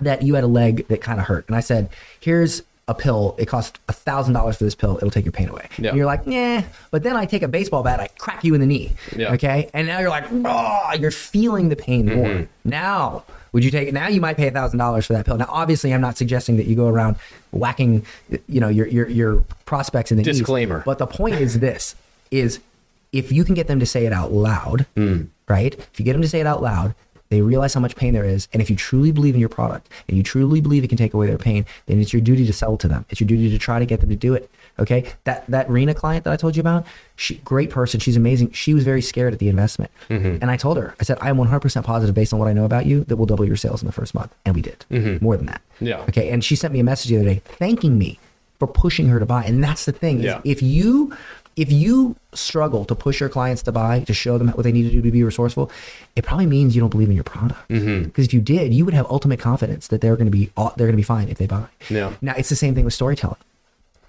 that 0.00 0.22
you 0.22 0.34
had 0.34 0.44
a 0.44 0.48
leg 0.48 0.86
that 0.88 1.00
kind 1.00 1.18
of 1.18 1.26
hurt, 1.26 1.46
and 1.48 1.56
I 1.56 1.60
said, 1.60 1.88
"Here's 2.20 2.62
a 2.88 2.94
pill. 2.94 3.34
It 3.38 3.46
costs 3.46 3.78
a 3.88 3.92
thousand 3.92 4.34
dollars 4.34 4.56
for 4.56 4.64
this 4.64 4.74
pill. 4.74 4.96
It'll 4.96 5.10
take 5.10 5.24
your 5.24 5.32
pain 5.32 5.48
away." 5.48 5.68
Yeah. 5.78 5.88
And 5.90 5.96
you're 5.96 6.06
like, 6.06 6.22
"Yeah," 6.26 6.62
but 6.90 7.02
then 7.02 7.16
I 7.16 7.26
take 7.26 7.42
a 7.42 7.48
baseball 7.48 7.82
bat, 7.82 8.00
I 8.00 8.08
crack 8.18 8.44
you 8.44 8.54
in 8.54 8.60
the 8.60 8.66
knee. 8.66 8.92
Yeah. 9.16 9.32
Okay, 9.34 9.68
and 9.74 9.86
now 9.86 9.98
you're 10.00 10.10
like, 10.10 10.24
"Oh," 10.30 10.90
you're 10.98 11.10
feeling 11.10 11.68
the 11.68 11.76
pain 11.76 12.06
Mm-hmm. 12.06 12.16
more. 12.16 12.48
Now, 12.64 13.24
would 13.52 13.64
you 13.64 13.70
take 13.70 13.88
it? 13.88 13.94
Now 13.94 14.08
you 14.08 14.20
might 14.20 14.36
pay 14.36 14.48
a 14.48 14.50
thousand 14.50 14.78
dollars 14.78 15.06
for 15.06 15.14
that 15.14 15.24
pill. 15.26 15.36
Now, 15.36 15.46
obviously, 15.48 15.92
I'm 15.92 16.00
not 16.00 16.16
suggesting 16.16 16.56
that 16.58 16.66
you 16.66 16.76
go 16.76 16.88
around 16.88 17.16
whacking, 17.52 18.04
you 18.48 18.60
know, 18.60 18.68
your 18.68 18.86
your 18.86 19.08
your 19.08 19.44
prospects 19.64 20.10
in 20.10 20.16
the 20.18 20.22
knees. 20.22 20.38
Disclaimer. 20.38 20.82
But 20.86 20.98
the 20.98 21.06
point 21.06 21.36
is 21.36 21.58
this: 21.60 21.94
is 22.30 22.60
if 23.12 23.32
you 23.32 23.44
can 23.44 23.54
get 23.54 23.66
them 23.66 23.80
to 23.80 23.86
say 23.86 24.04
it 24.06 24.12
out 24.12 24.32
loud, 24.32 24.86
Hmm. 24.94 25.22
right? 25.48 25.74
If 25.74 25.98
you 25.98 26.04
get 26.04 26.12
them 26.12 26.22
to 26.22 26.28
say 26.28 26.40
it 26.40 26.46
out 26.46 26.62
loud, 26.62 26.94
they 27.28 27.40
realize 27.40 27.74
how 27.74 27.80
much 27.80 27.96
pain 27.96 28.14
there 28.14 28.24
is. 28.24 28.48
And 28.52 28.62
if 28.62 28.70
you 28.70 28.76
truly 28.76 29.12
believe 29.12 29.34
in 29.34 29.40
your 29.40 29.48
product 29.48 29.88
and 30.08 30.16
you 30.16 30.22
truly 30.22 30.60
believe 30.60 30.84
it 30.84 30.88
can 30.88 30.98
take 30.98 31.14
away 31.14 31.26
their 31.26 31.38
pain, 31.38 31.66
then 31.86 32.00
it's 32.00 32.12
your 32.12 32.22
duty 32.22 32.46
to 32.46 32.52
sell 32.52 32.76
to 32.76 32.88
them. 32.88 33.04
It's 33.10 33.20
your 33.20 33.28
duty 33.28 33.50
to 33.50 33.58
try 33.58 33.78
to 33.78 33.86
get 33.86 34.00
them 34.00 34.10
to 34.10 34.16
do 34.16 34.34
it. 34.34 34.50
Okay. 34.78 35.10
That 35.24 35.46
that 35.46 35.70
Rena 35.70 35.94
client 35.94 36.24
that 36.24 36.32
I 36.32 36.36
told 36.36 36.56
you 36.56 36.60
about, 36.60 36.86
she 37.16 37.36
great 37.36 37.70
person. 37.70 37.98
She's 37.98 38.16
amazing. 38.16 38.52
She 38.52 38.74
was 38.74 38.84
very 38.84 39.00
scared 39.02 39.32
at 39.32 39.38
the 39.38 39.48
investment. 39.48 39.90
Mm-hmm. 40.08 40.38
And 40.42 40.50
I 40.50 40.56
told 40.56 40.76
her, 40.76 40.94
I 41.00 41.04
said, 41.04 41.18
I 41.20 41.30
am 41.30 41.36
100% 41.36 41.84
positive 41.84 42.14
based 42.14 42.32
on 42.32 42.38
what 42.38 42.48
I 42.48 42.52
know 42.52 42.64
about 42.64 42.86
you 42.86 43.04
that 43.04 43.16
we'll 43.16 43.26
double 43.26 43.44
your 43.44 43.56
sales 43.56 43.82
in 43.82 43.86
the 43.86 43.92
first 43.92 44.14
month. 44.14 44.34
And 44.44 44.54
we 44.54 44.62
did. 44.62 44.84
More 45.22 45.36
than 45.36 45.46
that. 45.46 45.62
Mm-hmm. 45.76 45.86
Yeah. 45.86 46.00
Okay. 46.08 46.30
And 46.30 46.44
she 46.44 46.56
sent 46.56 46.74
me 46.74 46.80
a 46.80 46.84
message 46.84 47.10
the 47.10 47.16
other 47.16 47.24
day 47.24 47.42
thanking 47.44 47.98
me 47.98 48.18
for 48.58 48.66
pushing 48.66 49.08
her 49.08 49.18
to 49.18 49.26
buy. 49.26 49.44
And 49.44 49.62
that's 49.62 49.84
the 49.84 49.92
thing. 49.92 50.20
Yeah. 50.20 50.40
If 50.44 50.62
you 50.62 51.16
if 51.56 51.72
you 51.72 52.16
struggle 52.34 52.84
to 52.84 52.94
push 52.94 53.18
your 53.18 53.28
clients 53.30 53.62
to 53.62 53.72
buy, 53.72 54.00
to 54.00 54.12
show 54.12 54.36
them 54.38 54.48
what 54.48 54.62
they 54.62 54.72
need 54.72 54.82
to 54.82 54.90
do 54.90 55.00
to 55.02 55.10
be 55.10 55.22
resourceful, 55.22 55.70
it 56.14 56.22
probably 56.24 56.46
means 56.46 56.76
you 56.76 56.80
don't 56.80 56.90
believe 56.90 57.08
in 57.08 57.14
your 57.14 57.24
product. 57.24 57.66
Because 57.68 57.82
Mm-hmm. 57.86 58.20
if 58.20 58.34
you 58.34 58.40
did, 58.40 58.74
you 58.74 58.84
would 58.84 58.94
have 58.94 59.06
ultimate 59.10 59.40
confidence 59.40 59.88
that 59.88 60.00
they're 60.02 60.16
going 60.16 60.26
to 60.26 60.30
be 60.30 60.50
they're 60.56 60.86
going 60.86 60.92
to 60.92 60.96
be 60.96 61.02
fine 61.02 61.28
if 61.28 61.38
they 61.38 61.46
buy. 61.46 61.66
Yeah. 61.88 62.12
Now 62.20 62.34
it's 62.36 62.50
the 62.50 62.56
same 62.56 62.74
thing 62.74 62.84
with 62.84 62.94
storytelling. 62.94 63.38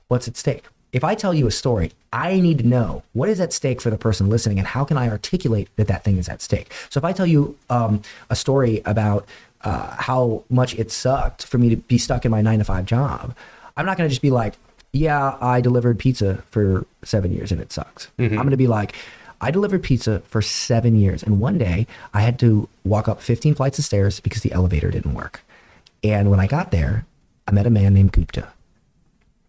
What's 0.10 0.28
at 0.28 0.38
stake? 0.38 0.64
if 0.94 1.04
I 1.04 1.16
tell 1.16 1.34
you 1.34 1.46
a 1.48 1.52
story, 1.52 1.92
I 2.14 2.40
need 2.40 2.60
to 2.60 2.66
know 2.66 3.04
what 3.12 3.28
is 3.28 3.42
at 3.42 3.52
stake 3.52 3.82
for 3.82 3.90
the 3.90 3.98
person 3.98 4.30
listening 4.30 4.58
and 4.58 4.66
how 4.66 4.86
can 4.86 4.98
I 4.98 5.10
articulate 5.10 5.68
that 5.76 5.88
that 5.88 6.04
thing 6.06 6.18
is 6.18 6.30
at 6.30 6.42
stake. 6.42 6.72
So 6.90 6.98
if 6.98 7.04
I 7.04 7.12
tell 7.12 7.26
you 7.28 7.58
um, 7.70 8.02
a 8.30 8.36
story 8.38 8.82
about 8.86 9.26
uh, 9.66 9.96
how 9.98 10.44
much 10.50 10.76
it 10.80 10.90
sucked 10.90 11.46
for 11.46 11.58
me 11.58 11.68
to 11.70 11.76
be 11.76 11.98
stuck 11.98 12.24
in 12.24 12.32
my 12.32 12.42
nine 12.42 12.60
to 12.60 12.66
five 12.66 12.86
job, 12.86 13.36
I'm 13.76 13.86
not 13.86 13.98
going 13.98 14.08
to 14.08 14.10
just 14.10 14.22
be 14.22 14.32
like, 14.32 14.54
yeah, 14.94 15.38
I 15.42 15.62
delivered 15.62 16.00
pizza 16.00 16.44
for 16.50 16.86
seven 17.04 17.32
years 17.32 17.52
and 17.52 17.62
it 17.62 17.72
sucks. 17.72 18.08
Mm-hmm. 18.18 18.34
I'm 18.34 18.44
going 18.44 18.52
to 18.52 18.58
be 18.58 18.68
like, 18.68 18.94
I 19.40 19.52
delivered 19.52 19.84
pizza 19.84 20.22
for 20.22 20.42
seven 20.42 20.96
years. 20.96 21.22
And 21.22 21.40
one 21.40 21.58
day 21.58 21.86
I 22.14 22.22
had 22.22 22.40
to 22.40 22.68
walk 22.84 23.08
up 23.08 23.22
15 23.22 23.56
flights 23.56 23.78
of 23.78 23.86
stairs 23.86 24.20
because 24.20 24.42
the 24.42 24.52
elevator 24.52 24.90
didn't 24.90 25.14
work. 25.14 25.42
And 26.04 26.30
when 26.32 26.40
I 26.40 26.48
got 26.48 26.72
there, 26.72 27.06
I 27.48 27.52
met 27.52 27.68
a 27.68 27.70
man 27.70 27.94
named 27.94 28.12
Gupta 28.12 28.48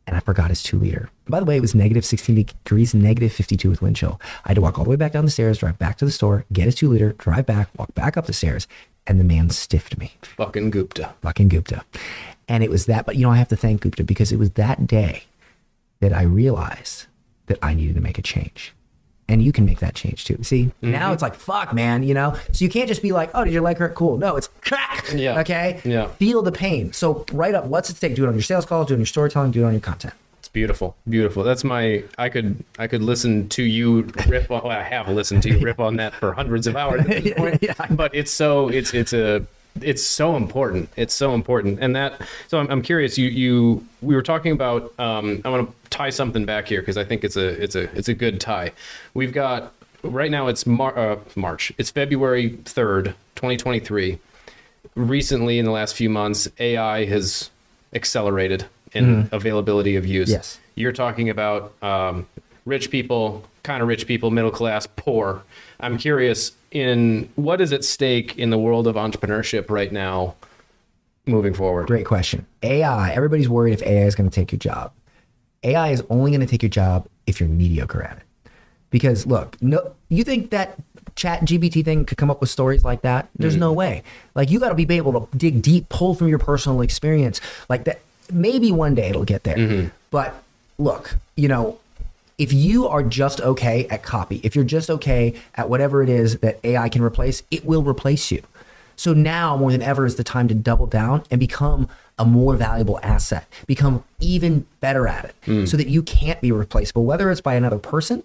and 0.09 0.17
I 0.17 0.21
forgot 0.21 0.49
his 0.49 0.63
two 0.63 0.79
liter. 0.79 1.11
By 1.29 1.39
the 1.39 1.45
way, 1.45 1.59
it 1.59 1.61
was 1.61 1.75
negative 1.75 2.03
16 2.03 2.35
degrees, 2.35 2.95
negative 2.95 3.31
52 3.31 3.69
with 3.69 3.83
wind 3.83 3.97
chill. 3.97 4.19
I 4.47 4.49
had 4.49 4.55
to 4.55 4.63
walk 4.63 4.79
all 4.79 4.85
the 4.85 4.91
way 4.91 4.97
back 4.97 5.13
down 5.13 5.27
the 5.27 5.31
stairs, 5.31 5.59
drive 5.59 5.79
back 5.79 5.99
to 5.99 6.07
the 6.07 6.11
store, 6.11 6.47
get 6.51 6.65
his 6.65 6.75
two 6.75 6.89
liter, 6.89 7.13
drive 7.19 7.45
back, 7.45 7.69
walk 7.77 7.95
back 7.95 8.17
up 8.17 8.25
the 8.25 8.33
stairs, 8.33 8.67
and 9.07 9.21
the 9.21 9.25
man 9.25 9.51
stiffed 9.51 9.99
me. 9.99 10.15
Fucking 10.23 10.71
Gupta. 10.71 11.13
Fucking 11.21 11.49
Gupta. 11.49 11.85
And 12.49 12.65
it 12.65 12.71
was 12.71 12.87
that, 12.87 13.05
but 13.05 13.17
you 13.17 13.23
know, 13.23 13.31
I 13.31 13.37
have 13.37 13.49
to 13.49 13.57
thank 13.57 13.83
Gupta 13.83 14.05
because 14.05 14.33
it 14.33 14.39
was 14.39 14.51
that 14.53 14.87
day 14.87 15.25
that 16.01 16.13
I 16.13 16.23
realized 16.23 17.07
that 17.47 17.59
I 17.63 17.75
needed 17.75 17.95
to 17.97 18.01
make 18.01 18.19
a 18.19 18.23
change. 18.23 18.73
And 19.31 19.43
you 19.43 19.53
can 19.53 19.67
make 19.67 19.81
that 19.81 19.95
change 19.95 20.25
too. 20.25 20.43
See, 20.43 20.65
mm-hmm. 20.65 20.91
now 20.91 21.13
it's 21.13 21.21
like, 21.21 21.35
fuck, 21.35 21.75
man, 21.75 22.03
you 22.03 22.15
know? 22.15 22.35
So 22.53 22.65
you 22.65 22.71
can't 22.71 22.89
just 22.89 23.03
be 23.03 23.13
like, 23.13 23.31
oh, 23.35 23.45
did 23.45 23.53
your 23.53 23.63
leg 23.63 23.77
hurt? 23.77 23.95
Cool. 23.95 24.17
No, 24.17 24.37
it's 24.37 24.49
crack. 24.63 25.13
Yeah. 25.13 25.41
Okay? 25.41 25.83
Yeah. 25.85 26.07
Feel 26.07 26.41
the 26.41 26.53
pain. 26.53 26.95
So 26.95 27.27
write 27.33 27.55
up 27.55 27.67
what's 27.67 27.91
at 27.91 27.97
stake. 27.97 28.15
Do 28.15 28.25
it 28.25 28.29
on 28.29 28.35
your 28.35 28.43
sales 28.43 28.65
calls, 28.65 28.87
do 28.87 28.95
it 28.95 28.97
on 28.97 29.01
your 29.01 29.07
storytelling, 29.07 29.51
do 29.51 29.65
it 29.65 29.67
on 29.67 29.73
your 29.73 29.83
content. 29.83 30.15
It's 30.39 30.49
beautiful, 30.49 30.97
beautiful. 31.07 31.43
That's 31.43 31.63
my. 31.63 32.05
I 32.17 32.31
could, 32.31 32.65
I 32.79 32.87
could 32.87 33.03
listen 33.03 33.51
to 33.51 33.63
you 33.63 34.11
rip. 34.27 34.51
On, 34.51 34.63
well, 34.63 34.71
I 34.71 34.83
have 34.83 35.09
listened 35.09 35.43
to 35.43 35.51
you 35.51 35.59
rip 35.59 35.79
on 35.79 35.97
that 35.97 36.15
for 36.15 36.33
hundreds 36.33 36.67
of 36.67 36.75
hours 36.75 37.03
at 37.03 37.07
this 37.09 37.35
point. 37.37 37.59
Yeah. 37.61 37.75
But 37.91 38.15
it's 38.15 38.31
so, 38.31 38.69
it's, 38.69 38.95
it's 38.95 39.13
a, 39.13 39.45
it's 39.81 40.03
so 40.05 40.37
important. 40.37 40.89
It's 40.97 41.15
so 41.15 41.35
important, 41.35 41.79
and 41.81 41.95
that. 41.97 42.21
So 42.49 42.59
I'm, 42.59 42.71
I'm 42.71 42.83
curious. 42.83 43.17
You, 43.19 43.29
you, 43.29 43.87
we 44.03 44.15
were 44.15 44.23
talking 44.23 44.53
about. 44.53 44.93
Um, 44.99 45.41
I 45.45 45.49
want 45.51 45.69
to 45.69 45.91
tie 45.91 46.11
something 46.11 46.45
back 46.45 46.67
here 46.69 46.81
because 46.81 46.97
I 46.97 47.05
think 47.05 47.25
it's 47.25 47.37
a, 47.37 47.49
it's 47.63 47.75
a, 47.77 47.83
it's 47.97 48.09
a 48.09 48.15
good 48.15 48.41
tie. 48.41 48.73
We've 49.15 49.33
got 49.33 49.73
right 50.03 50.31
now. 50.31 50.49
It's 50.49 50.67
Mar- 50.67 50.99
uh, 50.99 51.19
March. 51.37 51.73
It's 51.79 51.91
February 51.91 52.51
third, 52.65 53.15
2023 53.37 54.19
recently 54.95 55.59
in 55.59 55.65
the 55.65 55.71
last 55.71 55.95
few 55.95 56.11
months 56.11 56.49
ai 56.59 57.05
has 57.05 57.51
accelerated 57.93 58.65
in 58.95 59.29
availability 59.33 59.97
of 59.97 60.05
use 60.07 60.31
Yes. 60.31 60.59
you're 60.75 60.93
talking 60.93 61.29
about 61.31 61.73
um, 61.83 62.27
rich 62.65 62.91
people 62.91 63.45
kind 63.63 63.81
of 63.83 63.89
rich 63.89 64.07
people 64.07 64.31
middle 64.31 64.51
class 64.51 64.87
poor 64.97 65.43
i'm 65.79 65.99
curious 65.99 66.53
in 66.71 67.29
what 67.37 67.61
is 67.61 67.73
at 67.73 67.85
stake 67.85 68.39
in 68.39 68.51
the 68.51 68.59
world 68.59 68.87
of 68.87 68.97
entrepreneurship 68.97 69.71
right 69.71 69.93
now 69.93 70.35
moving 71.27 71.55
forward 71.55 71.87
Great 71.87 72.07
question. 72.07 72.47
AI, 72.63 73.13
everybody's 73.13 73.49
worried 73.49 73.73
if 73.73 73.83
AI 73.83 74.07
is 74.07 74.15
going 74.15 74.29
to 74.29 74.35
take 74.35 74.53
your 74.53 74.59
job. 74.59 74.93
AI 75.63 75.91
is 75.91 76.03
only 76.11 76.31
going 76.31 76.41
to 76.41 76.47
take 76.47 76.63
your 76.63 76.71
job 76.71 77.07
if 77.27 77.41
you're 77.41 77.49
mediocre 77.49 78.03
at 78.03 78.19
it. 78.19 78.51
Because 78.91 79.27
look, 79.27 79.61
no, 79.61 79.95
you 80.09 80.25
think 80.25 80.51
that 80.51 80.79
ChatGPT 81.15 81.85
thing 81.85 82.05
could 82.05 82.17
come 82.17 82.31
up 82.31 82.41
with 82.41 82.49
stories 82.49 82.85
like 82.85 83.03
that? 83.03 83.29
There's 83.37 83.55
mm-hmm. 83.55 83.61
no 83.61 83.73
way. 83.73 84.03
Like 84.35 84.51
you 84.51 84.61
got 84.61 84.71
to 84.71 84.75
be 84.75 84.97
able 84.97 85.27
to 85.27 85.37
dig 85.37 85.61
deep, 85.61 85.89
pull 85.89 86.15
from 86.15 86.29
your 86.29 86.39
personal 86.39 86.81
experience. 86.81 87.41
Like 87.69 87.85
that, 87.85 88.01
maybe 88.33 88.73
one 88.73 88.95
day 88.95 89.11
it'll 89.11 89.25
get 89.25 89.45
there. 89.45 89.57
Mm-hmm. 89.57 89.89
But 90.11 90.43
look, 90.79 91.17
you 91.37 91.49
know, 91.49 91.79
if 92.39 92.53
you 92.53 92.87
are 92.87 93.03
just 93.03 93.41
okay 93.41 93.87
at 93.89 94.03
copy, 94.03 94.41
if 94.45 94.55
you're 94.55 94.65
just 94.65 94.89
okay 94.89 95.35
at 95.57 95.69
whatever 95.69 96.03
it 96.03 96.09
is 96.09 96.39
that 96.39 96.61
AI 96.65 96.89
can 96.89 97.03
replace, 97.03 97.43
it 97.51 97.65
will 97.65 97.83
replace 97.83 98.31
you. 98.31 98.43
So 98.97 99.13
now 99.13 99.57
more 99.57 99.71
than 99.71 99.83
ever 99.83 100.07
is 100.07 100.17
the 100.17 100.25
time 100.25 100.49
to 100.49 100.55
double 100.55 100.87
down 100.87 101.25
and 101.31 101.39
become 101.39 101.89
a 102.19 102.25
more 102.25 102.57
valuable 102.57 102.99
asset, 103.03 103.47
become 103.67 104.03
even 104.19 104.67
better 104.81 105.07
at 105.07 105.25
it 105.25 105.35
so 105.69 105.77
that 105.77 105.89
you 105.89 106.03
can't 106.03 106.41
be 106.41 106.51
replaceable, 106.51 107.05
whether 107.05 107.31
it's 107.31 107.41
by 107.41 107.55
another 107.55 107.79
person 107.79 108.25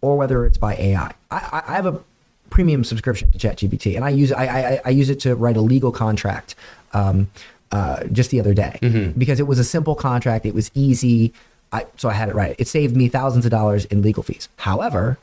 or 0.00 0.16
whether 0.16 0.46
it's 0.46 0.56
by 0.56 0.74
AI. 0.76 1.12
I, 1.30 1.62
I, 1.66 1.74
have 1.74 1.86
a 1.86 2.00
premium 2.48 2.84
subscription 2.84 3.30
to 3.32 3.38
ChatGPT 3.38 3.96
and 3.96 4.04
I 4.04 4.10
use, 4.10 4.32
I, 4.32 4.44
I, 4.44 4.80
I 4.86 4.90
use 4.90 5.10
it 5.10 5.20
to 5.20 5.34
write 5.34 5.58
a 5.58 5.60
legal 5.60 5.92
contract 5.92 6.54
um, 6.94 7.30
uh, 7.70 8.04
just 8.04 8.30
the 8.30 8.40
other 8.40 8.54
day 8.54 8.78
because 9.18 9.40
it 9.40 9.46
was 9.46 9.58
a 9.58 9.64
simple 9.64 9.94
contract. 9.94 10.46
It 10.46 10.54
was 10.54 10.70
easy. 10.74 11.32
I, 11.74 11.86
so 11.96 12.08
I 12.08 12.12
had 12.12 12.28
it 12.28 12.34
right. 12.34 12.54
It 12.58 12.68
saved 12.68 12.96
me 12.96 13.08
thousands 13.08 13.44
of 13.44 13.50
dollars 13.50 13.84
in 13.86 14.00
legal 14.02 14.22
fees. 14.22 14.48
However, 14.56 15.18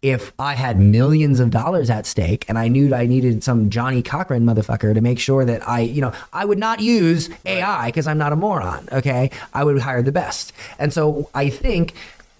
if 0.00 0.32
I 0.38 0.54
had 0.54 0.78
millions 0.78 1.40
of 1.40 1.50
dollars 1.50 1.90
at 1.90 2.06
stake 2.06 2.44
and 2.48 2.56
I 2.56 2.68
knew 2.68 2.94
I 2.94 3.06
needed 3.06 3.42
some 3.42 3.68
Johnnie 3.68 4.02
Cochran 4.02 4.44
motherfucker 4.46 4.94
to 4.94 5.00
make 5.00 5.18
sure 5.18 5.44
that 5.44 5.68
I, 5.68 5.80
you 5.80 6.00
know, 6.00 6.12
I 6.32 6.44
would 6.44 6.58
not 6.58 6.78
use 6.80 7.28
AI 7.44 7.86
because 7.86 8.06
I'm 8.06 8.16
not 8.18 8.32
a 8.32 8.36
moron. 8.36 8.88
Okay. 8.92 9.30
I 9.52 9.64
would 9.64 9.80
hire 9.80 10.02
the 10.02 10.12
best. 10.12 10.52
And 10.78 10.92
so 10.92 11.28
I 11.34 11.50
think, 11.50 11.94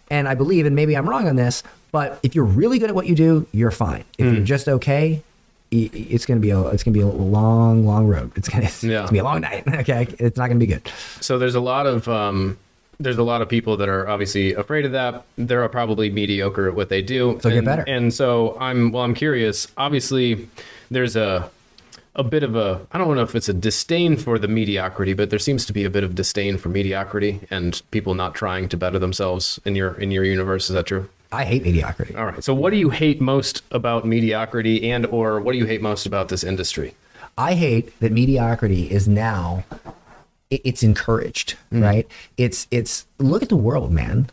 and 0.09 0.29
I 0.29 0.35
believe, 0.35 0.67
and 0.67 0.77
maybe 0.77 0.97
I'm 0.97 1.09
wrong 1.09 1.27
on 1.29 1.35
this, 1.35 1.65
but 1.91 2.21
if 2.23 2.35
you're 2.37 2.45
really 2.45 2.79
good 2.79 2.91
at 2.91 2.95
what 2.95 3.07
you 3.09 3.17
do, 3.17 3.47
you're 3.53 3.73
fine. 3.73 4.05
If 4.19 4.33
you're 4.35 4.45
just 4.45 4.69
okay, 4.69 5.23
it's 5.71 6.25
gonna 6.27 6.41
be 6.41 6.51
a 6.51 6.61
it's 6.69 6.83
gonna 6.85 6.95
be 6.95 7.01
a 7.01 7.07
long, 7.09 7.85
long 7.85 8.07
road. 8.07 8.31
It's 8.37 8.49
gonna, 8.49 8.65
it's 8.67 8.85
Yeah. 8.85 9.01
gonna 9.01 9.13
be 9.13 9.19
a 9.19 9.25
long 9.25 9.41
night. 9.41 9.65
Okay, 9.81 10.07
it's 10.19 10.37
not 10.39 10.47
gonna 10.47 10.61
be 10.61 10.67
good. 10.67 10.89
so 11.21 11.39
there's 11.39 11.55
a 11.57 11.61
lot 11.61 11.87
of 11.87 12.07
um, 12.09 12.57
there's 13.01 13.19
a 13.19 13.23
lot 13.23 13.43
of 13.43 13.49
people 13.49 13.77
that 13.77 13.89
are 13.89 14.09
obviously 14.09 14.55
afraid 14.55 14.85
of 14.85 14.93
that. 14.93 15.25
They're 15.37 15.69
probably 15.69 16.11
mediocre 16.11 16.69
at 16.69 16.75
what 16.75 16.89
they 16.89 17.03
do. 17.03 17.39
So 17.43 17.51
get 17.51 17.65
better. 17.65 17.85
And 17.87 18.13
so 18.13 18.57
I'm 18.59 18.93
well. 18.93 19.05
I'm 19.05 19.15
curious. 19.15 19.69
Obviously, 19.77 20.49
there's 20.91 21.17
a 21.17 21.51
a 22.17 22.25
bit 22.25 22.43
of 22.43 22.57
a 22.57 22.85
I 22.91 22.99
don't 22.99 23.15
know 23.15 23.23
if 23.23 23.35
it's 23.35 23.49
a 23.49 23.55
disdain 23.55 24.17
for 24.17 24.39
the 24.39 24.49
mediocrity, 24.49 25.15
but 25.15 25.31
there 25.31 25.39
seems 25.39 25.65
to 25.67 25.73
be 25.73 25.85
a 25.85 25.91
bit 25.91 26.03
of 26.03 26.15
disdain 26.15 26.59
for 26.59 26.69
mediocrity 26.69 27.41
and 27.51 27.81
people 27.93 28.15
not 28.15 28.35
trying 28.35 28.69
to 28.71 28.77
better 28.77 28.99
themselves 28.99 29.61
in 29.65 29.77
your 29.77 29.95
in 29.95 30.11
your 30.11 30.25
universe. 30.25 30.69
Is 30.69 30.75
that 30.75 30.87
true? 30.87 31.09
I 31.31 31.45
hate 31.45 31.63
mediocrity. 31.63 32.17
All 32.17 32.25
right. 32.25 32.43
So 32.43 32.55
what 32.55 32.71
do 32.71 32.77
you 32.77 32.91
hate 32.91 33.21
most 33.21 33.63
about 33.71 34.07
mediocrity 34.07 34.91
and 34.91 35.07
or 35.07 35.41
what 35.41 35.53
do 35.53 35.59
you 35.59 35.67
hate 35.67 35.83
most 35.83 36.07
about 36.07 36.29
this 36.29 36.43
industry? 36.43 36.95
I 37.37 37.55
hate 37.55 37.99
that 38.01 38.11
mediocrity 38.11 38.91
is 38.91 39.07
now 39.07 39.65
it- 40.51 40.63
it's 40.65 40.83
encouraged, 40.83 41.55
mm-hmm. 41.73 41.83
right? 41.83 42.07
It's 42.37 42.67
it's 42.71 43.07
look 43.19 43.43
at 43.43 43.49
the 43.49 43.57
world, 43.57 43.93
man. 43.93 44.31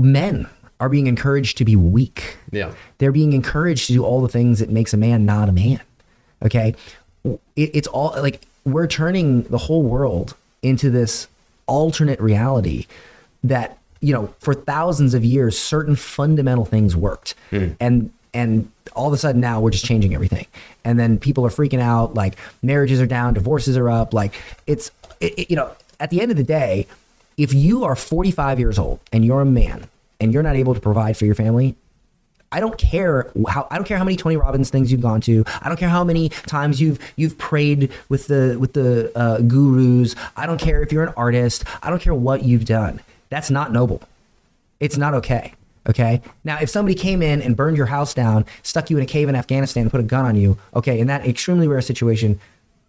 Men 0.00 0.48
are 0.80 0.88
being 0.88 1.06
encouraged 1.06 1.58
to 1.58 1.64
be 1.64 1.76
weak. 1.76 2.36
Yeah. 2.50 2.72
They're 2.98 3.12
being 3.12 3.32
encouraged 3.32 3.86
to 3.88 3.92
do 3.92 4.04
all 4.04 4.20
the 4.20 4.28
things 4.28 4.60
that 4.60 4.70
makes 4.70 4.94
a 4.94 4.96
man 4.96 5.24
not 5.24 5.48
a 5.48 5.52
man. 5.52 5.80
Okay? 6.44 6.74
It, 7.24 7.40
it's 7.56 7.88
all 7.88 8.14
like 8.16 8.42
we're 8.64 8.86
turning 8.86 9.42
the 9.44 9.58
whole 9.58 9.82
world 9.82 10.36
into 10.62 10.90
this 10.90 11.26
alternate 11.66 12.20
reality 12.20 12.86
that, 13.42 13.78
you 14.00 14.12
know, 14.12 14.32
for 14.38 14.54
thousands 14.54 15.14
of 15.14 15.24
years 15.24 15.58
certain 15.58 15.96
fundamental 15.96 16.64
things 16.64 16.94
worked. 16.94 17.34
Hmm. 17.50 17.70
And 17.80 18.12
and 18.34 18.70
all 18.94 19.08
of 19.08 19.12
a 19.12 19.16
sudden 19.16 19.40
now 19.40 19.60
we're 19.60 19.70
just 19.70 19.84
changing 19.84 20.14
everything. 20.14 20.46
And 20.84 20.98
then 20.98 21.18
people 21.18 21.44
are 21.44 21.50
freaking 21.50 21.80
out 21.80 22.14
like 22.14 22.36
marriages 22.62 23.00
are 23.00 23.06
down, 23.06 23.34
divorces 23.34 23.76
are 23.76 23.88
up, 23.88 24.14
like 24.14 24.34
it's 24.66 24.90
it, 25.20 25.50
you 25.50 25.56
know, 25.56 25.70
at 26.00 26.10
the 26.10 26.20
end 26.20 26.30
of 26.30 26.36
the 26.36 26.44
day, 26.44 26.86
if 27.36 27.52
you 27.52 27.84
are 27.84 27.96
45 27.96 28.58
years 28.58 28.78
old 28.78 29.00
and 29.12 29.24
you're 29.24 29.40
a 29.40 29.46
man 29.46 29.88
and 30.20 30.32
you're 30.32 30.42
not 30.42 30.56
able 30.56 30.74
to 30.74 30.80
provide 30.80 31.16
for 31.16 31.24
your 31.24 31.34
family, 31.34 31.76
I 32.50 32.60
don't 32.60 32.78
care 32.78 33.30
how 33.48 33.66
I 33.70 33.76
don't 33.76 33.84
care 33.84 33.98
how 33.98 34.04
many 34.04 34.16
Tony 34.16 34.36
Robbins 34.36 34.70
things 34.70 34.90
you've 34.90 35.02
gone 35.02 35.20
to. 35.22 35.44
I 35.60 35.68
don't 35.68 35.78
care 35.78 35.88
how 35.88 36.02
many 36.02 36.30
times 36.30 36.80
you've 36.80 36.98
you've 37.16 37.36
prayed 37.36 37.92
with 38.08 38.26
the 38.26 38.56
with 38.58 38.72
the 38.72 39.16
uh, 39.16 39.40
gurus. 39.40 40.14
I 40.36 40.46
don't 40.46 40.60
care 40.60 40.82
if 40.82 40.90
you're 40.90 41.04
an 41.04 41.12
artist. 41.16 41.64
I 41.82 41.90
don't 41.90 42.00
care 42.00 42.14
what 42.14 42.44
you've 42.44 42.64
done. 42.64 43.00
That's 43.28 43.50
not 43.50 43.72
noble. 43.72 44.02
It's 44.80 44.96
not 44.96 45.14
okay. 45.14 45.54
Okay. 45.88 46.22
Now, 46.44 46.58
if 46.60 46.70
somebody 46.70 46.94
came 46.94 47.22
in 47.22 47.40
and 47.40 47.56
burned 47.56 47.76
your 47.76 47.86
house 47.86 48.12
down, 48.14 48.44
stuck 48.62 48.90
you 48.90 48.96
in 48.98 49.02
a 49.02 49.06
cave 49.06 49.28
in 49.28 49.34
Afghanistan, 49.34 49.82
and 49.82 49.90
put 49.90 50.00
a 50.00 50.04
gun 50.04 50.24
on 50.24 50.36
you, 50.36 50.58
okay, 50.74 50.98
in 51.00 51.06
that 51.06 51.26
extremely 51.26 51.66
rare 51.66 51.80
situation, 51.80 52.38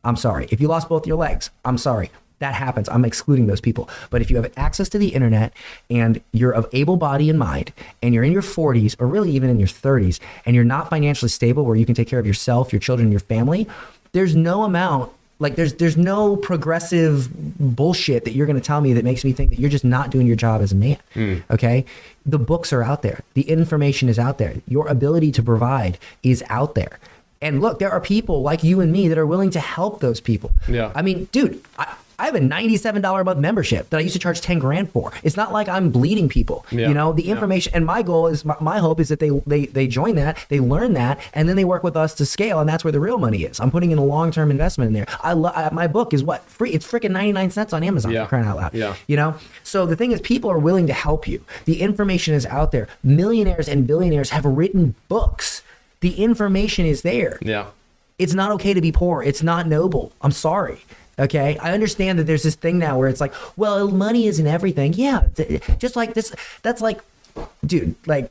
I'm 0.03 0.15
sorry. 0.15 0.47
If 0.51 0.61
you 0.61 0.67
lost 0.67 0.89
both 0.89 1.05
your 1.05 1.17
legs, 1.17 1.49
I'm 1.65 1.77
sorry. 1.77 2.11
That 2.39 2.53
happens. 2.53 2.87
I'm 2.87 3.03
excluding 3.03 3.47
those 3.47 3.61
people. 3.61 3.89
But 4.09 4.21
if 4.21 4.31
you 4.31 4.37
have 4.37 4.51
access 4.55 4.87
to 4.89 4.97
the 4.97 5.09
internet 5.09 5.53
and 5.89 6.21
you're 6.31 6.53
of 6.53 6.67
able 6.71 6.95
body 6.95 7.29
and 7.29 7.37
mind, 7.37 7.73
and 8.01 8.13
you're 8.13 8.23
in 8.23 8.31
your 8.31 8.41
40s 8.41 8.95
or 8.99 9.07
really 9.07 9.31
even 9.31 9.49
in 9.49 9.59
your 9.59 9.67
30s, 9.67 10.19
and 10.45 10.55
you're 10.55 10.65
not 10.65 10.89
financially 10.89 11.29
stable 11.29 11.65
where 11.65 11.75
you 11.75 11.85
can 11.85 11.95
take 11.95 12.07
care 12.07 12.19
of 12.19 12.25
yourself, 12.25 12.71
your 12.71 12.79
children, 12.79 13.11
your 13.11 13.19
family, 13.19 13.67
there's 14.13 14.35
no 14.35 14.63
amount 14.63 15.11
like 15.39 15.55
there's 15.55 15.73
there's 15.75 15.97
no 15.97 16.35
progressive 16.35 17.29
bullshit 17.59 18.25
that 18.25 18.33
you're 18.33 18.45
going 18.45 18.59
to 18.59 18.65
tell 18.65 18.81
me 18.81 18.93
that 18.93 19.03
makes 19.03 19.23
me 19.23 19.31
think 19.31 19.49
that 19.51 19.59
you're 19.59 19.69
just 19.69 19.85
not 19.85 20.09
doing 20.09 20.27
your 20.27 20.35
job 20.35 20.61
as 20.61 20.71
a 20.71 20.75
man 20.75 20.97
hmm. 21.13 21.37
okay 21.49 21.85
the 22.25 22.37
books 22.37 22.73
are 22.73 22.83
out 22.83 23.01
there 23.01 23.21
the 23.33 23.43
information 23.43 24.09
is 24.09 24.19
out 24.19 24.37
there 24.37 24.55
your 24.67 24.87
ability 24.87 25.31
to 25.31 25.41
provide 25.41 25.97
is 26.23 26.43
out 26.49 26.75
there 26.75 26.99
and 27.41 27.61
look 27.61 27.79
there 27.79 27.91
are 27.91 28.01
people 28.01 28.41
like 28.41 28.63
you 28.63 28.81
and 28.81 28.91
me 28.91 29.07
that 29.07 29.17
are 29.17 29.25
willing 29.25 29.49
to 29.51 29.59
help 29.59 29.99
those 30.01 30.19
people 30.19 30.51
Yeah. 30.67 30.91
i 30.95 31.01
mean 31.01 31.25
dude 31.31 31.61
I, 31.77 31.95
I 32.21 32.25
have 32.25 32.35
a 32.35 32.41
ninety-seven 32.41 33.01
dollar 33.01 33.21
a 33.21 33.23
month 33.23 33.39
membership 33.39 33.89
that 33.91 33.97
I 33.97 34.01
used 34.01 34.11
to 34.11 34.19
charge 34.19 34.41
ten 34.41 34.59
grand 34.59 34.91
for. 34.91 35.13
It's 35.23 35.37
not 35.37 35.53
like 35.53 35.69
I'm 35.69 35.89
bleeding 35.89 36.27
people. 36.27 36.65
Yeah. 36.69 36.89
You 36.89 36.93
know, 36.93 37.13
the 37.13 37.23
Yeah. 37.23 37.31
information 37.35 37.71
and 37.73 37.85
my 37.85 38.01
goal 38.01 38.27
is 38.27 38.43
my, 38.43 38.57
my 38.59 38.79
hope 38.79 38.99
is 38.99 39.07
that 39.07 39.21
they 39.21 39.29
they 39.47 39.67
they 39.67 39.87
join 39.87 40.15
that, 40.15 40.37
they 40.49 40.59
learn 40.59 40.91
that, 40.95 41.17
and 41.33 41.47
then 41.47 41.55
they 41.55 41.63
work 41.63 41.81
with 41.81 41.95
us 41.95 42.13
to 42.15 42.25
scale, 42.25 42.59
and 42.59 42.67
that's 42.67 42.83
where 42.83 42.91
the 42.91 42.99
real 42.99 43.19
money 43.19 43.43
is. 43.43 43.61
I'm 43.61 43.71
putting 43.71 43.91
in 43.91 43.97
a 43.97 44.03
long-term 44.03 44.51
investment 44.51 44.87
in 44.89 44.93
there. 44.95 45.05
I 45.23 45.31
love 45.31 45.71
my 45.71 45.87
book 45.87 46.13
is 46.13 46.21
what 46.21 46.43
free. 46.43 46.71
It's 46.71 46.85
freaking 46.85 47.11
ninety-nine 47.11 47.51
cents 47.51 47.71
on 47.71 47.83
Amazon. 47.85 48.11
Yeah. 48.11 48.25
Crying 48.25 48.45
out 48.47 48.57
loud. 48.57 48.73
Yeah. 48.73 48.95
You 49.07 49.15
know, 49.15 49.35
so 49.63 49.85
the 49.85 49.95
thing 49.95 50.11
is, 50.11 50.19
people 50.19 50.51
are 50.51 50.59
willing 50.59 50.87
to 50.87 50.93
help 50.93 51.25
you. 51.25 51.45
The 51.63 51.79
information 51.79 52.33
is 52.33 52.45
out 52.47 52.73
there. 52.73 52.89
Millionaires 53.01 53.69
and 53.69 53.87
billionaires 53.87 54.31
have 54.31 54.43
written 54.43 54.95
books. 55.07 55.63
The 56.01 56.15
information 56.23 56.85
is 56.85 57.01
there. 57.01 57.37
Yeah. 57.41 57.67
It's 58.17 58.33
not 58.33 58.51
okay 58.53 58.73
to 58.73 58.81
be 58.81 58.91
poor. 58.91 59.23
It's 59.23 59.43
not 59.43 59.67
noble. 59.67 60.11
I'm 60.21 60.31
sorry. 60.31 60.81
Okay. 61.17 61.57
I 61.57 61.73
understand 61.73 62.19
that 62.19 62.23
there's 62.23 62.43
this 62.43 62.55
thing 62.55 62.79
now 62.79 62.97
where 62.97 63.09
it's 63.09 63.21
like, 63.21 63.33
well, 63.57 63.89
money 63.89 64.27
isn't 64.27 64.47
everything. 64.47 64.93
Yeah. 64.93 65.27
Just 65.77 65.95
like 65.95 66.13
this. 66.13 66.33
That's 66.61 66.81
like, 66.81 67.01
dude, 67.65 67.95
like, 68.05 68.27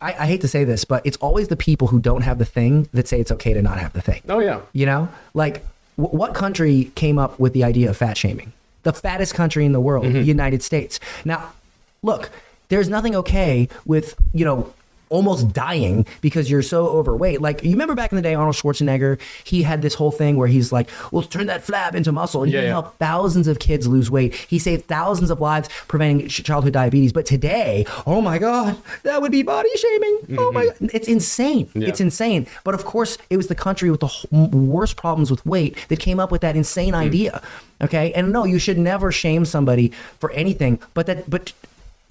I, 0.00 0.12
I 0.12 0.26
hate 0.26 0.40
to 0.42 0.48
say 0.48 0.64
this, 0.64 0.84
but 0.84 1.04
it's 1.06 1.16
always 1.18 1.48
the 1.48 1.56
people 1.56 1.88
who 1.88 1.98
don't 2.00 2.22
have 2.22 2.38
the 2.38 2.44
thing 2.44 2.88
that 2.92 3.08
say 3.08 3.20
it's 3.20 3.32
okay 3.32 3.52
to 3.54 3.62
not 3.62 3.78
have 3.78 3.92
the 3.94 4.02
thing. 4.02 4.22
Oh 4.28 4.38
yeah. 4.40 4.60
You 4.74 4.84
know, 4.86 5.08
like 5.32 5.64
w- 5.96 6.14
what 6.16 6.34
country 6.34 6.90
came 6.94 7.18
up 7.18 7.38
with 7.38 7.52
the 7.54 7.64
idea 7.64 7.88
of 7.90 7.96
fat 7.96 8.16
shaming? 8.18 8.52
The 8.82 8.92
fattest 8.92 9.34
country 9.34 9.64
in 9.64 9.72
the 9.72 9.80
world, 9.80 10.04
Mm-hmm. 10.04 10.18
the 10.18 10.24
United 10.24 10.62
States. 10.62 11.00
Now, 11.24 11.52
look, 12.02 12.28
there's 12.68 12.88
nothing 12.90 13.16
okay 13.16 13.68
with, 13.86 14.14
you 14.34 14.44
know, 14.44 14.72
almost 15.08 15.52
dying 15.52 16.04
because 16.20 16.50
you're 16.50 16.62
so 16.62 16.86
overweight. 16.88 17.40
Like 17.40 17.62
you 17.62 17.70
remember 17.70 17.94
back 17.94 18.12
in 18.12 18.16
the 18.16 18.22
day, 18.22 18.34
Arnold 18.34 18.56
Schwarzenegger, 18.56 19.20
he 19.44 19.62
had 19.62 19.82
this 19.82 19.94
whole 19.94 20.10
thing 20.10 20.36
where 20.36 20.48
he's 20.48 20.72
like, 20.72 20.88
"Well, 21.12 21.22
turn 21.22 21.46
that 21.46 21.64
flab 21.64 21.94
into 21.94 22.12
muscle," 22.12 22.42
and 22.42 22.52
Yeah, 22.52 22.60
he 22.60 22.66
yeah. 22.66 22.72
helped 22.72 22.98
thousands 22.98 23.46
of 23.48 23.58
kids 23.58 23.86
lose 23.86 24.10
weight. 24.10 24.34
He 24.34 24.58
saved 24.58 24.86
thousands 24.86 25.30
of 25.30 25.40
lives, 25.40 25.68
preventing 25.88 26.28
childhood 26.28 26.72
diabetes. 26.72 27.12
But 27.12 27.26
today, 27.26 27.86
oh 28.06 28.20
my 28.20 28.38
God, 28.38 28.76
that 29.04 29.22
would 29.22 29.32
be 29.32 29.42
body 29.42 29.68
shaming. 29.76 30.18
Oh 30.38 30.50
my, 30.52 30.66
God. 30.66 30.74
it's 30.92 31.08
insane. 31.08 31.66
Mm-hmm. 31.66 31.82
Yeah. 31.82 31.88
It's 31.88 32.00
insane. 32.00 32.46
But 32.64 32.74
of 32.74 32.84
course, 32.84 33.16
it 33.30 33.36
was 33.36 33.46
the 33.46 33.54
country 33.54 33.90
with 33.90 34.00
the 34.00 34.10
worst 34.56 34.96
problems 34.96 35.30
with 35.30 35.44
weight 35.46 35.76
that 35.88 35.98
came 36.00 36.18
up 36.18 36.30
with 36.32 36.40
that 36.40 36.56
insane 36.56 36.94
Mm. 36.94 36.96
idea. 36.98 37.42
Okay, 37.82 38.12
and 38.14 38.32
no, 38.32 38.44
you 38.44 38.58
should 38.58 38.78
never 38.78 39.12
shame 39.12 39.44
somebody 39.44 39.92
for 40.18 40.30
anything. 40.32 40.78
But 40.94 41.06
that, 41.06 41.28
but 41.28 41.52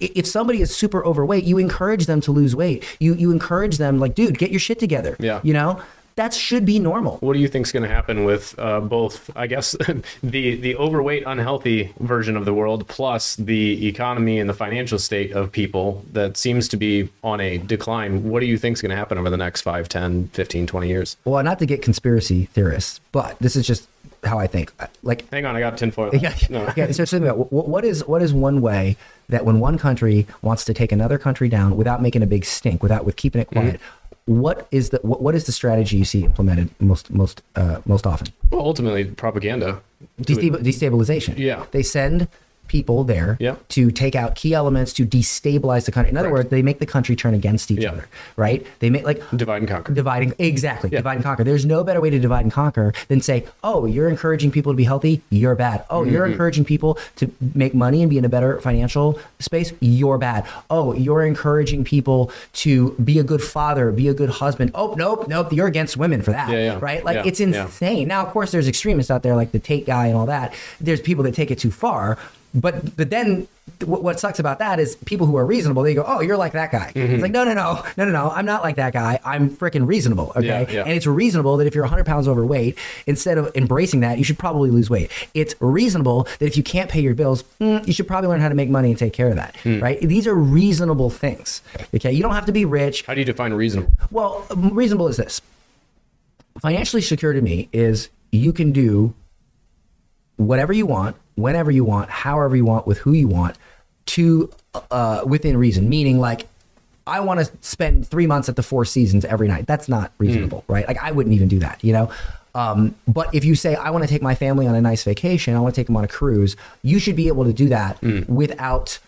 if 0.00 0.26
somebody 0.26 0.60
is 0.60 0.74
super 0.74 1.04
overweight, 1.04 1.44
you 1.44 1.58
encourage 1.58 2.06
them 2.06 2.20
to 2.22 2.32
lose 2.32 2.54
weight. 2.54 2.84
You 3.00 3.14
you 3.14 3.30
encourage 3.30 3.78
them 3.78 3.98
like, 3.98 4.14
dude, 4.14 4.38
get 4.38 4.50
your 4.50 4.60
shit 4.60 4.78
together. 4.78 5.16
Yeah. 5.18 5.40
you 5.42 5.52
know 5.52 5.80
that 6.16 6.32
should 6.32 6.64
be 6.64 6.78
normal. 6.78 7.18
What 7.18 7.34
do 7.34 7.38
you 7.40 7.48
think 7.48 7.66
is 7.66 7.72
going 7.72 7.82
to 7.82 7.94
happen 7.94 8.24
with 8.24 8.58
uh, 8.58 8.80
both? 8.80 9.30
I 9.36 9.46
guess 9.46 9.76
the 10.22 10.56
the 10.56 10.74
overweight, 10.76 11.24
unhealthy 11.26 11.92
version 12.00 12.36
of 12.36 12.46
the 12.46 12.54
world, 12.54 12.88
plus 12.88 13.36
the 13.36 13.86
economy 13.86 14.40
and 14.40 14.48
the 14.48 14.54
financial 14.54 14.98
state 14.98 15.32
of 15.32 15.52
people 15.52 16.04
that 16.12 16.38
seems 16.38 16.68
to 16.68 16.78
be 16.78 17.10
on 17.22 17.40
a 17.40 17.58
decline. 17.58 18.24
What 18.24 18.40
do 18.40 18.46
you 18.46 18.56
think 18.56 18.76
is 18.76 18.82
going 18.82 18.90
to 18.90 18.96
happen 18.96 19.18
over 19.18 19.28
the 19.28 19.36
next 19.36 19.60
5, 19.60 19.88
10, 19.88 20.28
15, 20.28 20.66
20 20.66 20.88
years? 20.88 21.16
Well, 21.26 21.42
not 21.44 21.58
to 21.58 21.66
get 21.66 21.82
conspiracy 21.82 22.46
theorists, 22.46 23.00
but 23.12 23.38
this 23.38 23.54
is 23.54 23.66
just 23.66 23.86
how 24.24 24.38
I 24.38 24.46
think. 24.46 24.72
Like 25.02 25.28
Hang 25.30 25.44
on, 25.46 25.56
I 25.56 25.60
got 25.60 25.76
tinfoil. 25.78 26.10
Yeah, 26.14 26.34
No. 26.50 26.72
yeah. 26.76 26.90
So 26.92 27.04
think 27.04 27.24
about 27.24 27.52
what, 27.52 27.84
is 27.84 28.06
what 28.06 28.22
is 28.22 28.32
one 28.32 28.60
way 28.60 28.96
that 29.28 29.44
when 29.44 29.60
one 29.60 29.78
country 29.78 30.26
wants 30.42 30.64
to 30.64 30.74
take 30.74 30.92
another 30.92 31.18
country 31.18 31.48
down 31.48 31.76
without 31.76 32.00
making 32.02 32.22
a 32.22 32.26
big 32.26 32.44
stink, 32.44 32.82
without 32.82 33.04
with 33.04 33.16
keeping 33.16 33.40
it 33.40 33.48
quiet, 33.48 33.80
what 34.26 34.66
is 34.70 34.90
the 34.90 34.98
what, 35.02 35.22
what 35.22 35.34
is 35.34 35.44
the 35.46 35.52
strategy 35.52 35.96
you 35.96 36.04
see 36.04 36.24
implemented 36.24 36.68
most 36.80 37.10
most 37.10 37.42
uh, 37.54 37.80
most 37.86 38.06
often? 38.06 38.28
Well, 38.50 38.60
ultimately, 38.62 39.04
propaganda. 39.04 39.80
To- 40.24 40.34
Desta- 40.34 40.62
destabilization. 40.62 41.38
Yeah. 41.38 41.64
They 41.70 41.82
send 41.82 42.28
people 42.68 43.04
there 43.04 43.36
to 43.68 43.90
take 43.90 44.14
out 44.14 44.34
key 44.34 44.54
elements 44.54 44.92
to 44.94 45.06
destabilize 45.06 45.84
the 45.86 45.92
country. 45.92 46.10
In 46.10 46.16
other 46.16 46.28
Correct. 46.28 46.44
words, 46.44 46.50
they 46.50 46.62
make 46.62 46.78
the 46.78 46.86
country 46.86 47.16
turn 47.16 47.34
against 47.34 47.70
each 47.70 47.84
other, 47.84 48.06
right? 48.36 48.66
They 48.80 48.90
make 48.90 49.04
like 49.04 49.22
divide 49.36 49.58
and 49.62 49.68
conquer. 49.68 49.92
dividing 49.92 50.34
exactly 50.38 50.90
divide 50.90 51.14
and 51.16 51.24
conquer 51.24 51.44
there's 51.44 51.64
no 51.66 51.82
better 51.84 52.00
way 52.00 52.10
to 52.10 52.18
divide 52.18 52.42
and 52.44 52.52
conquer 52.52 52.92
than 53.08 53.20
say 53.20 53.44
oh 53.64 53.86
you're 53.86 54.08
encouraging 54.08 54.50
people 54.50 54.72
to 54.72 54.76
be 54.76 54.84
healthy 54.84 55.22
you're 55.30 55.54
bad 55.54 55.84
oh 55.90 56.02
you're 56.04 56.24
Mm-hmm. 56.24 56.32
encouraging 56.32 56.64
people 56.64 56.98
to 57.16 57.30
make 57.54 57.74
money 57.74 58.02
and 58.02 58.10
be 58.10 58.18
in 58.18 58.24
a 58.24 58.28
better 58.28 58.60
financial 58.60 59.18
space 59.38 59.72
you're 59.80 60.18
bad 60.18 60.44
oh 60.70 60.92
you're 60.94 61.24
encouraging 61.24 61.84
people 61.84 62.30
to 62.54 62.92
be 63.04 63.18
a 63.18 63.24
good 63.24 63.42
father 63.42 63.92
be 63.92 64.08
a 64.08 64.14
good 64.14 64.30
husband 64.30 64.70
oh 64.74 64.94
nope 64.98 65.28
nope 65.28 65.52
you're 65.52 65.66
against 65.66 65.96
women 65.96 66.22
for 66.22 66.32
that 66.32 66.48
Yeah, 66.50 66.58
yeah. 66.58 66.78
right 66.80 67.04
like 67.04 67.16
Yeah, 67.16 67.22
it's 67.26 67.40
insane 67.40 68.08
now 68.08 68.24
of 68.26 68.32
course 68.32 68.50
there's 68.52 68.66
extremists 68.68 69.10
out 69.10 69.22
there 69.22 69.36
like 69.36 69.52
the 69.52 69.58
tate 69.58 69.86
guy 69.86 70.06
and 70.06 70.16
all 70.16 70.26
that 70.26 70.54
there's 70.80 71.00
people 71.00 71.22
that 71.24 71.34
take 71.34 71.50
it 71.50 71.58
too 71.58 71.70
far 71.70 72.18
but 72.56 72.96
but 72.96 73.10
then 73.10 73.46
what, 73.84 74.02
what 74.02 74.18
sucks 74.18 74.38
about 74.38 74.58
that 74.60 74.78
is 74.80 74.96
people 75.04 75.26
who 75.26 75.36
are 75.36 75.44
reasonable 75.44 75.82
they 75.82 75.92
go 75.94 76.02
oh 76.06 76.20
you're 76.20 76.36
like 76.36 76.52
that 76.52 76.72
guy 76.72 76.92
Mm-hmm. 76.94 77.14
it's 77.14 77.22
like 77.22 77.32
no 77.32 77.44
no 77.44 77.52
no 77.52 77.84
no 77.98 78.04
no 78.06 78.10
no 78.12 78.30
i'm 78.30 78.46
not 78.46 78.62
like 78.62 78.76
that 78.76 78.92
guy 78.92 79.18
i'm 79.24 79.50
freaking 79.50 79.86
reasonable 79.86 80.32
okay 80.36 80.46
Yeah, 80.46 80.70
yeah. 80.70 80.82
and 80.84 80.92
it's 80.92 81.06
reasonable 81.06 81.56
that 81.58 81.66
if 81.66 81.74
you're 81.74 81.84
100 81.84 82.06
pounds 82.06 82.26
overweight 82.28 82.78
instead 83.06 83.36
of 83.38 83.50
embracing 83.54 84.00
that 84.00 84.16
you 84.18 84.24
should 84.24 84.38
probably 84.38 84.70
lose 84.70 84.88
weight 84.88 85.10
it's 85.34 85.54
reasonable 85.60 86.24
that 86.38 86.46
if 86.46 86.56
you 86.56 86.62
can't 86.62 86.88
pay 86.88 87.00
your 87.00 87.14
bills 87.14 87.42
mm, 87.60 87.86
you 87.86 87.92
should 87.92 88.06
probably 88.08 88.28
learn 88.28 88.40
how 88.40 88.48
to 88.48 88.54
make 88.54 88.70
money 88.70 88.88
and 88.90 88.98
take 88.98 89.12
care 89.12 89.28
of 89.28 89.36
that 89.36 89.54
Hmm. 89.62 89.80
right 89.80 90.00
these 90.00 90.26
are 90.26 90.34
reasonable 90.34 91.10
things 91.10 91.60
okay 91.94 92.12
you 92.12 92.22
don't 92.22 92.34
have 92.34 92.46
to 92.46 92.52
be 92.52 92.64
rich 92.64 93.04
How 93.06 93.14
do 93.14 93.20
you 93.20 93.26
define 93.26 93.52
reasonable? 93.52 93.92
well, 94.10 94.46
reasonable 94.54 95.08
is 95.08 95.16
this. 95.18 95.40
Financially 96.60 97.02
secure 97.02 97.32
to 97.34 97.40
me 97.42 97.68
is 97.72 98.08
you 98.32 98.52
can 98.52 98.72
do 98.72 99.12
whatever 100.36 100.72
you 100.72 100.86
want, 100.86 101.16
whenever 101.36 101.70
you 101.70 101.84
want, 101.84 102.10
however 102.10 102.56
you 102.56 102.64
want, 102.64 102.86
with 102.86 102.98
who 102.98 103.12
you 103.12 103.28
want, 103.28 103.56
to 104.06 104.50
uh, 104.90 105.22
within 105.24 105.56
reason. 105.56 105.88
Meaning, 105.88 106.18
like, 106.18 106.46
I 107.06 107.20
want 107.20 107.40
to 107.40 107.50
spend 107.60 108.06
three 108.06 108.26
months 108.26 108.48
at 108.48 108.56
the 108.56 108.62
Four 108.62 108.84
Seasons 108.84 109.24
every 109.24 109.46
night. 109.46 109.66
That's 109.66 109.88
not 109.88 110.12
reasonable, 110.18 110.64
right? 110.68 110.86
Like, 110.86 111.02
I 111.02 111.12
wouldn't 111.12 111.34
even 111.34 111.48
do 111.48 111.60
that, 111.60 111.82
you 111.84 111.92
know. 111.92 112.10
Um, 112.54 112.94
but 113.06 113.32
if 113.34 113.44
you 113.44 113.54
say 113.54 113.74
I 113.74 113.90
want 113.90 114.02
to 114.02 114.08
take 114.08 114.22
my 114.22 114.34
family 114.34 114.66
on 114.66 114.74
a 114.74 114.80
nice 114.80 115.04
vacation, 115.04 115.54
I 115.54 115.60
want 115.60 115.74
to 115.74 115.80
take 115.80 115.86
them 115.86 115.96
on 115.96 116.04
a 116.04 116.08
cruise, 116.08 116.56
you 116.82 116.98
should 116.98 117.14
be 117.14 117.28
able 117.28 117.44
to 117.44 117.52
do 117.52 117.68
that 117.68 118.00
without 118.28 118.98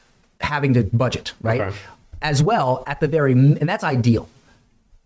having 0.41 0.75
to 0.75 0.85
budget, 0.85 1.33
right? 1.41 1.61
Okay. 1.63 1.77
As 2.21 2.43
well, 2.43 2.85
at 2.87 3.01
the 3.01 3.09
very, 3.09 3.33
and 3.33 3.69
that's 3.69 3.85
ideal 3.85 4.29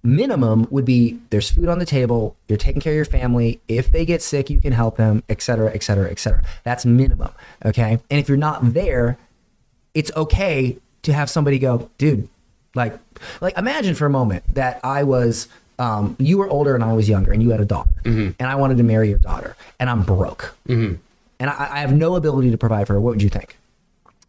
minimum 0.03 0.67
would 0.71 0.85
be 0.85 1.19
there's 1.31 1.51
food 1.51 1.69
on 1.69 1.79
the 1.79 1.87
table 1.87 2.35
you're 2.49 2.59
taking 2.59 2.81
care 2.81 2.93
of 2.93 2.97
your 2.97 3.05
family 3.05 3.61
if 3.69 3.93
they 3.93 4.05
get 4.05 4.21
sick 4.21 4.51
you 4.51 4.61
can 4.61 4.73
help 4.73 4.97
them 4.97 5.23
et 5.29 5.41
cetera 5.41 5.71
et 5.73 5.83
cetera 5.83 6.11
et 6.11 6.19
cetera. 6.19 6.43
That's 6.65 6.85
minimum 6.85 7.31
okay? 7.65 7.93
And 8.11 8.21
if 8.21 8.29
you're 8.29 8.37
not 8.37 8.75
there 8.75 9.17
it's 9.95 10.11
okay 10.17 10.79
to 11.03 11.13
have 11.13 11.29
somebody 11.31 11.59
go 11.59 11.89
dude 11.99 12.29
like 12.75 12.99
like 13.41 13.57
imagine 13.59 13.95
for 13.95 14.07
a 14.07 14.11
moment 14.11 14.43
that 14.55 14.81
i 14.83 15.03
was 15.03 15.49
um, 15.79 16.17
you 16.19 16.39
were 16.39 16.49
older 16.49 16.75
and 16.75 16.83
i 16.83 16.93
was 16.93 17.09
younger 17.09 17.33
and 17.33 17.43
you 17.43 17.51
had 17.51 17.61
a 17.61 17.65
daughter 17.65 17.91
and 18.39 18.43
i 18.43 18.55
wanted 18.55 18.79
to 18.79 18.83
marry 18.83 19.09
your 19.09 19.19
daughter 19.19 19.57
and 19.79 19.91
i'm 19.91 20.03
broke. 20.03 20.57
And 21.41 21.51
I, 21.51 21.69
I 21.73 21.79
have 21.81 21.93
no 21.93 22.15
ability 22.17 22.51
to 22.53 22.59
provide 22.59 22.87
for 22.87 22.93
her. 22.95 23.01
What 23.01 23.11
would 23.11 23.23
you 23.23 23.29
think 23.29 23.57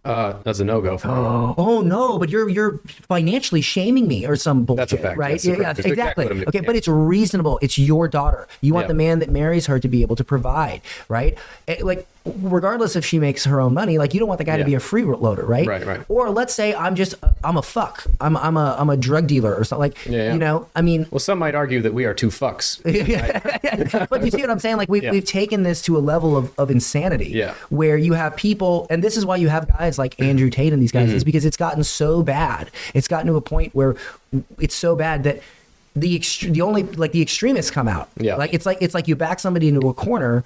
Uh, 0.06 0.34
that's 0.44 0.60
a 0.60 0.66
no 0.66 0.82
go 0.82 0.98
for 0.98 1.08
me. 1.08 1.14
Oh 1.58 1.82
no, 1.82 2.18
but 2.20 2.30
you're 2.30 2.50
you're 2.50 2.80
financially 3.08 3.62
shaming 3.62 4.08
me 4.08 4.26
or 4.28 4.36
some 4.36 4.66
bullshit, 4.66 4.90
That's 4.90 4.94
a 4.94 4.98
fact. 4.98 5.18
right? 5.18 5.44
Yeah, 5.44 5.56
yeah, 5.60 5.70
exactly. 5.78 6.26
Okay, 6.48 6.60
but 6.60 6.76
it's 6.76 6.88
reasonable. 6.90 7.58
It's 7.62 7.78
your 7.78 8.08
daughter. 8.10 8.48
You 8.62 8.74
want 8.74 8.86
Yeah. 8.86 8.88
the 8.90 8.94
man 8.96 9.20
that 9.20 9.30
marries 9.32 9.66
her 9.68 9.80
to 9.80 9.88
be 9.88 10.02
able 10.02 10.16
to 10.18 10.24
provide, 10.24 10.82
right? 11.08 11.38
Eh, 11.70 11.78
Like 11.82 12.06
regardless 12.26 12.96
if 12.96 13.06
she 13.06 13.20
makes 13.20 13.44
her 13.46 13.60
own 13.60 13.74
money, 13.74 13.98
like 13.98 14.14
you 14.14 14.20
don't 14.20 14.30
want 14.30 14.38
the 14.38 14.44
guy 14.46 14.56
to 14.58 14.64
be 14.64 14.76
a 14.76 14.80
freeloader, 14.80 15.46
right? 15.48 15.68
Right, 15.68 15.86
right. 15.86 16.02
Or 16.08 16.30
let's 16.30 16.54
say 16.54 16.74
I'm 16.74 16.96
just 16.96 17.16
I'm 17.44 17.58
a 17.58 17.62
fuck. 17.62 18.06
I'm 18.22 18.38
I'm 18.38 18.56
a 18.56 18.76
I'm 18.80 18.90
a 18.90 18.96
drug 18.98 19.28
dealer 19.28 19.54
or 19.54 19.64
something 19.66 19.82
like 19.92 20.06
Yeah, 20.06 20.18
yeah. 20.28 20.34
you 20.34 20.40
know. 20.40 20.68
I 20.76 20.82
mean, 20.82 21.06
Well, 21.12 21.20
some 21.20 21.38
might 21.40 21.54
argue 21.56 21.82
that 21.82 21.94
we 21.94 22.06
are 22.06 22.14
two 22.14 22.30
fucks. 22.30 22.82
but 24.10 24.24
you 24.24 24.32
see 24.32 24.42
what 24.42 24.50
I'm 24.50 24.60
saying? 24.60 24.78
Like 24.78 24.90
we've, 24.90 25.04
Yeah. 25.04 25.12
we've 25.12 25.26
taken 25.26 25.64
this 25.64 25.82
to 25.84 25.98
a 25.98 26.00
level 26.00 26.38
of, 26.38 26.58
of 26.58 26.72
insanity 26.72 27.30
Yeah. 27.30 27.54
where 27.70 27.98
you 27.98 28.14
have 28.14 28.36
people, 28.36 28.88
and 28.90 29.04
this 29.04 29.18
is 29.18 29.26
why 29.26 29.36
you 29.36 29.50
have 29.50 29.68
guys 29.68 29.98
like 29.98 30.20
Andrew 30.22 30.50
Tate 30.50 30.72
and 30.74 30.82
these 30.82 30.92
Mm-hmm. 30.94 31.06
guys, 31.08 31.14
is 31.14 31.24
because 31.24 31.44
it's 31.44 31.58
gotten 31.58 31.84
so 31.84 32.24
bad. 32.24 32.70
It's 32.94 33.08
gotten 33.08 33.28
to 33.28 33.36
a 33.36 33.42
point 33.42 33.74
where 33.76 33.96
it's 34.60 34.76
so 34.76 34.96
bad 34.96 35.24
that 35.24 35.42
the 35.96 36.18
ext- 36.18 36.52
the 36.54 36.62
only 36.62 36.84
like 36.84 37.12
the 37.12 37.22
extremists 37.22 37.70
come 37.72 37.88
out. 37.88 38.10
Yeah. 38.18 38.36
Like 38.36 38.54
it's 38.54 38.66
like 38.66 38.78
it's 38.82 38.94
like 38.94 39.08
you 39.08 39.16
back 39.16 39.40
somebody 39.40 39.68
into 39.68 39.88
a 39.90 39.94
corner. 39.94 40.44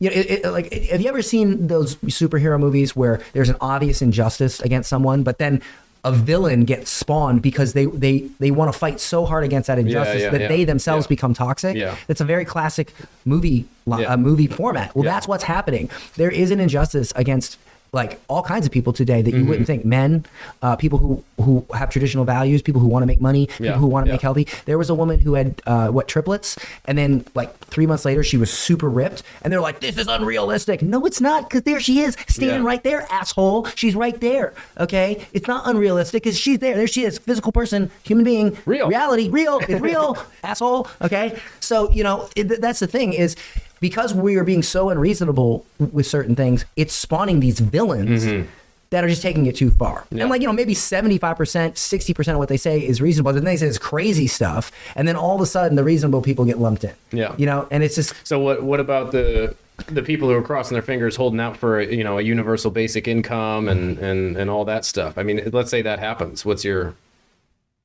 You 0.00 0.08
know, 0.10 0.16
it, 0.16 0.30
it, 0.30 0.50
like 0.50 0.72
have 0.72 1.00
you 1.02 1.08
ever 1.08 1.22
seen 1.22 1.66
those 1.68 1.96
superhero 1.96 2.58
movies 2.58 2.96
where 2.96 3.20
there's 3.34 3.50
an 3.50 3.56
obvious 3.60 4.00
injustice 4.02 4.58
against 4.60 4.88
someone, 4.88 5.22
but 5.22 5.38
then 5.38 5.60
a 6.02 6.10
villain 6.10 6.64
gets 6.64 6.90
spawned 6.90 7.42
because 7.42 7.74
they 7.74 7.84
they 7.84 8.20
they 8.38 8.50
want 8.50 8.72
to 8.72 8.78
fight 8.78 8.98
so 8.98 9.26
hard 9.26 9.44
against 9.44 9.66
that 9.66 9.78
injustice 9.78 10.22
yeah, 10.22 10.30
that 10.30 10.40
yeah. 10.40 10.48
they 10.48 10.64
themselves 10.64 11.04
Yeah. 11.04 11.08
become 11.10 11.34
toxic. 11.34 11.76
Yeah. 11.76 11.94
It's 12.08 12.22
a 12.22 12.24
very 12.24 12.46
classic 12.46 12.94
movie 13.26 13.66
Yeah. 13.86 13.96
uh, 14.14 14.16
movie 14.16 14.46
format. 14.46 14.94
Well, 14.94 15.04
Yeah. 15.04 15.12
that's 15.12 15.28
what's 15.28 15.44
happening. 15.44 15.90
There 16.16 16.30
is 16.30 16.50
an 16.50 16.60
injustice 16.60 17.12
against 17.14 17.58
like 17.92 18.20
all 18.28 18.42
kinds 18.42 18.66
of 18.66 18.72
people 18.72 18.92
today 18.92 19.20
that 19.22 19.34
you 19.34 19.44
wouldn't 19.44 19.66
think 19.66 19.84
men, 19.84 20.24
uh, 20.62 20.76
people 20.76 20.98
who 20.98 21.24
who 21.42 21.64
have 21.74 21.90
traditional 21.90 22.24
values, 22.24 22.60
people 22.62 22.80
who 22.80 22.86
want 22.86 23.02
to 23.02 23.06
make 23.06 23.20
money, 23.20 23.46
people 23.46 23.66
Yeah, 23.66 23.72
who 23.78 23.86
want 23.86 24.04
to 24.04 24.08
yeah. 24.10 24.14
make 24.14 24.20
healthy. 24.22 24.46
There 24.66 24.76
was 24.78 24.90
a 24.90 24.94
woman 24.94 25.18
who 25.18 25.34
had 25.34 25.60
uh, 25.66 25.88
what 25.88 26.06
triplets, 26.06 26.56
and 26.84 26.96
then 26.98 27.24
like 27.34 27.56
three 27.66 27.86
months 27.86 28.04
later, 28.04 28.22
she 28.22 28.36
was 28.36 28.52
super 28.52 28.88
ripped, 28.88 29.22
and 29.42 29.52
they're 29.52 29.60
like, 29.60 29.80
"This 29.80 29.96
is 29.96 30.06
unrealistic." 30.06 30.82
No, 30.82 31.04
it's 31.06 31.20
not, 31.20 31.48
because 31.48 31.62
there 31.62 31.80
she 31.80 32.00
is, 32.00 32.16
standing 32.28 32.60
Yeah. 32.62 32.66
right 32.66 32.82
there, 32.82 33.06
asshole. 33.10 33.64
She's 33.74 33.94
right 33.96 34.20
there. 34.20 34.52
Okay, 34.78 35.26
it's 35.32 35.48
not 35.48 35.66
unrealistic 35.66 36.22
because 36.22 36.38
she's 36.38 36.58
there. 36.58 36.76
There 36.76 36.86
she 36.86 37.04
is, 37.04 37.18
physical 37.18 37.50
person, 37.52 37.90
human 38.04 38.24
being, 38.24 38.56
Real. 38.66 38.86
reality, 38.88 39.28
real. 39.30 39.60
It's 39.68 39.80
real, 39.80 40.16
asshole. 40.44 40.86
Okay, 41.02 41.38
so 41.60 41.90
you 41.90 42.04
know 42.04 42.28
it, 42.36 42.60
that's 42.60 42.80
the 42.80 42.86
thing 42.86 43.12
is 43.14 43.34
because 43.80 44.14
we 44.14 44.36
are 44.36 44.44
being 44.44 44.62
so 44.62 44.90
unreasonable 44.90 45.66
with 45.78 46.06
certain 46.06 46.36
things, 46.36 46.64
it's 46.76 46.94
spawning 46.94 47.40
these 47.40 47.60
villains. 47.60 48.46
That 48.90 49.04
are 49.04 49.08
just 49.08 49.22
taking 49.22 49.46
it 49.46 49.54
too 49.54 49.70
far. 49.70 50.04
Yeah. 50.10 50.22
And 50.22 50.30
like, 50.30 50.40
you 50.40 50.48
know, 50.48 50.52
maybe 50.52 50.74
75%, 50.74 51.20
60% 51.20 52.32
of 52.32 52.38
what 52.38 52.48
they 52.48 52.56
say 52.56 52.80
is 52.80 53.00
reasonable. 53.00 53.32
Then 53.32 53.44
they 53.44 53.56
say 53.56 53.68
it's 53.68 53.78
crazy 53.78 54.26
stuff. 54.26 54.72
And 54.96 55.06
then 55.06 55.14
all 55.14 55.36
of 55.36 55.40
a 55.40 55.46
sudden 55.46 55.76
the 55.76 55.84
reasonable 55.84 56.22
people 56.22 56.44
get 56.44 56.58
lumped 56.58 56.82
in. 56.82 56.94
Yeah. 57.12 57.32
You 57.38 57.46
know, 57.46 57.68
and 57.70 57.84
it's 57.84 57.94
just 57.94 58.14
So 58.24 58.40
what 58.40 58.64
what 58.64 58.80
about 58.80 59.12
the 59.12 59.54
the 59.86 60.02
people 60.02 60.28
who 60.28 60.34
are 60.34 60.42
crossing 60.42 60.74
their 60.74 60.82
fingers, 60.82 61.14
holding 61.14 61.38
out 61.38 61.56
for 61.56 61.80
you 61.80 62.02
know 62.02 62.18
a 62.18 62.22
universal 62.22 62.72
basic 62.72 63.06
income 63.06 63.68
and 63.68 63.96
and 63.98 64.36
and 64.36 64.50
all 64.50 64.64
that 64.64 64.84
stuff? 64.84 65.16
I 65.18 65.22
mean, 65.22 65.48
let's 65.52 65.70
say 65.70 65.82
that 65.82 66.00
happens. 66.00 66.44
What's 66.44 66.64
your 66.64 66.94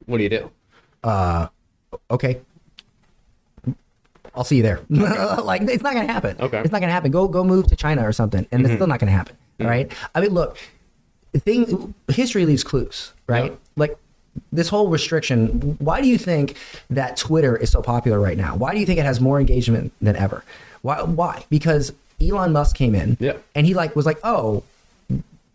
what 0.08 0.18
do 0.18 0.24
you 0.24 0.30
do? 0.30 0.50
Uh 1.04 1.50
okay. 2.10 2.42
I'll 4.36 4.44
see 4.44 4.58
you 4.58 4.64
there. 4.64 4.82
like 4.90 5.62
it's 5.64 5.84
not 5.84 5.94
gonna 5.94 6.12
happen. 6.12 6.36
Okay. 6.40 6.60
It's 6.60 6.72
not 6.72 6.82
gonna 6.82 6.92
happen. 6.94 7.12
Go 7.12 7.28
go 7.28 7.44
move 7.44 7.68
to 7.68 7.76
China 7.76 8.08
or 8.08 8.12
something, 8.12 8.46
and 8.52 8.62
it's 8.62 8.70
mm-hmm. 8.70 8.78
still 8.78 8.88
not 8.88 9.00
gonna 9.00 9.12
happen. 9.12 9.36
All 9.62 9.68
right. 9.68 9.92
I 10.14 10.22
mean, 10.22 10.32
look, 10.32 10.58
the 11.32 11.40
thing 11.40 11.94
history 12.10 12.46
leaves 12.46 12.64
clues, 12.64 13.14
right? 13.28 13.52
Yeah. 13.52 13.58
Like 13.76 13.98
this 14.52 14.70
whole 14.70 14.90
restriction. 14.90 15.78
Why 15.80 16.02
do 16.02 16.08
you 16.08 16.18
think 16.18 16.58
that 16.90 17.18
Twitter 17.18 17.56
is 17.56 17.72
so 17.72 17.82
popular 17.82 18.20
right 18.20 18.38
now? 18.38 18.56
Why 18.56 18.74
do 18.74 18.80
you 18.80 18.86
think 18.86 19.00
it 19.00 19.06
has 19.06 19.22
more 19.22 19.40
engagement 19.40 19.94
than 20.02 20.16
ever? 20.16 20.44
Why? 20.82 21.02
Why? 21.02 21.46
Because 21.50 21.94
Elon 22.22 22.52
Musk 22.54 22.76
came 22.76 22.96
in, 22.96 23.18
Yeah. 23.20 23.38
and 23.54 23.66
he 23.66 23.74
like 23.74 23.96
was 23.96 24.06
like, 24.06 24.20
oh. 24.24 24.64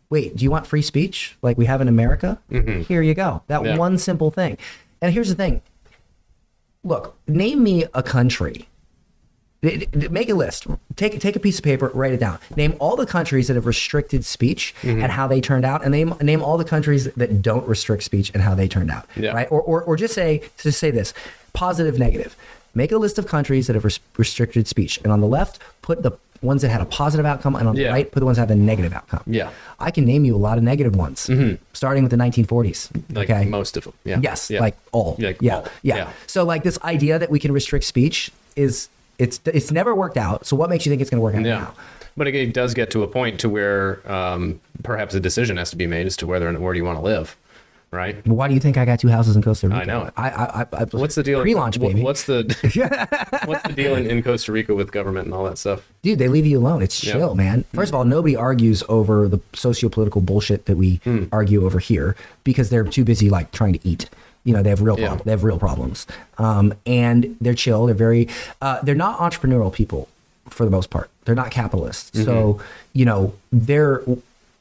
Wait, 0.08 0.34
do 0.34 0.42
you 0.42 0.50
want 0.50 0.66
free 0.66 0.82
speech 0.82 1.36
like 1.40 1.56
we 1.56 1.66
have 1.66 1.80
in 1.80 1.86
America? 1.86 2.36
Mm-hmm. 2.50 2.80
Here 2.80 3.00
you 3.00 3.14
go. 3.14 3.42
That 3.46 3.64
Yeah. 3.64 3.76
one 3.76 3.96
simple 3.96 4.32
thing. 4.32 4.58
And 5.00 5.14
here's 5.14 5.28
the 5.28 5.36
thing 5.36 5.62
look, 6.82 7.16
name 7.28 7.62
me 7.62 7.84
a 7.94 8.02
country. 8.02 8.66
Make 9.62 10.30
a 10.30 10.34
list. 10.34 10.66
Take 10.96 11.20
take 11.20 11.36
a 11.36 11.40
piece 11.40 11.58
of 11.58 11.64
paper, 11.64 11.90
write 11.92 12.12
it 12.14 12.20
down. 12.20 12.38
Name 12.56 12.74
all 12.80 12.96
the 12.96 13.04
countries 13.04 13.48
that 13.48 13.54
have 13.56 13.66
restricted 13.66 14.24
speech 14.24 14.74
Mm-hmm. 14.82 15.02
and 15.02 15.12
how 15.12 15.26
they 15.26 15.40
turned 15.40 15.64
out, 15.66 15.82
and 15.82 15.90
name 15.92 16.14
name 16.22 16.42
all 16.42 16.56
the 16.56 16.64
countries 16.64 17.04
that 17.12 17.42
don't 17.42 17.66
restrict 17.68 18.02
speech 18.04 18.30
and 18.32 18.42
how 18.42 18.54
they 18.54 18.66
turned 18.68 18.90
out. 18.90 19.06
Yeah. 19.16 19.32
Right? 19.32 19.48
Or, 19.50 19.61
or 19.61 19.82
or 19.82 19.96
just 19.96 20.14
say 20.14 20.42
just 20.56 20.78
say 20.78 20.90
this: 20.90 21.12
positive, 21.52 21.98
negative. 21.98 22.34
Make 22.74 22.90
a 22.92 22.96
list 22.98 23.18
of 23.18 23.26
countries 23.26 23.66
that 23.66 23.74
have 23.74 23.84
res- 23.84 24.00
restricted 24.16 24.66
speech, 24.66 24.98
and 25.04 25.12
on 25.12 25.20
the 25.20 25.26
left, 25.26 25.58
put 25.82 26.02
the 26.02 26.12
ones 26.40 26.62
that 26.62 26.70
had 26.70 26.80
a 26.80 26.86
positive 26.86 27.26
outcome, 27.26 27.54
and 27.54 27.68
on 27.68 27.74
the 27.74 27.84
right, 27.86 28.11
put 28.11 28.20
the 28.20 28.24
ones 28.24 28.38
that 28.38 28.48
have 28.48 28.50
a 28.50 28.54
negative 28.58 28.94
outcome. 28.94 29.22
Yeah. 29.26 29.50
I 29.78 29.90
can 29.90 30.06
name 30.06 30.24
you 30.24 30.34
a 30.34 30.38
lot 30.38 30.56
of 30.56 30.64
negative 30.64 30.96
ones, 30.96 31.28
starting 31.74 32.02
with 32.02 32.11
the 32.12 32.16
1940s. 32.16 32.88
Like 33.14 33.28
okay, 33.28 33.44
most 33.44 33.76
of 33.76 33.84
them. 33.84 33.92
Yeah. 34.04 34.20
Yes, 34.22 34.50
Yeah. 34.50 34.61
like 34.61 34.76
all. 34.92 35.16
Like 35.18 35.42
yeah, 35.42 35.56
all. 35.56 35.68
yeah, 35.82 35.96
Yeah. 35.96 36.12
So 36.26 36.44
like 36.44 36.62
this 36.62 36.78
idea 36.82 37.18
that 37.18 37.28
we 37.30 37.38
can 37.38 37.52
restrict 37.52 37.84
speech 37.84 38.30
is 38.56 38.88
it's 39.20 39.40
it's 39.46 39.70
never 39.70 39.94
worked 39.94 40.16
out. 40.16 40.46
So 40.46 40.56
what 40.56 40.70
makes 40.70 40.84
you 40.86 40.90
think 40.90 41.00
it's 41.02 41.10
going 41.10 41.18
to 41.20 41.22
work 41.22 41.34
out 41.34 41.44
Yeah. 41.44 41.58
now? 41.60 41.74
But 42.16 42.26
it, 42.26 42.52
does 42.52 42.74
get 42.74 42.90
to 42.90 43.02
a 43.04 43.06
point 43.06 43.38
to 43.40 43.48
where 43.48 44.00
um, 44.10 44.60
perhaps 44.82 45.14
a 45.14 45.20
decision 45.20 45.56
has 45.58 45.70
to 45.70 45.76
be 45.76 45.86
made 45.86 46.06
as 46.06 46.16
to 46.18 46.26
whether 46.26 46.48
and 46.48 46.58
where 46.58 46.74
do 46.74 46.78
you 46.78 46.84
want 46.84 46.98
to 46.98 47.04
live, 47.04 47.36
right? 47.92 48.26
Why 48.26 48.48
do 48.48 48.52
you 48.54 48.60
think 48.60 48.76
I 48.76 48.84
got 48.84 48.98
two 48.98 49.08
houses 49.08 49.36
in 49.36 49.42
Costa 49.42 49.68
Rica? 49.68 49.80
I 49.80 49.84
know 49.84 50.02
it. 50.06 50.12
I, 50.16 50.28
I, 50.30 50.66
I, 50.72 50.84
What's 50.90 51.14
the 51.14 51.22
deal? 51.22 51.40
Pre-launch, 51.40 51.78
baby. 51.80 52.02
What's 52.02 52.24
the 52.24 52.42
what's 53.46 53.62
the 53.62 53.72
deal 53.72 53.94
in, 53.94 54.10
in 54.10 54.22
Costa 54.22 54.50
Rica 54.52 54.74
with 54.74 54.90
government 54.92 55.26
and 55.26 55.34
all 55.34 55.44
that 55.44 55.56
stuff? 55.56 55.88
Dude, 56.02 56.18
they 56.18 56.28
leave 56.28 56.46
you 56.46 56.58
alone. 56.58 56.82
It's 56.82 57.00
chill, 57.00 57.34
man. 57.36 57.64
First 57.72 57.90
of 57.90 57.94
all, 57.94 58.04
nobody 58.04 58.34
argues 58.36 58.82
over 58.88 59.28
the 59.28 59.40
socio-political 59.54 60.20
bullshit 60.20 60.66
that 60.66 60.76
we 60.76 60.96
Hmm. 61.04 61.24
argue 61.32 61.64
over 61.64 61.78
here 61.78 62.16
because 62.44 62.70
they're 62.70 62.84
too 62.84 63.04
busy 63.04 63.30
like 63.30 63.52
trying 63.52 63.74
to 63.74 63.88
eat. 63.88 64.10
You 64.45 64.55
know, 64.55 64.62
they 64.62 64.70
have 64.70 64.80
real 64.80 64.99
Yeah. 64.99 65.18
they 65.24 65.30
have 65.32 65.45
real 65.45 65.59
problems, 65.59 66.07
um, 66.38 66.72
and 66.86 67.36
they're 67.41 67.55
chill. 67.55 67.86
They're 67.86 67.95
very 67.95 68.28
uh, 68.62 68.80
they're 68.82 68.95
not 68.95 69.18
entrepreneurial 69.18 69.72
people 69.72 70.09
for 70.49 70.64
the 70.64 70.70
most 70.70 70.91
part. 70.91 71.11
They're 71.24 71.34
not 71.34 71.51
capitalists. 71.51 72.11
Mm-hmm. 72.11 72.24
So 72.24 72.61
you 72.93 73.05
know, 73.05 73.34
they're 73.53 74.03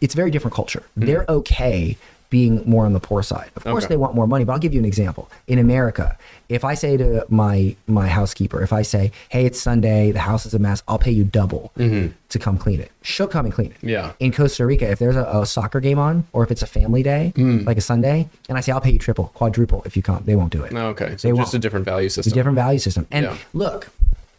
it's 0.01 0.13
a 0.13 0.17
very 0.17 0.31
different 0.31 0.55
culture. 0.55 0.83
They're 0.95 1.25
okay 1.27 1.97
being 2.29 2.61
more 2.65 2.85
on 2.85 2.93
the 2.93 2.99
poor 2.99 3.23
side. 3.23 3.49
Of 3.55 3.63
course, 3.63 3.85
Okay. 3.85 3.93
they 3.93 3.97
want 3.97 4.13
more 4.13 4.27
money, 4.27 4.43
but 4.45 4.53
I'll 4.53 4.59
give 4.59 4.73
you 4.73 4.79
an 4.79 4.85
example. 4.85 5.29
In 5.47 5.57
America, 5.57 6.15
if 6.47 6.63
I 6.63 6.75
say 6.75 6.95
to 6.97 7.25
my 7.29 7.75
my 7.87 8.07
housekeeper, 8.07 8.61
if 8.61 8.71
I 8.71 8.83
say, 8.83 9.11
"Hey, 9.29 9.45
it's 9.45 9.59
Sunday, 9.59 10.11
the 10.11 10.19
house 10.19 10.45
is 10.45 10.53
a 10.53 10.59
mess," 10.59 10.83
I'll 10.87 10.99
pay 10.99 11.11
you 11.11 11.23
double 11.23 11.71
to 11.77 12.39
come 12.39 12.57
clean 12.59 12.79
it. 12.79 12.91
She'll 13.01 13.27
come 13.27 13.45
and 13.45 13.53
clean 13.53 13.71
it. 13.71 13.77
Mm-hmm. 13.77 13.89
Yeah. 13.89 14.11
In 14.19 14.31
Costa 14.31 14.65
Rica, 14.65 14.89
if 14.89 14.99
there's 14.99 15.15
a, 15.15 15.23
a 15.25 15.45
soccer 15.45 15.79
game 15.79 15.97
on, 15.97 16.25
or 16.31 16.43
if 16.43 16.51
it's 16.51 16.61
a 16.61 16.67
family 16.67 17.01
day, 17.01 17.33
Mm. 17.35 17.65
like 17.65 17.77
a 17.77 17.81
Sunday, 17.81 18.27
and 18.47 18.57
I 18.57 18.61
say 18.61 18.71
I'll 18.71 18.81
pay 18.81 18.91
you 18.91 18.99
triple, 18.99 19.31
quadruple 19.33 19.81
if 19.85 19.95
you 19.97 20.03
come, 20.03 20.23
they 20.25 20.35
won't 20.35 20.51
do 20.51 20.63
it. 20.63 20.71
Okay, 20.73 21.09
They 21.09 21.17
so 21.17 21.29
just 21.29 21.37
won't. 21.37 21.53
a 21.55 21.59
different 21.59 21.85
value 21.85 22.09
system. 22.09 22.29
It's 22.29 22.33
a 22.33 22.35
different 22.35 22.55
value 22.55 22.79
system. 22.79 23.07
And 23.11 23.25
Yeah. 23.25 23.35
look, 23.53 23.89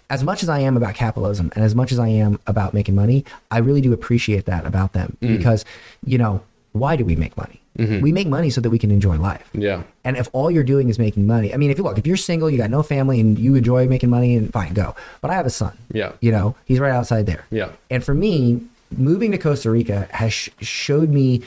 as 0.08 0.22
much 0.24 0.42
as 0.42 0.48
I 0.48 0.58
am 0.60 0.76
about 0.76 0.94
capitalism 0.94 1.50
and 1.54 1.64
as 1.64 1.74
much 1.74 1.90
as 1.92 1.98
I 1.98 2.08
am 2.08 2.38
about 2.46 2.74
making 2.74 2.94
money, 2.96 3.24
I 3.50 3.58
really 3.58 3.80
do 3.80 3.92
appreciate 3.92 4.44
that 4.46 4.66
about 4.66 4.92
them 4.92 5.16
Mm. 5.22 5.36
because, 5.38 5.64
you 6.04 6.18
know, 6.18 6.40
why 6.72 6.96
do 6.96 7.04
we 7.04 7.16
make 7.16 7.36
money? 7.36 7.60
Mm-hmm. 7.78 8.00
We 8.00 8.12
make 8.12 8.26
money 8.28 8.50
so 8.50 8.60
that 8.60 8.70
we 8.70 8.78
can 8.78 8.90
enjoy 8.90 9.16
life. 9.16 9.48
Yeah. 9.52 9.82
And 10.04 10.16
if 10.16 10.28
all 10.32 10.50
you're 10.50 10.64
doing 10.64 10.88
is 10.88 10.98
making 10.98 11.26
money, 11.26 11.54
I 11.54 11.56
mean, 11.56 11.70
if 11.70 11.78
you 11.78 11.84
look, 11.84 11.98
if 11.98 12.06
you're 12.06 12.16
single, 12.16 12.50
you 12.50 12.58
got 12.58 12.70
no 12.70 12.82
family, 12.82 13.20
and 13.20 13.38
you 13.38 13.54
enjoy 13.54 13.86
making 13.86 14.10
money, 14.10 14.36
and 14.36 14.52
fine, 14.52 14.74
go. 14.74 14.94
But 15.20 15.30
I 15.30 15.34
have 15.34 15.46
a 15.46 15.50
son. 15.50 15.76
Yeah. 15.92 16.12
You 16.20 16.32
know, 16.32 16.56
he's 16.64 16.78
right 16.80 16.92
outside 16.92 17.26
there. 17.26 17.44
Yeah. 17.50 17.70
And 17.90 18.04
for 18.04 18.14
me, 18.14 18.60
moving 18.96 19.30
to 19.32 19.38
Costa 19.38 19.70
Rica 19.70 20.08
has 20.10 20.32
sh- 20.32 20.50
showed 20.60 21.10
me 21.10 21.42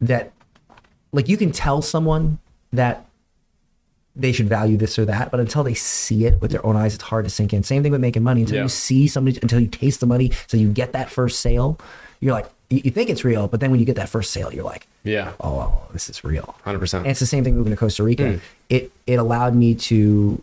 that, 0.00 0.32
like, 1.12 1.28
you 1.28 1.36
can 1.36 1.52
tell 1.52 1.82
someone 1.82 2.38
that 2.72 3.04
they 4.16 4.30
should 4.30 4.48
value 4.48 4.76
this 4.76 4.96
or 4.98 5.04
that, 5.04 5.30
but 5.32 5.40
until 5.40 5.64
they 5.64 5.74
see 5.74 6.24
it 6.24 6.40
with 6.40 6.52
their 6.52 6.64
own 6.64 6.76
eyes, 6.76 6.94
it's 6.94 7.02
hard 7.02 7.24
to 7.24 7.30
sink 7.30 7.52
in. 7.52 7.64
Same 7.64 7.82
thing 7.82 7.90
with 7.90 8.00
making 8.00 8.22
money. 8.22 8.42
Until 8.42 8.56
Yeah. 8.56 8.62
you 8.62 8.68
see 8.68 9.08
somebody, 9.08 9.38
until 9.42 9.58
you 9.58 9.66
taste 9.66 9.98
the 10.00 10.06
money, 10.06 10.30
so 10.46 10.56
you 10.56 10.68
get 10.68 10.92
that 10.92 11.10
first 11.10 11.40
sale, 11.40 11.78
you're 12.20 12.32
like, 12.32 12.46
you, 12.74 12.82
you 12.84 12.90
think 12.90 13.08
it's 13.10 13.24
real, 13.24 13.48
but 13.48 13.60
then 13.60 13.70
when 13.70 13.80
you 13.80 13.86
get 13.86 13.96
that 13.96 14.08
first 14.08 14.30
sale, 14.32 14.52
you're 14.52 14.64
like, 14.64 14.86
Yeah. 15.04 15.32
oh, 15.40 15.72
this 15.92 16.08
is 16.10 16.22
real. 16.24 16.54
100%. 16.66 16.98
And 16.98 17.06
it's 17.08 17.20
the 17.20 17.26
same 17.26 17.44
thing 17.44 17.56
moving 17.56 17.72
to 17.72 17.76
Costa 17.76 18.02
Rica. 18.02 18.22
Mm. 18.24 18.40
It 18.68 18.92
it 19.06 19.14
allowed 19.18 19.54
me 19.54 19.74
to, 19.74 20.42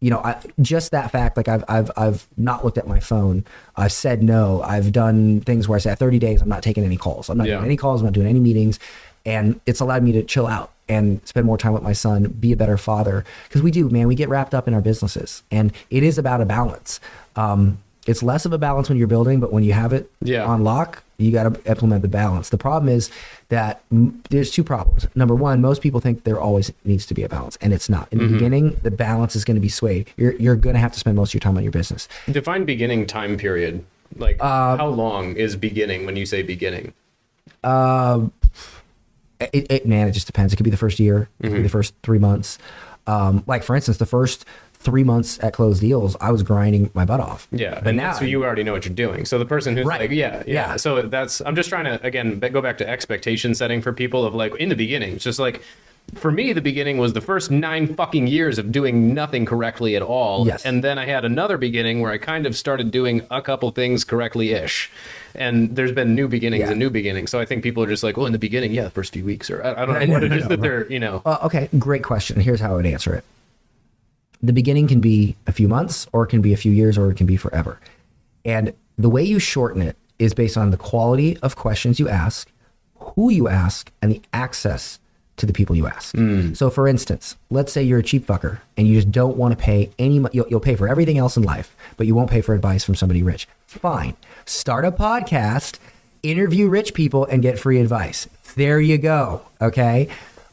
you 0.00 0.10
know, 0.10 0.18
I, 0.18 0.36
just 0.60 0.90
that 0.90 1.10
fact. 1.10 1.36
Like 1.36 1.48
I've 1.48 1.64
I've 1.68 1.90
I've 1.96 2.26
not 2.36 2.64
looked 2.64 2.78
at 2.78 2.86
my 2.86 3.00
phone. 3.00 3.44
I've 3.76 3.92
said 3.92 4.22
no. 4.22 4.60
I've 4.62 4.92
done 4.92 5.40
things 5.42 5.68
where 5.68 5.76
I 5.76 5.80
said 5.80 5.98
30 5.98 6.18
days. 6.18 6.42
I'm 6.42 6.48
not 6.48 6.62
taking 6.62 6.84
any 6.84 6.96
calls. 6.96 7.28
I'm 7.28 7.38
not 7.38 7.46
Yeah. 7.46 7.54
doing 7.56 7.66
any 7.66 7.76
calls. 7.76 8.00
I'm 8.00 8.06
not 8.06 8.14
doing 8.14 8.26
any 8.26 8.40
meetings. 8.40 8.78
And 9.24 9.60
it's 9.66 9.78
allowed 9.80 10.02
me 10.02 10.10
to 10.12 10.22
chill 10.24 10.48
out 10.48 10.72
and 10.88 11.20
spend 11.24 11.46
more 11.46 11.56
time 11.56 11.72
with 11.72 11.82
my 11.84 11.92
son, 11.92 12.24
be 12.24 12.50
a 12.52 12.56
better 12.56 12.76
father. 12.76 13.24
Because 13.48 13.62
we 13.62 13.70
do, 13.70 13.88
man. 13.88 14.08
We 14.08 14.16
get 14.16 14.28
wrapped 14.28 14.52
up 14.52 14.66
in 14.66 14.74
our 14.74 14.80
businesses, 14.80 15.44
and 15.52 15.72
it 15.90 16.02
is 16.02 16.18
about 16.18 16.40
a 16.40 16.44
balance. 16.44 16.98
Um, 17.36 17.78
it's 18.04 18.20
less 18.24 18.44
of 18.46 18.52
a 18.52 18.58
balance 18.58 18.88
when 18.88 18.98
you're 18.98 19.06
building, 19.06 19.38
but 19.38 19.52
when 19.52 19.62
you 19.62 19.72
have 19.74 19.92
it 19.92 20.10
Yeah. 20.20 20.44
on 20.44 20.64
lock, 20.64 21.04
you 21.22 21.32
got 21.32 21.54
to 21.54 21.70
implement 21.70 22.02
the 22.02 22.08
balance. 22.08 22.50
The 22.50 22.58
problem 22.58 22.88
is 22.88 23.10
that 23.48 23.82
mm, 23.90 24.14
there's 24.30 24.50
two 24.50 24.64
problems. 24.64 25.06
Number 25.14 25.34
one, 25.34 25.60
most 25.60 25.82
people 25.82 26.00
think 26.00 26.24
there 26.24 26.40
always 26.40 26.72
needs 26.84 27.06
to 27.06 27.14
be 27.14 27.22
a 27.22 27.28
balance, 27.28 27.56
and 27.60 27.72
it's 27.72 27.88
not. 27.88 28.08
In 28.12 28.18
the 28.18 28.28
beginning, 28.28 28.78
the 28.82 28.90
balance 28.90 29.36
is 29.36 29.44
going 29.44 29.56
to 29.56 29.60
be 29.60 29.68
swayed. 29.68 30.10
You're 30.16 30.32
you're 30.34 30.56
going 30.56 30.74
to 30.74 30.80
have 30.80 30.92
to 30.92 30.98
spend 30.98 31.16
most 31.16 31.30
of 31.30 31.34
your 31.34 31.40
time 31.40 31.56
on 31.56 31.62
your 31.62 31.72
business. 31.72 32.08
Define 32.30 32.64
beginning 32.64 33.06
time 33.06 33.36
period. 33.36 33.84
Like 34.16 34.36
Uh, 34.40 34.76
how 34.76 34.88
long 34.88 35.36
is 35.36 35.56
beginning 35.56 36.04
when 36.06 36.16
you 36.16 36.26
say 36.26 36.42
beginning? 36.42 36.92
It, 39.40 39.66
it 39.70 39.86
man, 39.86 40.08
it 40.08 40.12
just 40.12 40.26
depends. 40.26 40.52
It 40.52 40.56
could 40.56 40.64
be 40.64 40.70
the 40.70 40.76
first 40.76 41.00
year, 41.00 41.28
it 41.40 41.48
could 41.48 41.56
be 41.56 41.62
the 41.62 41.68
first 41.68 41.94
three 42.02 42.18
months. 42.18 42.58
Um, 43.06 43.42
like 43.46 43.64
for 43.64 43.74
instance, 43.74 43.96
the 43.96 44.06
first 44.06 44.44
three 44.82 45.04
months 45.04 45.38
at 45.42 45.52
Close 45.54 45.80
Deals, 45.80 46.16
I 46.20 46.30
was 46.32 46.42
grinding 46.42 46.90
my 46.94 47.04
butt 47.04 47.20
off. 47.20 47.48
Yeah, 47.50 47.74
but 47.76 47.88
and 47.88 47.96
now 47.96 48.12
so 48.12 48.24
you 48.24 48.44
already 48.44 48.62
know 48.64 48.72
what 48.72 48.84
you're 48.84 48.94
doing. 48.94 49.24
So 49.24 49.38
the 49.38 49.44
person 49.46 49.76
who's 49.76 49.86
Right. 49.86 50.00
like, 50.02 50.10
yeah, 50.10 50.42
yeah, 50.46 50.70
Yeah. 50.70 50.76
So 50.76 51.02
that's 51.02 51.40
I'm 51.40 51.54
just 51.56 51.68
trying 51.68 51.84
to 51.84 52.04
again 52.04 52.38
go 52.38 52.60
back 52.60 52.78
to 52.78 52.88
expectation 52.88 53.54
setting 53.54 53.80
for 53.82 53.92
people 53.92 54.24
of 54.24 54.34
like 54.34 54.54
in 54.56 54.68
the 54.68 54.76
beginning. 54.76 55.14
It's 55.14 55.24
just 55.24 55.38
like 55.38 55.62
for 56.16 56.32
me, 56.32 56.52
the 56.52 56.60
beginning 56.60 56.98
was 56.98 57.12
the 57.12 57.20
first 57.20 57.48
nine 57.52 57.94
fucking 57.94 58.26
years 58.26 58.58
of 58.58 58.72
doing 58.72 59.14
nothing 59.14 59.44
correctly 59.44 59.94
at 59.94 60.02
all. 60.02 60.44
Yes. 60.46 60.66
And 60.66 60.82
then 60.82 60.98
I 60.98 61.06
had 61.06 61.24
another 61.24 61.56
beginning 61.56 62.00
where 62.00 62.10
I 62.10 62.18
kind 62.18 62.44
of 62.44 62.56
started 62.56 62.90
doing 62.90 63.22
a 63.30 63.40
couple 63.40 63.70
things 63.70 64.02
correctly 64.02 64.50
ish. 64.50 64.90
And 65.36 65.76
there's 65.76 65.92
been 65.92 66.16
new 66.16 66.26
beginnings 66.26 66.62
Yeah. 66.62 66.70
and 66.70 66.78
new 66.80 66.90
beginnings. 66.90 67.30
So 67.30 67.38
I 67.38 67.44
think 67.44 67.62
people 67.62 67.84
are 67.84 67.86
just 67.86 68.02
like, 68.02 68.16
well, 68.16 68.26
in 68.26 68.32
the 68.32 68.38
beginning, 68.40 68.72
yeah, 68.72 68.82
the 68.82 68.90
first 68.90 69.12
few 69.12 69.24
weeks, 69.24 69.48
or 69.48 69.62
I, 69.64 69.82
I 69.82 69.86
don't 69.86 69.94
know 69.94 70.04
No, 70.06 70.12
what 70.14 70.24
it 70.24 70.32
is 70.32 70.48
that 70.48 70.60
they're, 70.60 70.90
you 70.90 70.98
know, 70.98 71.22
Uh, 71.24 71.38
okay, 71.44 71.68
great 71.78 72.02
question. 72.02 72.40
Here's 72.40 72.58
how 72.60 72.72
I 72.72 72.76
would 72.76 72.86
answer 72.86 73.14
it. 73.14 73.22
The 74.42 74.52
beginning 74.52 74.88
can 74.88 75.00
be 75.00 75.36
a 75.46 75.52
few 75.52 75.68
months, 75.68 76.06
or 76.12 76.24
it 76.24 76.28
can 76.28 76.42
be 76.42 76.52
a 76.52 76.56
few 76.56 76.72
years, 76.72 76.98
or 76.98 77.10
it 77.10 77.16
can 77.16 77.26
be 77.26 77.36
forever. 77.36 77.78
And 78.44 78.72
the 78.98 79.08
way 79.08 79.22
you 79.22 79.38
shorten 79.38 79.82
it 79.82 79.96
is 80.18 80.34
based 80.34 80.56
on 80.56 80.70
the 80.70 80.76
quality 80.76 81.38
of 81.38 81.56
questions 81.56 82.00
you 82.00 82.08
ask, 82.08 82.50
who 82.96 83.30
you 83.30 83.48
ask, 83.48 83.90
and 84.00 84.10
the 84.10 84.22
access 84.32 84.98
to 85.36 85.46
the 85.46 85.52
people 85.52 85.74
you 85.74 85.86
ask. 85.86 86.14
Hmm. 86.14 86.54
So, 86.54 86.70
for 86.70 86.86
instance, 86.86 87.36
let's 87.50 87.72
say 87.72 87.82
you're 87.82 87.98
a 87.98 88.02
cheap 88.02 88.26
fucker 88.26 88.60
and 88.76 88.86
you 88.86 88.96
just 88.96 89.10
don't 89.10 89.36
want 89.36 89.56
to 89.56 89.62
pay 89.62 89.90
any. 89.98 90.24
You'll, 90.32 90.46
you'll 90.48 90.60
pay 90.60 90.76
for 90.76 90.88
everything 90.88 91.18
else 91.18 91.36
in 91.36 91.42
life, 91.42 91.74
but 91.96 92.06
you 92.06 92.14
won't 92.14 92.30
pay 92.30 92.40
for 92.40 92.54
advice 92.54 92.84
from 92.84 92.94
somebody 92.94 93.22
rich. 93.22 93.48
Fine, 93.66 94.16
start 94.44 94.84
a 94.84 94.92
podcast, 94.92 95.78
interview 96.22 96.68
rich 96.68 96.94
people, 96.94 97.24
and 97.24 97.42
get 97.42 97.58
free 97.58 97.80
advice. 97.80 98.28
There 98.54 98.80
you 98.80 98.98
go. 98.98 99.42
Okay, 99.60 100.08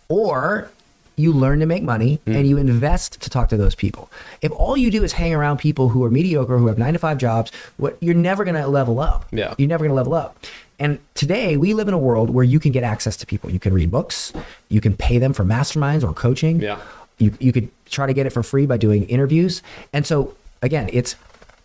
or 0.07 0.71
you 1.19 1.33
learn 1.33 1.59
to 1.59 1.65
make 1.65 1.83
money 1.83 2.15
hmm. 2.25 2.33
and 2.33 2.47
you 2.47 2.57
invest 2.57 3.21
to 3.21 3.29
talk 3.29 3.49
to 3.49 3.57
those 3.57 3.75
people. 3.75 4.09
If 4.41 4.51
all 4.51 4.77
you 4.77 4.89
do 4.89 5.03
is 5.03 5.13
hang 5.13 5.33
around 5.33 5.57
people 5.57 5.89
who 5.89 6.03
are 6.05 6.09
mediocre, 6.09 6.57
who 6.57 6.67
have 6.67 6.77
nine 6.77 6.93
to 6.93 6.99
five 6.99 7.17
jobs, 7.17 7.51
what 7.77 7.97
you're 7.99 8.15
never 8.15 8.43
going 8.43 8.55
to 8.55 8.67
level 8.67 8.99
up. 8.99 9.25
Yeah. 9.31 9.53
You're 9.57 9.67
never 9.67 9.83
going 9.83 9.91
to 9.91 9.95
level 9.95 10.13
up. 10.13 10.37
And 10.79 10.99
today 11.13 11.57
we 11.57 11.73
live 11.73 11.89
in 11.89 11.93
a 11.93 11.99
world 11.99 12.29
where 12.29 12.45
you 12.45 12.59
can 12.59 12.71
get 12.71 12.83
access 12.83 13.17
to 13.17 13.25
people. 13.25 13.51
You 13.51 13.59
can 13.59 13.73
read 13.73 13.91
books, 13.91 14.31
you 14.69 14.79
can 14.79 14.95
pay 14.95 15.17
them 15.17 15.33
for 15.33 15.43
masterminds 15.43 16.03
or 16.07 16.13
coaching. 16.13 16.61
Yeah. 16.61 16.79
You, 17.17 17.33
you 17.41 17.51
could 17.51 17.69
try 17.85 18.07
to 18.07 18.13
get 18.13 18.25
it 18.25 18.29
for 18.29 18.43
free 18.43 18.65
by 18.65 18.77
doing 18.77 19.03
interviews. 19.09 19.61
And 19.91 20.07
so, 20.07 20.37
again, 20.61 20.89
it's 20.93 21.17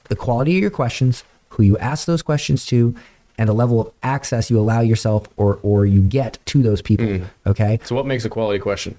the 0.08 0.16
quality 0.16 0.56
of 0.56 0.62
your 0.62 0.70
questions, 0.70 1.22
who 1.50 1.62
you 1.62 1.78
ask 1.78 2.06
those 2.06 2.22
questions 2.22 2.66
to, 2.66 2.96
and 3.38 3.48
the 3.48 3.52
level 3.52 3.80
of 3.80 3.92
access 4.02 4.50
you 4.50 4.58
allow 4.58 4.80
yourself 4.80 5.28
or, 5.36 5.60
or 5.62 5.86
you 5.86 6.02
get 6.02 6.38
to 6.46 6.60
those 6.60 6.82
people. 6.82 7.06
Hmm. 7.06 7.24
Okay. 7.46 7.78
So, 7.84 7.94
what 7.94 8.04
makes 8.04 8.24
a 8.24 8.28
quality 8.28 8.58
question? 8.58 8.96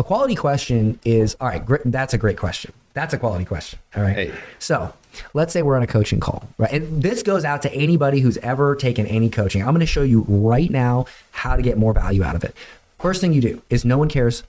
A 0.00 0.02
quality 0.02 0.34
question 0.34 0.98
is 1.04 1.36
all 1.42 1.48
right. 1.48 1.62
Great, 1.62 1.82
that's 1.84 2.14
a 2.14 2.18
great 2.18 2.38
question. 2.38 2.72
That's 2.94 3.12
a 3.12 3.18
quality 3.18 3.44
question. 3.44 3.78
All 3.94 4.02
right. 4.02 4.16
Hey. 4.16 4.34
So 4.58 4.94
let's 5.34 5.52
say 5.52 5.60
we're 5.60 5.76
on 5.76 5.82
a 5.82 5.86
coaching 5.86 6.20
call, 6.20 6.48
right? 6.56 6.72
And 6.72 7.02
this 7.02 7.22
goes 7.22 7.44
out 7.44 7.60
to 7.62 7.74
anybody 7.74 8.20
who's 8.20 8.38
ever 8.38 8.74
taken 8.74 9.06
any 9.06 9.28
coaching. 9.28 9.60
I'm 9.60 9.74
going 9.74 9.80
to 9.80 9.86
show 9.86 10.02
you 10.02 10.24
right 10.26 10.70
now 10.70 11.04
how 11.32 11.54
to 11.54 11.60
get 11.60 11.76
more 11.76 11.92
value 11.92 12.24
out 12.24 12.34
of 12.34 12.44
it. 12.44 12.56
First 12.98 13.20
thing 13.20 13.34
you 13.34 13.42
do 13.42 13.60
is 13.68 13.84
no 13.84 13.98
one 13.98 14.08
cares 14.08 14.42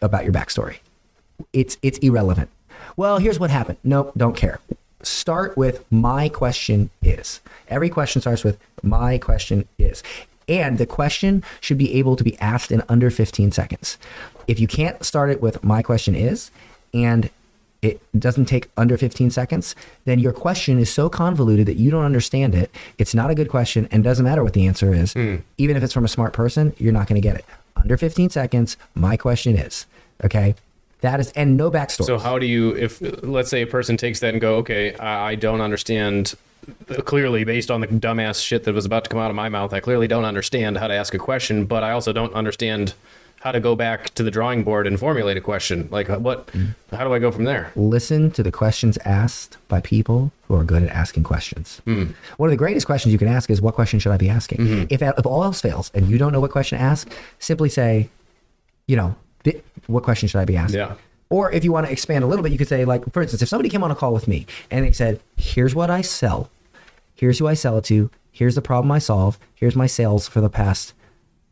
about 0.00 0.22
your 0.22 0.32
backstory. 0.32 0.76
It's 1.52 1.76
it's 1.82 1.98
irrelevant. 1.98 2.50
Well, 2.96 3.18
here's 3.18 3.40
what 3.40 3.50
happened. 3.50 3.78
Nope, 3.82 4.12
don't 4.16 4.36
care. 4.36 4.60
Start 5.02 5.56
with 5.56 5.84
my 5.90 6.28
question 6.28 6.90
is. 7.02 7.40
Every 7.66 7.90
question 7.90 8.22
starts 8.22 8.44
with 8.44 8.58
my 8.84 9.18
question 9.18 9.66
is. 9.76 10.04
And 10.48 10.78
the 10.78 10.86
question 10.86 11.42
should 11.60 11.78
be 11.78 11.94
able 11.94 12.16
to 12.16 12.22
be 12.22 12.38
asked 12.38 12.70
in 12.70 12.82
under 12.88 13.10
15 13.10 13.50
seconds. 13.50 13.98
If 14.46 14.60
you 14.60 14.66
can't 14.66 15.04
start 15.04 15.30
it 15.30 15.40
with 15.40 15.62
my 15.64 15.82
question 15.82 16.14
is 16.14 16.50
and 16.92 17.30
it 17.84 18.00
doesn't 18.18 18.46
take 18.46 18.70
under 18.76 18.96
15 18.96 19.30
seconds, 19.30 19.74
then 20.06 20.18
your 20.18 20.32
question 20.32 20.78
is 20.78 20.90
so 20.90 21.10
convoluted 21.10 21.66
that 21.66 21.74
you 21.74 21.90
don't 21.90 22.04
understand 22.04 22.54
it. 22.54 22.70
It's 22.96 23.14
not 23.14 23.30
a 23.30 23.34
good 23.34 23.50
question 23.50 23.88
and 23.90 24.02
doesn't 24.02 24.24
matter 24.24 24.42
what 24.42 24.54
the 24.54 24.66
answer 24.66 24.94
is. 24.94 25.12
Hmm. 25.12 25.36
Even 25.58 25.76
if 25.76 25.82
it's 25.82 25.92
from 25.92 26.04
a 26.04 26.08
smart 26.08 26.32
person, 26.32 26.72
you're 26.78 26.94
not 26.94 27.08
going 27.08 27.20
to 27.20 27.26
get 27.26 27.36
it. 27.36 27.44
Under 27.76 27.96
15 27.96 28.30
seconds, 28.30 28.78
my 28.94 29.16
question 29.16 29.56
is. 29.56 29.86
Okay. 30.24 30.54
That 31.02 31.20
is, 31.20 31.30
and 31.32 31.58
no 31.58 31.70
backstory. 31.70 32.06
So, 32.06 32.18
how 32.18 32.38
do 32.38 32.46
you, 32.46 32.74
if 32.74 33.02
let's 33.22 33.50
say 33.50 33.60
a 33.60 33.66
person 33.66 33.98
takes 33.98 34.20
that 34.20 34.32
and 34.32 34.40
go, 34.40 34.56
okay, 34.56 34.94
I, 34.94 35.32
I 35.32 35.34
don't 35.34 35.60
understand. 35.60 36.34
Uh, 36.88 37.02
clearly, 37.02 37.44
based 37.44 37.70
on 37.70 37.82
the 37.82 37.86
dumbass 37.86 38.42
shit 38.42 38.64
that 38.64 38.72
was 38.72 38.86
about 38.86 39.04
to 39.04 39.10
come 39.10 39.20
out 39.20 39.28
of 39.28 39.36
my 39.36 39.50
mouth, 39.50 39.74
I 39.74 39.80
clearly 39.80 40.08
don't 40.08 40.24
understand 40.24 40.78
how 40.78 40.86
to 40.86 40.94
ask 40.94 41.12
a 41.12 41.18
question, 41.18 41.66
but 41.66 41.82
I 41.82 41.90
also 41.90 42.14
don't 42.14 42.32
understand 42.32 42.94
how 43.44 43.52
to 43.52 43.60
go 43.60 43.76
back 43.76 44.08
to 44.14 44.22
the 44.22 44.30
drawing 44.30 44.64
board 44.64 44.86
and 44.86 44.98
formulate 44.98 45.36
a 45.36 45.40
question. 45.40 45.86
Like, 45.90 46.08
what? 46.08 46.46
Mm. 46.48 46.74
How 46.92 47.04
do 47.04 47.12
I 47.12 47.18
go 47.18 47.30
from 47.30 47.44
there? 47.44 47.70
listen 47.76 48.30
to 48.30 48.42
the 48.42 48.50
questions 48.50 48.96
asked 49.04 49.58
by 49.68 49.82
people 49.82 50.32
who 50.48 50.54
are 50.54 50.64
good 50.64 50.82
at 50.82 50.88
asking 50.88 51.24
questions. 51.24 51.82
Hmm. 51.84 52.04
One 52.38 52.48
of 52.48 52.52
the 52.52 52.56
greatest 52.56 52.86
questions 52.86 53.12
you 53.12 53.18
can 53.18 53.28
ask 53.28 53.50
is, 53.50 53.60
What 53.60 53.74
question 53.74 53.98
should 53.98 54.12
I 54.12 54.16
be 54.16 54.30
asking? 54.30 54.66
Hmm. 54.66 54.84
If, 54.88 55.02
uh, 55.02 55.12
if 55.18 55.26
all 55.26 55.44
else 55.44 55.60
fails 55.60 55.90
and 55.94 56.08
you 56.08 56.16
don't 56.16 56.32
know 56.32 56.40
what 56.40 56.52
question 56.52 56.78
to 56.78 56.84
ask, 56.84 57.12
simply 57.38 57.68
say, 57.68 58.08
You 58.86 58.96
know, 58.96 59.14
"Thi- 59.44 59.60
what 59.88 60.02
question 60.04 60.26
should 60.26 60.40
I 60.40 60.46
be 60.46 60.56
asking? 60.56 60.80
Yeah. 60.80 60.94
Or 61.28 61.52
if 61.52 61.64
you 61.64 61.72
want 61.72 61.84
to 61.86 61.92
expand 61.92 62.24
a 62.24 62.26
little 62.26 62.42
bit, 62.42 62.50
you 62.52 62.58
could 62.58 62.68
say, 62.68 62.86
like, 62.86 63.12
for 63.12 63.20
instance, 63.20 63.42
if 63.42 63.48
somebody 63.50 63.68
came 63.68 63.84
on 63.84 63.90
a 63.90 63.94
call 63.94 64.14
with 64.14 64.26
me 64.26 64.46
and 64.70 64.86
they 64.86 64.92
said, 64.92 65.20
Here's 65.36 65.74
what 65.74 65.90
I 65.90 66.00
sell, 66.00 66.48
here's 67.14 67.40
who 67.40 67.46
I 67.46 67.54
sell 67.54 67.76
it 67.76 67.84
to, 67.84 68.10
here's 68.32 68.54
the 68.54 68.62
problem 68.62 68.90
I 68.90 69.00
solve, 69.00 69.38
here's 69.54 69.76
my 69.76 69.86
sales 69.86 70.28
for 70.28 70.40
the 70.40 70.48
past 70.48 70.94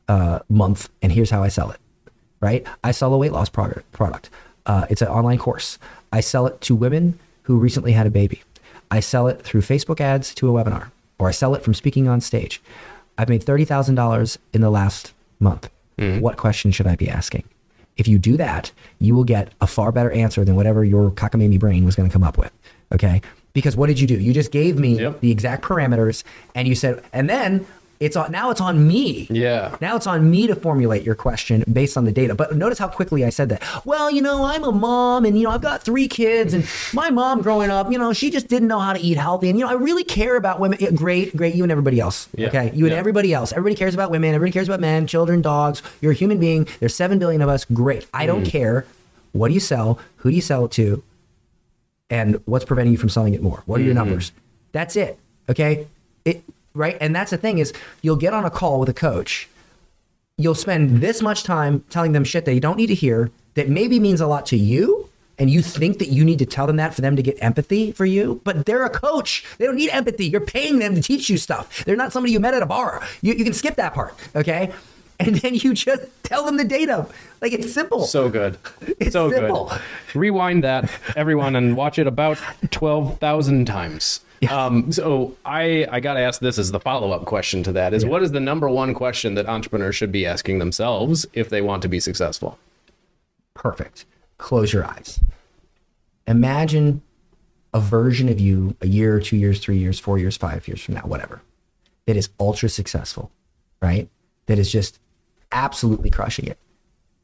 uh, 0.09 0.38
month, 0.49 0.88
and 1.03 1.12
here's 1.12 1.30
how 1.30 1.43
I 1.43 1.49
sell 1.49 1.70
it. 1.70 1.80
Right? 2.43 2.66
I 2.84 2.90
sell 2.90 3.14
a 3.14 3.16
weight 3.18 3.32
loss 3.32 3.49
product. 3.49 3.90
Product. 3.93 4.28
Uh, 4.66 4.84
it's 4.90 5.01
an 5.01 5.09
online 5.09 5.38
course. 5.38 5.78
I 6.12 6.20
sell 6.20 6.47
it 6.47 6.61
to 6.62 6.74
women 6.74 7.18
who 7.45 7.57
recently 7.57 7.93
had 7.93 8.07
a 8.07 8.11
baby. 8.11 8.43
I 8.90 9.01
sell 9.01 9.26
it 9.28 9.40
through 9.43 9.62
Facebook 9.62 10.01
ads 10.01 10.34
to 10.34 10.55
a 10.55 10.64
webinar, 10.64 10.90
or 11.18 11.28
I 11.28 11.30
sell 11.30 11.55
it 11.55 11.62
from 11.62 11.72
speaking 11.72 12.07
on 12.09 12.20
stage. 12.20 12.61
I've 13.16 13.28
made 13.28 13.43
thirty 13.45 13.64
thousand 13.64 13.95
dollars 13.95 14.38
in 14.53 14.61
the 14.61 14.70
last 14.70 15.14
month. 15.40 15.70
What 16.20 16.36
question 16.36 16.72
should 16.72 16.88
I 16.88 16.97
be 16.97 17.09
asking? 17.09 17.45
If 17.97 18.09
you 18.09 18.18
do 18.18 18.36
that, 18.38 18.72
you 18.99 19.14
will 19.14 19.22
get 19.24 19.53
a 19.61 19.66
far 19.68 19.93
better 19.93 20.11
answer 20.11 20.45
than 20.45 20.57
whatever 20.57 20.82
your 20.84 21.12
cockamamie 21.12 21.61
brain 21.61 21.84
was 21.84 21.95
going 21.95 22.09
to 22.09 22.12
come 22.12 22.24
up 22.24 22.36
with. 22.36 22.51
Okay? 22.90 23.22
Because 23.53 23.76
what 23.76 23.86
did 23.86 24.01
you 24.01 24.07
do? 24.09 24.18
You 24.18 24.32
just 24.32 24.51
gave 24.51 24.78
me 24.78 24.99
Yep. 24.99 25.20
the 25.20 25.30
exact 25.30 25.62
parameters, 25.62 26.24
and 26.57 26.66
you 26.66 26.74
said, 26.74 27.05
and 27.12 27.30
then 27.30 27.66
it's 28.03 28.16
on. 28.16 28.32
Now 28.32 28.50
it's 28.50 28.61
on 28.61 28.86
me. 28.86 29.26
Yeah. 29.30 29.76
Now 29.80 29.96
it's 29.96 30.07
on 30.07 30.30
me 30.30 30.46
to 30.46 30.55
formulate 30.57 31.05
your 31.05 31.14
question 31.14 31.62
based 31.72 31.96
on 31.96 32.05
the 32.05 32.12
data. 32.12 32.34
But 32.34 32.57
notice 32.57 32.78
how 32.78 32.88
quickly 32.88 33.24
I 33.24 33.30
said 33.30 33.48
that. 33.50 33.62
Well, 33.86 34.11
you 34.11 34.20
know, 34.20 34.44
I'm 34.44 34.64
a 34.64 34.72
mom 34.72 35.24
and, 35.24 35.38
you 35.38 35.44
know, 35.44 35.50
I've 35.50 35.61
got 35.62 35.82
three 35.82 36.09
kids 36.09 36.53
and 36.55 36.66
my 36.92 37.11
mom 37.11 37.42
growing 37.42 37.70
up, 37.70 37.90
you 37.92 37.98
know, 37.98 38.12
she 38.12 38.30
just 38.30 38.48
didn't 38.48 38.68
know 38.68 38.80
how 38.80 38.92
to 38.92 39.00
eat 39.00 39.16
healthy. 39.16 39.48
And, 39.50 39.59
you 39.59 39.64
know, 39.64 39.70
I 39.70 39.74
really 39.74 40.05
care 40.05 40.36
about 40.36 40.59
women. 40.61 40.78
Yeah, 40.80 40.90
Great, 40.90 41.36
great. 41.36 41.55
You 41.55 41.62
and 41.62 41.70
everybody 41.72 42.00
else. 42.00 42.28
Yeah. 42.36 42.48
Okay. 42.48 42.72
You 42.74 42.86
and 42.86 42.92
Yeah. 42.92 42.98
everybody 42.98 43.32
else. 43.32 43.53
Everybody 43.53 43.76
cares 43.76 43.94
about 43.94 44.11
women. 44.11 44.34
Everybody 44.34 44.53
cares 44.53 44.68
about 44.68 44.80
men, 44.80 45.07
children, 45.07 45.40
dogs. 45.42 45.82
You're 46.00 46.12
a 46.12 46.14
human 46.14 46.38
being. 46.38 46.66
There's 46.80 46.94
7 46.94 47.18
billion 47.18 47.40
of 47.40 47.48
us. 47.48 47.64
Great. 47.66 48.07
I 48.12 48.24
Mm. 48.24 48.26
don't 48.26 48.44
care. 48.44 48.84
What 49.32 49.48
do 49.48 49.55
you 49.55 49.61
sell? 49.61 49.98
Who 50.16 50.30
do 50.30 50.34
you 50.36 50.42
sell 50.42 50.64
it 50.64 50.72
to? 50.72 51.03
and 52.11 52.40
what's 52.44 52.64
preventing 52.66 52.92
you 52.92 52.98
from 52.98 53.09
selling 53.09 53.32
it 53.32 53.42
more? 53.42 53.62
What 53.64 53.80
are 53.80 53.84
your 53.84 53.94
numbers? 53.94 54.32
That's 54.72 54.96
it. 54.96 55.18
Okay. 55.48 55.86
It 56.26 56.44
right. 56.75 56.97
And 57.01 57.14
that's 57.14 57.31
the 57.31 57.37
thing 57.37 57.59
is 57.59 57.73
you'll 58.01 58.16
get 58.16 58.33
on 58.33 58.45
a 58.45 58.51
call 58.51 58.81
with 58.81 58.89
a 58.89 58.95
coach. 58.95 59.49
You'll 60.39 60.55
spend 60.55 61.01
this 61.01 61.23
much 61.23 61.45
time 61.45 61.85
telling 61.91 62.12
them 62.12 62.25
shit 62.25 62.45
they 62.45 62.59
don't 62.59 62.77
need 62.77 62.87
to 62.87 62.95
hear 62.95 63.31
that 63.55 63.68
maybe 63.68 64.01
means 64.01 64.20
a 64.20 64.27
lot 64.27 64.47
to 64.47 64.57
you. 64.57 65.09
And 65.39 65.51
you 65.51 65.62
think 65.62 65.99
that 65.99 66.09
you 66.09 66.25
need 66.25 66.39
to 66.39 66.47
tell 66.47 66.66
them 66.66 66.77
that 66.77 66.95
for 66.95 67.01
them 67.01 67.16
to 67.16 67.23
get 67.23 67.37
empathy 67.43 67.91
for 67.91 68.05
you, 68.05 68.41
but 68.45 68.66
they're 68.66 68.85
a 68.85 68.91
coach. 68.91 69.45
They 69.59 69.64
don't 69.64 69.77
need 69.77 69.91
empathy. 69.91 70.27
You're 70.27 70.43
paying 70.43 70.79
them 70.79 70.95
to 70.95 71.03
teach 71.03 71.29
you 71.29 71.37
stuff. 71.37 71.85
They're 71.85 71.97
not 71.97 72.12
somebody 72.12 72.33
you 72.33 72.39
met 72.39 72.55
at 72.55 72.62
a 72.62 72.66
bar. 72.66 73.03
You, 73.23 73.35
you 73.35 73.45
can 73.45 73.55
skip 73.55 73.77
that 73.77 73.95
part, 73.95 74.14
okay? 74.37 74.73
And 75.18 75.37
then 75.37 75.55
you 75.55 75.75
just 75.75 76.03
tell 76.23 76.45
them 76.45 76.57
the 76.59 76.64
data. 76.64 77.07
Like 77.41 77.53
it's 77.53 77.73
simple. 77.73 78.05
So 78.07 78.29
good. 78.29 78.59
It's 79.01 79.12
so 79.12 79.31
simple. 79.31 79.70
good. 79.70 79.81
Rewind 80.16 80.64
that, 80.64 80.91
everyone, 81.16 81.57
and 81.57 81.77
watch 81.77 81.99
it 81.99 82.07
about 82.07 82.39
12,000 82.70 83.64
times. 83.64 84.20
Um, 84.51 84.90
so 84.90 85.36
I, 85.45 85.86
I 85.90 86.01
got 86.01 86.14
to 86.14 86.20
ask 86.20 86.40
this 86.40 86.59
as 86.59 86.72
the 86.72 86.80
follow-up 86.80 87.26
question 87.26 87.62
to 87.62 87.72
that 87.72 87.95
is 87.95 88.05
what 88.05 88.22
is 88.22 88.32
the 88.32 88.40
number 88.40 88.68
one 88.68 88.93
question 88.93 89.34
that 89.34 89.47
entrepreneurs 89.47 89.95
should 89.95 90.11
be 90.11 90.26
asking 90.26 90.59
themselves 90.59 91.26
if 91.32 91.49
they 91.49 91.62
want 91.62 91.82
to 91.82 91.88
be 91.88 92.01
successful? 92.01 92.59
Perfect. 93.55 94.05
Close 94.38 94.72
your 94.72 94.84
eyes. 94.84 95.20
Imagine 96.26 97.03
a 97.72 97.80
version 97.80 98.28
of 98.28 98.40
you 98.40 98.76
a 98.80 98.86
year, 98.86 99.20
two 99.20 99.36
years, 99.36 99.61
three 99.61 99.78
years, 99.78 99.99
four 99.99 100.18
years, 100.18 100.36
five 100.36 100.66
years 100.66 100.82
from 100.82 100.95
now, 100.95 101.03
whatever, 101.03 101.43
that 102.07 102.16
is 102.16 102.28
ultra 102.40 102.68
successful, 102.68 103.30
right? 103.80 104.09
That 104.47 104.59
is 104.59 104.70
just 104.70 104.99
absolutely 105.53 106.11
crushing 106.11 106.47
it. 106.47 106.59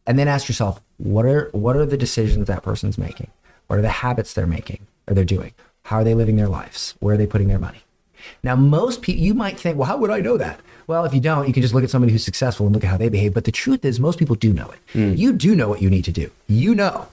And 0.07 0.19
then 0.19 0.29
ask 0.29 0.49
yourself, 0.49 0.81
what 0.97 1.27
are 1.27 1.51
what 1.53 1.77
are 1.77 1.85
the 1.85 1.97
decisions 1.97 2.47
that 2.47 2.63
person's 2.63 2.97
making? 2.97 3.31
What 3.67 3.79
are 3.79 3.83
the 3.83 3.89
habits 3.89 4.33
they're 4.33 4.47
making 4.47 4.87
or 5.07 5.15
they're 5.15 5.25
doing? 5.25 5.53
How 5.89 5.97
are 5.97 6.05
they 6.05 6.13
living 6.13 6.37
their 6.37 6.49
lives? 6.49 6.95
Where 7.01 7.15
are 7.15 7.17
they 7.17 7.27
putting 7.27 7.49
their 7.49 7.59
money? 7.59 7.79
Now, 8.43 8.57
most 8.57 9.01
people, 9.01 9.23
you 9.23 9.33
might 9.33 9.59
think, 9.59 9.79
well, 9.79 9.87
how 9.87 9.97
would 9.97 10.11
I 10.11 10.21
know 10.21 10.37
that? 10.37 10.61
Well, 10.87 11.07
if 11.07 11.15
you 11.15 11.21
don't, 11.21 11.47
you 11.47 11.55
can 11.55 11.63
just 11.63 11.73
look 11.73 11.83
at 11.83 11.89
somebody 11.89 12.13
who's 12.13 12.23
successful 12.23 12.67
and 12.67 12.75
look 12.75 12.85
at 12.85 12.91
how 12.91 12.99
they 12.99 13.09
behave. 13.09 13.33
But 13.33 13.45
the 13.45 13.53
truth 13.53 13.87
is, 13.87 13.99
most 13.99 14.19
people 14.19 14.37
do 14.37 14.53
know 14.53 14.69
it. 14.69 14.79
Hmm. 14.93 15.15
You 15.15 15.33
do 15.33 15.57
know 15.57 15.67
what 15.67 15.81
you 15.81 15.89
need 15.89 16.05
to 16.05 16.13
do. 16.13 16.31
You 16.47 16.75
know. 16.75 17.09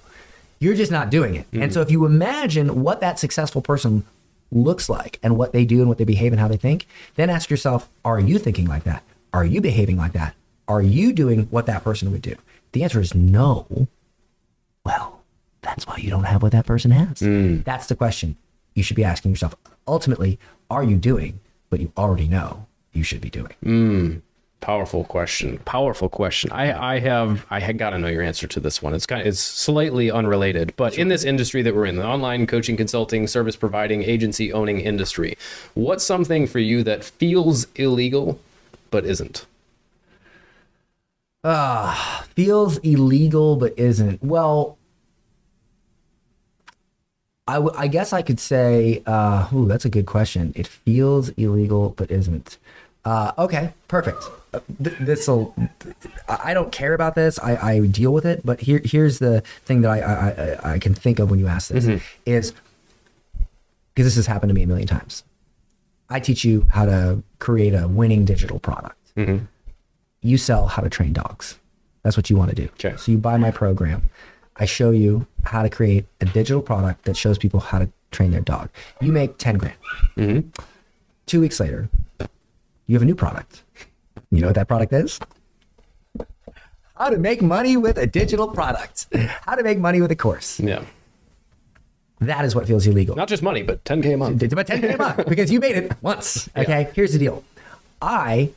You're 0.60 0.76
just 0.76 0.92
not 0.92 1.10
doing 1.10 1.36
it. 1.36 1.48
And 1.54 1.64
hmm. 1.64 1.70
so, 1.70 1.80
if 1.80 1.90
you 1.90 2.06
imagine 2.06 2.82
what 2.82 3.00
that 3.00 3.18
successful 3.18 3.62
person 3.62 4.04
looks 4.52 4.90
like 4.90 5.20
and 5.24 5.38
what 5.38 5.54
they 5.54 5.64
do 5.64 5.80
and 5.80 5.88
what 5.88 5.98
they 5.98 6.04
behave 6.04 6.34
and 6.34 6.42
how 6.42 6.50
they 6.50 6.58
think, 6.58 6.86
then 7.16 7.30
ask 7.30 7.50
yourself, 7.50 7.88
are 8.04 8.20
you 8.20 8.38
thinking 8.38 8.66
like 8.66 8.84
that? 8.84 9.04
Are 9.32 9.46
you 9.46 9.62
behaving 9.62 9.96
like 9.96 10.12
that? 10.12 10.36
Are 10.68 10.82
you 10.82 11.14
doing 11.14 11.44
what 11.44 11.66
that 11.68 11.86
person 11.86 12.12
would 12.12 12.22
do? 12.22 12.36
The 12.74 12.84
answer 12.84 13.00
is 13.00 13.16
no. 13.16 13.88
Well, 14.84 15.22
that's 15.62 15.88
why 15.88 15.96
you 15.96 16.10
don't 16.10 16.26
have 16.26 16.44
what 16.44 16.52
that 16.52 16.66
person 16.66 16.92
has. 16.92 17.22
Hmm. 17.22 17.62
That's 17.62 17.88
the 17.88 17.96
question 17.96 18.36
you 18.76 18.84
should 18.84 18.96
be 18.96 19.04
asking 19.04 19.32
yourself. 19.32 19.56
Ultimately, 19.88 20.38
are 20.70 20.84
you 20.84 20.96
doing 20.96 21.40
what 21.70 21.82
you 21.82 21.92
already 21.98 22.28
know 22.28 22.68
you 22.94 23.04
should 23.04 23.22
be 23.22 23.30
doing? 23.30 23.54
Mm, 23.64 24.22
Powerful 24.66 25.04
question. 25.04 25.60
Powerful 25.60 26.10
question. 26.10 26.52
I, 26.52 26.96
I 26.96 27.00
have 27.00 27.46
I 27.52 27.60
had 27.60 27.78
got 27.78 27.92
to 27.92 28.00
know 28.00 28.08
your 28.08 28.24
answer 28.24 28.48
to 28.48 28.60
this 28.60 28.82
one. 28.82 28.96
It's 28.96 29.06
kind 29.06 29.22
of, 29.22 29.28
it's 29.28 29.40
slightly 29.40 30.10
unrelated, 30.10 30.74
but 30.76 30.98
in 30.98 31.08
this 31.08 31.24
industry 31.24 31.62
that 31.62 31.76
we're 31.76 31.86
in, 31.86 31.98
the 31.98 32.04
online 32.06 32.48
coaching, 32.48 32.76
consulting, 32.76 33.28
service 33.28 33.56
providing, 33.56 34.02
agency 34.02 34.52
owning 34.52 34.80
industry, 34.80 35.38
what's 35.76 36.04
something 36.04 36.48
for 36.48 36.58
you 36.58 36.82
that 36.82 37.04
feels 37.04 37.68
illegal 37.76 38.40
but 38.90 39.06
isn't? 39.06 39.46
Ah, 41.44 42.22
uh, 42.22 42.24
feels 42.36 42.78
illegal 42.80 43.58
but 43.58 43.78
isn't. 43.78 44.24
Well, 44.24 44.80
I, 47.48 47.56
w- 47.56 47.74
I 47.78 47.88
guess 47.88 48.12
I 48.14 48.22
could 48.22 48.40
say, 48.40 49.04
uh, 49.06 49.48
ooh, 49.54 49.68
that's 49.68 49.86
a 49.86 49.90
good 49.90 50.06
question. 50.08 50.52
It 50.56 50.66
feels 50.68 51.30
illegal 51.30 51.92
but 51.96 52.10
isn't. 52.12 52.58
Uh, 53.04 53.32
okay, 53.38 53.72
perfect. 53.88 54.24
Uh, 54.52 54.62
th- 54.84 54.98
this 55.00 55.28
will. 55.28 55.54
I 56.28 56.40
I 56.46 56.54
don't 56.56 56.72
care 56.72 56.96
about 56.96 57.14
this. 57.14 57.38
I, 57.40 57.56
I 57.56 57.80
deal 57.88 58.12
with 58.12 58.26
it. 58.26 58.42
But 58.44 58.62
here, 58.62 58.82
here's 58.84 59.20
the 59.20 59.42
thing 59.66 59.82
that 59.82 59.90
I, 59.92 60.00
I, 60.00 60.30
I, 60.70 60.74
I 60.74 60.80
can 60.80 60.96
think 60.96 61.20
of 61.20 61.30
when 61.30 61.40
you 61.40 61.46
ask 61.48 61.70
this 61.70 61.86
is 62.26 62.52
because 63.94 64.08
this 64.08 64.16
has 64.16 64.26
happened 64.26 64.50
to 64.50 64.54
me 64.56 64.64
a 64.64 64.68
million 64.68 64.88
times. 64.88 65.24
I 66.10 66.20
teach 66.20 66.44
you 66.44 66.66
how 66.72 66.86
to 66.86 67.22
create 67.40 67.74
a 67.74 67.88
winning 67.88 68.26
digital 68.26 68.60
product 68.60 68.98
you 70.22 70.38
sell 70.38 70.66
how 70.68 70.82
to 70.82 70.90
train 70.90 71.14
dogs. 71.14 71.58
That's 72.04 72.18
what 72.18 72.30
you 72.32 72.36
want 72.36 72.50
to 72.50 72.56
do. 72.56 72.68
Okay. 72.74 72.96
So 72.98 73.12
you 73.12 73.18
buy 73.20 73.38
my 73.38 73.52
program. 73.52 74.10
I 74.58 74.66
show 74.66 74.92
you 74.92 75.28
how 75.44 75.64
to 75.64 75.70
create 75.70 76.06
a 76.22 76.26
digital 76.26 76.62
product 76.62 77.06
that 77.06 77.18
shows 77.18 77.38
people 77.38 77.60
how 77.60 77.80
to 77.80 77.90
train 78.12 78.32
their 78.32 78.42
dog. 78.42 78.70
You 79.02 79.12
make 79.12 79.38
10 79.38 79.58
grand. 79.58 79.76
Mm-hmm. 80.18 80.64
Two 81.26 81.42
weeks 81.42 81.60
later, 81.60 81.90
you 82.88 82.96
have 82.96 83.02
a 83.02 83.06
new 83.06 83.16
product. 83.16 83.64
You 84.32 84.42
know 84.42 84.48
what 84.48 84.56
that 84.56 84.68
product 84.68 84.94
is? 84.94 85.20
How 86.96 87.10
to 87.10 87.18
make 87.18 87.42
money 87.42 87.76
with 87.76 87.98
a 87.98 88.08
digital 88.08 88.48
product. 88.48 89.08
How 89.46 89.56
to 89.56 89.64
make 89.64 89.78
money 89.78 90.00
with 90.00 90.12
a 90.12 90.16
course. 90.16 90.60
Yeah. 90.60 90.86
That 92.22 92.46
is 92.46 92.56
what 92.56 92.66
feels 92.66 92.88
illegal. 92.88 93.16
Not 93.16 93.28
just 93.28 93.44
money, 93.44 93.64
but 93.64 93.84
10K 93.84 94.14
a 94.14 94.18
month. 94.18 94.42
About 94.42 94.68
10 94.68 94.84
a 94.86 94.98
month 94.98 95.28
because 95.28 95.52
you 95.52 95.60
made 95.60 95.76
it 95.76 95.92
once. 96.02 96.48
Okay. 96.56 96.90
Here's 96.96 97.12
the 97.12 97.20
deal. 97.20 97.44
I, 98.02 98.52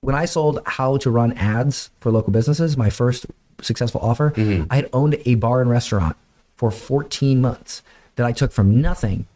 when 0.00 0.16
I 0.16 0.24
sold 0.24 0.60
how 0.66 0.96
to 0.96 1.10
run 1.10 1.32
ads 1.34 1.90
for 2.00 2.10
local 2.10 2.32
businesses, 2.32 2.76
my 2.76 2.90
first 2.90 3.26
successful 3.62 4.00
offer, 4.00 4.30
mm-hmm. 4.30 4.64
I 4.70 4.76
had 4.76 4.90
owned 4.92 5.18
a 5.24 5.34
bar 5.36 5.60
and 5.60 5.70
restaurant 5.70 6.16
for 6.56 6.70
14 6.70 7.40
months 7.40 7.82
that 8.16 8.26
I 8.26 8.32
took 8.32 8.52
from 8.52 8.80
nothing 8.80 9.26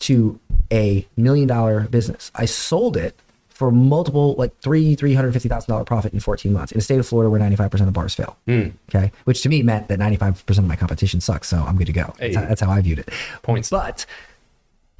to 0.00 0.40
a 0.72 1.06
million 1.16 1.46
dollar 1.46 1.82
business. 1.82 2.32
I 2.34 2.44
sold 2.44 2.96
it 2.96 3.16
for 3.48 3.70
multiple, 3.70 4.34
like 4.36 4.58
three, 4.58 4.96
three 4.96 5.14
hundred 5.14 5.32
fifty 5.32 5.48
thousand 5.48 5.70
dollar 5.70 5.84
profit 5.84 6.12
in 6.12 6.18
fourteen 6.18 6.52
months 6.52 6.72
in 6.72 6.78
the 6.78 6.82
state 6.82 6.98
of 6.98 7.06
Florida, 7.06 7.30
where 7.30 7.38
ninety 7.38 7.54
five 7.54 7.70
percent 7.70 7.86
of 7.86 7.94
bars 7.94 8.14
fail. 8.14 8.36
Mm. 8.48 8.72
Okay, 8.88 9.12
which 9.24 9.42
to 9.42 9.48
me 9.48 9.62
meant 9.62 9.86
that 9.88 9.98
ninety 9.98 10.16
five 10.16 10.44
percent 10.44 10.64
of 10.64 10.68
my 10.68 10.76
competition 10.76 11.20
sucks, 11.20 11.48
so 11.48 11.58
I'm 11.58 11.76
good 11.76 11.86
to 11.86 11.92
go. 11.92 12.12
That's, 12.18 12.34
how, 12.34 12.44
that's 12.46 12.60
how 12.60 12.70
I 12.70 12.80
viewed 12.80 12.98
it. 12.98 13.10
Points. 13.42 13.70
But 13.70 14.04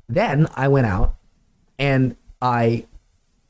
then 0.08 0.46
I 0.54 0.68
went 0.68 0.86
out 0.86 1.16
and 1.78 2.14
I 2.40 2.84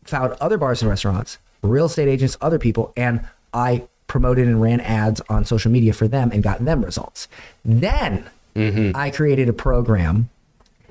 found 0.04 0.34
other 0.40 0.56
bars 0.56 0.80
and 0.80 0.88
restaurants, 0.88 1.38
real 1.60 1.86
estate 1.86 2.08
agents, 2.08 2.38
other 2.40 2.58
people, 2.58 2.92
and 2.96 3.26
I 3.52 3.86
promoted 4.06 4.46
and 4.46 4.60
ran 4.60 4.80
ads 4.80 5.20
on 5.28 5.44
social 5.44 5.70
media 5.70 5.92
for 5.92 6.08
them 6.08 6.30
and 6.32 6.42
got 6.42 6.64
them 6.64 6.84
results. 6.84 7.28
Then 7.64 8.28
mm-hmm. 8.54 8.96
I 8.96 9.10
created 9.10 9.48
a 9.48 9.52
program 9.52 10.28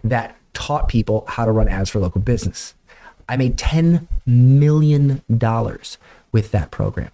that 0.04 0.36
taught 0.54 0.88
people 0.88 1.26
how 1.28 1.46
to 1.46 1.52
run 1.52 1.68
ads 1.68 1.90
for 1.90 2.00
local 2.00 2.22
business. 2.22 2.74
I 3.30 3.38
made 3.38 3.58
$10 3.58 4.08
million 4.26 5.22
with 6.32 6.52
that 6.52 6.72
program. 6.72 7.12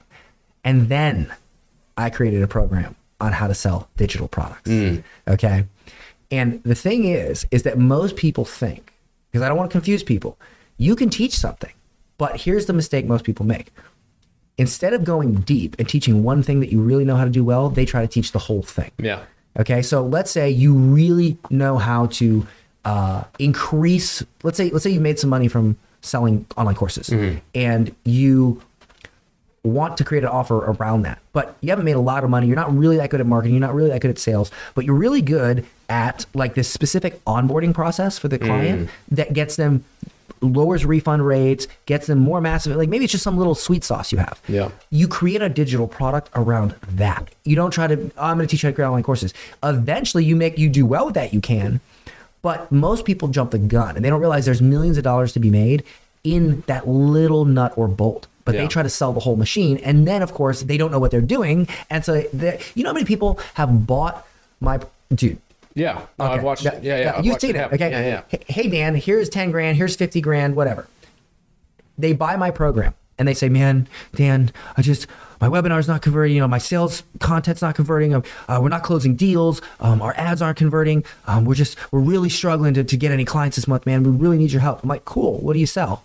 And 0.63 0.89
then 0.89 1.33
I 1.97 2.09
created 2.09 2.41
a 2.41 2.47
program 2.47 2.95
on 3.19 3.33
how 3.33 3.47
to 3.47 3.53
sell 3.53 3.89
digital 3.97 4.27
products. 4.27 4.69
Mm. 4.69 5.03
Okay. 5.27 5.65
And 6.31 6.61
the 6.63 6.75
thing 6.75 7.05
is, 7.05 7.45
is 7.51 7.63
that 7.63 7.77
most 7.77 8.15
people 8.15 8.45
think, 8.45 8.93
because 9.31 9.43
I 9.43 9.47
don't 9.47 9.57
want 9.57 9.71
to 9.71 9.73
confuse 9.75 10.03
people, 10.03 10.37
you 10.77 10.95
can 10.95 11.09
teach 11.09 11.37
something. 11.37 11.71
But 12.17 12.41
here's 12.41 12.65
the 12.65 12.73
mistake 12.73 13.05
most 13.05 13.23
people 13.23 13.45
make. 13.45 13.71
Instead 14.57 14.93
of 14.93 15.03
going 15.03 15.35
deep 15.35 15.75
and 15.77 15.87
teaching 15.87 16.23
one 16.23 16.41
thing 16.41 16.59
that 16.61 16.71
you 16.71 16.81
really 16.81 17.05
know 17.05 17.15
how 17.15 17.23
to 17.23 17.29
do 17.29 17.43
well, 17.43 17.69
they 17.69 17.85
try 17.85 18.01
to 18.01 18.07
teach 18.07 18.31
the 18.31 18.39
whole 18.39 18.63
thing. 18.63 18.91
Yeah. 18.97 19.23
Okay, 19.59 19.81
so 19.81 20.05
let's 20.05 20.31
say 20.31 20.49
you 20.49 20.73
really 20.73 21.37
know 21.49 21.77
how 21.77 22.07
to 22.07 22.45
uh, 22.85 23.23
increase. 23.39 24.23
Let's 24.43 24.57
say 24.57 24.69
let's 24.69 24.83
say 24.83 24.91
you've 24.91 25.01
made 25.01 25.19
some 25.19 25.29
money 25.29 25.47
from 25.47 25.77
selling 26.01 26.45
online 26.55 26.75
courses, 26.75 27.09
and 27.55 27.95
you 28.03 28.61
want 29.63 29.97
to 29.97 30.03
create 30.03 30.23
an 30.23 30.29
offer 30.29 30.57
around 30.57 31.01
that, 31.01 31.19
but 31.33 31.57
you 31.61 31.69
haven't 31.69 31.85
made 31.85 31.95
a 31.95 31.99
lot 31.99 32.23
of 32.23 32.29
money. 32.29 32.47
You're 32.47 32.55
not 32.55 32.73
really 32.75 32.97
that 32.97 33.09
good 33.09 33.19
at 33.19 33.25
marketing. 33.25 33.55
You're 33.55 33.67
not 33.67 33.75
really 33.75 33.89
that 33.89 34.01
good 34.01 34.11
at 34.11 34.19
sales, 34.19 34.51
but 34.75 34.85
you're 34.85 34.95
really 34.95 35.21
good 35.21 35.65
at 35.89 36.25
like 36.33 36.55
this 36.55 36.69
specific 36.69 37.23
onboarding 37.25 37.73
process 37.73 38.17
for 38.17 38.27
the 38.27 38.39
client 38.39 38.89
that 39.11 39.33
gets 39.33 39.55
them 39.55 39.83
lowers 40.41 40.85
refund 40.85 41.25
rates, 41.25 41.67
gets 41.85 42.07
them 42.07 42.19
more 42.19 42.41
massive. 42.41 42.75
Like 42.75 42.89
maybe 42.89 43.05
it's 43.05 43.11
just 43.11 43.23
some 43.23 43.37
little 43.37 43.55
sweet 43.55 43.83
sauce 43.83 44.11
you 44.11 44.17
have. 44.17 44.41
Yeah. 44.47 44.69
You 44.89 45.07
create 45.07 45.41
a 45.41 45.49
digital 45.49 45.87
product 45.87 46.29
around 46.35 46.75
that. 46.91 47.29
You 47.43 47.55
don't 47.55 47.71
try 47.71 47.87
to. 47.87 47.95
Oh, 48.17 48.23
I'm 48.25 48.37
going 48.37 48.47
to 48.47 48.51
teach 48.51 48.63
you 48.63 48.67
how 48.67 48.71
to 48.71 48.75
create 48.75 48.87
online 48.87 49.03
courses. 49.03 49.33
Eventually, 49.63 50.23
you 50.25 50.35
make 50.35 50.57
you 50.57 50.69
do 50.69 50.85
well 50.85 51.05
with 51.05 51.15
that. 51.15 51.33
You 51.33 51.41
can, 51.41 51.79
but 52.41 52.71
most 52.71 53.05
people 53.05 53.27
jump 53.29 53.51
the 53.51 53.57
gun 53.59 53.95
and 53.95 54.03
they 54.05 54.09
don't 54.09 54.19
realize 54.21 54.45
there's 54.45 54.61
millions 54.61 54.97
of 54.97 55.03
dollars 55.03 55.33
to 55.33 55.39
be 55.39 55.49
made 55.49 55.83
in 56.23 56.63
that 56.67 56.87
little 56.87 57.45
nut 57.45 57.73
or 57.75 57.87
bolt. 57.87 58.27
But 58.45 58.55
Yeah. 58.55 58.61
they 58.61 58.67
try 58.67 58.83
to 58.83 58.89
sell 58.89 59.11
the 59.11 59.19
whole 59.19 59.35
machine, 59.35 59.77
and 59.77 60.07
then 60.07 60.21
of 60.21 60.33
course 60.33 60.61
they 60.61 60.77
don't 60.77 60.91
know 60.91 60.99
what 60.99 61.11
they're 61.11 61.19
doing, 61.21 61.67
and 61.89 62.05
so 62.05 62.23
you 62.75 62.83
know 62.83 62.89
how 62.89 62.93
many 62.93 63.05
people 63.05 63.39
have 63.55 63.85
bought 63.85 64.25
my 64.61 64.79
dude. 65.13 65.37
Yeah. 65.77 66.01
No, 66.17 66.25
I've 66.25 66.31
Okay. 66.39 66.43
watched 66.43 66.65
it. 66.65 66.83
Yeah. 66.83 66.99
Yeah. 66.99 67.13
I've 67.17 67.25
You've 67.25 67.39
seen 67.39 67.51
it. 67.51 67.55
happen. 67.57 67.75
Okay. 67.75 67.91
Yeah. 67.91 68.21
Yeah. 68.31 68.39
Hey- 68.47 68.67
Dan, 68.69 68.95
here's 68.95 69.29
10 69.29 69.51
grand, 69.51 69.77
here's 69.77 69.95
50 69.95 70.19
grand, 70.21 70.55
whatever. 70.55 70.87
They 71.97 72.13
buy 72.13 72.35
my 72.35 72.51
program 72.51 72.93
and 73.19 73.27
they 73.27 73.33
say, 73.33 73.49
man, 73.49 73.87
Dan, 74.15 74.51
I 74.75 74.81
just, 74.81 75.07
my 75.41 75.47
webinar's 75.47 75.87
not 75.87 76.01
converting. 76.01 76.35
You 76.35 76.41
know, 76.41 76.47
my 76.47 76.57
sales 76.57 77.03
content's 77.19 77.61
not 77.61 77.75
converting. 77.75 78.13
Um, 78.15 78.23
uh, 78.47 78.59
we're 78.61 78.69
not 78.69 78.83
closing 78.83 79.15
deals. 79.15 79.61
Um, 79.79 80.01
our 80.01 80.13
ads 80.17 80.41
aren't 80.41 80.57
converting. 80.57 81.03
Um, 81.27 81.45
we're 81.45 81.55
just, 81.55 81.77
we're 81.91 81.99
really 81.99 82.29
struggling 82.29 82.73
to, 82.75 82.83
to 82.83 82.97
get 82.97 83.11
any 83.11 83.25
clients 83.25 83.55
this 83.55 83.67
month, 83.67 83.85
man. 83.85 84.03
We 84.03 84.11
really 84.11 84.37
need 84.37 84.51
your 84.51 84.61
help. 84.61 84.81
I'm 84.83 84.89
like, 84.89 85.05
cool. 85.05 85.39
What 85.39 85.53
do 85.53 85.59
you 85.59 85.65
sell? 85.67 86.03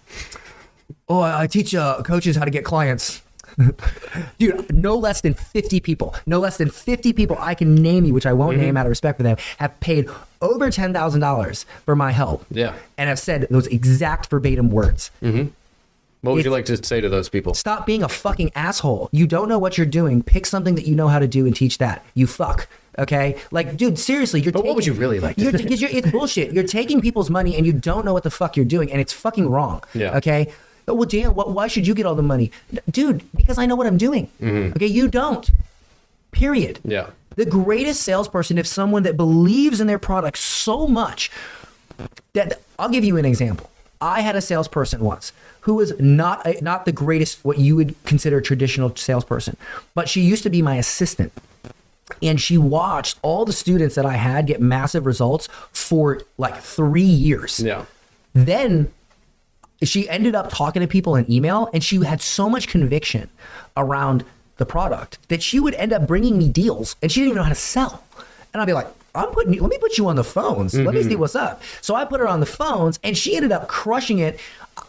Oh, 1.09 1.21
I 1.21 1.43
I 1.43 1.47
teach 1.47 1.75
uh, 1.75 2.03
coaches 2.03 2.37
how 2.37 2.45
to 2.45 2.51
get 2.51 2.65
clients. 2.65 3.23
Dude, 4.39 4.75
no 4.75 4.97
less 4.97 5.21
than 5.21 5.35
50 5.35 5.81
people, 5.81 6.15
no 6.27 6.39
less 6.39 6.57
than 6.57 6.71
50 6.71 7.13
people 7.13 7.37
I 7.39 7.55
can 7.55 7.75
name 7.75 8.05
you, 8.05 8.15
which 8.15 8.27
I 8.27 8.33
won't 8.33 8.57
name 8.57 8.69
mm-hmm. 8.69 8.77
out 8.77 8.87
of 8.87 8.91
respect 8.91 9.19
for 9.19 9.23
them, 9.23 9.37
have 9.59 9.79
paid 9.81 10.09
over 10.41 10.71
$10,000 10.71 11.65
for 11.85 11.97
my 11.97 12.13
help. 12.13 12.45
Yeah. 12.51 12.75
And 12.99 13.09
have 13.09 13.19
said 13.19 13.47
those 13.51 13.67
exact 13.69 14.29
verbatim 14.31 14.71
words. 14.71 15.11
Mm-hmm. 15.23 15.49
What 16.23 16.35
would 16.35 16.45
you 16.45 16.53
like 16.53 16.67
to 16.67 16.83
say 16.85 17.01
to 17.01 17.09
those 17.09 17.29
people? 17.29 17.53
Stop 17.53 17.85
being 17.85 18.05
a 18.05 18.09
fucking 18.09 18.53
asshole. 18.55 19.09
You 19.11 19.27
don't 19.27 19.49
know 19.49 19.59
what 19.59 19.77
you're 19.77 19.87
doing. 19.87 20.23
Pick 20.23 20.47
something 20.47 20.77
that 20.77 20.87
you 20.87 20.95
know 20.95 21.09
how 21.09 21.19
to 21.19 21.27
do 21.27 21.47
and 21.47 21.57
teach 21.57 21.79
that. 21.79 22.05
You 22.15 22.29
fuck. 22.29 22.69
Okay? 22.97 23.41
Like, 23.51 23.77
dude, 23.77 23.99
seriously, 23.99 24.41
you're 24.41 24.53
But 24.53 24.65
what 24.65 24.77
would 24.77 24.87
you 24.87 24.93
really 24.93 25.19
like 25.19 25.35
to 25.37 25.43
You're, 25.43 25.53
because 25.53 25.81
you're, 25.81 25.91
it's 25.91 26.11
bullshit. 26.13 26.53
You're 26.53 26.63
taking 26.63 27.01
people's 27.01 27.29
money 27.29 27.57
and 27.57 27.67
you 27.67 27.73
don't 27.73 28.05
know 28.05 28.13
what 28.13 28.23
the 28.23 28.31
fuck 28.31 28.57
you're 28.57 28.67
doing, 28.67 28.93
and 28.93 29.01
it's 29.01 29.13
fucking 29.13 29.49
wrong. 29.49 29.83
Yeah. 29.95 30.17
Okay? 30.19 30.53
Oh, 30.89 30.95
well, 30.95 31.09
Dan, 31.09 31.31
why 31.35 31.69
should 31.69 31.87
you 31.87 31.95
get 31.95 32.07
all 32.07 32.15
the 32.15 32.23
money? 32.23 32.51
Dude, 32.91 33.23
because 33.37 33.57
I 33.59 33.67
know 33.67 33.77
what 33.77 33.87
I'm 33.87 33.99
doing. 33.99 34.29
Okay? 34.43 34.87
You 34.87 35.09
don't. 35.09 35.49
Period. 36.33 36.77
Mm-hmm. 36.79 36.91
Yeah. 36.91 37.11
The 37.37 37.47
greatest 37.47 38.03
salesperson 38.03 38.59
is 38.59 38.69
someone 38.69 39.05
that 39.05 39.17
believes 39.17 39.81
in 39.81 39.87
their 39.87 39.99
product 39.99 40.39
so 40.39 40.87
much 40.87 41.31
that 42.35 42.61
I'll 42.79 42.89
give 42.91 43.05
you 43.05 43.17
an 43.17 43.25
example. 43.25 43.71
I 44.01 44.21
had 44.21 44.35
a 44.35 44.41
salesperson 44.41 45.01
once 45.01 45.33
who 45.61 45.75
was 45.75 45.99
not 46.01 46.45
a, 46.45 46.63
not 46.63 46.85
the 46.85 46.93
greatest 46.93 47.45
what 47.45 47.59
you 47.59 47.77
would 47.77 47.95
consider 48.05 48.39
a 48.39 48.43
traditional 48.43 48.95
salesperson, 48.97 49.57
but 49.95 50.09
she 50.09 50.21
used 50.21 50.43
to 50.43 50.51
be 50.51 50.61
my 50.61 50.77
assistant. 50.77 51.33
And 52.21 52.41
she 52.41 52.59
watched 52.59 53.19
all 53.23 53.45
the 53.45 53.53
students 53.53 53.95
that 53.95 54.05
I 54.05 54.15
had 54.15 54.47
get 54.49 54.61
massive 54.61 55.07
results 55.07 55.49
for 55.73 56.21
like 56.37 56.57
3 56.61 57.01
years 57.01 57.61
Yeah. 57.61 57.85
then 58.35 58.91
she 59.89 60.09
ended 60.09 60.35
up 60.35 60.51
talking 60.51 60.81
to 60.81 60.89
people 60.89 61.17
in 61.17 61.31
email 61.31 61.69
and 61.73 61.83
she 61.83 62.03
had 62.05 62.21
so 62.21 62.49
much 62.49 62.69
conviction 62.69 63.29
around 63.77 64.25
the 64.57 64.67
product 64.67 65.19
that 65.29 65.43
she 65.43 65.59
would 65.59 65.75
end 65.75 65.93
up 65.93 66.07
bringing 66.07 66.39
me 66.39 66.49
deals 66.49 66.97
and 67.03 67.11
she 67.11 67.21
didn't 67.21 67.31
even 67.31 67.37
know 67.39 67.45
how 67.45 67.49
to 67.49 67.55
sell. 67.55 68.05
And 68.53 68.61
i'd 68.61 68.67
be 68.67 68.75
like 68.75 68.87
i'm 69.15 69.31
putting 69.31 69.53
you 69.53 69.61
let 69.61 69.71
me 69.71 69.79
put 69.79 69.99
you 69.99 70.09
on 70.09 70.17
the 70.17 70.25
phones. 70.25 70.75
Let 70.75 70.95
me 70.95 71.01
mm-hmm. 71.01 71.11
see 71.11 71.17
what's 71.17 71.35
up. 71.35 71.63
So 71.81 71.95
i 71.95 72.05
put 72.05 72.21
her 72.21 72.29
on 72.29 72.41
the 72.41 72.47
phones 72.47 72.99
and 73.03 73.17
she 73.17 73.37
ended 73.37 73.53
up 73.53 73.69
crushing 73.69 74.19
it. 74.19 74.39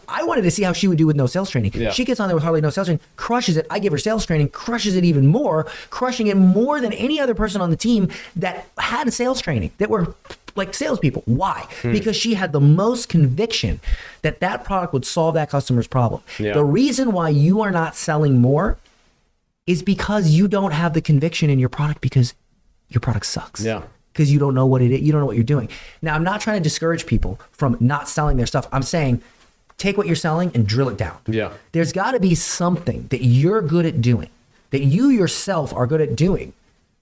I 0.08 0.22
wanted 0.22 0.42
to 0.42 0.50
see 0.50 0.62
how 0.62 0.72
she 0.72 0.88
would 0.88 0.96
do 0.96 1.06
with 1.06 1.16
no 1.16 1.26
sales 1.26 1.50
training. 1.50 1.72
Yeah. 1.74 1.90
she 1.90 2.04
gets 2.04 2.20
on 2.20 2.28
there 2.28 2.36
with 2.36 2.42
hardly 2.42 2.60
no 2.60 2.70
sales 2.70 2.86
training 2.86 3.00
crushes 3.16 3.56
it. 3.56 3.66
I 3.70 3.78
give 3.78 3.92
her 3.92 3.98
sales 3.98 4.24
training 4.24 4.48
crushes 4.50 4.96
it 4.96 5.04
even 5.04 5.26
more 5.26 5.64
crushing 5.90 6.26
it 6.28 6.36
more 6.36 6.80
than 6.80 6.92
any 6.92 7.18
other 7.18 7.34
person 7.34 7.60
on 7.60 7.70
the 7.70 7.76
team 7.76 8.08
that 8.36 8.66
had 8.78 9.12
sales 9.12 9.40
training 9.40 9.72
that 9.78 9.90
were 9.90 10.14
like 10.56 10.74
salespeople. 10.74 11.22
Why? 11.26 11.66
Hmm. 11.82 11.92
Because 11.92 12.16
she 12.16 12.34
had 12.34 12.52
the 12.52 12.60
most 12.60 13.08
conviction 13.08 13.80
that 14.22 14.40
that 14.40 14.64
product 14.64 14.92
would 14.92 15.04
solve 15.04 15.34
that 15.34 15.50
customer's 15.50 15.86
problem. 15.86 16.22
Yeah. 16.38 16.54
The 16.54 16.64
reason 16.64 17.12
why 17.12 17.30
you 17.30 17.60
are 17.60 17.70
not 17.70 17.96
selling 17.96 18.40
more 18.40 18.78
is 19.66 19.82
because 19.82 20.30
you 20.30 20.48
don't 20.48 20.72
have 20.72 20.92
the 20.92 21.00
conviction 21.00 21.50
in 21.50 21.58
your 21.58 21.68
product 21.68 22.00
because 22.00 22.34
your 22.88 23.00
product 23.00 23.26
sucks. 23.26 23.64
Yeah. 23.64 23.82
Because 24.12 24.32
you 24.32 24.38
don't 24.38 24.54
know 24.54 24.66
what 24.66 24.82
it 24.82 24.92
is, 24.92 25.00
you 25.00 25.10
don't 25.10 25.20
know 25.20 25.26
what 25.26 25.36
you're 25.36 25.44
doing. 25.44 25.68
Now, 26.00 26.14
I'm 26.14 26.22
not 26.22 26.40
trying 26.40 26.58
to 26.58 26.62
discourage 26.62 27.06
people 27.06 27.40
from 27.50 27.76
not 27.80 28.08
selling 28.08 28.36
their 28.36 28.46
stuff. 28.46 28.68
I'm 28.70 28.82
saying 28.82 29.22
take 29.76 29.96
what 29.96 30.06
you're 30.06 30.16
selling 30.16 30.52
and 30.54 30.66
drill 30.66 30.88
it 30.88 30.96
down. 30.96 31.16
Yeah. 31.26 31.52
There's 31.72 31.92
got 31.92 32.12
to 32.12 32.20
be 32.20 32.34
something 32.34 33.08
that 33.08 33.24
you're 33.24 33.60
good 33.60 33.86
at 33.86 34.00
doing, 34.00 34.30
that 34.70 34.84
you 34.84 35.08
yourself 35.08 35.72
are 35.74 35.86
good 35.86 36.00
at 36.00 36.14
doing, 36.14 36.52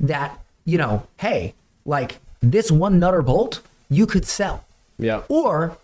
that, 0.00 0.38
you 0.64 0.78
know, 0.78 1.06
hey, 1.18 1.54
like 1.84 2.18
this 2.42 2.70
one 2.70 2.98
nutter 2.98 3.22
bolt, 3.22 3.60
you 3.88 4.06
could 4.06 4.26
sell. 4.26 4.64
Yeah. 4.98 5.22
Or, 5.28 5.76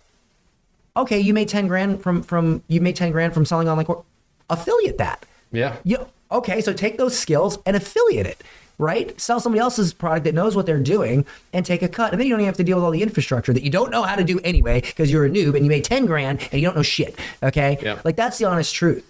okay, 0.95 1.19
you 1.19 1.33
made 1.33 1.49
10 1.49 1.67
grand 1.67 2.01
from, 2.01 2.23
from, 2.23 2.63
you 2.67 2.81
made 2.81 2.95
10 2.95 3.11
grand 3.11 3.33
from 3.33 3.45
selling 3.45 3.67
online 3.69 3.85
course. 3.85 4.03
Affiliate 4.49 4.97
that. 4.97 5.25
Yeah. 5.51 5.75
You, 5.83 6.07
okay, 6.31 6.61
so 6.61 6.73
take 6.73 6.97
those 6.97 7.17
skills 7.17 7.59
and 7.65 7.75
affiliate 7.75 8.25
it, 8.25 8.43
right? 8.77 9.19
Sell 9.19 9.39
somebody 9.39 9.59
else's 9.59 9.93
product 9.93 10.23
that 10.25 10.33
knows 10.33 10.55
what 10.55 10.65
they're 10.65 10.79
doing 10.79 11.25
and 11.53 11.65
take 11.65 11.81
a 11.81 11.87
cut. 11.87 12.11
And 12.11 12.19
then 12.19 12.27
you 12.27 12.33
don't 12.33 12.41
even 12.41 12.47
have 12.47 12.57
to 12.57 12.63
deal 12.63 12.77
with 12.77 12.83
all 12.85 12.91
the 12.91 13.01
infrastructure 13.03 13.53
that 13.53 13.63
you 13.63 13.69
don't 13.69 13.91
know 13.91 14.03
how 14.03 14.15
to 14.15 14.23
do 14.23 14.39
anyway 14.43 14.81
because 14.81 15.11
you're 15.11 15.25
a 15.25 15.29
noob 15.29 15.55
and 15.55 15.63
you 15.65 15.69
made 15.69 15.83
10 15.83 16.05
grand 16.05 16.41
and 16.51 16.61
you 16.61 16.67
don't 16.67 16.75
know 16.75 16.81
shit. 16.83 17.15
Okay? 17.43 17.77
Yeah. 17.81 17.99
Like 18.03 18.15
that's 18.15 18.37
the 18.37 18.45
honest 18.45 18.73
truth. 18.73 19.05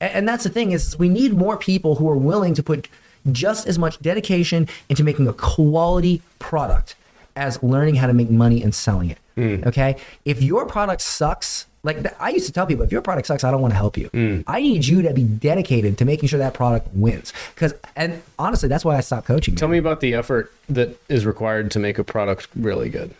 A- 0.00 0.14
And 0.16 0.28
that's 0.28 0.44
the 0.44 0.50
thing 0.50 0.72
is 0.72 0.98
we 0.98 1.08
need 1.08 1.32
more 1.34 1.56
people 1.56 1.96
who 1.96 2.08
are 2.10 2.16
willing 2.16 2.54
to 2.54 2.62
put 2.62 2.88
just 3.30 3.66
as 3.66 3.78
much 3.78 4.00
dedication 4.00 4.68
into 4.88 5.04
making 5.04 5.28
a 5.28 5.32
quality 5.32 6.22
product 6.38 6.96
as 7.36 7.62
learning 7.62 7.96
how 7.96 8.06
to 8.06 8.12
make 8.12 8.30
money 8.30 8.62
and 8.62 8.74
selling 8.74 9.10
it. 9.10 9.18
Hmm. 9.34 9.66
Okay? 9.66 9.96
If 10.24 10.42
your 10.42 10.66
product 10.66 11.00
sucks, 11.00 11.66
like 11.82 12.20
I 12.20 12.30
used 12.30 12.46
to 12.46 12.52
tell 12.52 12.66
people, 12.66 12.84
if 12.84 12.92
your 12.92 13.02
product 13.02 13.26
sucks, 13.26 13.44
I 13.44 13.50
don't 13.50 13.60
want 13.60 13.72
to 13.72 13.76
help 13.76 13.96
you. 13.96 14.08
Hmm. 14.08 14.40
I 14.46 14.60
need 14.60 14.86
you 14.86 15.02
to 15.02 15.12
be 15.12 15.24
dedicated 15.24 15.98
to 15.98 16.04
making 16.04 16.28
sure 16.28 16.38
that 16.38 16.54
product 16.54 16.88
wins. 16.94 17.32
Because, 17.54 17.74
and 17.96 18.22
honestly, 18.38 18.68
that's 18.68 18.84
why 18.84 18.96
I 18.96 19.00
stopped 19.00 19.26
coaching. 19.26 19.54
Tell 19.54 19.68
me 19.68 19.78
about 19.78 20.00
the 20.00 20.14
effort 20.14 20.52
that 20.68 20.98
is 21.08 21.24
required 21.24 21.70
to 21.72 21.78
make 21.78 21.98
a 21.98 22.04
product 22.04 22.48
really 22.54 22.88
good. 22.88 23.14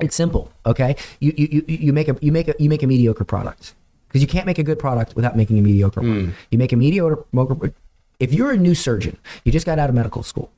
It's 0.00 0.16
simple, 0.16 0.50
okay? 0.66 0.96
You 1.20 1.32
you, 1.36 1.48
you, 1.50 1.64
you 1.68 1.92
make 1.92 2.08
a 2.08 2.16
you 2.20 2.32
make 2.32 2.48
a 2.48 2.54
you 2.58 2.68
make 2.68 2.82
a 2.82 2.88
mediocre 2.88 3.24
product 3.24 3.74
because 4.08 4.20
you 4.20 4.26
can't 4.26 4.46
make 4.46 4.58
a 4.58 4.64
good 4.64 4.78
product 4.78 5.14
without 5.14 5.36
making 5.36 5.58
a 5.58 5.62
mediocre 5.62 6.00
one. 6.00 6.24
Hmm. 6.24 6.30
You 6.50 6.58
make 6.58 6.72
a 6.72 6.76
mediocre. 6.76 7.24
If 8.22 8.32
you're 8.32 8.52
a 8.52 8.56
new 8.56 8.74
surgeon, 8.74 9.16
you 9.44 9.50
just 9.50 9.66
got 9.66 9.80
out 9.80 9.88
of 9.88 9.96
medical 9.96 10.22
school, 10.22 10.50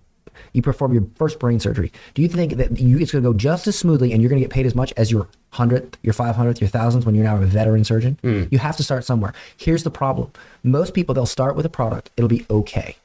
you 0.53 0.61
perform 0.61 0.93
your 0.93 1.07
first 1.17 1.39
brain 1.39 1.59
surgery. 1.59 1.91
Do 2.13 2.21
you 2.21 2.29
think 2.29 2.57
that 2.59 2.79
you 2.79 2.99
it's 2.99 3.11
going 3.11 3.25
to 3.25 3.31
go 3.31 3.37
just 3.37 3.67
as 3.67 3.79
smoothly 3.79 4.13
and 4.13 4.21
you're 4.21 4.29
going 4.29 4.41
to 4.41 4.45
get 4.47 4.53
paid 4.53 4.67
as 4.67 4.75
much 4.75 4.93
as 4.99 5.11
your 5.11 5.29
hundredth, 5.51 5.97
your 6.03 6.13
five 6.13 6.37
hundredth, 6.37 6.61
your 6.61 6.69
thousandth 6.69 7.07
when 7.07 7.15
you're 7.15 7.25
now 7.25 7.37
a 7.37 7.47
veteran 7.47 7.85
surgeon? 7.85 8.19
Hmm. 8.21 8.45
You 8.51 8.59
have 8.59 8.77
to 8.77 8.83
start 8.83 9.05
somewhere. 9.05 9.33
Here's 9.57 9.83
the 9.83 9.91
problem: 9.91 10.31
most 10.63 10.93
people 10.93 11.15
they'll 11.15 11.25
start 11.25 11.57
with 11.57 11.65
a 11.65 11.71
product, 11.71 12.11
it'll 12.17 12.29
be 12.29 12.45
okay 12.51 12.97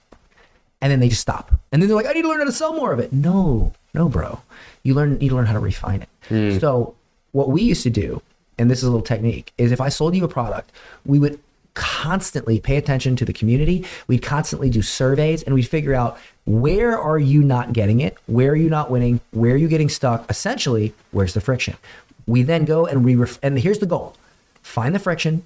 and 0.81 0.91
then 0.91 0.99
they 0.99 1.09
just 1.09 1.21
stop. 1.21 1.51
And 1.71 1.81
then 1.81 1.89
they're 1.89 1.95
like, 1.95 2.05
I 2.05 2.13
need 2.13 2.21
to 2.23 2.29
learn 2.29 2.39
how 2.39 2.45
to 2.45 2.51
sell 2.51 2.73
more 2.73 2.91
of 2.91 2.99
it. 2.99 3.11
No, 3.11 3.73
no, 3.93 4.09
bro. 4.09 4.41
You 4.83 4.93
learn 4.93 5.19
you 5.19 5.29
to 5.29 5.35
learn 5.35 5.45
how 5.45 5.53
to 5.53 5.59
refine 5.59 6.01
it. 6.01 6.09
Hmm. 6.27 6.59
So 6.59 6.95
what 7.31 7.49
we 7.49 7.61
used 7.61 7.83
to 7.83 7.89
do, 7.89 8.21
and 8.57 8.69
this 8.69 8.79
is 8.79 8.85
a 8.85 8.87
little 8.87 9.05
technique, 9.05 9.53
is 9.57 9.71
if 9.71 9.81
I 9.81 9.89
sold 9.89 10.15
you 10.15 10.23
a 10.23 10.27
product, 10.27 10.71
we 11.05 11.19
would 11.19 11.39
constantly 11.73 12.59
pay 12.59 12.77
attention 12.77 13.15
to 13.15 13.25
the 13.25 13.33
community. 13.33 13.85
We'd 14.07 14.21
constantly 14.21 14.69
do 14.69 14.81
surveys 14.81 15.43
and 15.43 15.53
we'd 15.55 15.67
figure 15.67 15.93
out 15.93 16.17
where 16.45 16.97
are 16.99 17.19
you 17.19 17.43
not 17.43 17.73
getting 17.73 17.99
it? 17.99 18.17
Where 18.25 18.51
are 18.51 18.55
you 18.55 18.69
not 18.69 18.89
winning? 18.89 19.21
Where 19.31 19.53
are 19.53 19.57
you 19.57 19.67
getting 19.67 19.89
stuck? 19.89 20.29
Essentially, 20.29 20.93
where's 21.11 21.33
the 21.33 21.41
friction? 21.41 21.77
We 22.25 22.43
then 22.43 22.65
go 22.65 22.85
and 22.85 23.05
we 23.05 23.15
ref- 23.15 23.39
and 23.41 23.57
here's 23.59 23.79
the 23.79 23.85
goal. 23.85 24.15
Find 24.61 24.93
the 24.93 24.99
friction, 24.99 25.43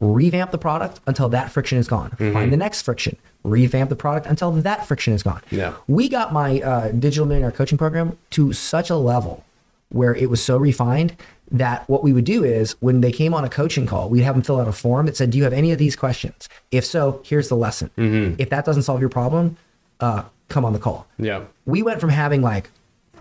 revamp 0.00 0.50
the 0.50 0.58
product 0.58 1.00
until 1.06 1.28
that 1.30 1.50
friction 1.50 1.78
is 1.78 1.88
gone. 1.88 2.10
Find 2.10 2.52
the 2.52 2.56
next 2.56 2.82
friction, 2.82 3.16
revamp 3.42 3.90
the 3.90 3.96
product 3.96 4.26
until 4.26 4.52
that 4.52 4.86
friction 4.86 5.12
is 5.12 5.22
gone. 5.22 5.42
Yeah. 5.50 5.74
We 5.86 6.08
got 6.08 6.32
my 6.32 6.60
uh, 6.60 6.92
digital 6.92 7.26
millionaire 7.26 7.52
coaching 7.52 7.78
program 7.78 8.18
to 8.30 8.52
such 8.52 8.90
a 8.90 8.96
level 8.96 9.44
where 9.90 10.14
it 10.14 10.28
was 10.28 10.42
so 10.42 10.56
refined 10.56 11.16
that 11.50 11.88
what 11.88 12.02
we 12.04 12.12
would 12.12 12.24
do 12.24 12.44
is 12.44 12.72
when 12.80 13.00
they 13.00 13.12
came 13.12 13.32
on 13.34 13.44
a 13.44 13.48
coaching 13.48 13.86
call, 13.86 14.08
we'd 14.08 14.20
have 14.22 14.34
them 14.34 14.42
fill 14.42 14.60
out 14.60 14.68
a 14.68 14.72
form 14.72 15.06
that 15.06 15.16
said, 15.16 15.30
Do 15.30 15.38
you 15.38 15.44
have 15.44 15.52
any 15.52 15.72
of 15.72 15.78
these 15.78 15.96
questions? 15.96 16.48
If 16.70 16.84
so, 16.84 17.22
here's 17.24 17.48
the 17.48 17.56
lesson. 17.56 17.90
If 18.38 18.50
that 18.50 18.64
doesn't 18.64 18.82
solve 18.82 19.00
your 19.00 19.08
problem, 19.08 19.56
uh, 20.00 20.24
come 20.48 20.64
on 20.64 20.72
the 20.72 20.78
call. 20.78 21.06
Yeah. 21.18 21.42
We 21.66 21.82
went 21.82 22.00
from 22.00 22.10
having 22.10 22.42
like 22.42 22.70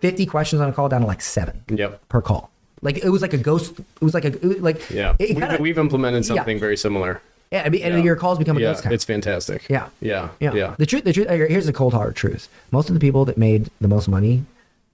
50 0.01 0.25
questions 0.25 0.61
on 0.61 0.69
a 0.69 0.73
call 0.73 0.89
down 0.89 1.01
to 1.01 1.07
like 1.07 1.21
seven 1.21 1.63
Yep. 1.69 2.07
per 2.09 2.21
call. 2.21 2.51
Like 2.81 2.97
it 3.03 3.09
was 3.09 3.21
like 3.21 3.33
a 3.33 3.37
ghost. 3.37 3.79
It 3.79 4.01
was 4.01 4.13
like 4.13 4.25
a 4.25 4.29
like 4.59 4.89
Yeah. 4.89 5.15
It, 5.19 5.31
it 5.31 5.35
we've, 5.35 5.43
kinda- 5.47 5.61
we've 5.61 5.77
implemented 5.77 6.25
something 6.25 6.59
very 6.59 6.77
similar. 6.77 7.21
yeah, 7.51 7.63
I 7.65 7.69
mean, 7.69 7.81
and 7.81 7.95
Yeah. 7.95 8.03
your 8.03 8.15
calls 8.15 8.37
become 8.37 8.57
a 8.57 8.59
Yeah. 8.59 8.73
ghost 8.73 8.83
town. 8.83 8.93
It's 8.93 9.03
fantastic. 9.05 9.65
Yeah. 9.69 9.87
Yeah. 10.01 10.29
Yeah. 10.39 10.53
Yeah. 10.53 10.75
The 10.77 10.85
truth, 10.85 11.03
the 11.05 11.13
truth, 11.13 11.27
here's 11.29 11.65
the 11.65 11.73
cold 11.73 11.93
hard 11.93 12.15
truth. 12.15 12.49
Most 12.71 12.89
of 12.89 12.93
the 12.93 12.99
people 12.99 13.25
that 13.25 13.37
made 13.37 13.69
the 13.81 13.87
most 13.87 14.07
money 14.07 14.43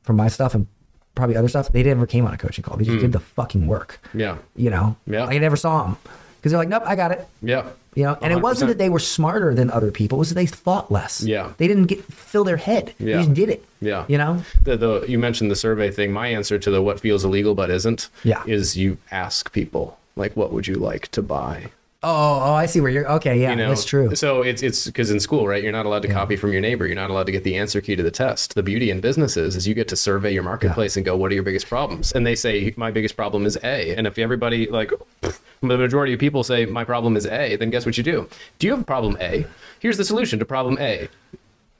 from 0.04 0.16
my 0.18 0.28
stuff 0.28 0.54
and 0.56 0.68
probably 1.16 1.36
other 1.36 1.48
stuff, 1.48 1.72
they 1.72 1.84
never 1.84 2.06
came 2.06 2.26
on 2.26 2.34
a 2.34 2.38
coaching 2.38 2.64
call. 2.64 2.78
They 2.78 2.86
just 2.86 2.96
hmm. 2.96 3.02
did 3.02 3.12
the 3.12 3.20
fucking 3.20 3.68
work. 3.68 4.00
Yeah. 4.14 4.38
You 4.56 4.70
know? 4.70 4.96
Yeah. 5.06 5.26
Like 5.26 5.36
I 5.36 5.38
never 5.40 5.56
saw 5.56 5.84
them 5.84 5.98
because 6.38 6.52
they're 6.52 6.60
like, 6.60 6.70
nope, 6.70 6.84
I 6.86 6.96
got 6.96 7.12
it. 7.12 7.28
Yeah. 7.42 7.70
You 7.96 8.06
know, 8.06 8.18
and 8.22 8.34
it 8.34 8.42
wasn't 8.42 8.70
that 8.70 8.80
they 8.80 8.90
were 8.90 9.00
smarter 9.00 9.54
than 9.54 9.70
other 9.70 9.92
people. 9.92 10.18
It 10.18 10.20
was 10.20 10.30
that 10.30 10.36
they 10.36 10.48
thought 10.48 10.92
less. 10.92 11.22
Yeah. 11.22 11.54
They 11.58 11.68
didn't 11.68 11.86
get 11.86 12.04
fill 12.04 12.44
their 12.44 12.58
head. 12.58 12.94
Yeah. 12.98 13.18
They 13.18 13.24
just 13.24 13.34
did 13.36 13.50
it. 13.50 13.66
Yeah. 13.82 14.06
You 14.08 14.18
know? 14.18 14.44
The, 14.64 14.78
the 14.78 15.06
you 15.08 15.20
mentioned 15.20 15.52
the 15.52 15.56
survey 15.56 15.92
thing. 15.92 16.12
My 16.12 16.28
answer 16.28 16.58
to 16.58 16.72
the 16.72 16.82
what 16.82 17.00
feels 17.00 17.24
illegal 17.24 17.54
but 17.54 17.70
isn't 17.70 18.10
Yeah. 18.24 18.44
is 18.48 18.76
you 18.76 18.98
ask 19.12 19.52
people 19.54 20.00
like 20.16 20.36
what 20.36 20.52
would 20.52 20.68
you 20.68 20.76
like 20.76 21.10
to 21.10 21.22
buy? 21.22 21.70
Oh, 22.04 22.10
oh, 22.10 22.42
oh, 22.50 22.54
I 22.54 22.66
see 22.66 22.82
where 22.82 22.92
you're. 22.92 23.10
Okay, 23.14 23.40
yeah, 23.40 23.52
You 23.52 23.56
know, 23.56 23.70
that's 23.70 23.86
true. 23.86 24.14
So 24.16 24.42
it's 24.42 24.62
it's 24.62 24.86
because 24.88 25.10
in 25.10 25.20
school, 25.22 25.48
right? 25.48 25.64
You're 25.64 25.72
not 25.72 25.86
allowed 25.86 26.02
to 26.02 26.10
copy 26.10 26.36
from 26.36 26.52
your 26.52 26.60
neighbor. 26.62 26.86
You're 26.86 26.96
not 26.96 27.10
allowed 27.10 27.28
to 27.28 27.32
get 27.32 27.44
the 27.46 27.56
answer 27.58 27.80
key 27.80 27.96
to 27.96 28.04
the 28.04 28.12
test. 28.12 28.56
The 28.56 28.64
beauty 28.64 28.90
in 28.92 29.00
businesses 29.00 29.56
is 29.56 29.68
you 29.68 29.74
get 29.74 29.88
to 29.88 29.96
survey 29.96 30.34
your 30.34 30.44
marketplace 30.44 30.98
and 30.98 31.06
go, 31.06 31.16
what 31.16 31.32
are 31.32 31.36
your 31.36 31.44
biggest 31.44 31.68
problems? 31.68 32.12
And 32.12 32.28
they 32.28 32.36
say 32.36 32.74
my 32.76 32.92
biggest 32.92 33.16
problem 33.16 33.46
is 33.46 33.58
A. 33.64 33.96
And 33.96 34.06
if 34.06 34.20
everybody 34.20 34.68
like 34.68 34.92
the 35.22 35.34
majority 35.62 36.14
of 36.14 36.20
people 36.20 36.44
say 36.44 36.66
my 36.66 36.84
problem 36.84 37.16
is 37.16 37.26
A, 37.26 37.56
then 37.56 37.70
guess 37.70 37.86
what 37.86 37.98
you 37.98 38.04
do? 38.04 38.28
Do 38.60 38.68
you 38.68 38.74
have 38.74 38.82
a 38.82 38.86
problem 38.86 39.18
A? 39.22 39.46
Here's 39.80 39.98
the 39.98 40.06
solution 40.06 40.40
to 40.40 40.46
problem 40.46 40.78
A. 40.80 41.08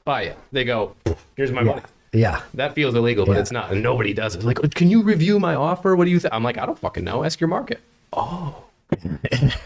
Buy 0.06 0.22
it. 0.22 0.38
They 0.52 0.64
go, 0.64 0.94
here's 1.36 1.52
my 1.52 1.62
money. 1.62 1.82
Yeah. 2.12 2.42
That 2.54 2.74
feels 2.74 2.94
illegal, 2.94 3.26
but 3.26 3.32
Yeah. 3.32 3.40
it's 3.40 3.50
not, 3.52 3.72
and 3.72 3.82
nobody 3.82 4.14
does 4.14 4.36
it. 4.36 4.42
Like, 4.44 4.58
can 4.74 4.88
you 4.88 5.02
review 5.02 5.38
my 5.40 5.54
offer? 5.54 5.96
What 5.96 6.04
do 6.04 6.10
you 6.10 6.20
think? 6.20 6.32
I'm 6.32 6.44
like, 6.44 6.56
I 6.58 6.64
don't 6.66 6.78
fucking 6.78 7.02
know. 7.04 7.24
Ask 7.24 7.40
your 7.40 7.48
market. 7.48 7.80
Oh, 8.12 8.54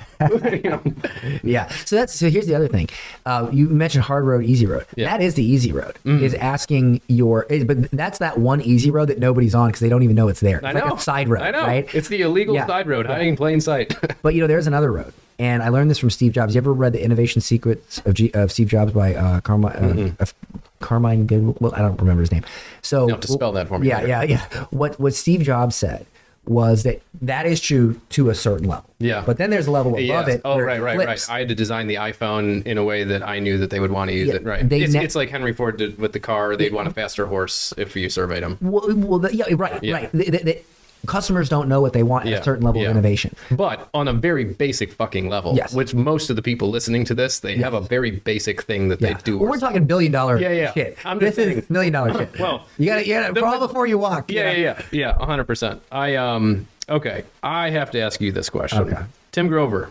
Yeah. 1.44 1.68
So 1.84 1.96
that's 1.96 2.14
so. 2.14 2.28
Here's 2.28 2.46
the 2.46 2.54
other 2.54 2.68
thing. 2.68 2.88
Uh, 3.24 3.48
you 3.52 3.68
mentioned 3.68 4.04
hard 4.04 4.24
road, 4.24 4.44
easy 4.44 4.66
road. 4.66 4.84
Yeah. 4.96 5.06
Mm-hmm. 5.08 5.18
That 5.18 5.24
is 5.24 5.34
the 5.34 5.44
easy 5.44 5.72
road. 5.72 5.96
Is 6.04 6.34
asking 6.34 7.00
your. 7.08 7.44
is- 7.44 7.64
But 7.64 7.90
that's 7.92 8.18
that 8.18 8.38
one 8.38 8.60
easy 8.60 8.90
road 8.90 9.08
that 9.08 9.18
nobody's 9.18 9.54
on 9.54 9.68
because 9.68 9.80
they 9.80 9.88
don't 9.88 10.02
even 10.02 10.16
know 10.16 10.28
it's 10.28 10.40
there. 10.40 10.56
It's 10.58 10.66
I 10.66 10.72
like 10.72 10.86
know. 10.86 10.94
a 10.94 11.00
side 11.00 11.28
road, 11.28 11.42
I 11.42 11.50
know. 11.52 11.62
right? 11.62 11.94
It's 11.94 12.08
the 12.08 12.22
illegal 12.22 12.54
Yeah. 12.54 12.66
side 12.66 12.86
road, 12.88 13.06
hiding 13.06 13.28
in 13.28 13.36
plain 13.36 13.60
sight. 13.60 13.94
But 14.22 14.34
you 14.34 14.40
know, 14.40 14.46
there's 14.48 14.66
another 14.66 14.90
road, 14.90 15.12
and 15.38 15.62
I 15.62 15.68
learned 15.68 15.90
this 15.90 15.98
from 15.98 16.10
Steve 16.10 16.32
Jobs. 16.32 16.54
You 16.54 16.58
ever 16.60 16.72
read 16.72 16.92
the 16.92 17.02
Innovation 17.02 17.40
Secrets 17.40 17.98
of, 18.04 18.14
G, 18.14 18.30
of 18.34 18.50
Steve 18.50 18.68
Jobs 18.68 18.92
by 18.92 19.14
uh, 19.14 19.40
Carmine? 19.42 20.10
Uh, 20.18 20.22
of 20.22 20.34
Carmine, 20.80 21.26
well, 21.60 21.72
I 21.74 21.78
don't 21.78 21.98
remember 22.00 22.20
his 22.22 22.32
name. 22.32 22.44
So 22.82 23.02
You'll 23.02 23.10
have 23.16 23.20
to 23.20 23.28
spell 23.28 23.52
that 23.52 23.68
for 23.68 23.78
me 23.78 23.88
Yeah, 23.88 23.96
later. 23.98 24.08
yeah, 24.08 24.22
yeah. 24.22 24.64
What 24.70 24.98
what 24.98 25.14
Steve 25.14 25.42
Jobs 25.42 25.76
said 25.76 26.04
was 26.48 26.82
that 26.84 27.00
that 27.22 27.46
is 27.46 27.60
true 27.60 28.00
to 28.10 28.30
a 28.30 28.34
certain 28.34 28.66
level. 28.68 28.88
Yeah. 28.98 29.22
But 29.24 29.36
then 29.38 29.50
there's 29.50 29.66
a 29.66 29.70
level 29.70 29.92
above 29.92 30.00
Yes. 30.02 30.28
it. 30.28 30.40
Oh, 30.44 30.58
right, 30.58 30.80
right, 30.80 30.96
right. 30.98 31.28
I 31.30 31.38
had 31.40 31.48
to 31.48 31.54
design 31.54 31.86
the 31.86 31.96
iPhone 31.96 32.66
in 32.66 32.78
a 32.78 32.84
way 32.84 33.04
that 33.04 33.22
I 33.26 33.38
knew 33.38 33.58
that 33.58 33.70
they 33.70 33.80
would 33.80 33.90
want 33.90 34.10
to 34.10 34.16
use 34.16 34.28
Yeah, 34.28 34.34
it. 34.36 34.44
Right. 34.44 34.68
they 34.68 34.80
It's, 34.80 34.94
ne- 34.94 35.04
it's 35.04 35.14
like 35.14 35.30
Henry 35.30 35.52
Ford 35.52 35.76
did 35.76 35.98
with 35.98 36.12
the 36.12 36.20
car. 36.20 36.56
They'd 36.56 36.72
want 36.72 36.88
a 36.88 36.92
faster 36.92 37.26
horse 37.26 37.74
if 37.76 37.94
you 37.96 38.08
surveyed 38.08 38.42
them. 38.42 38.58
Well, 38.60 38.94
well 38.96 39.30
yeah, 39.32 39.46
right, 39.56 39.82
Yeah. 39.82 39.94
right. 39.94 40.64
Customers 41.06 41.48
don't 41.48 41.68
know 41.68 41.80
what 41.80 41.92
they 41.92 42.02
want 42.02 42.26
at 42.26 42.40
a 42.40 42.42
certain 42.42 42.64
level 42.64 42.82
yeah. 42.82 42.88
of 42.88 42.92
innovation. 42.92 43.34
But 43.50 43.88
on 43.94 44.08
a 44.08 44.12
very 44.12 44.44
basic 44.44 44.92
fucking 44.92 45.28
level, 45.28 45.54
Yes. 45.56 45.72
which 45.74 45.94
most 45.94 46.28
of 46.30 46.36
the 46.36 46.42
people 46.42 46.70
listening 46.70 47.04
to 47.06 47.14
this, 47.14 47.40
they 47.40 47.56
have 47.56 47.74
a 47.74 47.80
very 47.80 48.10
basic 48.10 48.62
thing 48.62 48.88
that 48.88 49.00
Yeah. 49.00 49.14
they 49.14 49.20
do. 49.22 49.38
Well, 49.38 49.50
we're 49.50 49.58
talking 49.58 49.84
billion 49.86 50.12
dollar 50.12 50.38
Yeah, 50.38 50.52
yeah. 50.52 50.72
shit. 50.72 50.98
I'm 51.04 51.18
this 51.18 51.36
just 51.36 51.46
saying. 51.46 51.58
is 51.58 51.70
million 51.70 51.92
dollar 51.92 52.12
shit. 52.18 52.38
Well, 52.38 52.66
you 52.78 52.86
got 52.86 52.96
to 52.96 53.06
you 53.06 53.14
got 53.14 53.34
to 53.34 53.40
crawl 53.40 53.58
before 53.58 53.86
you 53.86 53.98
walk. 53.98 54.30
you 54.30 54.38
Yeah, 54.38 54.52
know? 54.52 54.58
yeah, 54.58 54.82
yeah, 54.92 55.14
yeah, 55.18 55.24
hundred 55.24 55.44
percent. 55.44 55.80
I 55.92 56.16
um 56.16 56.66
okay. 56.88 57.24
I 57.42 57.70
have 57.70 57.90
to 57.92 58.00
ask 58.00 58.20
you 58.20 58.32
this 58.32 58.48
question. 58.50 58.80
Okay. 58.80 59.02
Tim 59.32 59.48
Grover 59.48 59.90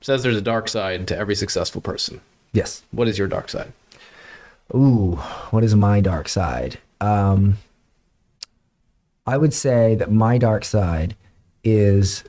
says 0.00 0.22
there's 0.22 0.36
a 0.36 0.40
dark 0.40 0.68
side 0.68 1.08
to 1.08 1.16
every 1.16 1.34
successful 1.34 1.80
person. 1.80 2.20
Yes. 2.52 2.82
What 2.92 3.08
is 3.08 3.18
your 3.18 3.28
dark 3.28 3.48
side? 3.48 3.72
Ooh, 4.74 5.12
what 5.50 5.64
is 5.64 5.74
my 5.74 6.00
dark 6.00 6.28
side? 6.28 6.78
Um, 7.00 7.58
I 9.28 9.36
would 9.36 9.52
say 9.52 9.94
that 9.96 10.10
my 10.10 10.38
dark 10.38 10.64
side 10.64 11.14
is, 11.62 12.24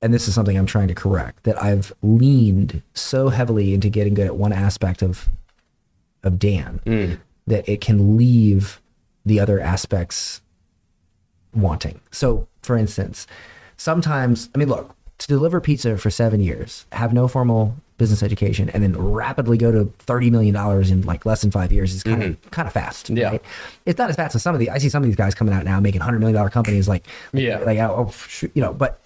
and 0.00 0.14
this 0.14 0.28
is 0.28 0.34
something 0.34 0.56
I'm 0.56 0.64
trying 0.64 0.86
to 0.86 0.94
correct, 0.94 1.42
that 1.42 1.60
I've 1.60 1.92
leaned 2.02 2.82
so 2.94 3.30
heavily 3.30 3.74
into 3.74 3.88
getting 3.88 4.14
good 4.14 4.26
at 4.26 4.36
one 4.36 4.52
aspect 4.52 5.02
of 5.02 5.28
of 6.22 6.38
Dan 6.38 6.80
mm. 6.86 7.18
that 7.48 7.68
it 7.68 7.80
can 7.80 8.16
leave 8.16 8.80
the 9.24 9.40
other 9.40 9.58
aspects 9.60 10.40
wanting. 11.52 12.00
So, 12.12 12.46
for 12.62 12.76
instance, 12.76 13.26
sometimes, 13.76 14.50
I 14.54 14.58
mean, 14.58 14.68
look, 14.68 14.94
to 15.18 15.26
deliver 15.26 15.60
pizza 15.60 15.98
for 15.98 16.10
seven 16.10 16.40
years, 16.40 16.86
have 16.92 17.12
no 17.12 17.26
formal 17.26 17.76
business 17.98 18.22
education, 18.22 18.68
and 18.70 18.82
then 18.82 18.96
rapidly 18.96 19.56
go 19.58 19.72
to 19.72 19.84
thirty 20.00 20.30
million 20.30 20.54
dollars 20.54 20.90
in 20.90 21.02
like 21.02 21.24
less 21.26 21.40
than 21.40 21.50
five 21.50 21.72
years 21.72 21.94
is 21.94 22.02
kind 22.02 22.22
of 22.22 22.50
kind 22.50 22.66
of 22.66 22.72
fast. 22.72 23.06
Mm-hmm. 23.06 23.16
Yeah. 23.16 23.30
right? 23.30 23.42
it's 23.84 23.98
not 23.98 24.10
as 24.10 24.16
fast 24.16 24.34
as 24.34 24.42
some 24.42 24.54
of 24.54 24.60
the. 24.60 24.70
I 24.70 24.78
see 24.78 24.88
some 24.88 25.02
of 25.02 25.06
these 25.08 25.16
guys 25.16 25.34
coming 25.34 25.54
out 25.54 25.64
now 25.64 25.80
making 25.80 26.00
hundred 26.00 26.20
million 26.20 26.36
dollar 26.36 26.50
companies, 26.50 26.88
like 26.88 27.06
Yeah. 27.32 27.58
like 27.58 27.78
oh, 27.78 28.10
shoot, 28.28 28.50
you 28.54 28.62
know, 28.62 28.72
but 28.72 29.00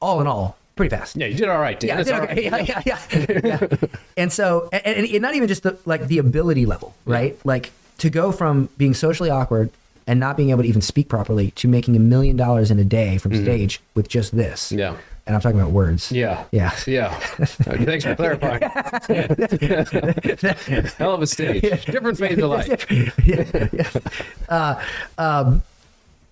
all 0.00 0.20
in 0.20 0.26
all, 0.26 0.56
pretty 0.76 0.94
fast. 0.94 1.16
Yeah, 1.16 1.26
you 1.26 1.36
did 1.36 1.48
all 1.48 1.58
right, 1.58 1.78
Dan. 1.78 1.88
Yeah, 1.88 2.02
did 2.02 2.14
all 2.14 2.20
okay. 2.22 2.50
right. 2.50 2.68
yeah, 2.68 2.82
yeah, 2.86 3.02
yeah, 3.18 3.38
yeah. 3.72 3.88
And 4.16 4.32
so, 4.32 4.68
and, 4.72 5.06
and 5.06 5.22
not 5.22 5.34
even 5.34 5.48
just 5.48 5.62
the 5.64 5.78
like 5.84 6.06
the 6.06 6.18
ability 6.18 6.66
level, 6.66 6.94
right? 7.04 7.38
Like 7.44 7.72
to 7.98 8.10
go 8.10 8.32
from 8.32 8.68
being 8.78 8.94
socially 8.94 9.30
awkward 9.30 9.70
and 10.06 10.18
not 10.18 10.36
being 10.36 10.50
able 10.50 10.62
to 10.62 10.68
even 10.68 10.80
speak 10.80 11.08
properly 11.08 11.50
to 11.52 11.68
making 11.68 11.94
a 11.94 11.98
million 12.00 12.36
dollars 12.36 12.70
in 12.70 12.78
a 12.78 12.84
day 12.84 13.18
from 13.18 13.34
stage 13.34 13.80
with 13.94 14.08
just 14.08 14.34
this. 14.34 14.68
Mm-hmm. 14.70 14.78
Yeah. 14.78 14.96
And 15.28 15.36
I'm 15.36 15.42
talking 15.42 15.60
about 15.60 15.72
words. 15.72 16.10
Yeah. 16.10 16.44
Yeah. 16.52 16.74
Yeah. 16.86 17.14
Thanks 17.18 18.06
for 18.06 18.14
clarifying. 18.14 18.62
Hell 20.96 21.12
of 21.12 21.20
a 21.20 21.26
stage. 21.26 21.84
Different 21.84 22.16
phase 22.16 22.38
of 22.38 22.48
life. 22.48 22.90
yeah, 23.26 23.68
yeah. 23.70 23.90
Uh, 24.48 24.82
um, 25.18 25.62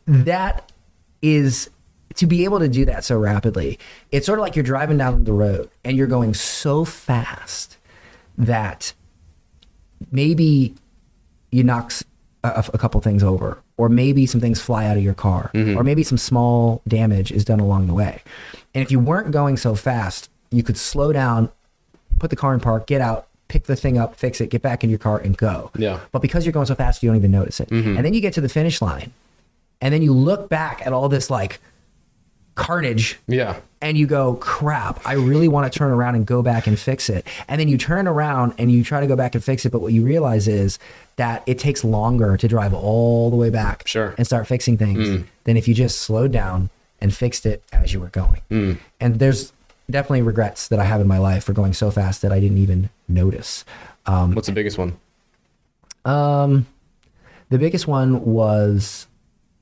that 0.06 0.73
is 1.20 1.68
to 2.14 2.27
be 2.27 2.44
able 2.44 2.59
to 2.59 2.68
do 2.68 2.86
that 2.86 3.05
so 3.05 3.18
rapidly. 3.18 3.78
It's 4.12 4.24
sort 4.24 4.39
of 4.39 4.43
like 4.43 4.56
you're 4.56 4.62
driving 4.62 4.97
down 4.97 5.24
the 5.24 5.35
road 5.35 5.68
and 5.85 5.94
you're 5.94 6.06
going 6.06 6.32
so 6.32 6.86
fast 6.86 7.77
that 8.39 8.94
maybe 10.10 10.74
you 11.51 11.64
knock 11.64 11.93
a 12.44 12.78
couple 12.78 13.01
things 13.02 13.23
over, 13.23 13.59
or 13.77 13.89
maybe 13.89 14.24
some 14.24 14.40
things 14.40 14.60
fly 14.60 14.86
out 14.86 14.97
of 14.97 15.02
your 15.02 15.14
car, 15.14 15.51
or 15.55 15.82
maybe 15.82 16.02
some 16.02 16.16
small 16.16 16.81
damage 16.86 17.32
is 17.32 17.44
done 17.44 17.60
along 17.60 17.89
the 17.89 17.94
way. 17.94 18.23
And 18.76 18.82
if 18.82 18.90
you 18.90 19.00
weren't 19.00 19.30
going 19.30 19.56
so 19.56 19.74
fast, 19.74 20.28
you 20.50 20.62
could 20.62 20.76
slow 20.76 21.10
down, 21.10 21.50
put 22.18 22.28
the 22.28 22.36
car 22.36 22.52
in 22.52 22.60
park, 22.60 22.86
get 22.86 23.00
out, 23.00 23.26
pick 23.48 23.64
the 23.64 23.74
thing 23.74 23.96
up, 23.96 24.16
fix 24.16 24.38
it, 24.38 24.50
get 24.50 24.60
back 24.60 24.84
in 24.84 24.90
your 24.90 24.98
car, 24.98 25.18
and 25.18 25.34
go. 25.34 25.70
Yeah. 25.78 26.00
But 26.12 26.20
because 26.20 26.44
you're 26.44 26.52
going 26.52 26.66
so 26.66 26.74
fast, 26.74 27.02
you 27.02 27.08
don't 27.08 27.16
even 27.16 27.30
notice 27.30 27.58
it. 27.58 27.70
Mm-hmm. 27.70 27.96
And 27.96 28.04
then 28.04 28.12
you 28.12 28.20
get 28.20 28.34
to 28.34 28.42
the 28.42 28.50
finish 28.50 28.82
line, 28.82 29.14
and 29.80 29.94
then 29.94 30.02
you 30.02 30.12
look 30.12 30.50
back 30.50 30.86
at 30.86 30.92
all 30.92 31.08
this 31.08 31.30
like 31.30 31.58
carnage 32.54 33.18
Yeah. 33.26 33.56
and 33.80 33.96
you 33.96 34.06
go, 34.06 34.34
crap, 34.34 35.00
I 35.06 35.14
really 35.14 35.48
want 35.48 35.72
to 35.72 35.78
turn 35.78 35.90
around 35.90 36.14
and 36.16 36.26
go 36.26 36.42
back 36.42 36.66
and 36.66 36.78
fix 36.78 37.08
it. 37.08 37.26
And 37.48 37.58
then 37.58 37.68
you 37.68 37.78
turn 37.78 38.06
around 38.06 38.52
and 38.58 38.70
you 38.70 38.84
try 38.84 39.00
to 39.00 39.06
go 39.06 39.16
back 39.16 39.34
and 39.34 39.42
fix 39.42 39.64
it. 39.64 39.72
But 39.72 39.80
what 39.80 39.94
you 39.94 40.02
realize 40.02 40.48
is 40.48 40.78
that 41.16 41.42
it 41.46 41.58
takes 41.58 41.82
longer 41.82 42.36
to 42.36 42.46
drive 42.46 42.74
all 42.74 43.30
the 43.30 43.36
way 43.36 43.48
back 43.48 43.88
Sure. 43.88 44.14
and 44.18 44.26
start 44.26 44.46
fixing 44.46 44.76
things 44.76 45.08
mm. 45.08 45.24
than 45.44 45.56
if 45.56 45.66
you 45.66 45.72
just 45.72 46.00
slowed 46.02 46.30
down 46.32 46.68
and 47.01 47.14
fixed 47.14 47.47
it 47.47 47.62
as 47.73 47.93
you 47.93 48.01
were 48.01 48.09
going. 48.09 48.78
And 49.01 49.18
there's 49.18 49.52
definitely 49.90 50.23
regrets 50.23 50.68
that 50.68 50.78
I 50.78 50.85
have 50.85 51.01
in 51.01 51.06
my 51.06 51.18
life 51.18 51.44
for 51.44 51.52
going 51.52 51.73
so 51.73 51.90
fast 51.90 52.23
that 52.23 52.32
I 52.32 52.40
didn't 52.40 52.59
even 52.59 52.90
notice. 53.09 53.64
Um, 54.06 54.35
What's 54.35 54.47
the 54.48 54.52
biggest 54.55 54.78
one? 54.78 54.97
um, 56.05 56.66
the 57.48 57.59
biggest 57.59 57.86
one 57.86 58.24
was 58.24 59.06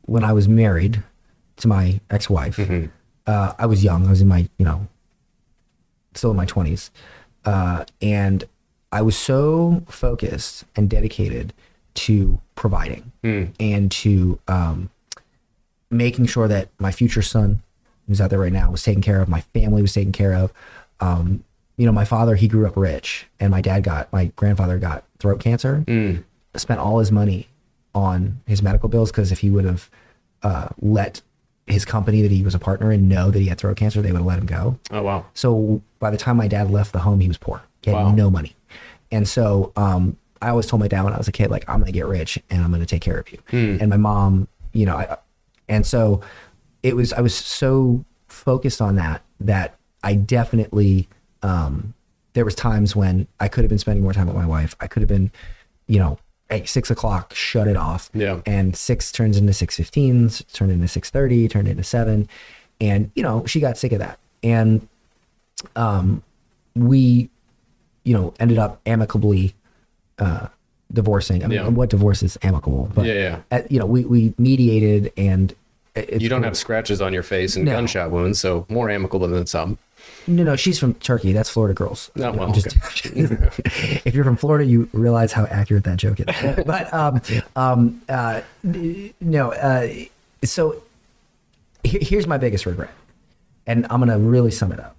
when 0.06 0.24
I 0.24 0.32
was 0.32 0.48
married 0.48 1.02
to 1.58 1.68
my 1.68 2.00
ex-wife. 2.10 2.58
Uh, 3.26 3.52
I 3.58 3.66
was 3.66 3.84
young. 3.84 4.06
I 4.06 4.10
was 4.10 4.20
in 4.22 4.28
my, 4.28 4.48
you 4.58 4.64
know, 4.64 4.86
still 6.14 6.30
in 6.30 6.36
my 6.36 6.44
twenties, 6.46 6.90
uh, 7.44 7.84
and 8.00 8.44
I 8.92 9.02
was 9.02 9.16
so 9.16 9.82
focused 9.88 10.64
and 10.76 10.88
dedicated 10.88 11.52
to 11.94 12.40
providing 12.54 13.12
and 13.22 13.90
to 13.92 14.38
um, 14.48 14.90
making 15.96 16.26
sure 16.26 16.48
that 16.48 16.68
my 16.78 16.92
future 16.92 17.22
son, 17.22 17.62
who's 18.06 18.20
out 18.20 18.30
there 18.30 18.38
right 18.40 18.52
now, 18.52 18.70
was 18.70 18.82
taken 18.82 19.02
care 19.02 19.20
of. 19.20 19.28
My 19.28 19.40
family 19.40 19.82
was 19.82 19.92
taken 19.92 20.12
care 20.12 20.34
of. 20.34 20.52
Um, 21.00 21.44
you 21.76 21.86
know, 21.86 21.92
my 21.92 22.04
father, 22.04 22.36
he 22.36 22.46
grew 22.48 22.66
up 22.66 22.76
rich, 22.76 23.26
and 23.40 23.50
my 23.50 23.60
dad 23.60 23.82
got, 23.82 24.12
my 24.12 24.26
grandfather 24.36 24.78
got 24.78 25.04
throat 25.18 25.40
cancer. 25.40 25.84
Spent 26.56 26.78
all 26.78 27.00
his 27.00 27.10
money 27.10 27.48
on 27.94 28.40
his 28.46 28.62
medical 28.62 28.88
bills 28.88 29.10
because 29.10 29.32
if 29.32 29.40
he 29.40 29.50
would 29.50 29.64
have 29.64 29.90
uh, 30.42 30.68
let 30.80 31.20
his 31.66 31.84
company 31.84 32.22
that 32.22 32.30
he 32.30 32.42
was 32.42 32.54
a 32.54 32.58
partner 32.58 32.92
in 32.92 33.08
know 33.08 33.30
that 33.30 33.40
he 33.40 33.46
had 33.46 33.58
throat 33.58 33.76
cancer, 33.76 34.02
they 34.02 34.12
would 34.12 34.18
have 34.18 34.26
let 34.26 34.38
him 34.38 34.46
go. 34.46 34.78
Oh, 34.90 35.02
wow. 35.02 35.24
So 35.34 35.80
by 35.98 36.10
the 36.10 36.16
time 36.16 36.36
my 36.36 36.46
dad 36.46 36.70
left 36.70 36.92
the 36.92 37.00
home, 37.00 37.18
he 37.20 37.26
was 37.28 37.38
poor. 37.38 37.62
He 37.82 37.90
had 37.90 37.96
Wow. 37.96 38.12
no 38.12 38.30
money. 38.30 38.54
And 39.10 39.26
so 39.26 39.72
um, 39.74 40.16
I 40.42 40.50
always 40.50 40.66
told 40.66 40.80
my 40.80 40.88
dad 40.88 41.02
when 41.04 41.12
I 41.14 41.18
was 41.18 41.26
a 41.28 41.32
kid, 41.32 41.50
like, 41.50 41.64
I'm 41.68 41.76
going 41.80 41.86
to 41.86 41.92
get 41.92 42.06
rich 42.06 42.38
and 42.50 42.62
I'm 42.62 42.70
going 42.70 42.80
to 42.82 42.86
take 42.86 43.02
care 43.02 43.18
of 43.18 43.32
you. 43.32 43.38
And 43.80 43.88
my 43.88 43.96
mom, 43.96 44.46
you 44.72 44.84
know, 44.86 44.96
I, 44.96 45.16
and 45.68 45.86
so 45.86 46.20
it 46.82 46.96
was, 46.96 47.12
I 47.12 47.20
was 47.20 47.34
so 47.34 48.04
focused 48.28 48.80
on 48.80 48.96
that, 48.96 49.22
that 49.40 49.76
I 50.02 50.14
definitely, 50.14 51.08
um, 51.42 51.94
there 52.34 52.44
was 52.44 52.54
times 52.54 52.96
when 52.96 53.26
I 53.40 53.48
could 53.48 53.64
have 53.64 53.68
been 53.68 53.78
spending 53.78 54.02
more 54.02 54.12
time 54.12 54.26
with 54.26 54.36
my 54.36 54.46
wife. 54.46 54.74
I 54.80 54.86
could 54.86 55.02
have 55.02 55.08
been, 55.08 55.30
you 55.86 55.98
know, 55.98 56.18
at 56.50 56.68
six 56.68 56.90
o'clock, 56.90 57.34
shut 57.34 57.66
it 57.68 57.76
off. 57.76 58.10
Yeah. 58.12 58.40
And 58.44 58.76
six 58.76 59.10
turns 59.10 59.36
into 59.36 59.52
six 59.52 59.76
fifteen, 59.76 60.28
turned 60.52 60.72
into 60.72 60.88
six 60.88 61.10
thirty, 61.10 61.48
turned 61.48 61.68
into 61.68 61.82
seven, 61.82 62.28
and 62.80 63.10
you 63.14 63.22
know 63.22 63.46
she 63.46 63.60
got 63.60 63.78
sick 63.78 63.92
of 63.92 63.98
that, 64.00 64.18
and 64.42 64.86
um, 65.74 66.22
we, 66.74 67.30
you 68.04 68.12
know, 68.12 68.34
ended 68.38 68.58
up 68.58 68.80
amicably 68.84 69.54
uh, 70.18 70.48
divorcing. 70.92 71.42
I 71.44 71.46
mean, 71.48 71.58
Yeah. 71.58 71.68
what 71.68 71.90
divorce 71.90 72.22
is 72.22 72.38
amicable? 72.42 72.90
But 72.94 73.06
Yeah, 73.06 73.14
yeah. 73.14 73.38
uh, 73.58 73.62
you 73.70 73.78
know, 73.78 73.86
we 73.86 74.04
we 74.04 74.34
mediated, 74.38 75.12
and 75.16 75.54
it, 75.94 76.20
You 76.20 76.28
don't 76.28 76.42
have 76.42 76.56
scratches 76.56 77.00
on 77.00 77.12
your 77.12 77.22
face 77.22 77.56
and 77.56 77.64
No. 77.64 77.72
gunshot 77.72 78.10
wounds, 78.10 78.38
so 78.40 78.66
more 78.68 78.90
amicable 78.90 79.28
than 79.28 79.46
some. 79.46 79.78
No, 80.26 80.42
no, 80.42 80.56
she's 80.56 80.78
from 80.78 80.94
Turkey. 80.94 81.32
That's 81.32 81.48
Florida 81.48 81.72
girls. 81.74 82.10
Oh, 82.16 82.32
well, 82.32 82.42
I'm 82.42 82.54
if 82.54 84.14
you're 84.14 84.24
from 84.24 84.36
Florida, 84.36 84.64
you 84.64 84.88
realize 84.92 85.32
how 85.32 85.44
accurate 85.46 85.84
that 85.84 85.96
joke 85.96 86.20
is. 86.20 86.26
but 86.66 86.92
um, 86.92 87.20
um, 87.56 88.02
uh, 88.08 88.40
no, 89.20 89.52
uh, 89.52 89.88
so 90.44 90.82
he- 91.84 92.00
here's 92.04 92.26
my 92.26 92.36
biggest 92.38 92.66
regret, 92.66 92.90
and 93.66 93.86
I'm 93.90 94.00
gonna 94.00 94.18
really 94.18 94.50
sum 94.50 94.72
it 94.72 94.80
up. 94.80 94.96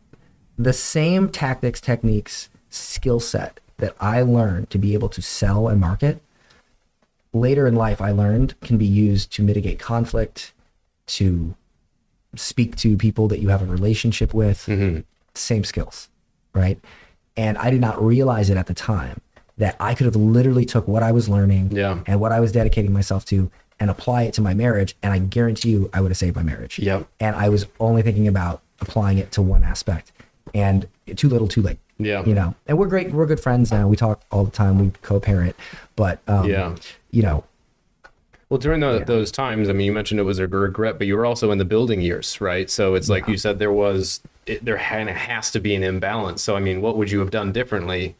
The 0.58 0.74
same 0.74 1.30
tactics, 1.30 1.82
techniques, 1.82 2.50
skill 2.70 3.20
set 3.20 3.60
that 3.78 3.96
I 4.00 4.22
learned 4.22 4.70
to 4.72 4.78
be 4.78 4.94
able 4.94 5.10
to 5.10 5.22
sell 5.22 5.68
and 5.68 5.80
market 5.82 6.22
later 7.34 7.68
in 7.68 7.76
life, 7.76 8.00
I 8.02 8.12
learned 8.12 8.60
can 8.62 8.78
be 8.78 8.86
used 8.86 9.32
to 9.34 9.44
mitigate 9.44 9.80
conflict, 9.80 10.54
to 11.08 11.56
speak 12.36 12.76
to 12.78 12.98
people 12.98 13.28
that 13.28 13.40
you 13.40 13.50
have 13.50 13.62
a 13.62 13.66
relationship 13.66 14.34
with. 14.34 14.66
Mm-hmm. 14.68 15.02
Same 15.34 15.64
skills 15.64 16.10
right? 16.54 16.80
And 17.36 17.58
i 17.58 17.70
did 17.70 17.82
not 17.82 18.02
realize 18.02 18.50
it 18.50 18.56
at 18.56 18.68
the 18.68 18.74
time 18.74 19.20
that 19.58 19.76
i 19.80 19.94
could 19.94 20.06
have 20.06 20.16
literally 20.16 20.64
took 20.66 20.88
what 20.88 21.04
i 21.04 21.12
was 21.12 21.28
learning 21.28 21.70
Yeah. 21.74 22.00
and 22.08 22.22
what 22.22 22.32
i 22.32 22.40
was 22.40 22.54
dedicating 22.54 22.94
myself 22.94 23.26
to 23.26 23.52
and 23.78 23.90
apply 23.90 24.24
it 24.24 24.34
to 24.36 24.42
my 24.42 24.54
marriage 24.54 24.96
and 25.04 25.12
i 25.12 25.20
guarantee 25.20 25.72
you 25.72 25.90
i 25.94 26.00
would 26.00 26.12
have 26.12 26.18
saved 26.18 26.38
my 26.38 26.44
marriage. 26.44 26.80
Yep. 26.80 27.08
and 27.20 27.36
i 27.36 27.50
was 27.50 27.66
only 27.82 28.02
thinking 28.04 28.26
about 28.30 28.62
applying 28.80 29.18
it 29.18 29.34
to 29.34 29.42
one 29.42 29.64
aspect. 29.66 30.14
And 30.54 30.88
too 31.18 31.28
little 31.28 31.50
too 31.50 31.62
late 31.62 31.80
Yeah. 31.98 32.26
you 32.26 32.34
know 32.34 32.54
and 32.68 32.78
we're 32.78 32.88
great 32.88 33.12
we're 33.14 33.26
good 33.26 33.40
friends 33.40 33.72
now 33.72 33.88
we 33.88 33.96
talk 33.96 34.22
all 34.32 34.44
the 34.44 34.52
time 34.52 34.80
we 34.80 34.92
co-parent 35.02 35.56
but 35.96 36.20
um 36.28 36.50
Yeah. 36.50 36.76
you 37.12 37.22
know 37.24 37.44
Well, 38.50 38.60
during 38.60 38.80
the, 38.82 39.04
those 39.06 39.32
times, 39.32 39.70
I 39.70 39.74
mean, 39.74 39.88
you 39.88 39.92
mentioned 39.92 40.20
it 40.20 40.24
was 40.24 40.38
a 40.38 40.46
regret, 40.48 41.00
but 41.00 41.08
you 41.08 41.18
were 41.18 41.26
also 41.26 41.50
in 41.52 41.58
the 41.58 41.66
building 41.66 42.00
years, 42.02 42.40
right? 42.40 42.70
So 42.70 42.94
it's 42.94 43.10
like 43.10 43.28
you 43.28 43.38
said, 43.38 43.58
there 43.58 43.72
was, 43.72 44.22
it, 44.46 44.64
there 44.64 44.78
kind 44.78 45.10
of 45.10 45.16
has 45.16 45.50
to 45.52 45.60
be 45.60 45.74
an 45.74 45.82
imbalance. 45.84 46.44
So, 46.44 46.56
I 46.56 46.60
mean, 46.60 46.80
what 46.80 46.96
would 46.96 47.10
you 47.10 47.20
have 47.22 47.32
done 47.32 47.52
differently? 47.52 48.16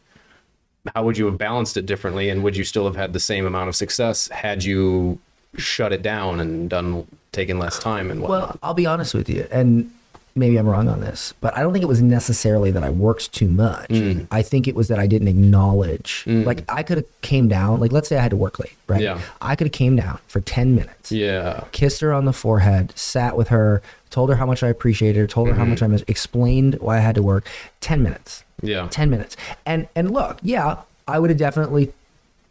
How 0.96 1.04
would 1.04 1.16
you 1.16 1.26
have 1.26 1.38
balanced 1.38 1.76
it 1.76 1.86
differently? 1.86 2.28
And 2.28 2.42
would 2.42 2.56
you 2.56 2.64
still 2.64 2.86
have 2.86 2.96
had 2.96 3.12
the 3.12 3.20
same 3.20 3.46
amount 3.46 3.68
of 3.68 3.76
success 3.76 4.26
had 4.28 4.64
you 4.64 5.20
shut 5.56 5.92
it 5.92 6.02
down 6.02 6.40
and 6.40 6.68
done, 6.68 7.06
taken 7.30 7.60
less 7.60 7.78
time 7.78 8.10
and 8.10 8.20
whatnot? 8.20 8.48
Well, 8.48 8.58
I'll 8.64 8.74
be 8.74 8.84
honest 8.86 9.14
with 9.14 9.28
you, 9.30 9.46
and 9.52 9.92
maybe 10.36 10.56
I'm 10.58 10.68
wrong 10.68 10.88
on 10.88 11.00
this, 11.00 11.32
but 11.40 11.56
I 11.56 11.62
don't 11.62 11.72
think 11.72 11.82
it 11.82 11.88
was 11.88 12.02
necessarily 12.02 12.70
that 12.70 12.84
I 12.84 12.90
worked 12.90 13.32
too 13.32 13.48
much. 13.48 13.88
Mm. 13.88 14.26
I 14.30 14.42
think 14.42 14.68
it 14.68 14.74
was 14.74 14.88
that 14.88 14.98
I 14.98 15.06
didn't 15.06 15.28
acknowledge. 15.28 16.24
Like 16.26 16.64
I 16.70 16.82
could 16.82 16.98
have 16.98 17.20
came 17.22 17.48
down. 17.48 17.80
Like 17.80 17.90
let's 17.92 18.08
say 18.08 18.16
I 18.16 18.22
had 18.22 18.30
to 18.30 18.36
work 18.36 18.58
late, 18.58 18.74
right? 18.86 19.00
Yeah. 19.00 19.20
I 19.40 19.56
could 19.56 19.66
have 19.66 19.72
came 19.72 19.96
down 19.96 20.18
for 20.28 20.40
ten 20.40 20.74
minutes, 20.74 21.10
yeah. 21.10 21.64
kissed 21.72 22.00
her 22.02 22.12
on 22.12 22.26
the 22.26 22.32
forehead, 22.32 22.92
sat 22.96 23.36
with 23.36 23.48
her, 23.48 23.82
told 24.10 24.28
her 24.30 24.36
how 24.36 24.46
much 24.46 24.62
I 24.62 24.68
appreciated 24.68 25.18
her, 25.18 25.26
told 25.26 25.48
her 25.48 25.54
how 25.54 25.62
Mm-hmm. 25.62 25.70
much 25.70 25.82
I 25.82 25.86
miss, 25.88 26.04
explained 26.06 26.76
why 26.80 26.98
I 26.98 27.00
had 27.00 27.14
to 27.16 27.22
work. 27.22 27.48
Ten 27.80 28.02
minutes. 28.02 28.44
Yeah. 28.62 28.88
10 28.90 29.10
minutes. 29.10 29.36
And 29.66 29.88
and 29.96 30.10
look, 30.10 30.38
yeah, 30.42 30.78
I 31.08 31.18
would 31.18 31.30
have 31.30 31.38
definitely 31.38 31.92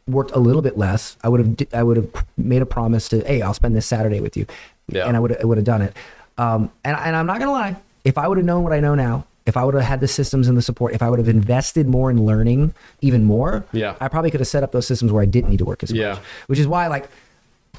worked 0.08 0.32
a 0.32 0.40
little 0.40 0.62
bit 0.62 0.78
less. 0.78 1.18
I 1.24 1.30
would 1.30 1.40
have 1.40 1.68
I 1.74 1.84
would 1.84 1.98
have 1.98 2.10
made 2.38 2.62
a 2.62 2.66
promise 2.66 3.10
to, 3.10 3.22
hey, 3.22 3.42
I'll 3.42 3.54
spend 3.56 3.76
this 3.76 3.86
Saturday 3.88 4.20
with 4.20 4.38
you. 4.38 4.46
Yeah. 4.88 5.08
And 5.08 5.18
I 5.18 5.20
would 5.20 5.36
I 5.42 5.46
would 5.46 5.58
have 5.58 5.66
done 5.66 5.82
it. 5.82 5.96
Um 6.38 6.72
and 6.84 6.98
and 6.98 7.16
I'm 7.16 7.26
not 7.26 7.40
going 7.40 7.48
to 7.48 7.52
lie, 7.54 7.76
if 8.04 8.18
I 8.18 8.28
would 8.28 8.38
have 8.38 8.46
known 8.46 8.64
what 8.64 8.74
I 8.74 8.80
know 8.80 8.96
now, 8.96 9.26
if 9.46 9.56
I 9.58 9.64
would 9.64 9.74
have 9.76 9.84
had 9.84 10.00
the 10.00 10.08
systems 10.08 10.48
and 10.48 10.58
the 10.58 10.62
support, 10.62 10.94
if 10.94 11.02
I 11.02 11.10
would 11.10 11.20
have 11.20 11.30
invested 11.30 11.88
more 11.88 12.10
in 12.10 12.26
learning 12.26 12.74
even 13.02 13.24
more, 13.24 13.64
Yeah. 13.72 13.96
I 14.02 14.08
probably 14.08 14.32
could 14.32 14.40
have 14.42 14.48
set 14.48 14.64
up 14.64 14.72
those 14.72 14.88
systems 14.88 15.12
where 15.12 15.22
I 15.22 15.26
didn't 15.28 15.50
need 15.50 15.60
to 15.60 15.66
work 15.66 15.84
as 15.84 15.92
much. 15.92 16.00
Yeah. 16.00 16.20
Which 16.48 16.60
is 16.60 16.68
why 16.68 16.88
like 16.88 17.08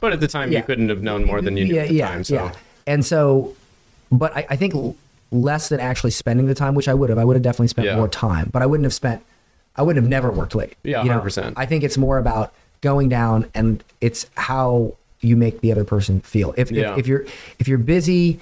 But 0.00 0.12
at 0.12 0.20
the 0.20 0.28
time, 0.28 0.52
Yeah. 0.52 0.58
you 0.60 0.64
couldn't 0.64 0.88
have 0.88 1.02
known 1.02 1.24
more 1.24 1.40
than 1.42 1.56
you 1.56 1.64
knew 1.66 1.74
yeah, 1.74 1.82
at 1.82 1.88
the 1.88 1.94
yeah, 1.94 2.08
time. 2.08 2.24
So 2.24 2.34
yeah. 2.34 2.52
And 2.86 3.04
so, 3.04 3.54
but 4.12 4.36
I, 4.36 4.46
I 4.50 4.56
think 4.56 4.96
less 5.32 5.68
than 5.68 5.80
actually 5.80 6.12
spending 6.12 6.46
the 6.46 6.54
time, 6.54 6.74
which 6.76 6.86
I 6.88 6.94
would 6.94 7.10
have. 7.10 7.18
I 7.18 7.24
would 7.24 7.34
have 7.36 7.42
definitely 7.42 7.68
spent 7.68 7.86
Yeah. 7.86 7.96
more 7.96 8.08
time, 8.08 8.48
but 8.52 8.62
I 8.62 8.66
wouldn't 8.66 8.84
have 8.84 8.94
spent. 8.94 9.22
I 9.74 9.82
wouldn't 9.82 10.02
have 10.02 10.08
never 10.08 10.30
worked 10.30 10.54
late. 10.54 10.76
Yeah, 10.84 11.02
you 11.02 11.10
100%. 11.10 11.52
I 11.56 11.66
think 11.66 11.82
it's 11.84 11.98
more 11.98 12.16
about 12.18 12.52
going 12.80 13.08
down, 13.08 13.46
and 13.54 13.82
it's 14.00 14.30
how 14.36 14.94
you 15.26 15.36
make 15.36 15.60
the 15.60 15.72
other 15.72 15.84
person 15.84 16.20
feel. 16.20 16.54
If 16.56 16.70
Yeah. 16.70 16.92
if, 16.92 17.00
if 17.00 17.06
you're 17.06 17.24
if 17.58 17.68
you're 17.68 17.78
busy, 17.78 18.38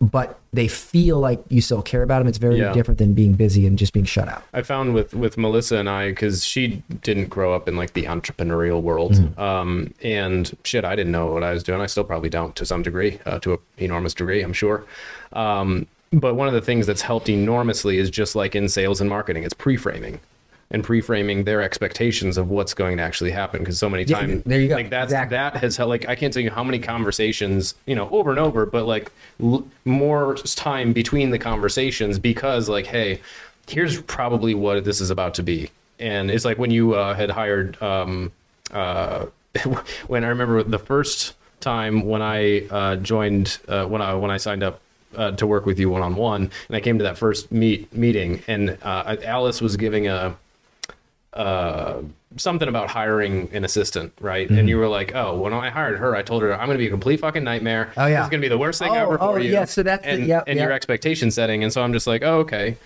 but 0.00 0.38
they 0.52 0.68
feel 0.68 1.18
like 1.18 1.40
you 1.48 1.60
still 1.62 1.80
care 1.82 2.02
about 2.02 2.18
them, 2.18 2.28
it's 2.28 2.36
very 2.38 2.58
Yeah. 2.58 2.72
different 2.72 2.98
than 2.98 3.14
being 3.14 3.32
busy 3.32 3.66
and 3.66 3.78
just 3.78 3.92
being 3.94 4.04
shut 4.04 4.28
out. 4.28 4.42
I 4.52 4.62
found 4.62 4.92
with 4.94 5.14
with 5.14 5.38
Melissa 5.38 5.76
and 5.76 5.88
I 5.88 6.08
because 6.10 6.44
she 6.44 6.82
didn't 7.02 7.28
grow 7.30 7.54
up 7.54 7.66
in 7.68 7.76
like 7.76 7.92
the 7.94 8.04
entrepreneurial 8.04 8.82
world, 8.82 9.12
Mm-hmm. 9.14 9.40
um, 9.40 9.94
and 10.02 10.54
shit, 10.64 10.84
I 10.84 10.94
didn't 10.96 11.12
know 11.12 11.26
what 11.32 11.42
I 11.42 11.52
was 11.52 11.62
doing. 11.62 11.80
I 11.80 11.86
still 11.86 12.04
probably 12.04 12.28
don't 12.28 12.54
to 12.56 12.66
some 12.66 12.82
degree, 12.82 13.18
uh, 13.26 13.38
to 13.40 13.54
an 13.54 13.58
enormous 13.78 14.12
degree, 14.14 14.42
I'm 14.42 14.52
sure. 14.52 14.84
Um, 15.32 15.86
but 16.12 16.34
one 16.36 16.46
of 16.48 16.54
the 16.54 16.60
things 16.62 16.86
that's 16.86 17.02
helped 17.02 17.28
enormously 17.28 17.98
is 17.98 18.10
just 18.10 18.36
like 18.36 18.54
in 18.54 18.68
sales 18.68 19.00
and 19.00 19.08
marketing, 19.10 19.42
it's 19.44 19.54
pre-framing. 19.54 20.20
And 20.72 20.82
pre-framing 20.82 21.44
their 21.44 21.62
expectations 21.62 22.36
of 22.36 22.50
what's 22.50 22.74
going 22.74 22.96
to 22.96 23.02
actually 23.02 23.30
happen 23.30 23.60
because 23.60 23.78
so 23.78 23.88
many 23.88 24.02
Yeah, 24.02 24.18
times 24.18 24.42
there 24.44 24.60
you 24.60 24.66
go. 24.68 24.74
like 24.74 24.90
that's 24.90 25.12
Exactly. 25.12 25.36
that 25.36 25.56
has 25.58 25.76
held 25.76 25.90
like 25.90 26.08
I 26.08 26.16
can't 26.16 26.34
tell 26.34 26.42
you 26.42 26.50
how 26.50 26.64
many 26.64 26.80
conversations 26.80 27.76
you 27.86 27.94
know 27.94 28.08
over 28.10 28.30
and 28.30 28.40
over, 28.40 28.66
but 28.66 28.84
like 28.84 29.12
l- 29.40 29.64
more 29.84 30.34
time 30.34 30.92
between 30.92 31.30
the 31.30 31.38
conversations 31.38 32.18
because 32.18 32.68
like 32.68 32.86
hey, 32.86 33.20
here's 33.68 34.00
probably 34.02 34.54
what 34.54 34.84
this 34.84 35.00
is 35.00 35.10
about 35.10 35.34
to 35.34 35.44
be, 35.44 35.70
and 36.00 36.32
it's 36.32 36.44
like 36.44 36.58
when 36.58 36.72
you 36.72 36.94
uh, 36.94 37.14
had 37.14 37.30
hired 37.30 37.80
um, 37.80 38.32
uh, 38.72 39.26
when 40.08 40.24
I 40.24 40.28
remember 40.28 40.64
the 40.64 40.80
first 40.80 41.34
time 41.60 42.04
when 42.06 42.22
I 42.22 42.66
uh, 42.66 42.96
joined 42.96 43.58
uh, 43.68 43.86
when 43.86 44.02
I 44.02 44.14
when 44.14 44.32
I 44.32 44.36
signed 44.36 44.64
up 44.64 44.80
uh, 45.16 45.30
to 45.30 45.46
work 45.46 45.64
with 45.64 45.78
you 45.78 45.90
one 45.90 46.02
on 46.02 46.16
one, 46.16 46.50
and 46.66 46.76
I 46.76 46.80
came 46.80 46.98
to 46.98 47.04
that 47.04 47.16
first 47.18 47.52
meet 47.52 47.92
meeting, 47.94 48.42
and 48.48 48.76
uh, 48.82 49.16
Alice 49.24 49.60
was 49.62 49.76
giving 49.76 50.08
a 50.08 50.36
uh, 51.36 52.02
something 52.36 52.68
about 52.68 52.88
hiring 52.90 53.48
an 53.52 53.64
assistant, 53.64 54.12
right? 54.20 54.46
Mm-hmm. 54.48 54.58
And 54.58 54.68
you 54.68 54.78
were 54.78 54.88
like, 54.88 55.14
"Oh, 55.14 55.36
when 55.38 55.52
I 55.52 55.70
hired 55.70 55.98
her, 55.98 56.14
I 56.16 56.22
told 56.22 56.42
her 56.42 56.52
I'm 56.52 56.66
going 56.66 56.76
to 56.76 56.82
be 56.82 56.86
a 56.86 56.90
complete 56.90 57.20
fucking 57.20 57.44
nightmare. 57.44 57.92
Oh, 57.96 58.06
yeah. 58.06 58.20
it's 58.20 58.30
going 58.30 58.40
to 58.40 58.44
be 58.44 58.48
the 58.48 58.58
worst 58.58 58.78
thing 58.78 58.90
Oh, 58.90 58.94
ever 58.94 59.18
oh, 59.20 59.32
for 59.34 59.38
you." 59.38 59.52
yeah, 59.52 59.64
so 59.64 59.82
that's 59.82 60.02
the- 60.04 60.10
and, 60.10 60.26
yep, 60.26 60.48
your 60.48 60.72
expectation 60.72 61.30
setting. 61.30 61.62
And 61.62 61.72
so 61.72 61.82
I'm 61.82 61.92
just 61.92 62.06
like, 62.06 62.22
"Oh, 62.22 62.38
okay, 62.40 62.76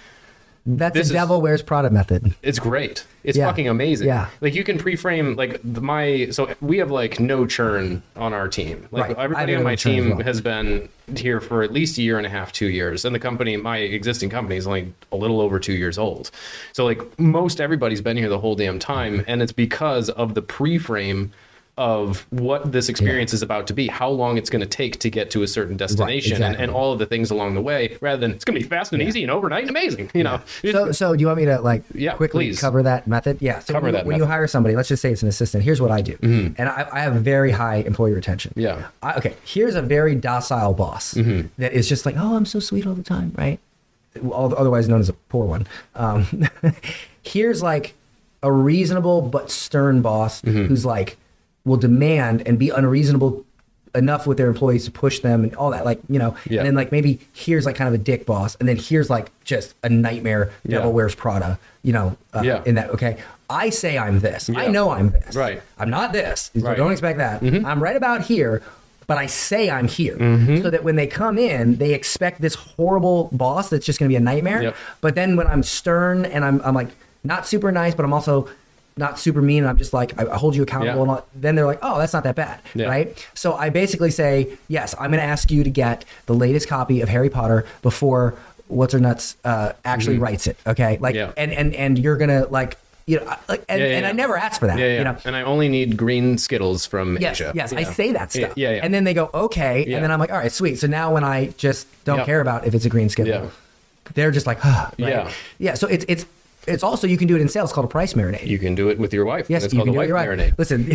That's 0.76 0.94
This 0.94 1.06
is- 1.08 1.12
devil 1.12 1.40
wears 1.40 1.62
Prada 1.62 1.90
method. 1.90 2.34
it's 2.42 2.58
great. 2.58 3.04
It's 3.24 3.36
Yeah. 3.36 3.46
fucking 3.46 3.68
amazing. 3.68 4.06
Yeah. 4.08 4.28
like 4.40 4.54
you 4.54 4.64
can 4.64 4.78
pre-frame 4.78 5.36
like 5.36 5.60
the, 5.64 5.80
my. 5.80 6.28
So 6.30 6.48
we 6.60 6.78
have 6.78 6.90
like 6.90 7.20
no 7.20 7.46
churn 7.46 8.02
on 8.16 8.32
our 8.32 8.48
team. 8.48 8.86
Like 8.90 9.08
Right. 9.08 9.16
Everybody 9.18 9.54
on 9.56 9.62
my 9.62 9.70
no 9.72 9.76
churn 9.76 9.92
as 9.92 10.02
team 10.04 10.10
well. 10.16 10.24
has 10.26 10.40
been 10.40 10.88
here 11.16 11.40
for 11.40 11.62
at 11.62 11.72
least 11.72 11.98
a 11.98 12.02
year 12.02 12.16
and 12.18 12.26
a 12.26 12.30
half, 12.30 12.52
two 12.52 12.68
years, 12.68 13.04
and 13.04 13.14
the 13.14 13.18
company, 13.18 13.56
my 13.56 13.78
existing 13.78 14.30
company, 14.30 14.56
is 14.56 14.66
only 14.66 14.92
a 15.12 15.16
little 15.16 15.40
over 15.40 15.58
two 15.58 15.72
years 15.74 15.98
old. 15.98 16.30
So 16.72 16.84
like 16.84 17.00
most 17.18 17.60
everybody's 17.60 18.00
been 18.00 18.16
here 18.16 18.28
the 18.28 18.38
whole 18.38 18.54
damn 18.54 18.78
time, 18.78 19.24
and 19.26 19.42
it's 19.42 19.52
because 19.52 20.08
of 20.10 20.34
the 20.34 20.42
pre-frame 20.42 21.32
of 21.80 22.26
what 22.30 22.70
this 22.72 22.90
experience 22.90 23.32
is 23.32 23.40
about 23.42 23.66
to 23.66 23.72
be, 23.72 23.88
how 23.88 24.10
long 24.10 24.36
it's 24.36 24.50
going 24.50 24.60
to 24.60 24.66
take 24.68 24.98
to 25.00 25.08
get 25.08 25.30
to 25.30 25.42
a 25.42 25.48
certain 25.48 25.78
destination, 25.78 26.34
and, 26.34 26.44
exactly. 26.44 26.62
and 26.64 26.72
all 26.72 26.92
of 26.92 26.98
the 26.98 27.06
things 27.06 27.30
along 27.30 27.54
the 27.54 27.60
way, 27.62 27.96
rather 28.02 28.20
than 28.20 28.32
it's 28.32 28.44
going 28.44 28.54
to 28.54 28.60
be 28.62 28.68
fast 28.68 28.92
and 28.92 29.00
easy 29.02 29.22
and 29.22 29.30
overnight 29.32 29.62
and 29.62 29.70
amazing. 29.70 30.10
You 30.12 30.24
know, 30.24 30.42
So, 30.62 30.92
so 30.92 31.16
do 31.16 31.20
you 31.22 31.26
want 31.28 31.38
me 31.38 31.46
to 31.46 31.58
like 31.62 31.82
Yeah, 31.94 32.12
quickly 32.16 32.48
please. 32.48 32.60
cover 32.60 32.82
that 32.82 33.06
method? 33.06 33.38
Yeah. 33.40 33.60
So 33.60 33.72
Cover 33.72 33.84
when, 33.86 33.94
you- 33.94 33.98
that 33.98 34.06
when 34.06 34.16
you 34.18 34.26
hire 34.26 34.46
somebody, 34.46 34.76
let's 34.76 34.90
just 34.90 35.00
say 35.00 35.10
it's 35.10 35.22
an 35.22 35.28
assistant. 35.28 35.64
Here's 35.64 35.80
what 35.80 35.90
I 35.90 36.02
do, 36.02 36.18
and 36.22 36.60
I, 36.60 36.86
I 36.92 37.00
have 37.00 37.14
very 37.22 37.50
high 37.50 37.76
employee 37.76 38.12
retention. 38.12 38.52
Yeah. 38.56 38.88
I, 39.02 39.14
okay. 39.14 39.34
Here's 39.44 39.74
a 39.74 39.82
very 39.82 40.14
docile 40.14 40.74
boss 40.74 41.14
Mm-hmm. 41.14 41.48
that 41.62 41.72
is 41.72 41.88
just 41.88 42.04
like, 42.04 42.16
oh, 42.18 42.36
I'm 42.36 42.44
so 42.44 42.60
sweet 42.60 42.86
all 42.86 42.94
the 42.94 43.02
time, 43.02 43.32
right? 43.38 43.58
Otherwise 44.32 44.86
known 44.86 45.00
as 45.00 45.08
a 45.08 45.14
poor 45.14 45.46
one. 45.46 45.66
Um, 45.94 46.26
here's 47.22 47.62
like 47.62 47.94
a 48.42 48.52
reasonable 48.52 49.22
but 49.22 49.50
stern 49.50 50.02
boss 50.02 50.42
Mm-hmm. 50.42 50.66
who's 50.66 50.84
like 50.84 51.16
will 51.64 51.76
demand 51.76 52.46
and 52.46 52.58
be 52.58 52.70
unreasonable 52.70 53.44
enough 53.94 54.24
with 54.26 54.38
their 54.38 54.46
employees 54.46 54.84
to 54.84 54.90
push 54.90 55.18
them 55.18 55.42
and 55.42 55.54
all 55.56 55.70
that 55.70 55.84
like 55.84 55.98
you 56.08 56.18
know 56.18 56.36
Yeah. 56.48 56.58
and 56.60 56.66
then 56.68 56.74
like 56.76 56.92
maybe 56.92 57.18
here's 57.32 57.66
like 57.66 57.74
kind 57.74 57.88
of 57.88 57.94
a 57.94 57.98
dick 58.02 58.24
boss 58.24 58.54
and 58.60 58.68
then 58.68 58.76
here's 58.76 59.10
like 59.10 59.30
just 59.44 59.74
a 59.82 59.88
nightmare 59.88 60.52
devil 60.66 60.90
Yeah. 60.90 60.94
wears 60.94 61.14
prada 61.16 61.58
you 61.82 61.92
know 61.92 62.16
uh, 62.32 62.42
Yeah. 62.44 62.62
in 62.64 62.76
that 62.76 62.90
okay 62.90 63.18
i 63.48 63.68
say 63.70 63.98
i'm 63.98 64.20
this 64.20 64.48
i 64.54 64.68
know 64.68 64.90
i'm 64.90 65.10
this 65.10 65.34
Right. 65.34 65.60
i'm 65.76 65.90
not 65.90 66.12
this 66.12 66.52
so 66.54 66.60
Right. 66.62 66.76
don't 66.76 66.92
expect 66.92 67.18
that 67.18 67.42
i'm 67.42 67.82
right 67.82 67.96
about 67.96 68.22
here 68.22 68.62
but 69.08 69.18
i 69.18 69.26
say 69.26 69.68
i'm 69.70 69.88
here 69.88 70.16
Mm-hmm. 70.16 70.62
so 70.62 70.70
that 70.70 70.84
when 70.84 70.94
they 70.94 71.08
come 71.08 71.36
in 71.36 71.74
they 71.78 71.92
expect 71.92 72.40
this 72.40 72.54
horrible 72.54 73.28
boss 73.32 73.70
that's 73.70 73.84
just 73.84 73.98
going 73.98 74.08
to 74.08 74.12
be 74.12 74.16
a 74.16 74.20
nightmare 74.20 74.62
Yep. 74.62 74.76
but 75.00 75.16
then 75.16 75.34
when 75.34 75.48
i'm 75.48 75.64
stern 75.64 76.24
and 76.26 76.44
i'm, 76.44 76.60
I'm 76.64 76.74
like 76.76 76.90
not 77.24 77.44
super 77.44 77.72
nice 77.72 77.96
but 77.96 78.04
i'm 78.04 78.12
also 78.12 78.48
not 79.00 79.18
super 79.18 79.42
mean 79.42 79.64
and 79.64 79.68
i'm 79.68 79.76
just 79.78 79.92
like 79.92 80.16
i, 80.20 80.30
I 80.30 80.36
hold 80.36 80.54
you 80.54 80.62
accountable 80.62 80.94
Yeah. 80.94 81.02
and 81.02 81.10
all, 81.10 81.26
then 81.34 81.56
they're 81.56 81.66
like 81.66 81.80
oh 81.82 81.98
that's 81.98 82.12
not 82.12 82.22
that 82.24 82.36
bad 82.36 82.60
Yeah. 82.74 82.86
right 82.86 83.28
so 83.34 83.54
i 83.54 83.68
basically 83.70 84.12
say 84.12 84.56
yes 84.68 84.94
i'm 85.00 85.10
going 85.10 85.20
to 85.20 85.26
ask 85.26 85.50
you 85.50 85.64
to 85.64 85.70
get 85.70 86.04
the 86.26 86.34
latest 86.34 86.68
copy 86.68 87.00
of 87.00 87.08
harry 87.08 87.30
potter 87.30 87.66
before 87.82 88.34
what's 88.68 88.92
her 88.92 89.00
nuts 89.00 89.36
uh, 89.44 89.72
actually 89.84 90.18
writes 90.18 90.46
it 90.46 90.56
okay 90.66 90.98
like 90.98 91.16
Mm-hmm. 91.16 91.30
Yeah. 91.36 91.42
and 91.42 91.52
and 91.52 91.74
and 91.74 91.98
you're 91.98 92.16
gonna 92.16 92.46
like 92.50 92.76
you 93.06 93.18
know 93.18 93.34
like 93.48 93.64
and, 93.68 93.80
Yeah, 93.80 93.88
yeah, 93.88 93.96
and 93.96 94.06
i 94.06 94.12
never 94.12 94.36
asked 94.36 94.60
for 94.60 94.68
that 94.68 94.78
Yeah, 94.78 94.86
yeah. 94.86 94.98
you 94.98 95.04
know 95.04 95.16
and 95.24 95.34
I 95.34 95.42
only 95.42 95.68
need 95.68 95.96
green 95.96 96.38
Skittles 96.38 96.86
from 96.86 97.16
Yes, 97.18 97.40
Asia. 97.40 97.52
yes, 97.54 97.72
I 97.72 97.82
say 97.82 98.12
that 98.12 98.32
Yeah, 98.34 98.44
stuff. 98.46 98.56
Yeah, 98.56 98.70
yeah. 98.76 98.84
And 98.84 98.94
then 98.94 99.02
they 99.04 99.14
go, 99.14 99.30
okay. 99.34 99.84
Yeah. 99.86 99.96
And 99.96 100.04
then 100.04 100.12
I'm 100.12 100.20
like, 100.20 100.30
all 100.30 100.38
right, 100.38 100.52
sweet. 100.52 100.76
So 100.78 100.86
now 100.86 101.12
when 101.14 101.24
I 101.24 101.46
just 101.56 101.86
don't 102.04 102.18
Yeah. 102.18 102.24
care 102.26 102.40
about 102.40 102.66
if 102.68 102.74
it's 102.74 102.84
a 102.84 102.88
green 102.88 103.08
skittle, 103.08 103.32
Yeah. 103.44 103.50
they're 104.14 104.30
just 104.30 104.46
like, 104.46 104.64
ah, 104.64 104.90
right? 104.98 105.08
Yeah. 105.08 105.30
Yeah. 105.58 105.74
So 105.74 105.86
it's, 105.88 106.04
it's, 106.08 106.24
it's 106.66 106.82
also, 106.82 107.06
you 107.06 107.16
can 107.16 107.26
do 107.26 107.36
it 107.36 107.40
in 107.40 107.48
sales 107.48 107.72
called 107.72 107.86
a 107.86 107.88
price 107.88 108.12
marinade. 108.14 108.46
you 108.46 108.58
can 108.58 108.74
do 108.74 108.88
it 108.90 108.98
with 108.98 109.14
your 109.14 109.24
wife. 109.24 109.48
Yes, 109.48 109.64
it's 109.64 109.72
you 109.72 109.78
called 109.78 109.88
can 109.88 109.94
a 109.94 110.06
do 110.06 110.10
it. 110.10 110.12
wife 110.12 110.28
right. 110.28 110.38
marinade. 110.38 110.58
Listen, 110.58 110.86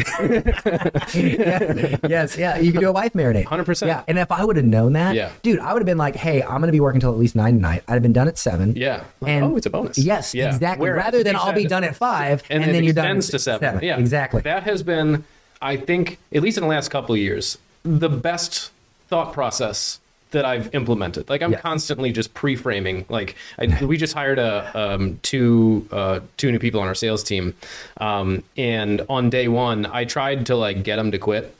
yes, 1.13 1.99
yes, 2.09 2.37
yeah, 2.37 2.57
you 2.57 2.71
can 2.71 2.81
do 2.81 2.89
a 2.89 2.91
wife 2.91 3.13
marinade. 3.13 3.45
100%. 3.45 3.87
Yeah, 3.87 4.03
and 4.07 4.19
if 4.19 4.31
I 4.31 4.43
would 4.45 4.55
have 4.57 4.65
known 4.65 4.93
that, 4.93 5.15
Yeah. 5.15 5.31
dude, 5.41 5.59
I 5.59 5.73
would 5.73 5.81
have 5.81 5.85
been 5.87 5.97
like, 5.97 6.15
hey, 6.15 6.43
I'm 6.43 6.59
going 6.61 6.67
to 6.67 6.71
be 6.71 6.79
working 6.79 6.99
till 7.01 7.11
at 7.11 7.17
least 7.17 7.35
nine 7.35 7.55
tonight. 7.55 7.83
I'd 7.87 7.93
have 7.93 8.03
been 8.03 8.13
done 8.13 8.27
at 8.27 8.37
seven. 8.37 8.75
Yeah. 8.75 9.03
Like, 9.21 9.31
and 9.31 9.45
oh, 9.45 9.55
it's 9.57 9.65
a 9.65 9.69
bonus. 9.69 9.97
Yes, 9.97 10.33
Yeah. 10.33 10.53
exactly. 10.53 10.87
Whereas 10.87 11.05
Rather 11.05 11.23
than 11.23 11.35
I'll 11.35 11.53
be 11.53 11.65
done 11.65 11.83
at 11.83 11.95
five, 11.95 12.43
and, 12.49 12.63
and, 12.63 12.73
then 12.73 12.83
you're 12.83 12.93
done 12.93 13.19
to 13.21 13.39
seven. 13.39 13.79
Yeah, 13.83 13.97
exactly. 13.97 14.41
That 14.41 14.63
has 14.63 14.83
been, 14.83 15.23
I 15.61 15.77
think, 15.77 16.19
at 16.33 16.41
least 16.41 16.57
in 16.57 16.61
the 16.61 16.69
last 16.69 16.89
couple 16.89 17.15
of 17.15 17.19
years, 17.21 17.57
the 17.83 18.09
best 18.09 18.71
thought 19.07 19.33
process 19.33 19.99
that 20.31 20.45
I've 20.45 20.73
implemented. 20.75 21.29
Like 21.29 21.41
I'm 21.41 21.53
Yeah. 21.53 21.61
constantly 21.61 22.11
just 22.11 22.33
pre-framing. 22.33 23.05
Like 23.09 23.35
I, 23.59 23.83
we 23.85 23.97
just 23.97 24.13
hired 24.13 24.39
a 24.39 24.71
um, 24.77 25.19
two 25.21 25.87
uh, 25.91 26.19
two 26.37 26.51
new 26.51 26.59
people 26.59 26.81
on 26.81 26.87
our 26.87 26.95
sales 26.95 27.23
team, 27.23 27.53
um, 27.97 28.43
and 28.57 29.01
on 29.09 29.29
day 29.29 29.47
one, 29.47 29.85
I 29.85 30.05
tried 30.05 30.45
to 30.47 30.55
like 30.55 30.83
get 30.83 30.97
them 30.97 31.11
to 31.11 31.17
quit 31.17 31.55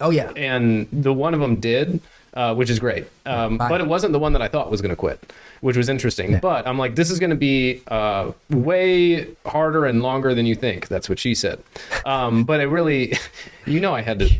oh 0.00 0.10
yeah, 0.10 0.30
and 0.36 0.88
the 0.92 1.12
one 1.12 1.34
of 1.34 1.40
them 1.40 1.56
did, 1.56 2.00
uh, 2.34 2.54
which 2.54 2.68
is 2.68 2.78
great. 2.78 3.06
Um, 3.26 3.56
but 3.56 3.80
it 3.80 3.86
wasn't 3.86 4.12
the 4.12 4.18
one 4.18 4.32
that 4.32 4.42
I 4.42 4.48
thought 4.48 4.70
was 4.70 4.82
going 4.82 4.90
to 4.90 4.96
quit, 4.96 5.32
which 5.60 5.76
was 5.76 5.88
interesting. 5.88 6.38
But 6.40 6.66
I'm 6.66 6.78
like, 6.78 6.96
this 6.96 7.10
is 7.10 7.18
going 7.18 7.30
to 7.30 7.36
be 7.36 7.82
uh, 7.88 8.32
way 8.50 9.28
harder 9.46 9.86
and 9.86 10.02
longer 10.02 10.34
than 10.34 10.44
you 10.44 10.54
think. 10.54 10.88
That's 10.88 11.08
what 11.08 11.18
she 11.18 11.34
said. 11.34 11.62
Um, 12.04 12.44
but 12.44 12.60
it 12.60 12.66
really, 12.66 13.14
you 13.66 13.80
know, 13.80 13.94
I 13.94 14.02
had 14.02 14.18
to, 14.18 14.30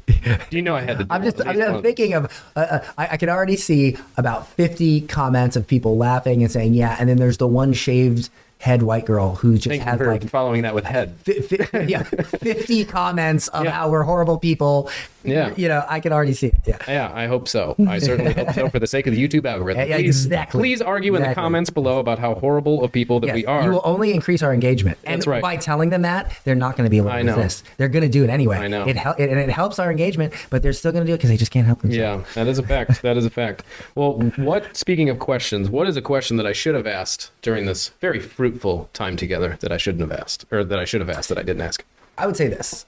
you 0.51 0.61
know, 0.61 0.75
I 0.75 0.83
had 0.83 0.99
to. 0.99 1.05
do 1.05 1.09
I'm 1.11 1.23
just, 1.23 1.47
I'm 1.47 1.57
just 1.57 1.83
thinking 1.83 2.15
of, 2.15 2.25
uh, 2.57 2.61
uh, 2.61 2.85
I, 2.99 3.09
I 3.13 3.17
can 3.17 3.29
already 3.29 3.57
see 3.57 3.97
about 4.17 4.49
50 4.49 5.03
comments 5.03 5.57
of 5.57 5.67
people 5.67 5.97
laughing 5.97 6.43
and 6.43 6.51
saying, 6.51 6.75
yeah. 6.75 6.97
And 6.99 7.09
then 7.09 7.17
there's 7.19 7.39
the 7.39 7.49
one 7.49 7.73
shaved 7.73 8.29
head 8.65 8.83
white 8.83 9.05
girl 9.05 9.35
who 9.35 9.59
just 9.59 9.67
Thank 9.83 9.99
for 9.99 10.07
like, 10.11 10.27
following 10.31 10.63
that 10.63 10.75
with 10.75 10.85
head. 10.87 11.15
fi- 11.23 11.41
fi- 11.43 11.81
yeah, 11.89 12.03
50 12.03 12.87
comments 12.87 13.49
of 13.49 13.65
Yeah. 13.65 13.71
how 13.73 13.91
we're 13.91 14.03
horrible 14.05 14.39
people. 14.39 14.91
Yeah. 15.23 15.55
You 15.57 15.69
know, 15.69 15.85
I 15.89 16.01
can 16.01 16.13
already 16.13 16.33
see 16.35 16.49
it. 16.49 16.55
Yeah. 16.67 16.79
Yeah, 16.89 17.11
I 17.15 17.27
hope 17.27 17.47
so. 17.49 17.75
I 17.89 17.99
certainly 17.99 18.33
hope 18.35 18.53
so 18.53 18.69
for 18.69 18.79
the 18.79 18.87
sake 18.87 19.07
of 19.07 19.15
the 19.15 19.27
YouTube 19.29 19.47
algorithm. 19.47 19.89
Yeah, 19.89 19.97
please, 19.97 20.25
exactly. 20.27 20.61
please 20.61 20.83
argue 20.83 21.15
in 21.15 21.23
the 21.23 21.35
comments 21.35 21.71
below 21.71 21.99
about 21.99 22.19
how 22.19 22.35
horrible 22.35 22.85
of 22.85 22.93
people 22.93 23.21
that 23.21 23.29
Yes, 23.29 23.35
we 23.37 23.47
are. 23.47 23.65
You 23.65 23.71
will 23.71 23.81
only 23.85 24.13
increase 24.13 24.43
our 24.43 24.53
engagement. 24.53 24.99
And 25.05 25.17
That's 25.21 25.27
right. 25.27 25.41
by 25.43 25.57
telling 25.57 25.89
them 25.91 26.03
that, 26.03 26.35
they're 26.45 26.55
not 26.55 26.77
going 26.77 26.85
to 26.85 26.91
be 26.91 26.99
able 26.99 27.09
to 27.09 27.15
I 27.17 27.23
know. 27.23 27.37
resist. 27.37 27.65
They're 27.79 27.89
going 27.89 28.03
to 28.03 28.09
do 28.11 28.23
it 28.25 28.29
anyway. 28.31 28.59
I 28.59 28.69
know. 28.69 28.85
It 28.87 28.97
hel- 28.97 29.17
and 29.19 29.39
it 29.39 29.49
helps 29.51 29.79
our 29.79 29.91
engagement, 29.91 30.35
but 30.51 30.63
they're 30.63 30.73
still 30.75 30.93
going 30.93 31.05
to 31.05 31.11
do 31.11 31.15
it 31.15 31.19
because 31.19 31.31
they 31.31 31.37
just 31.39 31.51
can't 31.53 31.67
help 31.67 31.81
themselves. 31.83 32.27
Yeah, 32.37 32.45
that 32.45 32.49
is 32.51 32.59
a 32.59 32.63
fact. 32.63 33.01
That 33.03 33.17
is 33.19 33.25
a 33.27 33.31
fact. 33.31 33.63
Well, 33.95 34.15
what, 34.37 34.75
speaking 34.77 35.09
of 35.11 35.19
questions, 35.19 35.69
what 35.71 35.87
is 35.89 35.97
a 35.97 36.03
question 36.03 36.37
that 36.39 36.47
I 36.47 36.53
should 36.53 36.75
have 36.75 36.87
asked 36.87 37.31
during 37.43 37.65
this 37.67 37.89
very 38.01 38.19
fruitful 38.21 38.54
time 38.93 39.17
together 39.17 39.57
that 39.61 39.73
I 39.73 39.77
shouldn't 39.77 40.09
have 40.09 40.13
asked, 40.19 40.45
or 40.51 40.65
that 40.65 40.79
I 40.79 40.85
should 40.85 41.01
have 41.01 41.11
asked 41.11 41.29
that 41.29 41.39
I 41.39 41.43
didn't 41.43 41.63
ask? 41.63 41.85
I 42.19 42.27
would 42.27 42.37
say 42.37 42.49
this. 42.49 42.87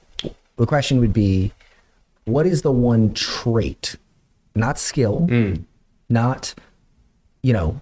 The 0.57 0.65
question 0.65 0.99
would 0.99 1.13
be 1.13 1.51
what 2.25 2.45
is 2.45 2.61
the 2.61 2.71
one 2.71 3.13
trait, 3.13 3.95
not 4.55 4.77
skill, 4.79 5.27
Hmm. 5.27 5.53
not, 6.09 6.53
you 7.43 7.53
know, 7.53 7.81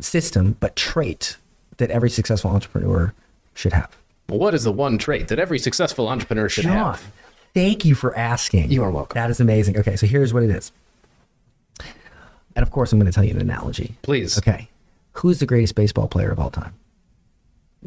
system, 0.00 0.56
but 0.60 0.76
trait 0.76 1.36
that 1.78 1.90
every 1.90 2.10
successful 2.10 2.50
entrepreneur 2.50 3.12
should 3.54 3.72
have? 3.72 3.96
What 4.28 4.54
is 4.54 4.64
the 4.64 4.72
one 4.72 4.98
trait 4.98 5.28
that 5.28 5.38
every 5.38 5.58
successful 5.58 6.08
entrepreneur 6.08 6.48
should 6.48 6.64
John, 6.64 6.72
have? 6.94 7.04
Thank 7.54 7.84
you 7.84 7.94
for 7.94 8.16
asking. 8.16 8.70
You 8.72 8.82
are 8.82 8.90
welcome. 8.90 9.14
That 9.14 9.30
is 9.30 9.40
amazing. 9.40 9.78
Okay, 9.78 9.96
so 9.96 10.06
here's 10.06 10.34
what 10.34 10.42
it 10.42 10.50
is. 10.50 10.72
And 12.54 12.62
of 12.62 12.70
course, 12.70 12.92
I'm 12.92 12.98
going 12.98 13.10
to 13.10 13.14
tell 13.14 13.24
you 13.24 13.32
an 13.32 13.40
analogy. 13.40 13.96
Please. 14.02 14.38
Okay. 14.38 14.68
Who's 15.12 15.38
the 15.38 15.46
greatest 15.46 15.74
baseball 15.74 16.08
player 16.08 16.30
of 16.30 16.38
all 16.40 16.50
time? 16.50 16.74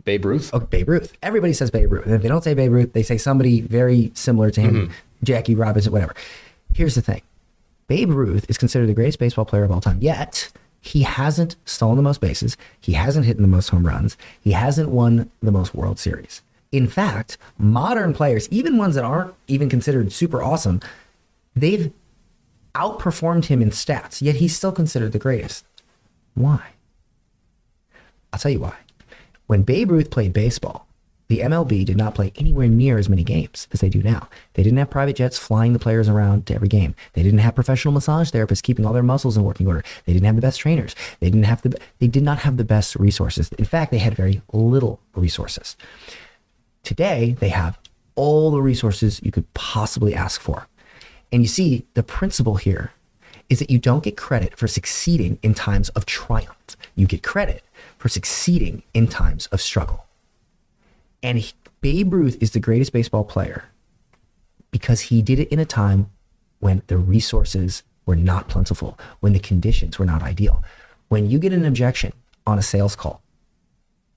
Babe 0.06 0.26
Ruth. 0.26 0.49
Oh, 0.53 0.60
Babe 0.60 0.88
Ruth. 0.90 1.14
Everybody 1.22 1.53
says 1.53 1.72
Babe 1.72 1.91
Ruth. 1.91 2.06
And 2.06 2.14
if 2.16 2.22
they 2.22 2.28
don't 2.30 2.44
say 2.44 2.53
Babe 2.53 2.72
Ruth, 2.72 2.94
they 2.94 3.03
say 3.03 3.18
somebody 3.18 3.61
very 3.61 4.11
similar 4.16 4.49
to 4.52 4.61
him, 4.61 4.74
Mm-hmm. 4.88 4.94
Jackie 5.24 5.56
Robinson, 5.56 5.91
whatever. 5.91 6.16
Here's 6.74 6.95
the 6.95 7.02
thing 7.02 7.22
Babe 7.88 8.10
Ruth 8.11 8.45
is 8.49 8.57
considered 8.57 8.88
the 8.88 8.94
greatest 8.94 9.20
baseball 9.20 9.45
player 9.45 9.64
of 9.64 9.72
all 9.72 9.82
time, 9.82 9.98
yet 10.02 10.49
he 10.80 11.02
hasn't 11.03 11.57
stolen 11.66 11.98
the 11.98 12.03
most 12.03 12.22
bases. 12.22 12.56
He 12.80 12.94
hasn't 12.94 13.26
hit 13.26 13.38
the 13.38 13.48
most 13.48 13.70
home 13.70 13.86
runs. 13.86 14.16
He 14.40 14.52
hasn't 14.53 14.90
won 14.90 15.30
the 15.41 15.52
most 15.52 15.76
World 15.76 15.99
Series. 15.99 16.41
In 16.72 16.88
fact, 16.88 17.38
modern 17.57 18.14
players, 18.14 18.48
even 18.49 18.78
ones 18.78 18.95
that 18.95 19.03
aren't 19.03 19.34
even 19.48 19.68
considered 19.70 20.14
super 20.14 20.41
awesome, 20.41 20.80
they've 21.56 21.91
outperformed 22.76 23.45
him 23.45 23.61
in 23.61 23.72
stats, 23.72 24.22
yet 24.22 24.36
he's 24.36 24.56
still 24.56 24.72
considered 24.72 25.11
the 25.11 25.20
greatest. 25.20 25.66
Why? 26.36 26.61
I'll 28.32 28.40
tell 28.40 28.52
you 28.52 28.60
why. 28.60 28.76
When 29.49 29.63
Babe 29.63 29.89
Ruth 29.89 30.11
played 30.11 30.31
baseball, 30.31 30.85
the 31.27 31.39
MLB 31.39 31.84
did 31.84 31.97
not 31.97 32.13
play 32.13 32.31
anywhere 32.35 32.67
near 32.67 32.99
as 32.99 33.09
many 33.09 33.23
games 33.23 33.67
as 33.71 33.81
they 33.81 33.89
do 33.89 34.03
now. 34.03 34.30
They 34.53 34.61
didn't 34.61 34.77
have 34.77 34.91
private 34.91 35.15
jets 35.15 35.39
flying 35.39 35.73
the 35.73 35.80
players 35.80 36.07
around 36.07 36.45
to 36.45 36.53
every 36.53 36.67
game. 36.67 36.93
They 37.13 37.23
didn't 37.23 37.39
have 37.39 37.55
professional 37.55 37.91
massage 37.91 38.30
therapists 38.30 38.61
keeping 38.61 38.85
all 38.85 38.93
their 38.93 39.01
muscles 39.01 39.38
in 39.38 39.43
working 39.43 39.65
order. 39.65 39.84
They 40.05 40.13
didn't 40.13 40.27
have 40.27 40.35
the 40.35 40.43
best 40.43 40.59
trainers. 40.59 40.95
They 41.19 41.31
didn't 41.31 41.45
have 41.45 41.63
the 41.63 41.76
they 41.97 42.05
did 42.05 42.21
not 42.21 42.38
have 42.38 42.57
the 42.57 42.63
best 42.63 42.95
resources. 42.97 43.49
In 43.57 43.65
fact, 43.65 43.89
they 43.89 43.97
had 43.97 44.13
very 44.13 44.43
little 44.53 44.99
resources. 45.15 45.76
Today, 46.84 47.35
they 47.39 47.49
have 47.49 47.80
all 48.13 48.51
the 48.51 48.61
resources 48.61 49.19
you 49.23 49.31
could 49.31 49.51
possibly 49.55 50.13
ask 50.13 50.39
for. 50.39 50.67
And 51.31 51.41
you 51.41 51.47
see, 51.47 51.88
the 51.95 52.03
principle 52.03 52.57
here 52.57 52.91
is 53.49 53.57
that 53.57 53.71
you 53.71 53.80
don't 53.80 54.03
get 54.03 54.15
credit 54.15 54.55
for 54.55 54.67
succeeding 54.67 55.39
in 55.41 55.55
times 55.55 55.89
of 55.89 56.05
triumph. 56.05 56.77
You 56.95 57.07
get 57.07 57.23
credit 57.23 57.63
for 57.99 58.09
succeeding 58.09 58.81
in 58.93 59.07
times 59.07 59.45
of 59.47 59.61
struggle. 59.61 60.05
And 61.21 61.38
he- 61.38 61.53
Babe 61.81 62.13
Ruth 62.13 62.38
is 62.41 62.51
the 62.51 62.59
greatest 62.59 62.91
baseball 62.91 63.23
player 63.23 63.65
because 64.71 65.01
he 65.01 65.21
did 65.21 65.39
it 65.39 65.49
in 65.49 65.59
a 65.59 65.65
time 65.65 66.09
when 66.59 66.81
the 66.88 66.97
resources 66.97 67.84
were 68.05 68.15
not 68.15 68.47
plentiful, 68.47 68.97
when 69.19 69.34
the 69.34 69.39
conditions 69.39 69.99
were 69.99 70.05
not 70.05 70.23
ideal. 70.23 70.63
When 71.09 71.30
you 71.30 71.39
get 71.39 71.53
an 71.53 71.65
objection 71.65 72.13
on 72.47 72.57
a 72.57 72.63
sales 72.63 72.95
call, 72.95 73.21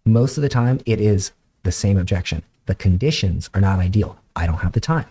most 0.05 0.37
of 0.37 0.43
the 0.43 0.49
time 0.49 0.81
it 0.87 1.01
is 1.01 1.33
the 1.63 1.73
same 1.73 1.99
objection. 1.99 2.43
The 2.67 2.75
conditions 2.75 3.51
are 3.55 3.61
not 3.61 3.79
ideal. 3.79 4.19
I 4.35 4.47
don't 4.47 4.59
have 4.59 4.73
the 4.73 4.81
time. 4.81 5.07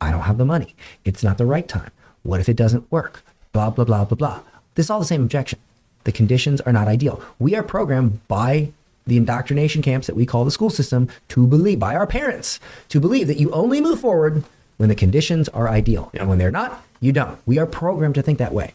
I 0.00 0.10
don't 0.10 0.22
have 0.22 0.38
the 0.38 0.44
money. 0.44 0.74
It's 1.04 1.22
not 1.22 1.38
the 1.38 1.46
right 1.46 1.66
time. 1.68 1.90
What 2.22 2.40
if 2.40 2.48
it 2.48 2.56
doesn't 2.56 2.90
work? 2.90 3.24
Blah, 3.52 3.70
blah, 3.70 3.84
blah, 3.84 4.04
blah, 4.04 4.16
blah. 4.16 4.40
This 4.74 4.86
is 4.86 4.90
all 4.90 5.00
the 5.00 5.04
same 5.06 5.22
objection. 5.22 5.58
The 6.04 6.12
conditions 6.12 6.60
are 6.62 6.72
not 6.72 6.88
ideal. 6.88 7.22
We 7.38 7.54
are 7.54 7.62
programmed 7.62 8.26
by 8.28 8.72
the 9.06 9.16
indoctrination 9.16 9.82
camps 9.82 10.06
that 10.06 10.16
we 10.16 10.26
call 10.26 10.44
the 10.44 10.50
school 10.50 10.70
system 10.70 11.08
to 11.28 11.46
believe, 11.46 11.78
by 11.78 11.94
our 11.94 12.06
parents, 12.06 12.60
to 12.88 13.00
believe 13.00 13.26
that 13.26 13.38
you 13.40 13.50
only 13.50 13.80
move 13.80 14.00
forward 14.00 14.44
when 14.76 14.88
the 14.88 14.94
conditions 14.94 15.48
are 15.50 15.68
ideal. 15.68 16.10
And 16.14 16.28
when 16.28 16.38
they're 16.38 16.50
not, 16.50 16.84
you 17.00 17.12
don't. 17.12 17.38
We 17.46 17.58
are 17.58 17.66
programmed 17.66 18.14
to 18.16 18.22
think 18.22 18.38
that 18.38 18.54
way. 18.54 18.74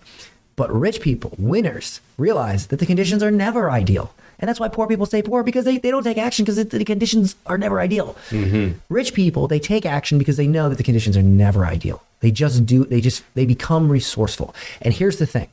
But 0.56 0.74
rich 0.74 1.02
people, 1.02 1.34
winners, 1.38 2.02
realize 2.18 2.68
that 2.68 2.80
the 2.80 2.86
conditions 2.86 3.22
are 3.22 3.32
never 3.32 3.70
ideal. 3.70 4.14
And 4.40 4.48
that's 4.48 4.60
why 4.60 4.68
poor 4.68 4.88
people 4.88 5.06
stay 5.06 5.22
poor 5.22 5.44
because 5.44 5.66
they, 5.66 5.78
they 5.78 5.92
don't 5.92 6.04
take 6.04 6.18
action 6.18 6.46
because 6.46 6.64
the 6.64 6.86
conditions 6.86 7.36
are 7.46 7.58
never 7.58 7.80
ideal. 7.80 8.16
Mm-hmm. 8.30 8.78
Rich 8.90 9.14
people, 9.14 9.48
they 9.48 9.60
take 9.60 9.86
action 9.86 10.18
because 10.18 10.38
they 10.38 10.48
know 10.48 10.70
that 10.70 10.78
the 10.78 10.84
conditions 10.84 11.18
are 11.18 11.24
never 11.24 11.66
ideal. 11.66 12.04
They 12.20 12.32
just 12.32 12.66
do, 12.66 12.86
they 12.86 13.02
just, 13.02 13.24
they 13.36 13.46
become 13.46 13.90
resourceful. 13.90 14.56
And 14.82 14.94
here's 14.94 15.18
the 15.18 15.28
thing. 15.28 15.50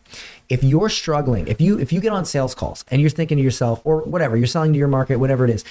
If 0.49 0.65
you're 0.65 0.89
struggling, 0.89 1.47
if 1.49 1.61
you, 1.61 1.78
if 1.78 1.93
you 1.93 2.01
get 2.01 2.12
on 2.12 2.24
sales 2.24 2.55
calls 2.55 2.85
and 2.89 3.01
you're 3.01 3.11
thinking 3.11 3.36
to 3.36 3.45
yourself, 3.45 3.81
or 3.85 3.99
whatever, 4.03 4.36
you're 4.36 4.47
selling 4.47 4.73
to 4.73 4.78
your 4.78 4.89
market, 4.89 5.19
whatever 5.19 5.45
it 5.45 5.51
is, 5.51 5.65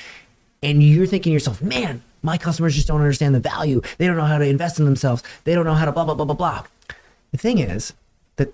and 0.61 0.83
you're 0.83 1.07
thinking 1.07 1.31
to 1.31 1.33
yourself, 1.33 1.61
man, 1.61 2.03
my 2.21 2.37
customers 2.37 2.75
just 2.75 2.87
don't 2.87 3.01
understand 3.01 3.35
the 3.35 3.39
value. 3.39 3.81
They 3.97 4.07
don't 4.07 4.15
know 4.15 4.25
how 4.25 4.37
to 4.37 4.45
invest 4.45 4.79
in 4.79 4.85
themselves. 4.85 5.23
They 5.43 5.53
don't 5.53 5.65
know 5.65 5.73
how 5.73 5.85
to 5.85 5.91
blah, 5.91 6.05
blah, 6.05 6.15
blah, 6.15 6.25
blah, 6.25 6.35
blah. 6.35 6.63
The 7.31 7.37
thing 7.37 7.59
is 7.59 7.93
that 8.37 8.53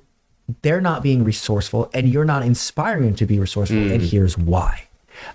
they're 0.61 0.81
not 0.81 1.03
being 1.03 1.23
resourceful 1.23 1.89
and 1.93 2.09
you're 2.09 2.25
not 2.25 2.43
inspiring 2.43 3.03
them 3.03 3.15
to 3.15 3.25
be 3.25 3.37
resourceful. 3.37 3.77
And 3.77 4.01
mm-hmm. 4.01 4.05
here's 4.05 4.37
why. 4.37 4.85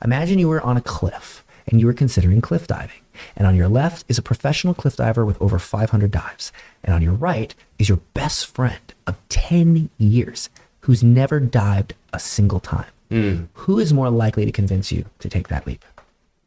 Imagine 0.03 0.39
you 0.39 0.49
were 0.49 0.63
on 0.63 0.77
a 0.77 0.81
cliff 0.81 1.44
and 1.67 1.81
you 1.81 1.89
are 1.89 1.93
considering 1.95 2.41
cliff 2.41 2.67
diving. 2.67 3.01
And 3.37 3.47
on 3.47 3.55
your 3.55 3.69
left 3.69 4.05
is 4.09 4.19
a 4.19 4.23
professional 4.23 4.75
cliff 4.75 4.97
diver 4.97 5.25
with 5.25 5.41
over 5.41 5.59
500 5.59 6.11
dives. 6.11 6.53
And 6.83 6.95
on 6.95 7.03
your 7.03 7.13
right 7.13 7.55
is 7.79 7.89
your 7.89 8.01
best 8.13 8.47
friend 8.47 8.81
of 9.07 9.17
10 9.29 9.89
years 9.99 10.51
who's 10.81 11.03
never 11.03 11.41
dived 11.41 11.95
a 12.13 12.19
single 12.19 12.61
time. 12.61 12.87
Hmm. 13.11 13.45
Who 13.55 13.79
is 13.79 13.93
more 13.93 14.11
likely 14.11 14.45
to 14.45 14.53
convince 14.53 14.91
you 14.91 15.05
to 15.21 15.29
take 15.29 15.49
that 15.49 15.67
leap? 15.67 15.85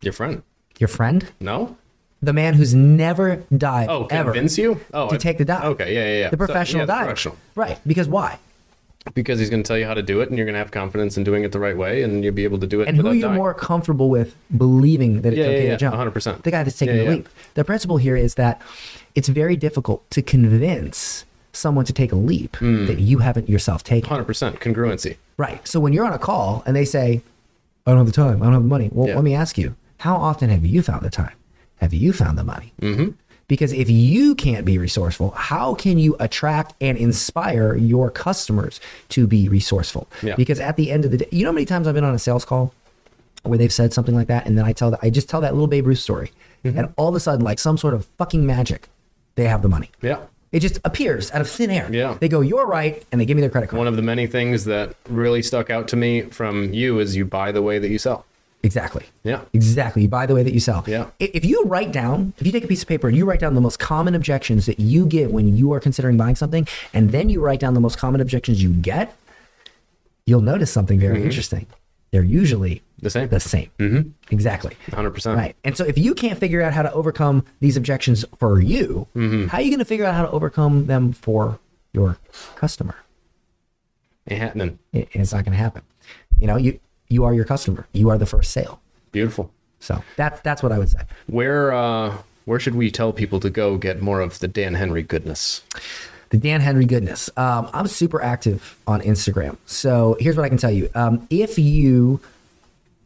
Your 0.01 0.13
friend. 0.13 0.43
Your 0.79 0.87
friend? 0.89 1.31
No? 1.39 1.77
The 2.21 2.33
man 2.33 2.55
who's 2.55 2.73
never 2.75 3.43
dived 3.55 3.89
Oh, 3.91 4.07
ever 4.09 4.31
convince 4.31 4.57
you? 4.57 4.79
Oh, 4.93 5.07
to 5.09 5.15
I- 5.15 5.17
take 5.17 5.37
the 5.37 5.45
dive. 5.45 5.63
Okay, 5.63 5.93
yeah, 5.93 6.03
yeah, 6.05 6.19
yeah. 6.21 6.29
The 6.29 6.33
So- 6.37 6.45
professional 6.45 6.81
yeah, 6.81 6.85
the 6.87 6.93
professional. 7.05 7.35
Right. 7.55 7.79
Because 7.85 8.07
why? 8.07 8.39
Because 9.13 9.39
he's 9.39 9.49
going 9.49 9.63
to 9.63 9.67
tell 9.67 9.77
you 9.77 9.85
how 9.85 9.93
to 9.93 10.01
do 10.03 10.21
it, 10.21 10.29
and 10.29 10.37
you're 10.37 10.45
going 10.45 10.53
to 10.53 10.59
have 10.59 10.71
confidence 10.71 11.17
in 11.17 11.23
doing 11.23 11.43
it 11.43 11.51
the 11.51 11.59
right 11.59 11.75
way, 11.77 12.03
and 12.03 12.23
you'll 12.23 12.33
be 12.33 12.43
able 12.43 12.59
to 12.59 12.67
do 12.67 12.81
it. 12.81 12.87
And 12.87 12.97
who 12.97 13.03
without 13.03 13.11
are 13.11 13.15
you 13.15 13.21
dying. 13.23 13.35
more 13.35 13.53
comfortable 13.53 14.09
with 14.09 14.35
believing 14.57 15.21
that 15.21 15.33
it's 15.33 15.37
Yeah, 15.37 15.45
yeah, 15.45 15.49
okay 15.51 15.65
yeah, 15.67 15.71
to 15.71 15.77
jump? 15.77 15.95
100%. 15.95 16.43
The 16.43 16.51
guy 16.51 16.63
that's 16.63 16.77
taking 16.77 16.95
Yeah, 16.95 17.01
the 17.03 17.09
yeah. 17.09 17.15
leap. 17.17 17.29
The 17.55 17.63
principle 17.63 17.97
here 17.97 18.15
is 18.15 18.35
that 18.35 18.61
it's 19.15 19.27
very 19.27 19.55
difficult 19.55 20.09
to 20.11 20.21
convince 20.21 21.25
someone 21.53 21.85
to 21.85 21.93
take 21.93 22.11
a 22.11 22.15
leap 22.15 22.55
Hmm. 22.57 22.85
that 22.85 22.99
you 22.99 23.19
haven't 23.19 23.49
yourself 23.49 23.83
taken. 23.83 24.09
100% 24.09 24.59
congruency. 24.59 25.17
Right. 25.37 25.65
So 25.67 25.79
when 25.79 25.93
you're 25.93 26.05
on 26.05 26.13
a 26.13 26.19
call 26.19 26.61
and 26.65 26.75
they 26.75 26.85
say, 26.85 27.21
I 27.85 27.91
don't 27.91 27.97
have 27.99 28.05
the 28.05 28.11
time, 28.11 28.41
I 28.41 28.45
don't 28.45 28.53
have 28.53 28.61
the 28.63 28.67
money. 28.69 28.89
Well, 28.91 29.07
Yeah. 29.07 29.15
let 29.15 29.23
me 29.23 29.33
ask 29.33 29.57
you, 29.57 29.75
how 29.99 30.15
often 30.17 30.49
have 30.49 30.65
you 30.65 30.81
found 30.83 31.03
the 31.03 31.09
time? 31.09 31.33
Have 31.77 31.93
you 31.93 32.13
found 32.13 32.37
the 32.37 32.43
money? 32.43 32.73
Mm-hmm. 32.81 33.09
Because 33.47 33.71
if 33.71 33.89
you 33.89 34.35
can't 34.35 34.65
be 34.65 34.77
resourceful, 34.77 35.31
how 35.31 35.73
can 35.73 35.97
you 35.97 36.17
attract 36.19 36.73
and 36.81 36.97
inspire 36.97 37.75
your 37.77 38.11
customers 38.11 38.81
to 39.09 39.25
be 39.25 39.47
resourceful? 39.47 40.07
Yeah. 40.21 40.35
Because 40.35 40.59
at 40.59 40.75
the 40.75 40.91
end 40.91 41.05
of 41.05 41.11
the 41.11 41.17
day, 41.19 41.27
you 41.31 41.43
know 41.43 41.51
how 41.51 41.55
many 41.55 41.65
times 41.65 41.87
I've 41.87 41.95
been 41.95 42.03
on 42.03 42.13
a 42.13 42.19
sales 42.19 42.43
call 42.43 42.73
where 43.43 43.57
they've 43.57 43.71
said 43.71 43.93
something 43.93 44.15
like 44.15 44.27
that, 44.27 44.45
and 44.45 44.57
then 44.57 44.65
I 44.65 44.73
tell 44.73 44.91
that 44.91 44.99
I 45.01 45.09
just 45.09 45.29
tell 45.29 45.39
that 45.41 45.53
little 45.53 45.67
Babe 45.67 45.87
Ruth 45.87 45.99
story, 45.99 46.31
Mm-hmm. 46.65 46.77
and 46.79 46.93
all 46.97 47.07
of 47.07 47.13
a 47.15 47.19
sudden, 47.19 47.45
like 47.45 47.59
some 47.59 47.77
sort 47.77 47.93
of 47.93 48.05
fucking 48.17 48.43
magic, 48.45 48.89
they 49.35 49.45
have 49.45 49.61
the 49.61 49.69
money. 49.69 49.91
Yeah. 50.01 50.21
It 50.51 50.61
just 50.61 50.79
appears 50.83 51.31
out 51.31 51.39
of 51.39 51.47
thin 51.49 51.69
air. 51.69 51.87
Yeah. 51.93 52.17
They 52.19 52.27
go, 52.27 52.41
"You're 52.41 52.65
right," 52.65 53.05
and 53.11 53.21
they 53.21 53.25
give 53.25 53.35
me 53.37 53.41
their 53.41 53.49
credit 53.51 53.67
card. 53.69 53.77
One 53.77 53.87
of 53.87 53.95
the 53.95 54.01
many 54.01 54.25
things 54.27 54.65
that 54.65 54.95
really 55.07 55.43
stuck 55.43 55.69
out 55.69 55.87
to 55.89 55.95
me 55.95 56.21
from 56.23 56.73
you 56.73 56.99
is 56.99 57.15
you 57.15 57.25
buy 57.25 57.51
the 57.51 57.61
way 57.61 57.77
that 57.79 57.89
you 57.89 57.99
sell. 57.99 58.25
Exactly. 58.63 59.05
Yeah. 59.23 59.41
Exactly. 59.53 60.01
You 60.01 60.09
buy 60.09 60.25
the 60.25 60.33
way 60.33 60.43
that 60.43 60.53
you 60.53 60.59
sell. 60.59 60.83
Yeah. 60.87 61.07
If 61.19 61.45
you 61.45 61.63
write 61.65 61.91
down, 61.91 62.33
if 62.37 62.45
you 62.45 62.51
take 62.51 62.63
a 62.63 62.67
piece 62.67 62.81
of 62.81 62.87
paper 62.87 63.07
and 63.07 63.15
you 63.15 63.23
write 63.25 63.39
down 63.39 63.53
the 63.53 63.61
most 63.61 63.77
common 63.79 64.15
objections 64.15 64.65
that 64.65 64.79
you 64.79 65.05
get 65.05 65.31
when 65.31 65.55
you 65.55 65.71
are 65.73 65.79
considering 65.79 66.17
buying 66.17 66.35
something, 66.35 66.67
and 66.93 67.11
then 67.11 67.29
you 67.29 67.39
write 67.39 67.59
down 67.59 67.75
the 67.75 67.79
most 67.79 67.97
common 67.97 68.19
objections 68.19 68.61
you 68.61 68.71
get, 68.73 69.15
you'll 70.25 70.41
notice 70.41 70.71
something 70.71 70.99
very 70.99 71.23
interesting. 71.23 71.65
They're 72.11 72.23
usually 72.23 72.81
The 72.99 73.09
same. 73.09 73.27
the 73.29 73.39
same. 73.39 73.69
Mm-hmm. 73.79 74.09
Exactly. 74.31 74.75
100%. 74.91 75.35
Right. 75.35 75.55
And 75.63 75.77
so 75.77 75.85
if 75.85 75.97
you 75.97 76.15
can't 76.15 76.39
figure 76.39 76.61
out 76.61 76.73
how 76.73 76.81
to 76.81 76.91
overcome 76.93 77.45
these 77.59 77.77
objections 77.77 78.25
for 78.39 78.59
you, 78.61 79.07
Mm-hmm. 79.15 79.47
how 79.47 79.57
are 79.59 79.61
you 79.61 79.69
going 79.69 79.79
to 79.79 79.85
figure 79.85 80.05
out 80.05 80.15
how 80.15 80.23
to 80.23 80.31
overcome 80.31 80.87
them 80.87 81.11
for 81.13 81.59
your 81.93 82.17
customer? 82.55 82.95
Ain't 84.29 84.41
happening. 84.41 84.79
It- 84.93 85.09
it's 85.13 85.31
not 85.33 85.45
going 85.45 85.51
to 85.55 85.57
happen. 85.63 85.83
You 86.39 86.47
know, 86.47 86.57
you 86.57 86.79
you 87.09 87.23
are 87.23 87.33
your 87.33 87.45
customer. 87.45 87.87
You 87.93 88.09
are 88.09 88.17
the 88.17 88.25
first 88.25 88.51
sale. 88.51 88.79
Beautiful. 89.11 89.51
So 89.79 90.03
that's 90.15 90.41
that's 90.41 90.63
what 90.63 90.71
I 90.71 90.79
would 90.79 90.89
say. 90.89 90.99
Where 91.27 91.71
uh 91.71 92.17
where 92.45 92.59
should 92.59 92.75
we 92.75 92.91
tell 92.91 93.11
people 93.13 93.39
to 93.41 93.49
go 93.49 93.77
get 93.77 94.01
more 94.01 94.21
of 94.21 94.39
the 94.39 94.47
Dan 94.47 94.75
Henry 94.75 95.03
goodness? 95.03 95.61
The 96.29 96.37
Dan 96.37 96.61
Henry 96.61 96.85
goodness. 96.85 97.29
Um, 97.37 97.69
I'm 97.73 97.87
super 97.87 98.21
active 98.21 98.77
on 98.87 99.01
Instagram. 99.01 99.57
So 99.65 100.17
here's 100.19 100.35
what 100.35 100.43
I 100.43 100.49
can 100.49 100.57
tell 100.57 100.71
you. 100.71 100.89
Um, 100.95 101.25
if 101.29 101.57
you 101.57 102.19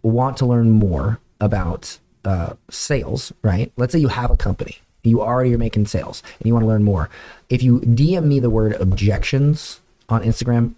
want 0.03 0.38
to 0.38 0.45
learn 0.45 0.72
more 0.72 1.19
about 1.40 1.98
uh, 2.26 2.53
sales, 2.69 3.32
right? 3.41 3.72
Let's 3.78 3.94
say 3.94 3.99
you 3.99 4.07
have 4.07 4.32
a 4.32 4.38
company, 4.38 4.78
you 5.03 5.22
already 5.22 5.53
are 5.53 5.57
making 5.57 5.88
sales, 5.88 6.22
and 6.40 6.48
you 6.48 6.53
want 6.53 6.64
to 6.64 6.68
learn 6.68 6.84
more. 6.84 7.10
If 7.49 7.64
you 7.64 7.80
DM 7.80 8.26
me 8.26 8.40
the 8.40 8.49
word 8.49 8.73
objections 8.73 9.80
on 10.10 10.23
Instagram, 10.23 10.73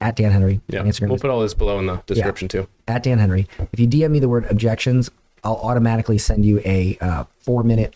at 0.00 0.16
Dan 0.16 0.30
Henry 0.30 0.60
Yeah. 0.68 0.80
on 0.80 0.86
Instagram, 0.86 1.08
We'll 1.08 1.18
put 1.18 1.30
all 1.30 1.40
this 1.40 1.54
below 1.54 1.78
in 1.78 1.86
the 1.86 1.96
description 2.06 2.48
too. 2.48 2.66
at 2.88 3.02
Dan 3.02 3.18
Henry. 3.18 3.46
If 3.72 3.80
you 3.80 3.86
DM 3.86 4.10
me 4.10 4.18
the 4.18 4.28
word 4.28 4.46
objections, 4.50 5.10
I'll 5.44 5.56
automatically 5.56 6.18
send 6.18 6.44
you 6.44 6.60
a 6.64 6.98
uh, 7.00 7.24
four 7.40 7.62
minute 7.62 7.94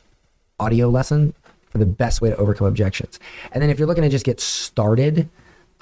audio 0.59 0.89
lesson 0.89 1.35
for 1.71 1.79
the 1.79 1.87
best 1.87 2.21
way 2.21 2.31
to 2.31 2.37
overcome 2.37 2.67
objections. 2.67 3.19
And 3.53 3.63
then 3.63 3.71
if 3.71 3.79
you're 3.79 3.87
looking 3.89 4.03
to 4.03 4.09
just 4.09 4.25
get 4.25 4.41
started 4.41 5.29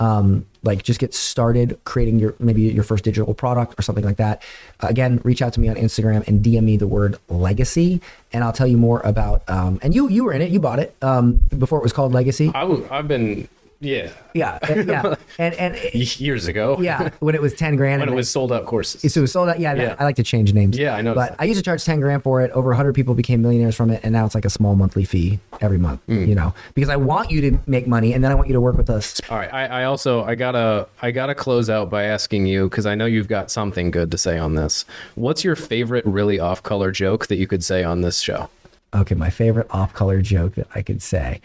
um, 0.01 0.47
like 0.63 0.85
just 0.85 1.01
get 1.01 1.13
started 1.13 1.77
creating 1.83 2.21
your 2.21 2.33
maybe 2.39 2.63
your 2.63 2.85
first 2.85 3.03
digital 3.03 3.35
product 3.35 3.77
or 3.77 3.83
something 3.83 4.05
like 4.05 4.19
that, 4.19 4.43
uh, 4.81 4.87
again, 4.87 5.21
reach 5.25 5.43
out 5.43 5.53
to 5.55 5.61
me 5.61 5.69
on 5.69 5.75
Instagram 5.75 6.25
and 6.29 6.41
DM 6.45 6.63
me 6.63 6.77
the 6.77 6.87
word 6.87 7.17
legacy, 7.29 8.01
and 8.33 8.45
I'll 8.45 8.53
tell 8.53 8.69
you 8.69 8.77
more 8.77 9.01
about. 9.01 9.43
Um, 9.51 9.81
and 9.83 9.97
you 9.97 10.09
you 10.09 10.23
were 10.25 10.33
in 10.33 10.41
it, 10.41 10.51
you 10.51 10.61
bought 10.61 10.79
it 10.79 10.95
um, 11.03 11.41
before 11.59 11.81
it 11.81 11.83
was 11.83 11.93
called 11.93 12.13
Legacy. 12.13 12.53
I 12.55 12.61
w- 12.61 12.87
I've 12.93 13.09
been, 13.09 13.49
yeah, 13.81 14.11
Yeah, 14.35 14.59
and- 14.69 14.89
yeah, 14.89 15.15
and 15.39 15.55
and 15.55 15.77
years 16.21 16.47
ago. 16.49 16.77
yeah, 16.81 17.11
when 17.21 17.35
it 17.35 17.41
was 17.43 17.55
ten 17.55 17.77
grand, 17.77 18.01
when 18.01 18.09
it 18.09 18.15
was 18.15 18.29
sold 18.29 18.53
out 18.53 18.67
courses. 18.67 19.13
So 19.13 19.21
it 19.21 19.23
was 19.23 19.33
sold 19.33 19.49
out. 19.49 19.61
Yeah, 19.61 19.75
Yeah. 19.75 19.97
I 19.99 20.05
like 20.05 20.17
to 20.17 20.23
change 20.23 20.53
names. 20.53 20.77
Yeah, 20.77 20.95
I 20.97 21.03
know. 21.03 21.15
But 21.15 21.37
I 21.39 21.45
used 21.45 21.59
to 21.59 21.63
charge 21.63 21.85
ten 21.85 22.01
grand 22.01 22.23
for 22.23 22.41
it. 22.43 22.51
Over 22.53 22.73
hundred 22.75 22.95
people 22.95 23.15
became 23.15 23.41
millionaires 23.43 23.77
from 23.77 23.91
it, 23.91 24.01
and 24.03 24.13
now 24.13 24.27
it's 24.27 24.35
like 24.35 24.45
a 24.45 24.51
small 24.51 24.75
monthly 24.75 25.05
fee 25.05 25.39
every 25.61 25.79
month. 25.79 26.01
Hmm. 26.07 26.25
You 26.25 26.35
know, 26.35 26.55
because 26.75 26.89
I 26.91 26.97
want 26.97 27.31
you 27.31 27.41
to 27.51 27.59
make 27.67 27.87
money, 27.87 28.13
and 28.15 28.25
then 28.25 28.33
I 28.33 28.35
want 28.35 28.49
you 28.49 28.55
to 28.55 28.61
work 28.61 28.77
with 28.77 28.91
us. 28.91 29.21
All 29.31 29.39
right. 29.39 29.53
I, 29.53 29.67
I 29.67 29.85
also 29.85 30.25
I 30.25 30.35
gotta 30.35 30.89
I 31.03 31.11
gotta 31.11 31.35
close 31.35 31.71
out 31.71 31.89
by 31.89 32.05
asking 32.05 32.47
you 32.47 32.69
because 32.69 32.87
I 32.87 32.95
know 32.95 33.07
you've 33.07 33.29
got 33.29 33.51
something 33.51 33.91
good 33.91 34.11
to 34.11 34.19
say 34.19 34.39
on 34.39 34.55
this. 34.57 34.85
What's 35.15 35.45
your 35.45 35.57
favorite 35.57 36.05
really 36.05 36.41
off 36.41 36.63
color 36.63 36.91
joke 36.91 37.29
that 37.29 37.37
you 37.37 37.47
could 37.47 37.63
say 37.63 37.85
on 37.85 38.01
this 38.01 38.21
show? 38.21 38.49
Okay, 38.95 39.15
my 39.15 39.29
favorite 39.29 39.67
off-color 39.71 40.23
joke 40.23 40.55
that 40.55 40.67
I 40.75 40.81
could 40.81 41.03
say, 41.03 41.43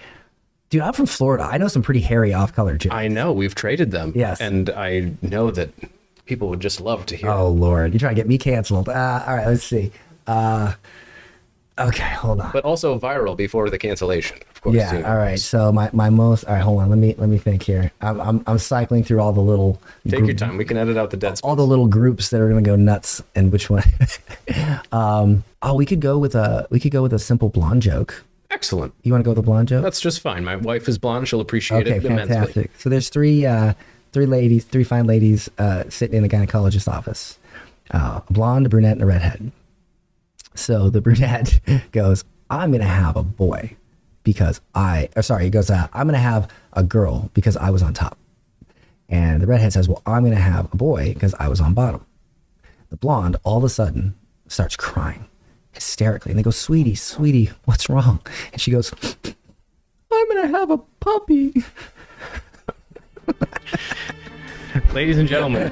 dude. 0.73 0.81
I'm 0.81 0.93
from 0.93 1.05
Florida. 1.05 1.43
I 1.43 1.57
know 1.57 1.67
some 1.67 1.83
pretty 1.83 2.01
hairy 2.01 2.33
off-color 2.33 2.77
jokes. 2.77 2.95
I 2.95 3.07
know 3.07 3.31
we've 3.31 3.55
traded 3.55 3.91
them. 3.91 4.11
Yes. 4.15 4.41
And 4.41 4.69
I 4.71 5.13
know 5.21 5.51
that 5.51 5.69
people 6.25 6.49
would 6.49 6.59
just 6.59 6.81
love 6.81 7.05
to 7.07 7.15
hear. 7.15 7.29
oh 7.29 7.47
Lord, 7.49 7.93
you're 7.93 7.99
trying 7.99 8.15
to 8.15 8.19
get 8.19 8.27
me 8.27 8.37
canceled. 8.37 8.89
Uh, 8.89 9.23
all 9.25 9.35
right, 9.35 9.47
let's 9.47 9.63
see. 9.63 9.91
Uh, 10.25 10.73
okay, 11.77 12.09
hold 12.15 12.41
on. 12.41 12.51
But 12.51 12.65
also 12.65 12.97
viral 12.97 13.37
before 13.37 13.69
the 13.69 13.77
cancellation, 13.77 14.39
of 14.49 14.61
course. 14.61 14.75
Yeah. 14.75 15.03
All 15.07 15.17
right. 15.17 15.37
So 15.37 15.71
my, 15.71 15.91
my 15.93 16.09
most. 16.09 16.45
All 16.45 16.53
right. 16.53 16.61
Hold 16.61 16.81
on. 16.81 16.89
Let 16.89 16.97
me 16.97 17.13
let 17.17 17.29
me 17.29 17.37
think 17.37 17.61
here. 17.61 17.91
I'm 18.01 18.19
I'm, 18.19 18.43
I'm 18.47 18.57
cycling 18.57 19.03
through 19.03 19.19
all 19.19 19.33
the 19.33 19.41
little 19.41 19.79
Take 20.07 20.25
your 20.25 20.33
time. 20.33 20.57
We 20.57 20.65
can 20.65 20.77
edit 20.77 20.97
out 20.97 21.11
the 21.11 21.17
dead 21.17 21.39
all 21.43 21.55
the 21.55 21.67
little 21.67 21.87
groups 21.87 22.29
that 22.29 22.41
are 22.41 22.49
going 22.49 22.63
to 22.63 22.67
go 22.67 22.75
nuts 22.75 23.21
and 23.35 23.51
which 23.51 23.69
one 23.69 23.83
um 24.91 25.43
oh 25.61 25.75
we 25.75 25.85
could 25.85 25.99
go 25.99 26.17
with 26.17 26.35
a 26.35 26.65
we 26.69 26.79
could 26.79 26.91
go 26.91 27.01
with 27.03 27.13
a 27.13 27.19
simple 27.19 27.49
blonde 27.49 27.81
joke 27.81 28.23
Excellent. 28.53 28.93
you 29.03 29.11
want 29.11 29.21
to 29.21 29.25
go 29.25 29.31
with 29.31 29.39
a 29.39 29.41
blonde 29.41 29.67
joke 29.67 29.83
That's 29.83 29.99
just 29.99 30.21
fine. 30.21 30.43
My 30.45 30.55
wife 30.55 30.87
is 30.87 30.97
blonde. 30.97 31.27
She'll 31.27 31.41
appreciate 31.41 31.87
okay 31.87 31.97
it 31.97 32.05
immensely. 32.05 32.35
fantastic 32.35 32.71
so 32.77 32.89
there's 32.89 33.09
three 33.09 33.45
uh 33.45 33.73
three 34.11 34.25
ladies 34.27 34.63
three 34.65 34.83
fine 34.83 35.05
ladies 35.07 35.49
uh 35.57 35.83
sitting 35.89 36.15
in 36.17 36.23
the 36.23 36.29
gynecologist's 36.29 36.87
office 36.87 37.39
uh, 37.91 38.21
a 38.27 38.33
blonde 38.33 38.65
a 38.65 38.69
brunette 38.69 38.93
and 38.93 39.01
a 39.01 39.05
redhead 39.05 39.51
so 40.55 40.89
the 40.89 41.01
brunette 41.07 41.59
goes 41.91 42.23
i'm 42.49 42.69
going 42.71 42.81
to 42.81 42.87
have 42.87 43.15
a 43.17 43.23
boy 43.23 43.75
because 44.23 44.61
i 44.75 45.09
or 45.15 45.21
sorry 45.23 45.45
he 45.45 45.49
goes 45.49 45.69
uh, 45.71 45.87
i'm 45.93 46.05
going 46.07 46.13
to 46.13 46.19
have 46.19 46.47
a 46.73 46.83
girl 46.83 47.29
because 47.33 47.57
i 47.57 47.69
was 47.71 47.81
on 47.81 47.93
top 47.93 48.17
and 49.09 49.41
the 49.41 49.47
redhead 49.47 49.73
says 49.73 49.89
well 49.89 50.01
i'm 50.05 50.21
going 50.23 50.35
to 50.35 50.39
have 50.39 50.71
a 50.71 50.77
boy 50.77 51.11
because 51.13 51.33
i 51.39 51.47
was 51.47 51.59
on 51.59 51.73
bottom 51.73 52.05
the 52.89 52.97
blonde 52.97 53.35
all 53.43 53.57
of 53.57 53.63
a 53.63 53.69
sudden 53.69 54.13
starts 54.47 54.75
crying 54.75 55.25
hysterically. 55.73 56.31
And 56.31 56.39
they 56.39 56.43
go, 56.43 56.51
Sweetie, 56.51 56.95
sweetie, 56.95 57.51
what's 57.65 57.89
wrong? 57.89 58.19
And 58.51 58.61
she 58.61 58.71
goes, 58.71 58.93
I'm 59.25 60.27
going 60.29 60.41
to 60.43 60.57
have 60.57 60.71
a 60.71 60.77
puppy. 60.77 61.63
Ladies 64.93 65.17
and 65.17 65.27
gentlemen, 65.27 65.71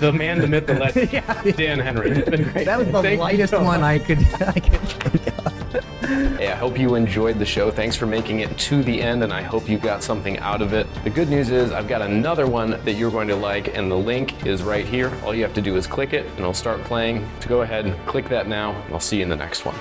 the 0.00 0.12
man, 0.12 0.38
the 0.40 0.46
myth, 0.46 0.66
the 0.66 0.74
legend, 0.74 1.10
Dan 1.56 1.78
Henry. 1.78 2.10
It's 2.10 2.28
been 2.28 2.50
great. 2.50 2.66
That 2.66 2.78
was 2.78 2.88
the 2.88 3.02
Thank 3.02 3.20
lightest 3.20 3.52
one. 3.52 3.82
I 3.82 3.98
could, 3.98 4.18
I 4.40 4.52
could 4.52 4.80
think 4.80 5.46
of. 5.46 5.59
hey, 6.00 6.48
I 6.48 6.56
hope 6.56 6.78
you 6.78 6.96
enjoyed 6.96 7.38
the 7.38 7.44
show. 7.44 7.70
Thanks 7.70 7.94
for 7.94 8.06
making 8.06 8.40
it 8.40 8.56
to 8.58 8.82
the 8.82 9.00
end, 9.00 9.22
and 9.22 9.32
I 9.32 9.42
hope 9.42 9.68
you 9.68 9.78
got 9.78 10.02
something 10.02 10.38
out 10.38 10.62
of 10.62 10.72
it. 10.72 10.86
The 11.04 11.10
good 11.10 11.28
news 11.28 11.50
is 11.50 11.70
I've 11.70 11.86
got 11.86 12.02
another 12.02 12.46
one 12.46 12.70
that 12.84 12.94
you're 12.94 13.10
going 13.10 13.28
to 13.28 13.36
like, 13.36 13.76
and 13.76 13.90
the 13.90 13.96
link 13.96 14.46
is 14.46 14.62
right 14.62 14.86
here. 14.86 15.12
All 15.24 15.34
you 15.34 15.42
have 15.42 15.54
to 15.54 15.62
do 15.62 15.76
is 15.76 15.86
click 15.86 16.12
it, 16.12 16.26
and 16.26 16.40
it'll 16.40 16.54
start 16.54 16.82
playing. 16.84 17.28
So 17.40 17.48
go 17.48 17.62
ahead, 17.62 17.96
click 18.06 18.28
that 18.30 18.48
now, 18.48 18.72
and 18.72 18.94
I'll 18.94 19.00
see 19.00 19.18
you 19.18 19.22
in 19.22 19.28
the 19.28 19.36
next 19.36 19.64
one. 19.64 19.76